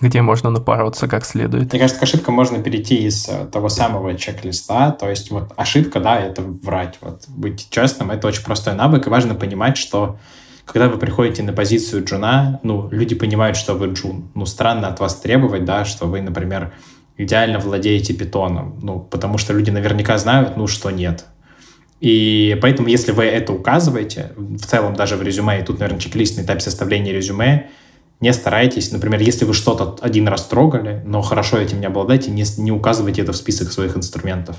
где 0.00 0.22
можно 0.22 0.50
напороться 0.50 1.08
как 1.08 1.24
следует. 1.24 1.72
Мне 1.72 1.80
кажется, 1.80 1.98
к 1.98 2.04
ошибкам 2.04 2.34
можно 2.34 2.62
перейти 2.62 3.06
из 3.06 3.28
э, 3.28 3.46
того 3.46 3.68
самого 3.68 4.14
чек-листа. 4.14 4.92
То 4.92 5.10
есть 5.10 5.30
вот 5.30 5.52
ошибка, 5.56 6.00
да, 6.00 6.20
это 6.20 6.42
врать. 6.42 6.98
Вот 7.00 7.24
быть 7.28 7.68
честным— 7.70 8.10
это 8.12 8.28
очень 8.28 8.44
простой 8.44 8.74
навык, 8.74 9.06
и 9.06 9.10
важно 9.10 9.34
понимать, 9.34 9.76
что 9.76 10.18
когда 10.64 10.88
вы 10.88 10.98
приходите 10.98 11.42
на 11.42 11.52
позицию 11.52 12.04
джуна, 12.04 12.60
ну, 12.62 12.88
люди 12.90 13.14
понимают, 13.14 13.56
что 13.56 13.74
вы 13.74 13.88
джун. 13.88 14.30
Ну, 14.34 14.46
странно 14.46 14.88
от 14.88 15.00
вас 15.00 15.16
требовать, 15.16 15.64
да, 15.64 15.84
что 15.84 16.06
вы, 16.06 16.20
например, 16.20 16.72
идеально 17.18 17.58
владеете 17.58 18.14
питоном, 18.14 18.78
ну, 18.80 19.00
потому 19.00 19.36
что 19.36 19.52
люди 19.52 19.70
наверняка 19.70 20.16
знают, 20.16 20.56
ну, 20.56 20.66
что 20.66 20.90
нет. 20.90 21.26
И 22.00 22.56
поэтому, 22.62 22.88
если 22.88 23.10
вы 23.10 23.24
это 23.24 23.52
указываете, 23.52 24.32
в 24.36 24.64
целом 24.64 24.94
даже 24.94 25.16
в 25.16 25.22
резюме, 25.22 25.60
и 25.60 25.64
тут, 25.64 25.80
наверное, 25.80 26.00
чек-лист 26.00 26.36
на 26.38 26.42
этапе 26.42 26.60
составления 26.60 27.12
резюме, 27.12 27.70
не 28.20 28.32
старайтесь, 28.32 28.90
например, 28.92 29.20
если 29.20 29.44
вы 29.44 29.52
что-то 29.52 29.96
один 30.00 30.26
раз 30.28 30.44
трогали, 30.44 31.02
но 31.04 31.22
хорошо 31.22 31.58
этим 31.58 31.80
не 31.80 31.86
обладаете, 31.86 32.30
не, 32.30 32.44
не 32.58 32.72
указывайте 32.72 33.22
это 33.22 33.32
в 33.32 33.36
список 33.36 33.72
своих 33.72 33.96
инструментов. 33.96 34.56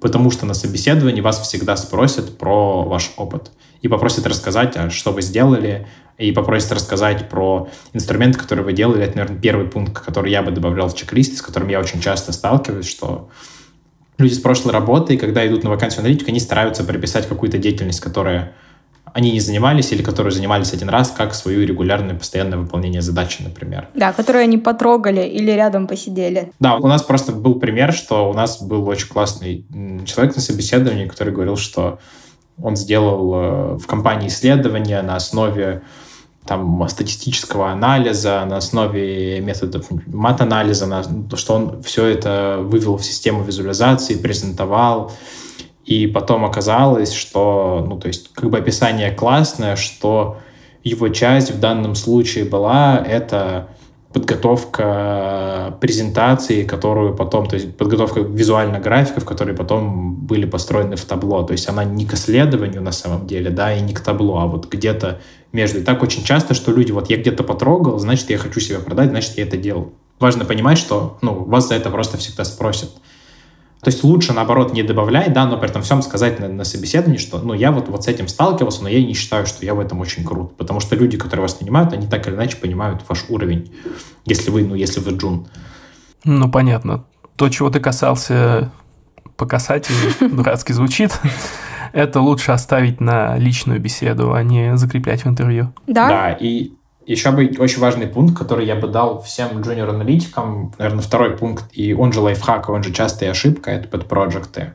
Потому 0.00 0.30
что 0.30 0.46
на 0.46 0.54
собеседовании 0.54 1.20
вас 1.20 1.40
всегда 1.40 1.76
спросят 1.76 2.38
про 2.38 2.84
ваш 2.84 3.12
опыт 3.16 3.50
и 3.82 3.88
попросят 3.88 4.26
рассказать, 4.26 4.76
а 4.76 4.90
что 4.90 5.12
вы 5.12 5.22
сделали, 5.22 5.86
и 6.18 6.32
попросят 6.32 6.72
рассказать 6.72 7.28
про 7.28 7.68
инструмент, 7.92 8.36
который 8.36 8.64
вы 8.64 8.72
делали. 8.72 9.04
Это, 9.04 9.16
наверное, 9.16 9.40
первый 9.40 9.68
пункт, 9.68 10.04
который 10.04 10.32
я 10.32 10.42
бы 10.42 10.50
добавлял 10.50 10.88
в 10.88 10.94
чек-лист, 10.96 11.38
с 11.38 11.42
которым 11.42 11.68
я 11.68 11.78
очень 11.78 12.00
часто 12.00 12.32
сталкиваюсь, 12.32 12.88
что 12.88 13.28
люди 14.18 14.34
с 14.34 14.40
прошлой 14.40 14.72
работы, 14.72 15.16
когда 15.16 15.46
идут 15.46 15.62
на 15.62 15.70
вакансию 15.70 16.00
аналитика, 16.00 16.30
они 16.30 16.40
стараются 16.40 16.82
прописать 16.82 17.28
какую-то 17.28 17.58
деятельность, 17.58 18.00
которая 18.00 18.52
они 19.14 19.30
не 19.30 19.40
занимались 19.40 19.90
или 19.92 20.02
которые 20.02 20.32
занимались 20.32 20.72
один 20.72 20.88
раз, 20.88 21.10
как 21.16 21.34
свою 21.34 21.66
регулярное 21.66 22.14
постоянное 22.14 22.58
выполнение 22.58 23.00
задачи, 23.00 23.42
например. 23.42 23.88
Да, 23.94 24.12
которые 24.12 24.42
они 24.42 24.58
потрогали 24.58 25.22
или 25.22 25.50
рядом 25.52 25.86
посидели. 25.86 26.52
Да, 26.60 26.76
у 26.76 26.86
нас 26.88 27.02
просто 27.02 27.32
был 27.32 27.54
пример, 27.54 27.92
что 27.92 28.28
у 28.28 28.34
нас 28.34 28.60
был 28.60 28.86
очень 28.86 29.08
классный 29.08 29.64
человек 30.04 30.36
на 30.36 30.42
собеседовании, 30.42 31.06
который 31.06 31.32
говорил, 31.32 31.56
что 31.56 32.00
он 32.60 32.76
сделал 32.76 33.34
э, 33.34 33.78
в 33.78 33.86
компании 33.86 34.28
исследования 34.28 35.00
на 35.02 35.16
основе 35.16 35.82
там, 36.48 36.88
статистического 36.88 37.70
анализа, 37.70 38.44
на 38.46 38.56
основе 38.56 39.40
методов 39.40 39.86
мат-анализа, 40.06 40.86
на, 40.86 41.02
что 41.36 41.54
он 41.54 41.82
все 41.82 42.06
это 42.06 42.58
вывел 42.60 42.96
в 42.96 43.04
систему 43.04 43.44
визуализации, 43.44 44.16
презентовал, 44.16 45.12
и 45.84 46.06
потом 46.06 46.44
оказалось, 46.46 47.12
что, 47.12 47.84
ну, 47.86 47.98
то 47.98 48.08
есть, 48.08 48.32
как 48.32 48.48
бы 48.50 48.58
описание 48.58 49.10
классное, 49.10 49.76
что 49.76 50.38
его 50.82 51.08
часть 51.08 51.50
в 51.50 51.60
данном 51.60 51.94
случае 51.94 52.44
была 52.44 53.02
это 53.06 53.68
подготовка 54.18 55.76
презентации, 55.80 56.64
которую 56.64 57.14
потом, 57.14 57.46
то 57.46 57.54
есть 57.54 57.76
подготовка 57.76 58.20
визуальных 58.20 58.82
графиков, 58.82 59.24
которые 59.24 59.56
потом 59.56 60.14
были 60.14 60.44
построены 60.44 60.96
в 60.96 61.04
табло. 61.04 61.42
То 61.42 61.52
есть 61.52 61.68
она 61.68 61.84
не 61.84 62.04
к 62.04 62.14
исследованию 62.14 62.82
на 62.82 62.92
самом 62.92 63.26
деле, 63.26 63.50
да, 63.50 63.72
и 63.72 63.80
не 63.80 63.94
к 63.94 64.00
табло, 64.00 64.38
а 64.38 64.46
вот 64.46 64.68
где-то 64.68 65.20
между. 65.52 65.78
И 65.78 65.82
так 65.82 66.02
очень 66.02 66.24
часто, 66.24 66.54
что 66.54 66.72
люди, 66.72 66.92
вот 66.92 67.10
я 67.10 67.16
где-то 67.16 67.44
потрогал, 67.44 67.98
значит, 67.98 68.28
я 68.30 68.38
хочу 68.38 68.60
себя 68.60 68.80
продать, 68.80 69.10
значит, 69.10 69.38
я 69.38 69.44
это 69.44 69.56
делал. 69.56 69.92
Важно 70.18 70.44
понимать, 70.44 70.78
что, 70.78 71.18
ну, 71.22 71.44
вас 71.44 71.68
за 71.68 71.74
это 71.74 71.90
просто 71.90 72.18
всегда 72.18 72.44
спросят. 72.44 72.90
То 73.80 73.90
есть 73.90 74.02
лучше, 74.02 74.32
наоборот, 74.32 74.72
не 74.72 74.82
добавлять, 74.82 75.32
да, 75.32 75.46
но 75.46 75.56
при 75.56 75.68
этом 75.68 75.82
всем 75.82 76.02
сказать 76.02 76.40
на, 76.40 76.48
на 76.48 76.64
собеседовании, 76.64 77.18
что, 77.18 77.38
ну, 77.38 77.54
я 77.54 77.70
вот, 77.70 77.88
вот 77.88 78.04
с 78.04 78.08
этим 78.08 78.26
сталкивался, 78.26 78.82
но 78.82 78.88
я 78.88 79.02
не 79.02 79.14
считаю, 79.14 79.46
что 79.46 79.64
я 79.64 79.74
в 79.74 79.80
этом 79.80 80.00
очень 80.00 80.24
крут. 80.24 80.56
Потому 80.56 80.80
что 80.80 80.96
люди, 80.96 81.16
которые 81.16 81.42
вас 81.42 81.60
нанимают, 81.60 81.92
они 81.92 82.08
так 82.08 82.26
или 82.26 82.34
иначе 82.34 82.56
понимают 82.56 83.02
ваш 83.08 83.26
уровень, 83.28 83.72
если 84.24 84.50
вы, 84.50 84.64
ну, 84.64 84.74
если 84.74 85.00
вы 85.00 85.12
джун. 85.12 85.46
Ну, 86.24 86.50
понятно. 86.50 87.04
То, 87.36 87.48
чего 87.48 87.70
ты 87.70 87.78
касался 87.78 88.72
по 89.36 89.46
касательной, 89.46 90.12
дурацки 90.36 90.72
звучит, 90.72 91.12
это 91.92 92.20
лучше 92.20 92.50
оставить 92.50 93.00
на 93.00 93.38
личную 93.38 93.80
беседу, 93.80 94.34
а 94.34 94.42
не 94.42 94.76
закреплять 94.76 95.24
в 95.24 95.28
интервью. 95.28 95.72
Да. 95.86 96.08
Да, 96.08 96.32
и 96.32 96.72
еще 97.12 97.30
бы 97.30 97.50
очень 97.58 97.80
важный 97.80 98.06
пункт, 98.06 98.36
который 98.36 98.66
я 98.66 98.76
бы 98.76 98.86
дал 98.88 99.22
всем 99.22 99.60
джуниор-аналитикам, 99.60 100.74
наверное, 100.78 101.02
второй 101.02 101.36
пункт, 101.36 101.64
и 101.72 101.94
он 101.94 102.12
же 102.12 102.20
лайфхак, 102.20 102.68
он 102.68 102.82
же 102.82 102.92
частая 102.92 103.30
ошибка, 103.30 103.70
это 103.70 103.88
подпроекты 103.88 104.74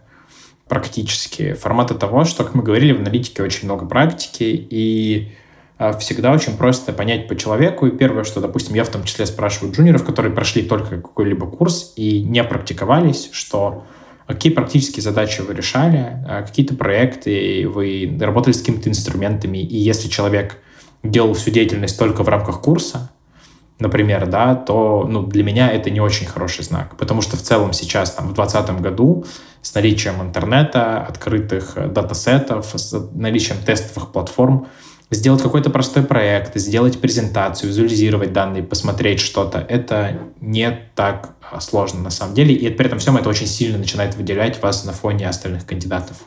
практически. 0.68 1.54
Форматы 1.54 1.94
того, 1.94 2.24
что, 2.24 2.44
как 2.44 2.56
мы 2.56 2.64
говорили, 2.64 2.94
в 2.94 3.00
аналитике 3.00 3.44
очень 3.44 3.66
много 3.66 3.86
практики, 3.86 4.44
и 4.44 5.32
а, 5.78 5.94
всегда 5.94 6.32
очень 6.32 6.58
просто 6.58 6.94
понять 6.94 7.28
по 7.28 7.36
человеку. 7.36 7.86
И 7.86 7.92
первое, 7.96 8.24
что, 8.24 8.42
допустим, 8.42 8.74
я 8.74 8.84
в 8.84 8.90
том 8.90 9.04
числе 9.04 9.28
спрашиваю 9.28 9.72
джуниоров, 9.72 10.04
которые 10.04 10.34
прошли 10.34 10.64
только 10.64 10.98
какой-либо 11.02 11.46
курс 11.46 11.94
и 11.96 12.24
не 12.24 12.44
практиковались, 12.44 13.30
что 13.32 13.86
какие 14.26 14.52
практические 14.52 15.04
задачи 15.04 15.42
вы 15.42 15.54
решали, 15.54 16.24
а, 16.28 16.42
какие-то 16.42 16.76
проекты, 16.76 17.68
вы 17.68 18.18
работали 18.20 18.54
с 18.54 18.60
какими-то 18.60 18.90
инструментами, 18.90 19.60
и 19.60 19.78
если 19.78 20.08
человек 20.08 20.58
делал 21.04 21.34
всю 21.34 21.52
деятельность 21.52 22.00
только 22.00 22.24
в 22.24 22.30
рамках 22.30 22.62
курса, 22.62 23.12
например, 23.80 24.28
да, 24.28 24.56
то 24.56 25.06
ну, 25.08 25.24
для 25.24 25.44
меня 25.44 25.70
это 25.70 25.90
не 25.90 26.00
очень 26.00 26.26
хороший 26.26 26.64
знак, 26.64 26.96
потому 26.98 27.22
что 27.22 27.38
в 27.38 27.42
целом 27.42 27.74
сейчас, 27.74 28.12
там, 28.12 28.30
в 28.30 28.34
2020 28.34 28.82
году 28.82 29.26
с 29.62 29.74
наличием 29.76 30.22
интернета, 30.22 31.02
открытых 31.02 31.74
э, 31.76 31.88
датасетов, 31.88 32.72
с 32.74 33.10
наличием 33.14 33.58
тестовых 33.66 34.12
платформ, 34.12 34.68
сделать 35.10 35.42
какой-то 35.42 35.70
простой 35.70 36.04
проект, 36.04 36.56
сделать 36.56 37.00
презентацию, 37.00 37.70
визуализировать 37.70 38.34
данные, 38.34 38.64
посмотреть 38.64 39.20
что-то, 39.20 39.60
это 39.60 40.20
не 40.40 40.72
так 40.96 41.36
э, 41.52 41.60
сложно 41.60 42.02
на 42.02 42.10
самом 42.10 42.34
деле, 42.36 42.54
и 42.54 42.70
при 42.70 42.86
этом 42.86 43.00
всем 43.00 43.18
это 43.18 43.30
очень 43.30 43.48
сильно 43.48 43.78
начинает 43.78 44.16
выделять 44.16 44.62
вас 44.62 44.86
на 44.86 44.94
фоне 44.94 45.28
остальных 45.28 45.66
кандидатов. 45.66 46.18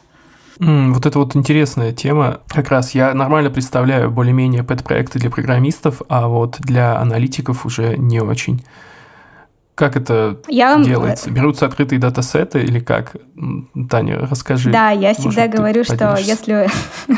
Mm, 0.58 0.92
вот 0.92 1.04
это 1.06 1.18
вот 1.18 1.36
интересная 1.36 1.92
тема. 1.92 2.40
Как 2.48 2.70
раз 2.70 2.94
я 2.94 3.12
нормально 3.14 3.50
представляю 3.50 4.10
более-менее 4.10 4.62
пэт-проекты 4.62 5.18
для 5.18 5.30
программистов, 5.30 6.02
а 6.08 6.28
вот 6.28 6.56
для 6.60 6.98
аналитиков 6.98 7.66
уже 7.66 7.96
не 7.96 8.20
очень. 8.20 8.64
Как 9.74 9.96
это 9.96 10.38
я... 10.48 10.82
делается? 10.82 11.30
Берутся 11.30 11.66
открытые 11.66 11.98
датасеты 11.98 12.60
или 12.60 12.80
как? 12.80 13.16
Таня, 13.90 14.20
расскажи. 14.20 14.70
Да, 14.70 14.90
я 14.90 15.14
всегда 15.14 15.48
говорю, 15.48 15.84
что 15.84 16.16
если... 16.18 16.68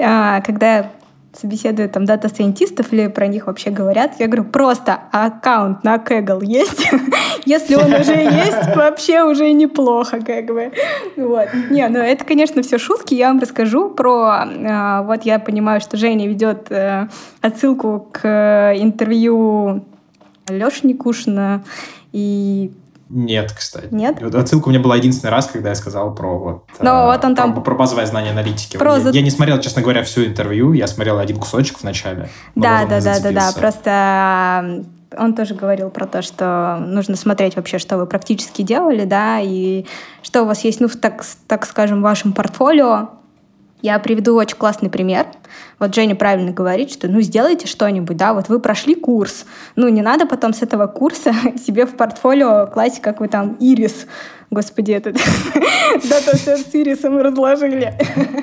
А, 0.00 0.40
когда 0.42 0.92
собеседуют 1.32 1.92
там 1.92 2.04
data 2.04 2.27
scientist 2.27 2.80
ов 2.80 2.92
или 2.92 3.06
про 3.08 3.26
них 3.26 3.46
вообще 3.46 3.70
говорят, 3.70 4.12
я 4.18 4.26
говорю, 4.26 4.44
просто 4.44 4.98
аккаунт 5.12 5.84
на 5.84 5.96
Kaggle 5.96 6.44
есть? 6.44 6.90
Если 7.44 7.74
он 7.74 7.92
уже 7.92 8.14
есть, 8.14 8.76
вообще 8.76 9.22
уже 9.22 9.52
неплохо, 9.52 10.20
как 10.24 10.46
бы. 10.46 10.72
Вот. 11.16 11.48
Не, 11.70 11.88
ну 11.88 11.98
это, 11.98 12.24
конечно, 12.24 12.62
все 12.62 12.78
шутки. 12.78 13.14
Я 13.14 13.28
вам 13.28 13.40
расскажу 13.40 13.90
про... 13.90 14.44
А, 14.68 15.02
вот 15.02 15.24
я 15.24 15.38
понимаю, 15.38 15.80
что 15.80 15.96
Женя 15.96 16.26
ведет 16.26 16.70
э, 16.70 17.08
отсылку 17.40 18.08
к 18.12 18.74
интервью 18.76 19.84
Леши 20.48 20.86
Никушина 20.86 21.62
и 22.12 22.70
нет, 23.08 23.52
кстати. 23.52 23.88
Нет? 23.90 24.22
Отсылка 24.34 24.68
у 24.68 24.70
меня 24.70 24.80
была 24.80 24.96
единственный 24.96 25.30
раз, 25.30 25.46
когда 25.46 25.70
я 25.70 25.74
сказал 25.74 26.14
про 26.14 26.38
вот, 26.38 26.64
Но 26.80 27.04
э, 27.04 27.06
вот 27.06 27.24
он 27.24 27.34
про, 27.34 27.42
там... 27.42 27.62
про 27.62 27.74
базовое 27.74 28.06
знание 28.06 28.32
аналитики. 28.32 28.76
Про... 28.76 28.96
Я, 28.96 29.10
я 29.10 29.22
не 29.22 29.30
смотрел, 29.30 29.58
честно 29.60 29.82
говоря, 29.82 30.02
всю 30.02 30.24
интервью, 30.24 30.72
я 30.72 30.86
смотрел 30.86 31.18
один 31.18 31.38
кусочек 31.38 31.78
в 31.78 31.84
начале. 31.84 32.28
Да, 32.54 32.84
да, 32.86 33.00
да, 33.00 33.20
да, 33.20 33.32
да. 33.32 33.52
Просто 33.56 34.84
он 35.16 35.34
тоже 35.34 35.54
говорил 35.54 35.90
про 35.90 36.06
то, 36.06 36.20
что 36.20 36.78
нужно 36.80 37.16
смотреть 37.16 37.56
вообще, 37.56 37.78
что 37.78 37.96
вы 37.96 38.06
практически 38.06 38.62
делали, 38.62 39.04
да, 39.04 39.40
и 39.40 39.86
что 40.22 40.42
у 40.42 40.46
вас 40.46 40.64
есть, 40.64 40.80
ну, 40.80 40.88
так, 40.88 41.24
так 41.46 41.66
скажем, 41.66 42.00
в 42.00 42.02
вашем 42.02 42.32
портфолио, 42.32 43.08
я 43.82 43.98
приведу 43.98 44.34
очень 44.34 44.56
классный 44.56 44.90
пример. 44.90 45.26
Вот 45.78 45.94
Женя 45.94 46.16
правильно 46.16 46.52
говорит, 46.52 46.90
что 46.90 47.08
ну 47.08 47.20
сделайте 47.20 47.66
что-нибудь, 47.66 48.16
да, 48.16 48.34
вот 48.34 48.48
вы 48.48 48.58
прошли 48.58 48.94
курс. 48.94 49.46
Ну 49.76 49.88
не 49.88 50.02
надо 50.02 50.26
потом 50.26 50.52
с 50.52 50.62
этого 50.62 50.86
курса 50.86 51.32
себе 51.66 51.86
в 51.86 51.96
портфолио 51.96 52.66
класть, 52.66 53.00
как 53.00 53.20
вы 53.20 53.28
там 53.28 53.56
ирис, 53.60 54.06
господи, 54.50 54.92
этот 54.92 55.14
дата 55.94 56.36
с 56.36 56.74
ирисом 56.74 57.18
разложили. 57.18 57.94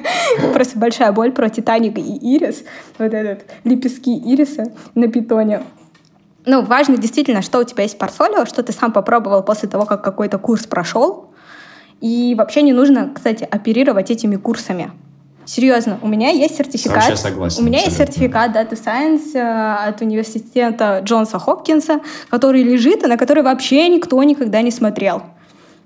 Просто 0.54 0.80
большая 0.80 1.12
боль 1.12 1.32
про 1.32 1.50
Титаник 1.50 1.98
и 1.98 2.36
ирис, 2.36 2.64
вот 2.98 3.14
этот 3.14 3.46
лепестки 3.64 4.16
ириса 4.16 4.72
на 4.96 5.08
питоне. 5.08 5.64
Ну, 6.46 6.62
важно 6.62 6.98
действительно, 6.98 7.42
что 7.42 7.60
у 7.60 7.64
тебя 7.64 7.84
есть 7.84 7.96
в 7.96 7.98
портфолио, 7.98 8.46
что 8.46 8.62
ты 8.62 8.72
сам 8.72 8.94
попробовал 8.94 9.42
после 9.42 9.68
того, 9.68 9.86
как 9.86 10.04
какой-то 10.04 10.38
курс 10.38 10.68
прошел. 10.68 11.32
И 12.02 12.36
вообще 12.38 12.62
не 12.62 12.72
нужно, 12.72 13.12
кстати, 13.14 13.48
оперировать 13.50 14.12
этими 14.12 14.36
курсами. 14.36 14.92
Серьезно, 15.46 16.00
у 16.02 16.08
меня 16.08 16.30
есть 16.30 16.58
сертификат. 16.58 16.96
Вообще 16.96 17.16
согласен. 17.16 17.64
У 17.64 17.66
меня 17.66 17.80
есть 17.80 17.98
сертификат 17.98 18.56
Data 18.56 18.72
Science 18.72 19.36
э, 19.36 19.88
от 19.90 20.02
университета 20.02 21.02
Джонса 21.04 21.40
Хопкинса, 21.40 22.02
который 22.30 22.64
лежит 22.64 23.04
и 23.04 23.08
на 23.08 23.18
который 23.18 23.44
вообще 23.44 23.88
никто 23.90 24.22
никогда 24.24 24.62
не 24.62 24.72
смотрел. 24.72 25.22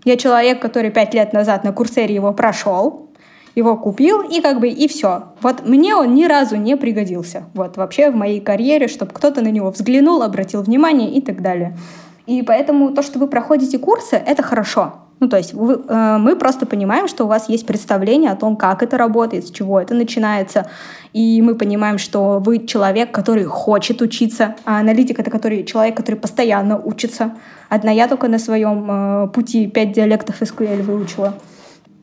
Я 0.05 0.15
человек, 0.15 0.61
который 0.61 0.91
пять 0.91 1.13
лет 1.13 1.33
назад 1.33 1.63
на 1.63 1.73
Курсере 1.73 2.15
его 2.15 2.31
прошел, 2.33 3.09
его 3.55 3.75
купил, 3.75 4.21
и 4.21 4.41
как 4.41 4.59
бы 4.59 4.69
и 4.69 4.87
все. 4.87 5.33
Вот 5.41 5.67
мне 5.67 5.93
он 5.95 6.13
ни 6.13 6.25
разу 6.25 6.55
не 6.55 6.77
пригодился. 6.77 7.43
Вот 7.53 7.75
вообще 7.75 8.09
в 8.09 8.15
моей 8.15 8.39
карьере, 8.39 8.87
чтобы 8.87 9.11
кто-то 9.13 9.41
на 9.41 9.49
него 9.49 9.71
взглянул, 9.71 10.21
обратил 10.23 10.61
внимание 10.61 11.11
и 11.11 11.21
так 11.21 11.41
далее. 11.41 11.77
И 12.25 12.43
поэтому 12.43 12.93
то, 12.93 13.01
что 13.01 13.19
вы 13.19 13.27
проходите 13.27 13.77
курсы, 13.77 14.15
это 14.15 14.41
хорошо. 14.43 14.93
Ну, 15.19 15.27
то 15.27 15.37
есть 15.37 15.53
вы, 15.53 15.81
э, 15.87 16.17
мы 16.17 16.35
просто 16.35 16.65
понимаем, 16.65 17.07
что 17.07 17.25
у 17.25 17.27
вас 17.27 17.49
есть 17.49 17.65
представление 17.65 18.31
о 18.31 18.35
том, 18.35 18.55
как 18.55 18.81
это 18.83 18.97
работает, 18.97 19.47
с 19.47 19.51
чего 19.51 19.79
это 19.79 19.93
начинается. 19.93 20.69
И 21.11 21.41
мы 21.41 21.55
понимаем, 21.55 21.97
что 21.97 22.39
вы 22.39 22.65
человек, 22.65 23.11
который 23.11 23.43
хочет 23.43 24.01
учиться, 24.01 24.55
а 24.63 24.79
аналитик— 24.79 25.19
это 25.19 25.29
который, 25.29 25.65
человек, 25.65 25.97
который 25.97 26.15
постоянно 26.15 26.77
учится. 26.77 27.35
Одна 27.67 27.91
я 27.91 28.07
только 28.07 28.29
на 28.29 28.39
своем 28.39 28.87
э, 28.89 29.27
пути 29.27 29.67
пять 29.67 29.91
диалектов 29.91 30.41
SQL 30.41 30.81
выучила. 30.83 31.35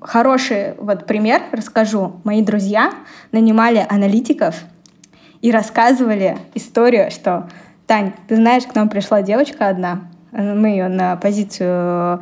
хороший 0.00 0.74
вот 0.78 1.06
пример 1.06 1.42
расскажу. 1.52 2.20
Мои 2.24 2.42
друзья 2.42 2.92
нанимали 3.32 3.84
аналитиков 3.88 4.56
и 5.40 5.50
рассказывали 5.50 6.36
историю, 6.54 7.10
что 7.10 7.48
Тань, 7.86 8.12
ты 8.28 8.36
знаешь, 8.36 8.64
к 8.64 8.74
нам 8.74 8.88
пришла 8.88 9.22
девочка 9.22 9.68
одна, 9.68 10.00
мы 10.32 10.68
ее 10.68 10.88
на 10.88 11.16
позицию 11.16 12.20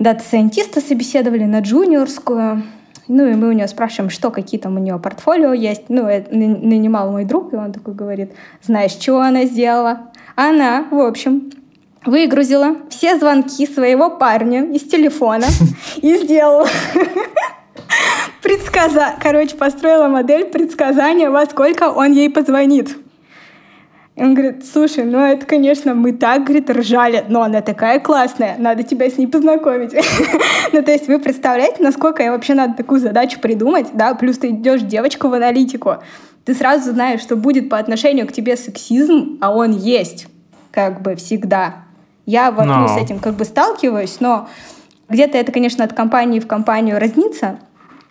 data 0.00 0.23
scientist 0.23 0.74
а 0.74 0.80
собеседовали, 0.80 1.44
на 1.44 1.60
джуниорскую, 1.60 2.64
ну, 3.06 3.26
и 3.26 3.34
мы 3.34 3.48
у 3.48 3.52
нее 3.52 3.68
спрашиваем, 3.68 4.10
что, 4.10 4.30
какие 4.30 4.58
там 4.58 4.76
у 4.76 4.80
нее 4.80 4.98
портфолио 4.98 5.52
есть. 5.52 5.84
Ну, 5.88 6.06
это 6.06 6.34
нанимал 6.34 7.12
мой 7.12 7.24
друг, 7.24 7.52
и 7.52 7.56
он 7.56 7.72
такой 7.72 7.94
говорит, 7.94 8.32
знаешь, 8.62 8.92
что 8.92 9.20
она 9.20 9.44
сделала? 9.44 10.10
Она, 10.36 10.86
в 10.90 10.98
общем, 10.98 11.50
выгрузила 12.06 12.76
все 12.88 13.18
звонки 13.18 13.66
своего 13.66 14.10
парня 14.10 14.64
из 14.64 14.82
телефона 14.82 15.46
и 15.96 16.16
сделала 16.18 16.66
предсказа... 18.42 19.16
Короче, 19.20 19.56
построила 19.56 20.08
модель 20.08 20.44
предсказания, 20.46 21.30
во 21.30 21.44
сколько 21.46 21.90
он 21.90 22.12
ей 22.12 22.30
позвонит. 22.30 22.96
Он 24.20 24.34
говорит, 24.34 24.66
слушай, 24.70 25.04
ну 25.04 25.18
это, 25.18 25.46
конечно, 25.46 25.94
мы 25.94 26.12
так, 26.12 26.44
говорит, 26.44 26.68
ржали, 26.68 27.24
но 27.28 27.42
она 27.42 27.62
такая 27.62 28.00
классная, 28.00 28.56
надо 28.58 28.82
тебя 28.82 29.08
с 29.08 29.16
ней 29.16 29.26
познакомить. 29.26 29.94
ну, 30.72 30.82
то 30.82 30.92
есть 30.92 31.08
вы 31.08 31.18
представляете, 31.18 31.82
насколько 31.82 32.22
я 32.22 32.30
вообще 32.30 32.52
надо 32.52 32.74
такую 32.74 33.00
задачу 33.00 33.40
придумать, 33.40 33.86
да, 33.94 34.14
плюс 34.14 34.36
ты 34.36 34.50
идешь 34.50 34.82
девочку 34.82 35.28
в 35.28 35.32
аналитику, 35.32 35.96
ты 36.44 36.54
сразу 36.54 36.90
знаешь, 36.90 37.20
что 37.20 37.36
будет 37.36 37.70
по 37.70 37.78
отношению 37.78 38.26
к 38.26 38.32
тебе 38.32 38.56
сексизм, 38.58 39.38
а 39.40 39.54
он 39.54 39.72
есть, 39.72 40.26
как 40.70 41.00
бы 41.00 41.14
всегда. 41.16 41.76
Я 42.26 42.50
вот 42.50 42.66
no. 42.66 42.88
с 42.88 42.98
этим 42.98 43.20
как 43.20 43.34
бы 43.36 43.46
сталкиваюсь, 43.46 44.18
но 44.20 44.48
где-то 45.08 45.38
это, 45.38 45.50
конечно, 45.50 45.82
от 45.82 45.94
компании 45.94 46.40
в 46.40 46.46
компанию 46.46 47.00
разнится, 47.00 47.58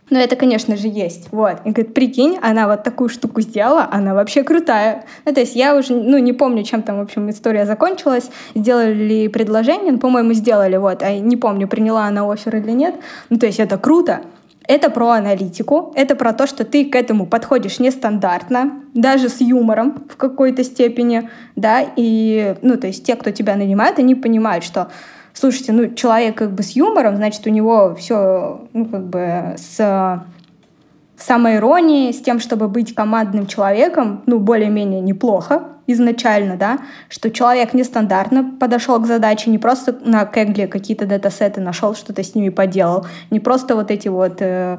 но 0.09 0.19
это, 0.19 0.35
конечно 0.35 0.75
же, 0.75 0.87
есть. 0.87 1.27
Вот. 1.31 1.57
И 1.65 1.71
говорит, 1.71 1.93
прикинь, 1.93 2.37
она 2.41 2.67
вот 2.67 2.83
такую 2.83 3.09
штуку 3.09 3.41
сделала, 3.41 3.87
она 3.91 4.13
вообще 4.13 4.43
крутая. 4.43 5.05
Ну, 5.25 5.33
то 5.33 5.39
есть 5.39 5.55
я 5.55 5.75
уже, 5.75 5.93
ну, 5.93 6.17
не 6.17 6.33
помню, 6.33 6.63
чем 6.63 6.81
там, 6.81 6.97
в 6.97 7.01
общем, 7.01 7.29
история 7.29 7.65
закончилась. 7.65 8.29
Сделали 8.55 8.93
ли 8.93 9.27
предложение? 9.27 9.91
Ну, 9.91 9.99
по-моему, 9.99 10.33
сделали, 10.33 10.77
вот. 10.77 11.03
А 11.03 11.17
не 11.17 11.37
помню, 11.37 11.67
приняла 11.67 12.05
она 12.05 12.29
офер 12.31 12.57
или 12.57 12.71
нет. 12.71 12.95
Ну, 13.29 13.37
то 13.37 13.45
есть 13.45 13.59
это 13.59 13.77
круто. 13.77 14.21
Это 14.67 14.91
про 14.91 15.09
аналитику, 15.13 15.91
это 15.95 16.15
про 16.15 16.31
то, 16.31 16.45
что 16.45 16.63
ты 16.63 16.85
к 16.85 16.95
этому 16.95 17.25
подходишь 17.25 17.79
нестандартно, 17.79 18.83
даже 18.93 19.27
с 19.27 19.41
юмором 19.41 20.03
в 20.07 20.15
какой-то 20.15 20.63
степени, 20.63 21.27
да, 21.55 21.83
и, 21.95 22.53
ну, 22.61 22.77
то 22.77 22.85
есть 22.85 23.03
те, 23.03 23.15
кто 23.15 23.31
тебя 23.31 23.55
нанимает, 23.55 23.97
они 23.97 24.13
понимают, 24.13 24.63
что 24.63 24.91
слушайте, 25.33 25.71
ну, 25.71 25.93
человек 25.93 26.35
как 26.35 26.51
бы 26.51 26.63
с 26.63 26.71
юмором, 26.71 27.15
значит, 27.15 27.45
у 27.47 27.49
него 27.49 27.95
все, 27.95 28.67
ну, 28.73 28.85
как 28.85 29.07
бы 29.07 29.55
с 29.57 30.23
самой 31.17 31.57
иронией, 31.57 32.13
с 32.13 32.21
тем, 32.21 32.39
чтобы 32.39 32.67
быть 32.67 32.95
командным 32.95 33.47
человеком, 33.47 34.23
ну, 34.25 34.39
более-менее 34.39 35.01
неплохо 35.01 35.63
изначально, 35.87 36.55
да, 36.55 36.79
что 37.09 37.31
человек 37.31 37.73
нестандартно 37.73 38.55
подошел 38.59 38.99
к 38.99 39.07
задаче, 39.07 39.49
не 39.49 39.57
просто 39.57 39.97
на 40.05 40.25
Кегле 40.25 40.67
какие-то 40.67 41.07
датасеты 41.07 41.61
нашел, 41.61 41.95
что-то 41.95 42.23
с 42.23 42.35
ними 42.35 42.49
поделал, 42.49 43.07
не 43.31 43.39
просто 43.39 43.75
вот 43.75 43.89
эти 43.89 44.07
вот 44.07 44.37
э, 44.39 44.77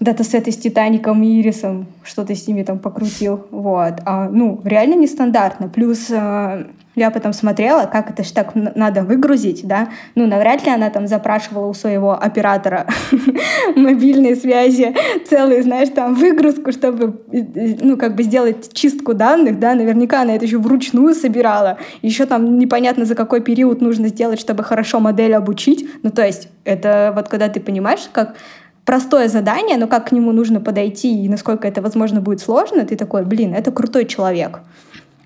датасеты 0.00 0.50
с 0.50 0.56
Титаником 0.56 1.22
и 1.22 1.40
Ирисом, 1.40 1.86
что-то 2.02 2.34
с 2.34 2.48
ними 2.48 2.64
там 2.64 2.80
покрутил, 2.80 3.46
вот, 3.52 4.00
а, 4.04 4.28
ну, 4.28 4.60
реально 4.64 4.94
нестандартно, 4.94 5.68
плюс 5.68 6.10
э, 6.10 6.64
я 6.94 7.10
потом 7.10 7.32
смотрела, 7.32 7.86
как 7.86 8.10
это 8.10 8.22
же 8.22 8.32
так 8.32 8.54
надо 8.54 9.02
выгрузить, 9.02 9.66
да. 9.66 9.88
Ну, 10.14 10.26
навряд 10.26 10.64
ли 10.64 10.70
она 10.70 10.90
там 10.90 11.06
запрашивала 11.06 11.66
у 11.66 11.74
своего 11.74 12.12
оператора 12.12 12.86
мобильной 13.76 14.36
связи 14.36 14.94
целую, 15.28 15.62
знаешь, 15.62 15.88
там 15.88 16.14
выгрузку, 16.14 16.70
чтобы, 16.72 17.22
ну, 17.30 17.96
как 17.96 18.14
бы 18.14 18.22
сделать 18.22 18.72
чистку 18.74 19.14
данных, 19.14 19.58
да. 19.58 19.74
Наверняка 19.74 20.22
она 20.22 20.34
это 20.34 20.44
еще 20.44 20.58
вручную 20.58 21.14
собирала. 21.14 21.78
Еще 22.02 22.26
там 22.26 22.58
непонятно, 22.58 23.04
за 23.04 23.14
какой 23.14 23.40
период 23.40 23.80
нужно 23.80 24.08
сделать, 24.08 24.40
чтобы 24.40 24.62
хорошо 24.62 25.00
модель 25.00 25.34
обучить. 25.34 25.88
Ну, 26.02 26.10
то 26.10 26.24
есть 26.24 26.48
это 26.64 27.12
вот 27.16 27.28
когда 27.28 27.48
ты 27.48 27.60
понимаешь, 27.60 28.08
как 28.12 28.34
простое 28.84 29.28
задание, 29.28 29.78
но 29.78 29.86
как 29.86 30.08
к 30.08 30.12
нему 30.12 30.32
нужно 30.32 30.60
подойти 30.60 31.24
и 31.24 31.28
насколько 31.28 31.68
это, 31.68 31.80
возможно, 31.80 32.20
будет 32.20 32.40
сложно, 32.40 32.84
ты 32.84 32.96
такой, 32.96 33.24
блин, 33.24 33.54
это 33.54 33.70
крутой 33.70 34.06
человек. 34.06 34.60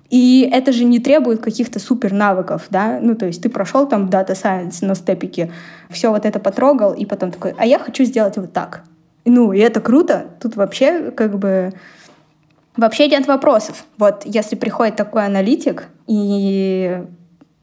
И 0.09 0.49
это 0.51 0.71
же 0.71 0.85
не 0.85 0.99
требует 0.99 1.41
каких-то 1.41 1.79
супер 1.79 2.13
навыков, 2.13 2.67
да, 2.69 2.99
ну, 3.01 3.13
то 3.15 3.25
есть 3.25 3.41
ты 3.41 3.49
прошел 3.49 3.87
там 3.87 4.07
Data 4.07 4.31
Science 4.31 4.85
на 4.85 4.95
степике, 4.95 5.51
все 5.89 6.11
вот 6.11 6.25
это 6.25 6.39
потрогал, 6.39 6.93
и 6.93 7.05
потом 7.05 7.31
такой, 7.31 7.53
а 7.57 7.65
я 7.65 7.77
хочу 7.77 8.05
сделать 8.05 8.37
вот 8.37 8.53
так. 8.53 8.83
Ну, 9.25 9.51
и 9.51 9.59
это 9.59 9.81
круто, 9.81 10.27
тут 10.39 10.55
вообще 10.55 11.11
как 11.11 11.37
бы 11.37 11.73
вообще 12.77 13.09
нет 13.09 13.27
вопросов. 13.27 13.83
Вот 13.97 14.21
если 14.23 14.55
приходит 14.55 14.95
такой 14.95 15.25
аналитик, 15.25 15.87
и 16.07 17.03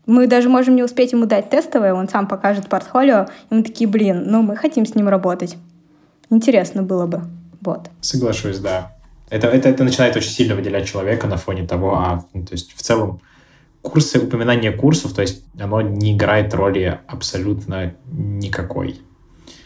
мы 0.04 0.26
даже 0.26 0.50
можем 0.50 0.76
не 0.76 0.82
успеть 0.82 1.12
ему 1.12 1.24
дать 1.24 1.48
тестовое, 1.48 1.94
он 1.94 2.08
сам 2.10 2.28
покажет 2.28 2.68
портфолио, 2.68 3.26
и 3.48 3.54
мы 3.54 3.62
такие, 3.62 3.88
блин, 3.88 4.24
ну 4.26 4.42
мы 4.42 4.56
хотим 4.56 4.84
с 4.84 4.94
ним 4.94 5.08
работать. 5.08 5.56
Интересно 6.28 6.82
было 6.82 7.06
бы. 7.06 7.22
Вот. 7.62 7.88
Соглашусь, 8.02 8.58
да. 8.58 8.93
Это, 9.34 9.48
это, 9.48 9.68
это 9.68 9.82
начинает 9.82 10.14
очень 10.14 10.30
сильно 10.30 10.54
выделять 10.54 10.86
человека 10.86 11.26
на 11.26 11.36
фоне 11.36 11.66
того, 11.66 11.96
а, 11.96 12.24
ну, 12.32 12.44
то 12.44 12.52
есть 12.52 12.72
в 12.72 12.80
целом 12.82 13.20
курсы, 13.82 14.20
упоминание 14.20 14.70
курсов, 14.70 15.12
то 15.12 15.22
есть 15.22 15.42
оно 15.58 15.82
не 15.82 16.12
играет 16.12 16.54
роли 16.54 17.00
абсолютно 17.08 17.94
никакой. 18.12 19.00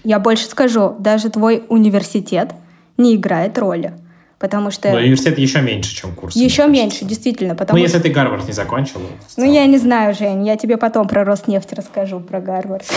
Я 0.05 0.21
больше 0.21 0.47
скажу, 0.47 0.97
даже 0.99 1.29
твой 1.29 1.65
университет 1.69 2.55
не 2.97 3.15
играет 3.15 3.59
роли. 3.59 3.93
Потому 4.39 4.71
что... 4.71 4.91
Но 4.91 4.99
университет 4.99 5.37
еще 5.37 5.61
меньше, 5.61 5.95
чем 5.95 6.15
курс. 6.15 6.35
Еще 6.35 6.67
меньше, 6.67 7.05
действительно. 7.05 7.55
Потому 7.55 7.77
ну, 7.77 7.85
если 7.85 7.99
ты 7.99 8.09
Гарвард 8.09 8.47
не 8.47 8.53
закончил. 8.53 9.01
Ну, 9.37 9.53
я 9.53 9.67
не 9.67 9.79
знаю, 9.79 10.15
Жень. 10.15 10.47
Я 10.47 10.57
тебе 10.57 10.77
потом 10.77 11.09
про 11.09 11.25
Роснефть 11.25 11.75
расскажу, 11.75 12.21
про 12.21 12.41
Гарвард. 12.41 12.87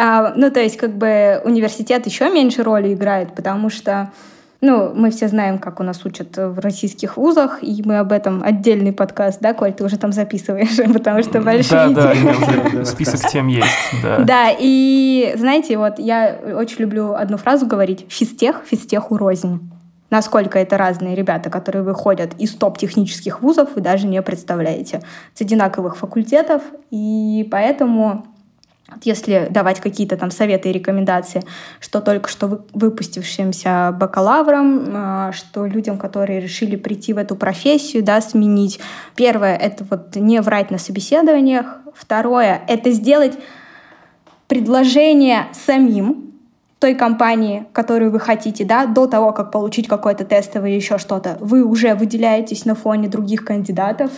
А, 0.00 0.32
ну, 0.36 0.50
то 0.50 0.60
есть, 0.60 0.76
как 0.76 0.96
бы 0.96 1.42
университет 1.44 2.06
еще 2.06 2.30
меньше 2.30 2.62
роли 2.62 2.94
играет, 2.94 3.34
потому 3.34 3.68
что 3.68 4.12
ну, 4.60 4.92
мы 4.92 5.10
все 5.10 5.28
знаем, 5.28 5.58
как 5.58 5.78
у 5.78 5.84
нас 5.84 6.04
учат 6.04 6.36
в 6.36 6.58
российских 6.58 7.16
вузах, 7.16 7.62
и 7.62 7.80
мы 7.84 7.98
об 7.98 8.10
этом 8.10 8.42
отдельный 8.42 8.92
подкаст, 8.92 9.40
да, 9.40 9.54
Коль, 9.54 9.72
ты 9.72 9.84
уже 9.84 9.98
там 9.98 10.12
записываешь, 10.12 10.76
потому 10.92 11.22
что 11.22 11.40
большие 11.40 11.90
Да, 11.90 12.12
да, 12.12 12.12
уже 12.12 12.84
список 12.84 13.20
тем 13.30 13.46
есть, 13.46 13.68
да. 14.02 14.18
Да, 14.18 14.46
и 14.58 15.32
знаете, 15.36 15.78
вот 15.78 15.98
я 15.98 16.38
очень 16.56 16.78
люблю 16.78 17.14
одну 17.14 17.36
фразу 17.36 17.66
говорить 17.66 18.06
«физтех, 18.08 18.62
физтеху 18.66 19.16
рознь». 19.16 19.70
Насколько 20.10 20.58
это 20.58 20.78
разные 20.78 21.14
ребята, 21.14 21.50
которые 21.50 21.82
выходят 21.82 22.32
из 22.38 22.54
топ-технических 22.54 23.42
вузов, 23.42 23.74
вы 23.74 23.82
даже 23.82 24.06
не 24.06 24.20
представляете. 24.22 25.02
С 25.34 25.42
одинаковых 25.42 25.98
факультетов, 25.98 26.62
и 26.90 27.46
поэтому 27.50 28.26
если 29.04 29.48
давать 29.50 29.80
какие-то 29.80 30.16
там 30.16 30.30
советы 30.30 30.70
и 30.70 30.72
рекомендации, 30.72 31.42
что 31.80 32.00
только 32.00 32.28
что 32.28 32.64
выпустившимся 32.72 33.94
бакалаврам, 33.98 34.88
а, 34.94 35.32
что 35.32 35.66
людям, 35.66 35.98
которые 35.98 36.40
решили 36.40 36.76
прийти 36.76 37.12
в 37.12 37.18
эту 37.18 37.36
профессию, 37.36 38.02
да, 38.02 38.20
сменить. 38.20 38.80
Первое— 39.14 39.56
это 39.56 39.84
вот 39.88 40.16
не 40.16 40.40
врать 40.40 40.70
на 40.70 40.78
собеседованиях. 40.78 41.80
Второе— 41.94 42.62
это 42.68 42.90
сделать 42.90 43.38
предложение 44.46 45.46
самим 45.52 46.32
той 46.78 46.94
компании, 46.94 47.66
которую 47.72 48.10
вы 48.10 48.20
хотите, 48.20 48.64
да, 48.64 48.86
до 48.86 49.06
того, 49.06 49.32
как 49.32 49.50
получить 49.50 49.88
какой-то 49.88 50.24
тестовый 50.24 50.74
еще 50.74 50.98
что-то. 50.98 51.36
Вы 51.40 51.64
уже 51.64 51.94
выделяетесь 51.94 52.64
на 52.64 52.74
фоне 52.74 53.08
других 53.08 53.44
кандидатов, 53.44 54.12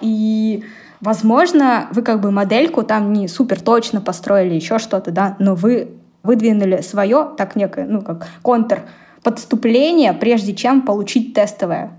и 0.00 0.64
Возможно, 1.00 1.88
вы 1.92 2.02
как 2.02 2.20
бы 2.20 2.30
модельку 2.30 2.82
там 2.82 3.12
не 3.12 3.28
супер 3.28 3.60
точно 3.60 4.00
построили, 4.00 4.54
еще 4.54 4.78
что-то, 4.78 5.10
да, 5.10 5.36
но 5.38 5.54
вы 5.54 5.90
выдвинули 6.22 6.80
свое, 6.80 7.28
так 7.36 7.56
некое, 7.56 7.86
ну, 7.86 8.00
как 8.02 8.26
контр 8.42 8.82
подступление, 9.22 10.12
прежде 10.12 10.54
чем 10.54 10.82
получить 10.82 11.34
тестовое. 11.34 11.92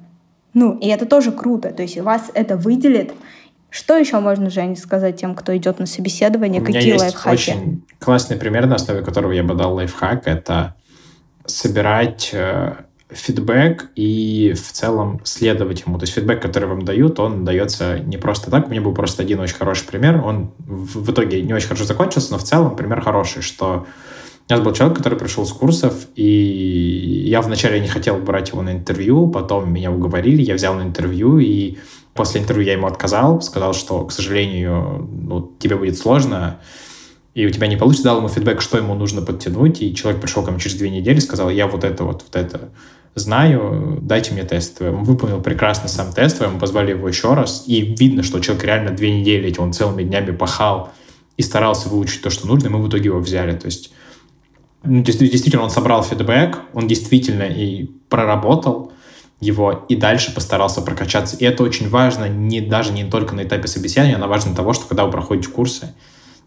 Ну, 0.54 0.78
и 0.78 0.88
это 0.88 1.06
тоже 1.06 1.32
круто, 1.32 1.72
то 1.72 1.82
есть 1.82 2.00
вас 2.00 2.32
это 2.34 2.56
выделит. 2.56 3.14
Что 3.70 3.98
еще 3.98 4.20
можно, 4.20 4.50
Женя, 4.50 4.78
сказать 4.78 5.20
тем, 5.20 5.36
кто 5.36 5.56
идет 5.58 5.80
на 5.80 5.86
собеседование? 5.86 6.62
У 6.62 6.66
Какие 6.66 6.82
меня 6.82 6.94
есть 6.94 7.04
лайфхаки? 7.04 7.34
очень 7.34 7.86
классный 8.00 8.38
пример, 8.38 8.68
на 8.68 8.76
основе 8.76 9.02
которого 9.02 9.34
я 9.34 9.44
бы 9.44 9.54
дал 9.54 9.76
лайфхак. 9.76 10.28
Это 10.28 10.76
собирать 11.46 12.30
э, 12.32 12.74
фидбэк 13.10 13.92
и 13.96 14.54
в 14.54 14.72
целом 14.72 15.22
следовать 15.24 15.84
ему. 15.86 15.98
То 16.00 16.04
есть 16.04 16.14
фидбэк, 16.14 16.42
который 16.42 16.68
вам 16.68 16.84
дают, 16.84 17.20
он 17.20 17.46
дается 17.46 18.00
не 18.00 18.18
просто 18.18 18.50
так. 18.50 18.68
У 18.68 18.72
меня 18.72 18.82
был 18.82 18.94
просто 18.94 19.22
один 19.22 19.40
очень 19.40 19.56
хороший 19.56 19.86
пример. 19.86 20.24
Он 20.26 20.52
в, 20.58 21.12
итоге 21.12 21.42
не 21.42 21.54
очень 21.54 21.68
хорошо 21.68 21.86
закончился, 21.86 22.32
но 22.32 22.40
в 22.40 22.44
целом 22.44 22.76
пример 22.76 23.02
хороший, 23.02 23.42
что 23.42 23.86
у 24.48 24.54
нас 24.54 24.62
был 24.62 24.74
человек, 24.74 24.98
который 24.98 25.18
пришел 25.18 25.46
с 25.46 25.52
курсов, 25.52 26.08
и 26.16 27.26
я 27.28 27.42
вначале 27.42 27.80
не 27.80 27.88
хотел 27.88 28.18
брать 28.18 28.50
его 28.50 28.62
на 28.62 28.74
интервью, 28.74 29.28
потом 29.28 29.74
меня 29.74 29.92
уговорили, 29.92 30.44
я 30.44 30.54
взял 30.54 30.76
на 30.76 30.84
интервью, 30.84 31.40
и 31.40 31.78
после 32.14 32.42
интервью 32.42 32.68
я 32.68 32.74
ему 32.74 32.86
отказал, 32.86 33.42
сказал, 33.42 33.74
что, 33.74 34.06
к 34.06 34.12
сожалению, 34.12 35.10
ну, 35.12 35.52
тебе 35.58 35.78
будет 35.78 35.98
сложно, 35.98 36.60
и 37.36 37.46
у 37.46 37.50
тебя 37.52 37.68
не 37.68 37.76
получится, 37.76 38.06
дал 38.06 38.18
ему 38.18 38.30
фидбэк, 38.30 38.62
что 38.62 38.78
ему 38.78 38.96
нужно 38.96 39.22
подтянуть, 39.22 39.82
и 39.82 39.94
человек 39.94 40.22
пришел 40.22 40.42
ко 40.42 40.52
мне 40.52 40.60
через 40.60 40.78
две 40.78 40.90
недели, 40.90 41.20
сказал, 41.20 41.50
я 41.50 41.68
вот 41.68 41.84
это 41.84 42.06
вот, 42.06 42.24
вот 42.24 42.36
это 42.36 42.70
знаю, 43.14 44.00
дайте 44.02 44.34
мне 44.34 44.44
тест. 44.44 44.82
Он 44.82 45.04
выполнил 45.04 45.42
прекрасно 45.42 45.90
сам 45.90 46.12
тест, 46.14 46.42
мы 46.42 46.58
позвали 46.58 46.92
его 46.92 47.08
еще 47.08 47.34
раз, 47.34 47.66
и 47.68 47.82
видно, 47.82 48.24
что 48.24 48.40
человек 48.40 48.64
реально 48.64 48.92
две 48.92 49.20
недели 49.20 49.54
он 49.58 49.74
целыми 49.74 50.04
днями 50.04 50.32
пахал 50.32 50.92
и 51.36 51.42
старался 51.42 51.90
выучить 51.90 52.22
то, 52.22 52.30
что 52.30 52.48
нужно, 52.48 52.68
и 52.68 52.70
мы 52.70 52.82
в 52.82 52.88
итоге 52.88 53.06
его 53.06 53.20
взяли. 53.20 53.54
То 53.58 53.66
есть 53.66 53.92
ну, 54.84 55.02
действительно 55.02 55.64
он 55.64 55.70
собрал 55.70 56.04
фидбэк, 56.04 56.60
он 56.74 56.88
действительно 56.88 57.44
и 57.44 57.86
проработал 58.10 58.94
его, 59.42 59.86
и 59.90 59.98
дальше 59.98 60.34
постарался 60.34 60.82
прокачаться. 60.82 61.36
И 61.36 61.44
это 61.44 61.64
очень 61.64 61.90
важно 61.90 62.30
не, 62.30 62.62
даже 62.62 62.94
не 62.94 63.04
только 63.04 63.36
на 63.36 63.44
этапе 63.44 63.68
собеседования, 63.68 64.18
но 64.18 64.28
важно 64.28 64.56
того, 64.56 64.72
что 64.72 64.88
когда 64.88 65.06
вы 65.06 65.12
проходите 65.12 65.50
курсы, 65.50 65.94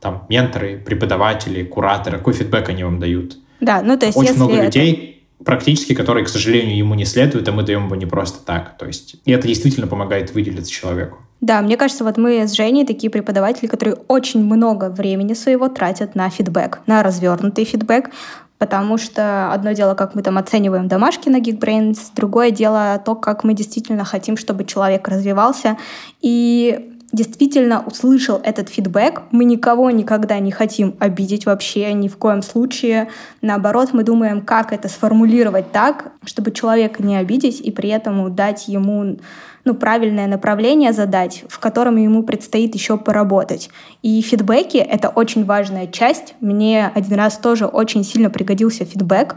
там 0.01 0.25
менторы, 0.29 0.79
преподаватели, 0.79 1.63
кураторы, 1.63 2.19
какой 2.19 2.35
фидбэк 2.35 2.69
они 2.69 2.85
вам 2.85 3.01
дают. 3.01 3.39
Да, 3.61 3.83
ну 3.83 3.99
то 3.99 4.07
есть 4.07 4.17
Очень 4.17 4.35
много 4.35 4.55
это... 4.55 4.65
людей, 4.67 5.27
практически, 5.45 5.95
которые, 5.95 6.25
к 6.25 6.29
сожалению, 6.29 6.77
ему 6.77 6.95
не 6.95 7.05
следуют, 7.05 7.49
а 7.49 7.53
мы 7.53 7.63
даем 7.63 7.87
его 7.87 7.97
не 7.97 8.07
просто 8.07 8.45
так. 8.45 8.77
То 8.79 8.87
есть, 8.87 9.17
и 9.25 9.33
это 9.33 9.47
действительно 9.47 9.87
помогает 9.87 10.33
выделиться 10.33 10.71
человеку. 10.71 11.19
Да, 11.41 11.63
мне 11.63 11.77
кажется, 11.77 12.05
вот 12.05 12.17
мы 12.17 12.47
с 12.47 12.53
Женей 12.53 12.85
такие 12.85 13.11
преподаватели, 13.11 13.69
которые 13.69 13.97
очень 14.09 14.45
много 14.45 14.91
времени 14.91 15.35
своего 15.35 15.69
тратят 15.69 16.17
на 16.17 16.29
фидбэк, 16.31 16.81
на 16.87 17.03
развернутый 17.03 17.65
фидбэк, 17.65 18.11
потому 18.59 18.99
что 18.99 19.53
одно 19.53 19.73
дело, 19.73 19.95
как 19.95 20.17
мы 20.17 20.23
там 20.23 20.37
оцениваем 20.37 20.89
домашки 20.89 21.29
на 21.29 21.41
Geekbrains, 21.41 21.99
другое 22.17 22.51
дело 22.51 23.01
то, 23.05 23.15
как 23.15 23.45
мы 23.45 23.55
действительно 23.55 24.05
хотим, 24.05 24.37
чтобы 24.37 24.65
человек 24.65 25.07
развивался. 25.07 25.79
И 26.21 26.98
действительно 27.13 27.83
услышал 27.87 28.41
этот 28.43 28.69
фидбэк. 28.69 29.23
Мы 29.31 29.45
никого 29.45 29.91
никогда 29.91 30.39
не 30.39 30.51
хотим 30.51 30.95
обидеть 30.99 31.47
вообще, 31.47 31.93
ни 31.93 32.09
в 32.09 32.17
коем 32.17 32.43
случае. 32.43 33.09
Наоборот, 33.41 33.91
мы 33.93 34.03
думаем, 34.03 34.43
как 34.43 34.73
это 34.73 34.89
сформулировать 34.89 35.73
так, 35.73 36.13
чтобы 36.25 36.51
человека 36.51 37.03
не 37.03 37.17
обидеть 37.17 37.61
и 37.61 37.71
при 37.71 37.89
этом 37.89 38.35
дать 38.35 38.69
ему 38.69 39.17
ну, 39.65 39.75
правильное 39.75 40.27
направление 40.27 40.93
задать, 40.93 41.45
в 41.49 41.59
котором 41.59 41.97
ему 41.97 42.23
предстоит 42.23 42.75
еще 42.75 42.97
поработать. 42.97 43.71
И 44.03 44.21
фидбэки— 44.21 44.77
это 44.79 45.09
очень 45.09 45.45
важная 45.45 45.87
часть. 45.87 46.35
Мне 46.41 46.91
один 46.95 47.17
раз 47.17 47.39
тоже 47.39 47.67
очень 47.67 48.05
сильно 48.05 48.31
пригодился 48.31 48.85
фидбэк. 48.85 49.37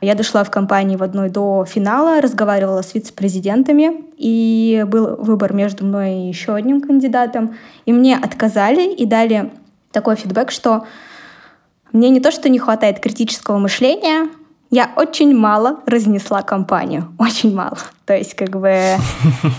Я 0.00 0.14
дошла 0.14 0.44
в 0.44 0.50
компании 0.50 0.96
в 0.96 1.02
одной 1.02 1.30
до 1.30 1.64
финала, 1.64 2.20
разговаривала 2.20 2.82
с 2.82 2.94
вице-президентами, 2.94 4.04
и 4.18 4.84
был 4.86 5.16
выбор 5.16 5.54
между 5.54 5.86
мной 5.86 6.14
и 6.14 6.28
еще 6.28 6.54
одним 6.54 6.80
кандидатом. 6.82 7.56
И 7.86 7.92
мне 7.92 8.16
отказали 8.16 8.92
и 8.92 9.06
дали 9.06 9.52
такой 9.92 10.16
фидбэк, 10.16 10.50
что 10.50 10.84
мне 11.92 12.10
не 12.10 12.20
то, 12.20 12.30
что 12.30 12.50
не 12.50 12.58
хватает 12.58 13.00
критического 13.00 13.56
мышления, 13.56 14.28
я 14.70 14.90
очень 14.96 15.34
мало 15.34 15.80
разнесла 15.86 16.42
компанию. 16.42 17.08
Очень 17.18 17.54
мало. 17.54 17.78
То 18.04 18.14
есть, 18.14 18.34
как 18.34 18.50
бы, 18.50 18.96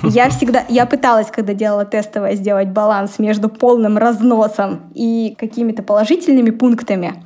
я 0.03 0.29
всегда, 0.29 0.63
я 0.69 0.85
пыталась, 0.85 1.27
когда 1.31 1.53
делала 1.53 1.85
тестовое, 1.85 2.35
сделать 2.35 2.67
баланс 2.67 3.17
между 3.17 3.49
полным 3.49 3.97
разносом 3.97 4.81
и 4.93 5.35
какими-то 5.37 5.81
положительными 5.81 6.49
пунктами. 6.49 7.23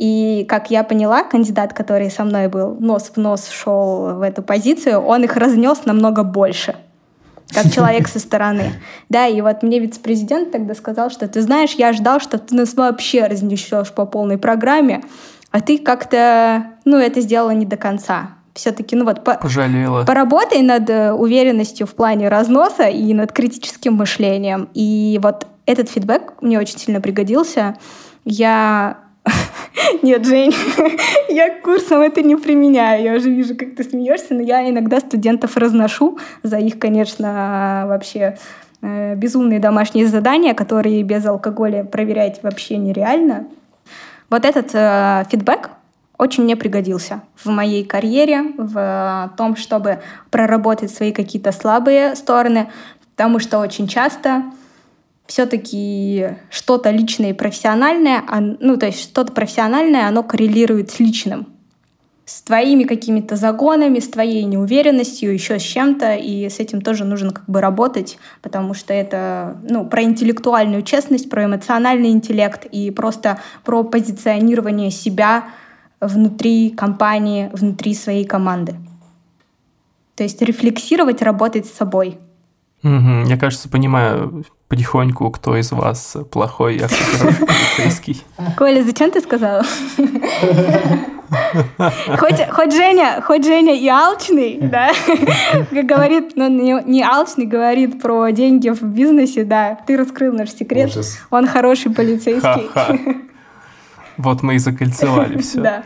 И, 0.00 0.46
как 0.48 0.70
я 0.70 0.82
поняла, 0.82 1.22
кандидат, 1.24 1.74
который 1.74 2.10
со 2.10 2.24
мной 2.24 2.48
был, 2.48 2.74
нос 2.80 3.12
в 3.14 3.18
нос 3.18 3.50
шел 3.50 4.14
в 4.14 4.22
эту 4.22 4.42
позицию, 4.42 5.00
он 5.00 5.24
их 5.24 5.36
разнес 5.36 5.84
намного 5.84 6.22
больше 6.22 6.74
как 7.52 7.70
человек 7.74 8.08
со 8.08 8.18
стороны. 8.18 8.72
Да, 9.10 9.26
и 9.26 9.40
вот 9.42 9.62
мне 9.62 9.78
вице-президент 9.78 10.52
тогда 10.52 10.74
сказал, 10.74 11.10
что 11.10 11.28
ты 11.28 11.42
знаешь, 11.42 11.72
я 11.72 11.92
ждал, 11.92 12.18
что 12.18 12.38
ты 12.38 12.54
нас 12.54 12.72
вообще 12.74 13.26
разнесешь 13.26 13.92
по 13.92 14.06
полной 14.06 14.38
программе, 14.38 15.02
а 15.50 15.60
ты 15.60 15.76
как-то, 15.76 16.64
ну, 16.86 16.96
это 16.96 17.20
сделала 17.20 17.50
не 17.50 17.66
до 17.66 17.76
конца. 17.76 18.30
Все-таки, 18.54 18.96
ну 18.96 19.04
вот, 19.04 19.22
по, 19.22 19.34
Пожалела. 19.34 20.04
поработай 20.04 20.62
над 20.62 20.88
э, 20.88 21.12
уверенностью 21.12 21.86
в 21.86 21.94
плане 21.94 22.28
разноса 22.28 22.84
и 22.84 23.12
над 23.12 23.32
критическим 23.32 23.94
мышлением. 23.94 24.70
И 24.72 25.20
вот 25.22 25.46
этот 25.66 25.90
фидбэк 25.90 26.40
мне 26.40 26.58
очень 26.58 26.78
сильно 26.78 27.00
пригодился. 27.02 27.76
Я 28.24 29.09
нет, 30.02 30.26
Жень, 30.26 30.54
я 31.28 31.60
курсом 31.60 32.00
это 32.00 32.22
не 32.22 32.36
применяю. 32.36 33.02
Я 33.02 33.14
уже 33.14 33.30
вижу, 33.30 33.54
как 33.56 33.74
ты 33.74 33.84
смеешься, 33.84 34.34
но 34.34 34.42
я 34.42 34.68
иногда 34.68 35.00
студентов 35.00 35.56
разношу 35.56 36.18
за 36.42 36.58
их, 36.58 36.78
конечно, 36.78 37.84
вообще 37.86 38.38
э, 38.82 39.14
безумные 39.14 39.60
домашние 39.60 40.06
задания, 40.06 40.54
которые 40.54 41.02
без 41.02 41.24
алкоголя 41.26 41.84
проверять 41.84 42.42
вообще 42.42 42.76
нереально. 42.76 43.46
Вот 44.28 44.44
этот 44.44 44.70
э, 44.74 45.24
фидбэк 45.30 45.70
очень 46.18 46.44
мне 46.44 46.54
пригодился 46.54 47.22
в 47.42 47.48
моей 47.48 47.82
карьере, 47.84 48.52
в 48.58 49.32
том, 49.38 49.56
чтобы 49.56 50.00
проработать 50.30 50.90
свои 50.90 51.12
какие-то 51.12 51.50
слабые 51.50 52.14
стороны, 52.14 52.68
потому 53.16 53.38
что 53.38 53.58
очень 53.58 53.88
часто 53.88 54.44
все-таки 55.30 56.30
что-то 56.50 56.90
личное 56.90 57.30
и 57.30 57.32
профессиональное, 57.32 58.24
ну, 58.58 58.76
то 58.76 58.86
есть 58.86 59.00
что-то 59.00 59.32
профессиональное, 59.32 60.08
оно 60.08 60.24
коррелирует 60.24 60.90
с 60.90 60.98
личным, 60.98 61.46
с 62.24 62.42
твоими 62.42 62.82
какими-то 62.82 63.36
загонами, 63.36 64.00
с 64.00 64.08
твоей 64.08 64.42
неуверенностью, 64.42 65.32
еще 65.32 65.60
с 65.60 65.62
чем-то, 65.62 66.16
и 66.16 66.48
с 66.48 66.58
этим 66.58 66.80
тоже 66.80 67.04
нужно 67.04 67.30
как 67.30 67.44
бы 67.46 67.60
работать, 67.60 68.18
потому 68.42 68.74
что 68.74 68.92
это, 68.92 69.56
ну, 69.68 69.86
про 69.86 70.02
интеллектуальную 70.02 70.82
честность, 70.82 71.30
про 71.30 71.44
эмоциональный 71.44 72.10
интеллект 72.10 72.66
и 72.66 72.90
просто 72.90 73.38
про 73.64 73.84
позиционирование 73.84 74.90
себя 74.90 75.44
внутри 76.00 76.70
компании, 76.70 77.50
внутри 77.52 77.94
своей 77.94 78.24
команды. 78.24 78.74
То 80.16 80.24
есть 80.24 80.42
рефлексировать, 80.42 81.22
работать 81.22 81.66
с 81.66 81.72
собой. 81.72 82.18
Угу, 82.82 82.90
мне 82.90 83.36
кажется, 83.36 83.68
понимаю 83.68 84.44
потихоньку, 84.70 85.30
кто 85.30 85.56
из 85.56 85.72
вас 85.72 86.16
плохой, 86.30 86.78
а 86.78 86.86
кто 86.86 87.44
полицейский. 87.44 88.22
Коля, 88.56 88.82
зачем 88.82 89.10
ты 89.10 89.20
сказал? 89.20 89.62
Хоть, 92.18 92.48
хоть, 92.50 92.72
Женя, 92.72 93.20
хоть 93.22 93.44
Женя 93.44 93.74
и 93.74 93.86
алчный, 93.88 94.58
да, 94.60 94.90
как 95.70 95.86
говорит, 95.86 96.32
ну, 96.36 96.48
не, 96.48 96.82
не 96.86 97.02
алчный, 97.02 97.46
говорит 97.46 98.00
про 98.00 98.30
деньги 98.30 98.68
в 98.70 98.82
бизнесе, 98.82 99.44
да, 99.44 99.78
ты 99.86 99.96
раскрыл 99.96 100.32
наш 100.32 100.50
секрет, 100.50 100.88
Ужас. 100.90 101.18
он 101.30 101.46
хороший 101.46 101.92
полицейский. 101.92 102.68
Ха-ха. 102.72 102.96
Вот 104.16 104.42
мы 104.42 104.56
и 104.56 104.58
закольцевали 104.58 105.38
все. 105.38 105.60
Да. 105.60 105.82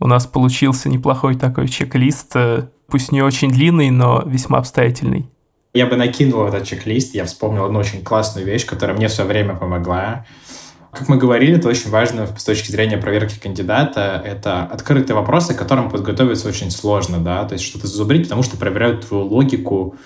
У 0.00 0.06
нас 0.06 0.26
получился 0.26 0.88
неплохой 0.88 1.34
такой 1.34 1.68
чек-лист 1.68 2.32
э, 2.36 2.68
пусть 2.88 3.12
не 3.12 3.22
очень 3.22 3.50
длинный, 3.50 3.90
но 3.90 4.22
весьма 4.24 4.58
обстоятельный. 4.58 5.28
Я 5.74 5.86
бы 5.86 5.96
накинул 5.96 6.46
этот 6.46 6.64
чек-лист, 6.64 7.14
я 7.14 7.24
вспомнил 7.24 7.64
одну 7.64 7.78
очень 7.78 8.02
классную 8.02 8.46
вещь, 8.46 8.64
которая 8.64 8.96
мне 8.96 9.08
все 9.08 9.24
время 9.24 9.54
помогла. 9.54 10.24
Как 10.92 11.08
мы 11.08 11.18
говорили, 11.18 11.58
это 11.58 11.68
очень 11.68 11.90
важно 11.90 12.26
с 12.26 12.44
точки 12.44 12.70
зрения 12.70 12.96
проверки 12.96 13.38
кандидата. 13.38 14.22
Это 14.24 14.62
открытые 14.62 15.14
вопросы, 15.14 15.54
к 15.54 15.58
которым 15.58 15.90
подготовиться 15.90 16.48
очень 16.48 16.70
сложно, 16.70 17.18
да, 17.18 17.44
то 17.44 17.52
есть 17.52 17.64
что-то 17.64 17.86
зазубрить, 17.86 18.24
потому 18.24 18.42
что 18.42 18.56
проверяют 18.56 19.06
твою 19.06 19.24
логику 19.26 19.96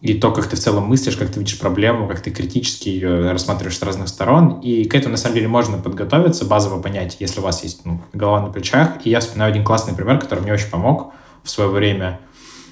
и 0.00 0.14
то, 0.14 0.30
как 0.30 0.46
ты 0.46 0.56
в 0.56 0.60
целом 0.60 0.84
мыслишь, 0.84 1.16
как 1.16 1.30
ты 1.30 1.40
видишь 1.40 1.58
проблему, 1.58 2.06
как 2.06 2.20
ты 2.20 2.30
критически 2.30 2.88
ее 2.88 3.32
рассматриваешь 3.32 3.76
с 3.76 3.82
разных 3.82 4.08
сторон. 4.08 4.60
И 4.60 4.84
к 4.84 4.94
этому, 4.94 5.12
на 5.12 5.16
самом 5.16 5.34
деле, 5.34 5.48
можно 5.48 5.78
подготовиться, 5.78 6.44
базово 6.44 6.80
понять, 6.80 7.16
если 7.18 7.40
у 7.40 7.42
вас 7.42 7.64
есть 7.64 7.84
ну, 7.84 8.00
голова 8.12 8.40
на 8.42 8.52
плечах. 8.52 9.04
И 9.04 9.10
я 9.10 9.18
вспоминаю 9.18 9.50
один 9.50 9.64
классный 9.64 9.94
пример, 9.94 10.20
который 10.20 10.40
мне 10.40 10.52
очень 10.52 10.70
помог 10.70 11.12
в 11.42 11.50
свое 11.50 11.68
время. 11.68 12.20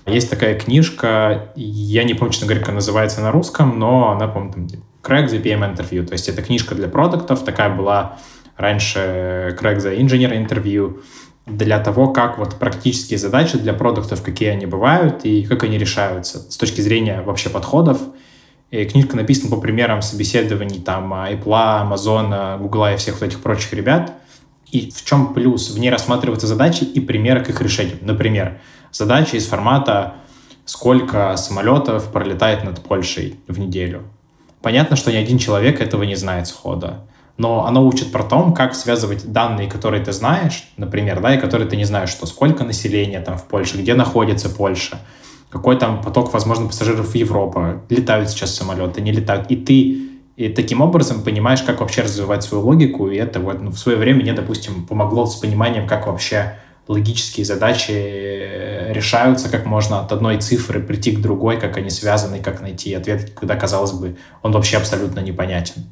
Есть 0.07 0.31
такая 0.31 0.57
книжка, 0.57 1.53
я 1.57 2.05
не 2.05 2.15
помню, 2.15 2.33
честно 2.33 2.47
говоря, 2.47 2.61
как 2.61 2.69
она 2.69 2.77
называется 2.77 3.21
на 3.21 3.33
русском, 3.33 3.77
но 3.77 4.13
она, 4.13 4.29
по-моему, 4.29 4.53
там 4.53 4.69
Crack 5.03 5.27
the 5.27 5.43
PM 5.43 5.75
Interview. 5.75 6.07
То 6.07 6.13
есть 6.13 6.29
это 6.29 6.43
книжка 6.43 6.77
для 6.77 6.87
продуктов, 6.87 7.45
такая 7.45 7.75
была 7.75 8.19
раньше 8.57 9.57
Crack 9.61 9.79
the 9.79 9.99
Engineer 9.99 10.47
Interview 10.47 11.01
для 11.47 11.79
того, 11.79 12.09
как 12.09 12.39
вот 12.39 12.57
практические 12.57 13.19
задачи 13.19 13.57
для 13.57 13.73
продуктов, 13.73 14.23
какие 14.23 14.49
они 14.49 14.67
бывают 14.67 15.25
и 15.25 15.45
как 15.45 15.63
они 15.63 15.79
решаются 15.79 16.51
с 16.51 16.57
точки 16.57 16.81
зрения 16.81 17.23
вообще 17.23 17.49
подходов. 17.51 18.01
И 18.73 18.85
книжка 18.85 19.17
написана 19.17 19.55
по 19.55 19.61
примерам 19.61 20.03
собеседований 20.03 20.81
там 20.81 21.15
Apple, 21.15 21.45
Amazon, 21.45 22.59
Google 22.59 22.95
и 22.95 22.97
всех 22.97 23.21
вот 23.21 23.29
этих 23.29 23.41
прочих 23.41 23.73
ребят. 23.73 24.13
И 24.73 24.91
в 24.91 25.05
чем 25.05 25.33
плюс? 25.35 25.71
В 25.71 25.79
ней 25.79 25.91
рассматриваются 25.91 26.49
задачи 26.49 26.83
и 26.83 26.99
примеры 26.99 27.45
к 27.45 27.49
их 27.49 27.61
решению. 27.61 27.99
Например, 28.01 28.59
задача 28.91 29.37
из 29.37 29.47
формата 29.47 30.15
сколько 30.65 31.37
самолетов 31.37 32.11
пролетает 32.11 32.65
над 32.65 32.83
Польшей 32.83 33.39
в 33.47 33.61
неделю. 33.61 34.03
Понятно, 34.63 34.97
что 34.97 35.13
ни 35.13 35.17
один 35.17 35.39
человек 35.39 35.81
этого 35.81 36.03
не 36.03 36.17
знает 36.17 36.49
схода, 36.49 37.07
но 37.39 37.67
оно 37.67 37.87
учит 37.87 38.13
про 38.13 38.23
то, 38.23 38.51
как 38.53 38.75
связывать 38.75 39.31
данные, 39.31 39.69
которые 39.69 40.03
ты 40.03 40.13
знаешь, 40.13 40.69
например, 40.77 41.21
да, 41.21 41.35
и 41.35 41.39
которые 41.39 41.69
ты 41.69 41.77
не 41.77 41.85
знаешь, 41.85 42.11
что 42.11 42.27
сколько 42.27 42.65
населения 42.65 43.21
там 43.21 43.37
в 43.37 43.45
Польше, 43.45 43.79
где 43.79 43.95
находится 43.95 44.49
Польша, 44.49 44.99
какой 45.51 45.79
там 45.79 46.03
поток, 46.03 46.33
возможно, 46.33 46.67
пассажиров 46.67 47.11
в 47.11 47.15
Европу, 47.15 47.83
летают 47.89 48.31
сейчас 48.31 48.55
самолеты, 48.55 49.01
не 49.01 49.13
летают. 49.13 49.51
И 49.51 49.57
ты 49.57 50.07
и 50.37 50.51
таким 50.51 50.83
образом 50.83 51.23
понимаешь, 51.23 51.63
как 51.63 51.81
вообще 51.81 52.03
развивать 52.03 52.43
свою 52.43 52.65
логику, 52.65 53.09
и 53.09 53.17
это 53.17 53.41
вот 53.41 53.63
ну, 53.63 53.71
в 53.71 53.79
свое 53.79 53.97
время 53.97 54.21
мне, 54.21 54.33
допустим, 54.35 54.87
помогло 54.87 55.25
с 55.25 55.37
пониманием, 55.37 55.87
как 55.87 56.07
вообще 56.07 56.57
логические 56.89 57.47
задачи 57.47 57.93
э, 57.93 58.93
решаются, 58.93 59.49
как 59.49 59.65
можно 59.65 60.01
от 60.01 60.13
одной 60.13 60.39
цифры 60.39 60.81
прийти 60.81 61.13
к 61.13 61.21
другой, 61.21 61.59
как 61.59 61.79
они 61.79 61.91
связаны, 61.91 62.41
как 62.41 62.61
найти 62.61 62.93
ответ, 62.95 63.31
когда, 63.35 63.57
казалось 63.57 63.93
бы, 63.93 64.17
он 64.43 64.53
вообще 64.53 64.77
абсолютно 64.77 65.21
непонятен. 65.21 65.87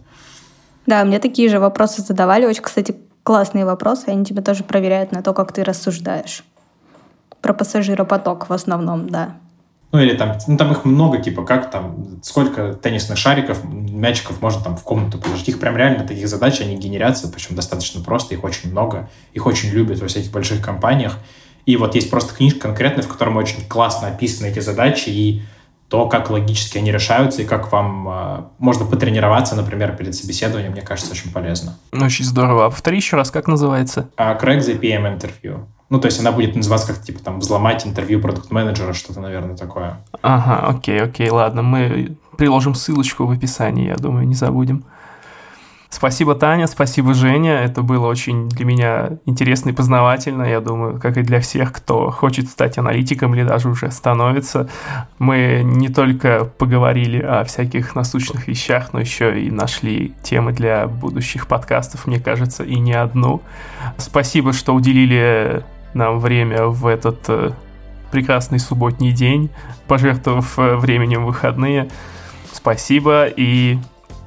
Да, 0.87 1.05
мне 1.05 1.19
такие 1.19 1.49
же 1.49 1.59
вопросы 1.59 2.03
задавали. 2.03 2.47
Очень, 2.47 2.63
кстати, 2.63 2.97
классные 3.23 3.65
вопросы. 3.65 4.05
Они 4.09 4.25
тебя 4.25 4.43
тоже 4.43 4.65
проверяют 4.65 5.13
на 5.13 5.23
то, 5.23 5.33
как 5.33 5.53
ты 5.53 5.65
рассуждаешь. 5.65 6.45
Про 7.41 7.55
пассажиропоток 7.55 8.49
в 8.49 8.53
основном, 8.53 9.09
да. 9.09 9.37
Ну 9.93 10.01
или 10.01 10.17
там, 10.17 10.39
ну 10.49 10.57
там 10.57 10.73
их 10.73 10.85
много, 10.85 11.19
типа 11.19 11.45
как 11.45 11.71
там, 11.71 12.19
сколько 12.21 12.75
теннисных 12.75 13.17
шариков, 13.17 13.63
мячиков 13.63 14.43
можно 14.43 14.61
там 14.61 14.77
в 14.77 14.83
комнату 14.83 15.19
положить. 15.19 15.49
Их 15.49 15.61
прям 15.61 15.77
реально 15.77 16.05
таких 16.05 16.27
задач, 16.27 16.61
они 16.61 16.77
генерятся, 16.77 17.29
причем 17.29 17.55
достаточно 17.55 18.03
просто, 18.03 18.35
их 18.35 18.43
очень 18.43 18.73
много, 18.73 19.09
их 19.35 19.47
очень 19.47 19.69
любят 19.69 20.01
во 20.01 20.09
всяких 20.09 20.33
больших 20.33 20.65
компаниях. 20.65 21.19
И 21.65 21.77
вот 21.77 21.95
есть 21.95 22.11
просто 22.11 22.35
книжка 22.35 22.61
конкретная, 22.61 23.05
в 23.05 23.09
котором 23.09 23.37
очень 23.37 23.67
классно 23.69 24.09
описаны 24.09 24.49
эти 24.49 24.59
задачи 24.59 25.11
и 25.11 25.43
то, 25.95 26.09
как 26.09 26.29
логически 26.29 26.79
они 26.79 26.91
решаются 26.91 27.43
и 27.43 27.45
как 27.45 27.71
вам 27.71 28.09
э, 28.09 28.43
можно 28.59 28.85
потренироваться, 28.85 29.55
например, 29.55 29.95
перед 29.95 30.13
собеседованием, 30.13 30.73
мне 30.73 30.83
кажется, 30.83 31.13
очень 31.13 31.31
полезно. 31.31 31.77
Очень 31.93 32.25
здорово. 32.25 32.67
А 32.67 32.71
повтори 32.71 32.97
еще 32.97 33.15
раз, 33.17 33.31
как 33.31 33.47
называется? 33.47 34.09
Uh, 34.17 34.37
Crack 34.43 34.59
the 34.59 34.81
PM 34.81 35.17
Interview. 35.17 35.67
Ну, 35.91 36.01
то 36.01 36.07
есть 36.07 36.19
она 36.19 36.33
будет 36.33 36.57
называться 36.57 36.93
как 36.93 37.01
типа 37.01 37.21
там 37.23 37.39
взломать 37.39 37.87
интервью 37.87 38.21
продукт-менеджера, 38.21 38.93
что-то, 38.93 39.21
наверное, 39.21 39.57
такое. 39.57 39.99
Ага, 40.21 40.67
окей, 40.67 41.01
окей, 41.01 41.31
ладно. 41.31 41.63
Мы 41.63 42.17
приложим 42.37 42.75
ссылочку 42.75 43.27
в 43.27 43.31
описании, 43.31 43.87
я 43.87 43.95
думаю, 43.95 44.27
не 44.27 44.35
забудем. 44.35 44.85
Спасибо, 45.95 46.35
Таня, 46.35 46.67
спасибо, 46.67 47.15
Женя. 47.15 47.61
Это 47.61 47.83
было 47.83 48.09
очень 48.09 48.49
для 48.49 48.65
меня 48.65 49.11
интересно 49.27 49.69
и 49.69 49.73
познавательно, 49.73 50.43
я 50.43 50.61
думаю, 50.61 50.99
как 50.99 51.17
и 51.17 51.23
для 51.23 51.41
всех, 51.41 51.73
кто 51.73 52.11
хочет 52.11 52.49
стать 52.49 52.79
аналитиком 52.79 53.33
или 53.33 53.45
даже 53.45 53.69
уже 53.69 53.93
становится. 53.93 54.69
Мы 55.21 55.61
не 55.63 55.89
только 55.89 56.47
поговорили 56.47 57.23
о 57.23 57.45
всяких 57.45 57.95
насущных 57.95 58.49
вещах, 58.49 58.93
но 58.93 58.99
еще 58.99 59.41
и 59.41 59.53
нашли 59.53 60.15
темы 60.21 60.53
для 60.53 60.89
будущих 60.89 61.47
подкастов, 61.47 62.09
мне 62.09 62.19
кажется, 62.19 62.65
и 62.65 62.81
не 62.81 62.95
одну. 62.95 63.41
Спасибо, 63.97 64.53
что 64.53 64.75
уделили 64.75 65.65
нам 65.95 66.19
время 66.19 66.67
в 66.67 66.89
этот 66.89 67.21
э, 67.29 67.53
прекрасный 68.11 68.59
субботний 68.59 69.13
день, 69.13 69.49
пожертвовав 69.87 70.59
э, 70.59 70.75
временем 70.75 71.25
выходные. 71.25 71.89
Спасибо 72.53 73.27
и 73.27 73.79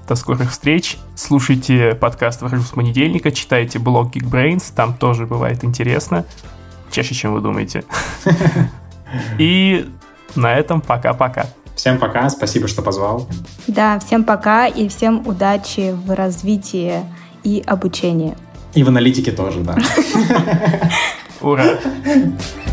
до 0.07 0.15
скорых 0.15 0.51
встреч. 0.51 0.97
Слушайте 1.15 1.93
подкаст 1.93 2.41
«Вожу 2.41 2.61
с 2.61 2.69
понедельника», 2.69 3.31
читайте 3.31 3.77
блог 3.77 4.15
Geekbrains, 4.15 4.71
там 4.75 4.93
тоже 4.93 5.25
бывает 5.25 5.63
интересно. 5.63 6.25
Чаще, 6.91 7.13
чем 7.13 7.33
вы 7.33 7.41
думаете. 7.41 7.83
И 9.37 9.89
на 10.35 10.53
этом 10.53 10.81
пока-пока. 10.81 11.47
Всем 11.75 11.99
пока, 11.99 12.29
спасибо, 12.29 12.67
что 12.67 12.81
позвал. 12.81 13.27
Да, 13.67 13.99
всем 13.99 14.23
пока 14.23 14.65
и 14.65 14.87
всем 14.89 15.27
удачи 15.27 15.91
в 15.91 16.15
развитии 16.15 17.03
и 17.43 17.63
обучении. 17.65 18.35
И 18.73 18.83
в 18.83 18.87
аналитике 18.87 19.31
тоже, 19.31 19.59
да. 19.59 19.77
Ура! 21.41 21.77